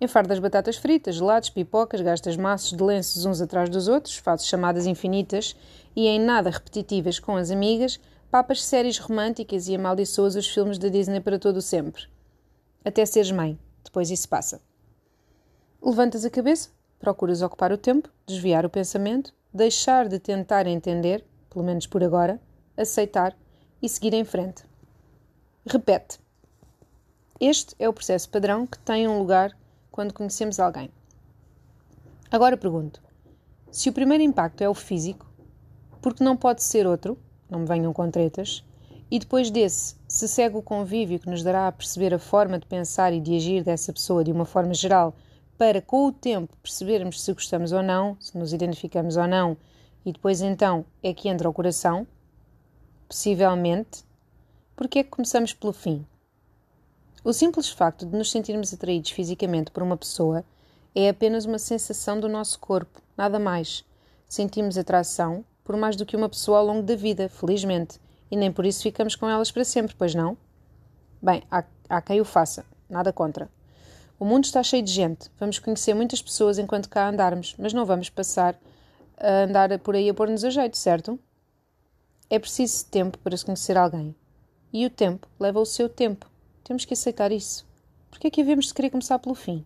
Enfardas 0.00 0.38
batatas 0.38 0.76
fritas, 0.76 1.16
gelados, 1.16 1.50
pipocas, 1.50 2.00
gastas 2.00 2.36
maços 2.36 2.72
de 2.72 2.84
lenços 2.84 3.24
uns 3.24 3.40
atrás 3.40 3.68
dos 3.68 3.88
outros, 3.88 4.16
fazes 4.16 4.46
chamadas 4.46 4.86
infinitas 4.86 5.56
e 5.96 6.06
em 6.06 6.20
nada 6.20 6.50
repetitivas 6.50 7.18
com 7.18 7.34
as 7.34 7.50
amigas, 7.50 7.98
papas 8.30 8.62
séries 8.62 8.96
românticas 8.96 9.66
e 9.66 9.74
amaldiçoas 9.74 10.36
os 10.36 10.46
filmes 10.46 10.78
da 10.78 10.88
Disney 10.88 11.20
para 11.20 11.38
todo 11.38 11.56
o 11.56 11.62
sempre 11.62 12.04
até 12.86 13.04
seres 13.04 13.32
mãe. 13.32 13.58
Depois 13.84 14.10
isso 14.12 14.28
passa. 14.28 14.60
Levantas 15.82 16.24
a 16.24 16.30
cabeça, 16.30 16.70
procuras 17.00 17.42
ocupar 17.42 17.72
o 17.72 17.78
tempo, 17.78 18.08
desviar 18.24 18.64
o 18.64 18.70
pensamento, 18.70 19.34
deixar 19.52 20.08
de 20.08 20.20
tentar 20.20 20.68
entender, 20.68 21.24
pelo 21.50 21.64
menos 21.64 21.86
por 21.86 22.04
agora, 22.04 22.40
aceitar 22.76 23.36
e 23.82 23.88
seguir 23.88 24.14
em 24.14 24.24
frente. 24.24 24.62
Repete. 25.66 26.20
Este 27.40 27.74
é 27.78 27.88
o 27.88 27.92
processo 27.92 28.30
padrão 28.30 28.66
que 28.66 28.78
tem 28.78 29.08
um 29.08 29.18
lugar 29.18 29.56
quando 29.90 30.14
conhecemos 30.14 30.60
alguém. 30.60 30.90
Agora 32.30 32.56
pergunto: 32.56 33.02
se 33.70 33.88
o 33.88 33.92
primeiro 33.92 34.22
impacto 34.22 34.62
é 34.62 34.68
o 34.68 34.74
físico, 34.74 35.26
porque 36.00 36.22
não 36.22 36.36
pode 36.36 36.62
ser 36.62 36.86
outro, 36.86 37.18
não 37.50 37.60
me 37.60 37.66
venham 37.66 37.92
com 37.92 38.10
tretas, 38.10 38.64
e 39.10 39.18
depois 39.18 39.50
desse, 39.50 39.94
se 40.08 40.26
segue 40.26 40.56
o 40.56 40.62
convívio 40.62 41.20
que 41.20 41.30
nos 41.30 41.42
dará 41.42 41.68
a 41.68 41.72
perceber 41.72 42.12
a 42.12 42.18
forma 42.18 42.58
de 42.58 42.66
pensar 42.66 43.12
e 43.12 43.20
de 43.20 43.36
agir 43.36 43.62
dessa 43.62 43.92
pessoa 43.92 44.24
de 44.24 44.32
uma 44.32 44.44
forma 44.44 44.74
geral, 44.74 45.14
para 45.56 45.80
com 45.80 46.06
o 46.06 46.12
tempo 46.12 46.56
percebermos 46.62 47.22
se 47.22 47.32
gostamos 47.32 47.72
ou 47.72 47.82
não, 47.82 48.16
se 48.20 48.36
nos 48.36 48.52
identificamos 48.52 49.16
ou 49.16 49.26
não, 49.26 49.56
e 50.04 50.12
depois 50.12 50.40
então 50.40 50.84
é 51.02 51.14
que 51.14 51.28
entra 51.28 51.48
o 51.48 51.52
coração, 51.52 52.06
possivelmente, 53.08 54.04
porque 54.74 54.98
é 54.98 55.04
que 55.04 55.10
começamos 55.10 55.52
pelo 55.52 55.72
fim? 55.72 56.04
O 57.24 57.32
simples 57.32 57.68
facto 57.68 58.04
de 58.04 58.16
nos 58.16 58.30
sentirmos 58.30 58.74
atraídos 58.74 59.10
fisicamente 59.10 59.70
por 59.70 59.82
uma 59.82 59.96
pessoa 59.96 60.44
é 60.94 61.08
apenas 61.08 61.44
uma 61.44 61.58
sensação 61.58 62.18
do 62.18 62.28
nosso 62.28 62.58
corpo, 62.58 63.00
nada 63.16 63.38
mais. 63.38 63.84
Sentimos 64.28 64.76
atração 64.76 65.44
por 65.64 65.76
mais 65.76 65.96
do 65.96 66.06
que 66.06 66.16
uma 66.16 66.28
pessoa 66.28 66.58
ao 66.58 66.66
longo 66.66 66.82
da 66.82 66.94
vida, 66.94 67.28
felizmente 67.28 67.98
e 68.30 68.36
nem 68.36 68.52
por 68.52 68.66
isso 68.66 68.82
ficamos 68.82 69.14
com 69.14 69.28
elas 69.28 69.50
para 69.50 69.64
sempre, 69.64 69.94
pois 69.96 70.14
não? 70.14 70.36
Bem, 71.22 71.42
há, 71.50 71.64
há 71.88 72.02
quem 72.02 72.20
o 72.20 72.24
faça, 72.24 72.64
nada 72.88 73.12
contra. 73.12 73.48
O 74.18 74.24
mundo 74.24 74.44
está 74.44 74.62
cheio 74.62 74.82
de 74.82 74.92
gente, 74.92 75.30
vamos 75.38 75.58
conhecer 75.58 75.94
muitas 75.94 76.22
pessoas 76.22 76.58
enquanto 76.58 76.88
cá 76.88 77.08
andarmos, 77.08 77.54
mas 77.58 77.72
não 77.72 77.84
vamos 77.84 78.08
passar 78.08 78.58
a 79.18 79.44
andar 79.44 79.78
por 79.78 79.94
aí 79.94 80.08
a 80.08 80.14
pôr-nos 80.14 80.44
a 80.44 80.50
jeito, 80.50 80.76
certo? 80.76 81.18
É 82.28 82.38
preciso 82.38 82.86
tempo 82.86 83.18
para 83.18 83.36
se 83.36 83.44
conhecer 83.44 83.76
alguém. 83.76 84.14
E 84.72 84.84
o 84.84 84.90
tempo 84.90 85.28
leva 85.38 85.60
o 85.60 85.66
seu 85.66 85.88
tempo. 85.88 86.28
Temos 86.64 86.84
que 86.84 86.94
aceitar 86.94 87.30
isso. 87.30 87.64
Porque 88.10 88.26
é 88.26 88.30
que 88.30 88.40
havemos 88.40 88.66
de 88.66 88.74
querer 88.74 88.90
começar 88.90 89.18
pelo 89.18 89.34
fim? 89.34 89.64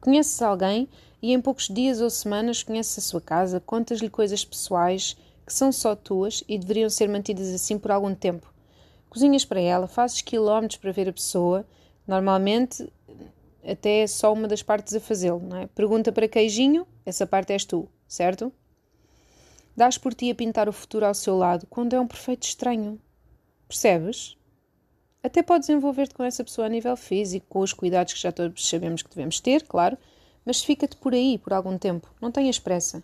Conheces 0.00 0.40
alguém 0.42 0.88
e 1.22 1.32
em 1.32 1.40
poucos 1.40 1.68
dias 1.68 2.00
ou 2.00 2.10
semanas 2.10 2.62
conheces 2.62 2.98
a 2.98 3.06
sua 3.06 3.20
casa, 3.20 3.60
contas-lhe 3.60 4.08
coisas 4.08 4.44
pessoais 4.44 5.16
que 5.50 5.54
são 5.54 5.72
só 5.72 5.96
tuas 5.96 6.44
e 6.48 6.56
deveriam 6.56 6.88
ser 6.88 7.08
mantidas 7.08 7.52
assim 7.52 7.76
por 7.76 7.90
algum 7.90 8.14
tempo. 8.14 8.54
Cozinhas 9.08 9.44
para 9.44 9.60
ela, 9.60 9.88
fazes 9.88 10.22
quilómetros 10.22 10.78
para 10.78 10.92
ver 10.92 11.08
a 11.08 11.12
pessoa, 11.12 11.66
normalmente 12.06 12.88
até 13.64 14.02
é 14.02 14.06
só 14.06 14.32
uma 14.32 14.46
das 14.46 14.62
partes 14.62 14.94
a 14.94 15.00
fazê-lo, 15.00 15.40
não 15.40 15.56
é? 15.56 15.66
Pergunta 15.66 16.12
para 16.12 16.28
queijinho, 16.28 16.86
essa 17.04 17.26
parte 17.26 17.52
és 17.52 17.64
tu, 17.64 17.88
certo? 18.06 18.52
Dás 19.76 19.98
por 19.98 20.14
ti 20.14 20.30
a 20.30 20.36
pintar 20.36 20.68
o 20.68 20.72
futuro 20.72 21.04
ao 21.04 21.14
seu 21.14 21.36
lado 21.36 21.66
quando 21.68 21.94
é 21.94 22.00
um 22.00 22.06
perfeito 22.06 22.44
estranho. 22.44 23.00
Percebes? 23.66 24.36
Até 25.20 25.42
podes 25.42 25.68
envolver-te 25.68 26.14
com 26.14 26.22
essa 26.22 26.44
pessoa 26.44 26.68
a 26.68 26.70
nível 26.70 26.96
físico, 26.96 27.46
com 27.48 27.58
os 27.58 27.72
cuidados 27.72 28.12
que 28.12 28.20
já 28.20 28.30
todos 28.30 28.68
sabemos 28.68 29.02
que 29.02 29.10
devemos 29.10 29.40
ter, 29.40 29.64
claro, 29.64 29.98
mas 30.44 30.62
fica-te 30.62 30.96
por 30.96 31.12
aí 31.12 31.38
por 31.38 31.52
algum 31.52 31.76
tempo, 31.76 32.08
não 32.22 32.30
tenhas 32.30 32.60
pressa. 32.60 33.02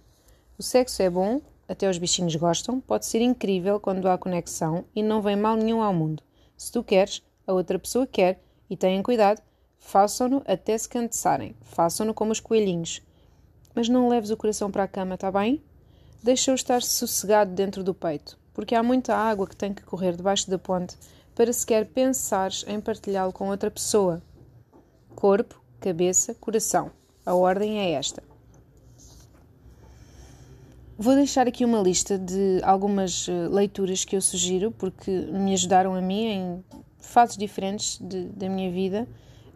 O 0.56 0.62
sexo 0.62 1.02
é 1.02 1.10
bom, 1.10 1.40
até 1.68 1.88
os 1.88 1.98
bichinhos 1.98 2.36
gostam, 2.36 2.80
pode 2.80 3.06
ser 3.06 3.20
incrível 3.20 3.80
quando 3.80 4.08
há 4.08 4.16
conexão 4.16 4.84
e 4.94 5.02
não 5.02 5.20
vem 5.20 5.36
mal 5.36 5.56
nenhum 5.56 5.82
ao 5.82 5.92
mundo. 5.92 6.22
Se 6.56 6.70
tu 6.70 6.82
queres, 6.82 7.22
a 7.46 7.52
outra 7.52 7.78
pessoa 7.78 8.06
quer, 8.06 8.40
e 8.68 8.76
tenham 8.76 9.02
cuidado, 9.02 9.40
façam-no 9.78 10.42
até 10.46 10.76
se 10.76 10.88
cansarem, 10.88 11.54
façam-no 11.62 12.14
como 12.14 12.32
os 12.32 12.40
coelhinhos. 12.40 13.02
Mas 13.74 13.88
não 13.88 14.08
leves 14.08 14.30
o 14.30 14.36
coração 14.36 14.70
para 14.70 14.84
a 14.84 14.88
cama, 14.88 15.16
tá 15.16 15.30
bem? 15.30 15.62
Deixa-o 16.22 16.54
estar 16.54 16.82
sossegado 16.82 17.52
dentro 17.52 17.84
do 17.84 17.94
peito, 17.94 18.38
porque 18.52 18.74
há 18.74 18.82
muita 18.82 19.14
água 19.14 19.46
que 19.46 19.56
tem 19.56 19.72
que 19.72 19.84
correr 19.84 20.16
debaixo 20.16 20.50
da 20.50 20.58
ponte 20.58 20.96
para 21.34 21.52
sequer 21.52 21.86
pensares 21.86 22.64
em 22.66 22.80
partilhá-lo 22.80 23.32
com 23.32 23.50
outra 23.50 23.70
pessoa. 23.70 24.22
Corpo, 25.14 25.60
cabeça, 25.80 26.34
coração. 26.34 26.90
A 27.24 27.34
ordem 27.34 27.78
é 27.78 27.92
esta. 27.92 28.22
Vou 30.98 31.14
deixar 31.14 31.46
aqui 31.46 31.62
uma 31.62 31.78
lista 31.82 32.18
de 32.18 32.58
algumas 32.62 33.28
eh, 33.28 33.48
leituras 33.48 34.02
que 34.02 34.16
eu 34.16 34.22
sugiro 34.22 34.70
porque 34.70 35.10
me 35.10 35.52
ajudaram 35.52 35.94
a 35.94 36.00
mim 36.00 36.24
em 36.24 36.64
fases 36.98 37.36
diferentes 37.36 37.98
de, 38.00 38.24
da 38.30 38.48
minha 38.48 38.70
vida 38.72 39.06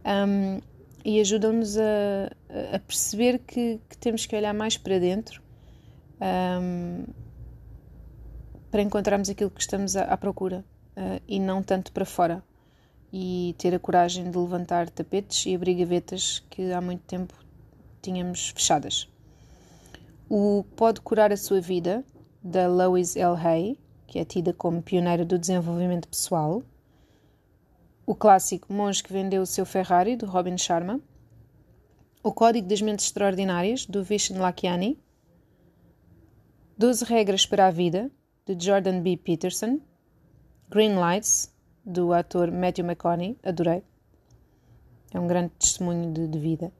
um, 0.04 0.60
e 1.02 1.18
ajudam-nos 1.18 1.78
a, 1.78 2.30
a, 2.74 2.78
perceber 2.80 3.38
que, 3.38 3.80
que, 3.88 3.96
temos 3.96 4.26
que 4.26 4.36
olhar 4.36 4.52
mais 4.52 4.76
para 4.76 4.98
dentro 4.98 5.42
um, 6.20 7.04
para 8.70 8.82
encontrarmos 8.82 9.30
aquilo 9.30 9.50
que 9.50 9.62
estamos 9.62 9.96
à, 9.96 10.02
à 10.02 10.18
procura 10.18 10.62
uh, 10.94 11.22
e 11.26 11.40
não 11.40 11.62
tanto 11.62 11.90
para 11.90 12.04
fora. 12.04 12.42
E 13.10 13.56
ter 13.58 13.74
a 13.74 13.78
coragem 13.78 14.30
de 14.30 14.36
levantar 14.36 14.90
tapetes 14.90 15.46
e 15.46 15.54
abrir 15.54 15.74
gavetas 15.74 16.44
que 16.50 16.70
há 16.70 16.82
muito 16.82 17.02
tempo 17.04 17.34
tínhamos 18.02 18.50
fechadas. 18.50 19.08
O 20.32 20.62
Pode 20.76 21.00
Curar 21.00 21.32
a 21.32 21.36
Sua 21.36 21.60
Vida, 21.60 22.04
da 22.40 22.68
Lois 22.68 23.16
L. 23.16 23.34
Hay, 23.34 23.76
que 24.06 24.16
é 24.16 24.24
tida 24.24 24.52
como 24.52 24.80
pioneira 24.80 25.24
do 25.24 25.36
desenvolvimento 25.36 26.06
pessoal. 26.06 26.62
O 28.06 28.14
clássico 28.14 28.72
Monge 28.72 29.02
que 29.02 29.12
Vendeu 29.12 29.42
o 29.42 29.46
Seu 29.46 29.66
Ferrari, 29.66 30.14
do 30.14 30.26
Robin 30.26 30.56
Sharma. 30.56 31.00
O 32.22 32.32
Código 32.32 32.68
das 32.68 32.80
Mentes 32.80 33.06
Extraordinárias, 33.06 33.84
do 33.86 34.04
Vishen 34.04 34.38
Lakiani. 34.38 35.02
12 36.78 37.06
Regras 37.06 37.44
para 37.44 37.66
a 37.66 37.72
Vida, 37.72 38.08
de 38.46 38.56
Jordan 38.64 39.00
B. 39.00 39.16
Peterson. 39.16 39.80
Green 40.68 40.94
Lights, 40.94 41.52
do 41.84 42.12
ator 42.12 42.52
Matthew 42.52 42.84
McConaughey, 42.84 43.36
adorei. 43.42 43.82
É 45.12 45.18
um 45.18 45.26
grande 45.26 45.50
testemunho 45.58 46.12
de, 46.12 46.28
de 46.28 46.38
vida. 46.38 46.72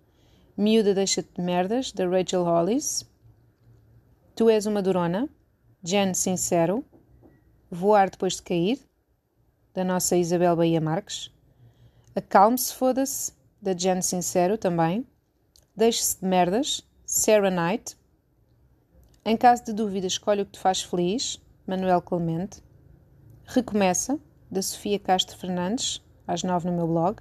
Miúda 0.56 0.94
Deixa-te 0.94 1.31
de 1.35 1.43
Merdas, 1.43 1.90
da 1.90 2.06
Rachel 2.09 2.44
Hollis. 2.44 3.10
Tu 4.41 4.49
és 4.49 4.65
uma 4.65 4.81
durona, 4.81 5.29
Jen 5.85 6.15
Sincero, 6.15 6.83
Voar 7.71 8.09
depois 8.09 8.37
de 8.37 8.43
cair, 8.43 8.81
da 9.75 9.85
nossa 9.85 10.17
Isabel 10.17 10.57
Bahia 10.57 10.81
Marques, 10.81 11.31
Acalme-se, 12.17 12.75
foda-se, 12.75 13.35
da 13.61 13.77
Jen 13.77 14.01
Sincero 14.01 14.57
também, 14.57 15.07
Deixe-se 15.77 16.19
de 16.19 16.27
merdas, 16.27 16.83
Sarah 17.05 17.51
Knight, 17.51 17.99
Em 19.27 19.37
caso 19.37 19.62
de 19.62 19.75
dúvida, 19.75 20.07
escolhe 20.07 20.41
o 20.41 20.47
que 20.47 20.53
te 20.53 20.59
faz 20.59 20.81
feliz, 20.81 21.39
Manuel 21.67 22.01
Clemente, 22.01 22.62
Recomeça, 23.45 24.19
da 24.51 24.62
Sofia 24.62 24.99
Castro 24.99 25.37
Fernandes, 25.37 26.03
às 26.27 26.43
nove 26.43 26.67
no 26.67 26.75
meu 26.75 26.87
blog, 26.87 27.21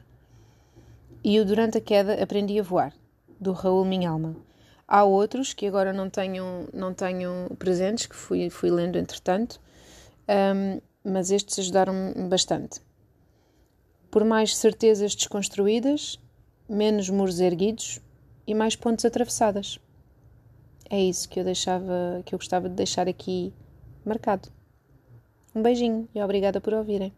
e 1.21 1.37
o 1.37 1.43
Durante 1.43 1.79
a 1.79 1.81
Queda 1.81 2.23
Aprendi 2.23 2.57
a 2.57 2.63
Voar, 2.63 2.93
do 3.37 3.51
Raul 3.51 3.83
Minhalma. 3.83 4.47
Há 4.91 5.03
outros 5.03 5.53
que 5.53 5.67
agora 5.67 5.93
não 5.93 6.09
tenho, 6.09 6.67
não 6.73 6.95
tenho 6.95 7.55
presentes, 7.59 8.07
que 8.07 8.15
fui, 8.15 8.49
fui 8.49 8.71
lendo 8.71 8.97
entretanto, 8.97 9.61
um, 10.27 10.81
mas 11.03 11.29
estes 11.29 11.59
ajudaram-me 11.59 12.27
bastante. 12.27 12.81
Por 14.09 14.25
mais 14.25 14.57
certezas 14.57 15.13
desconstruídas, 15.13 16.19
menos 16.67 17.07
muros 17.07 17.39
erguidos 17.39 18.01
e 18.47 18.55
mais 18.55 18.75
pontes 18.75 19.05
atravessadas. 19.05 19.79
É 20.89 20.99
isso 20.99 21.29
que 21.29 21.39
eu 21.39 21.43
deixava, 21.43 22.23
que 22.25 22.33
eu 22.33 22.39
gostava 22.39 22.67
de 22.67 22.73
deixar 22.73 23.07
aqui 23.07 23.53
marcado. 24.03 24.49
Um 25.53 25.61
beijinho 25.61 26.09
e 26.15 26.23
obrigada 26.23 26.59
por 26.59 26.73
ouvirem. 26.73 27.13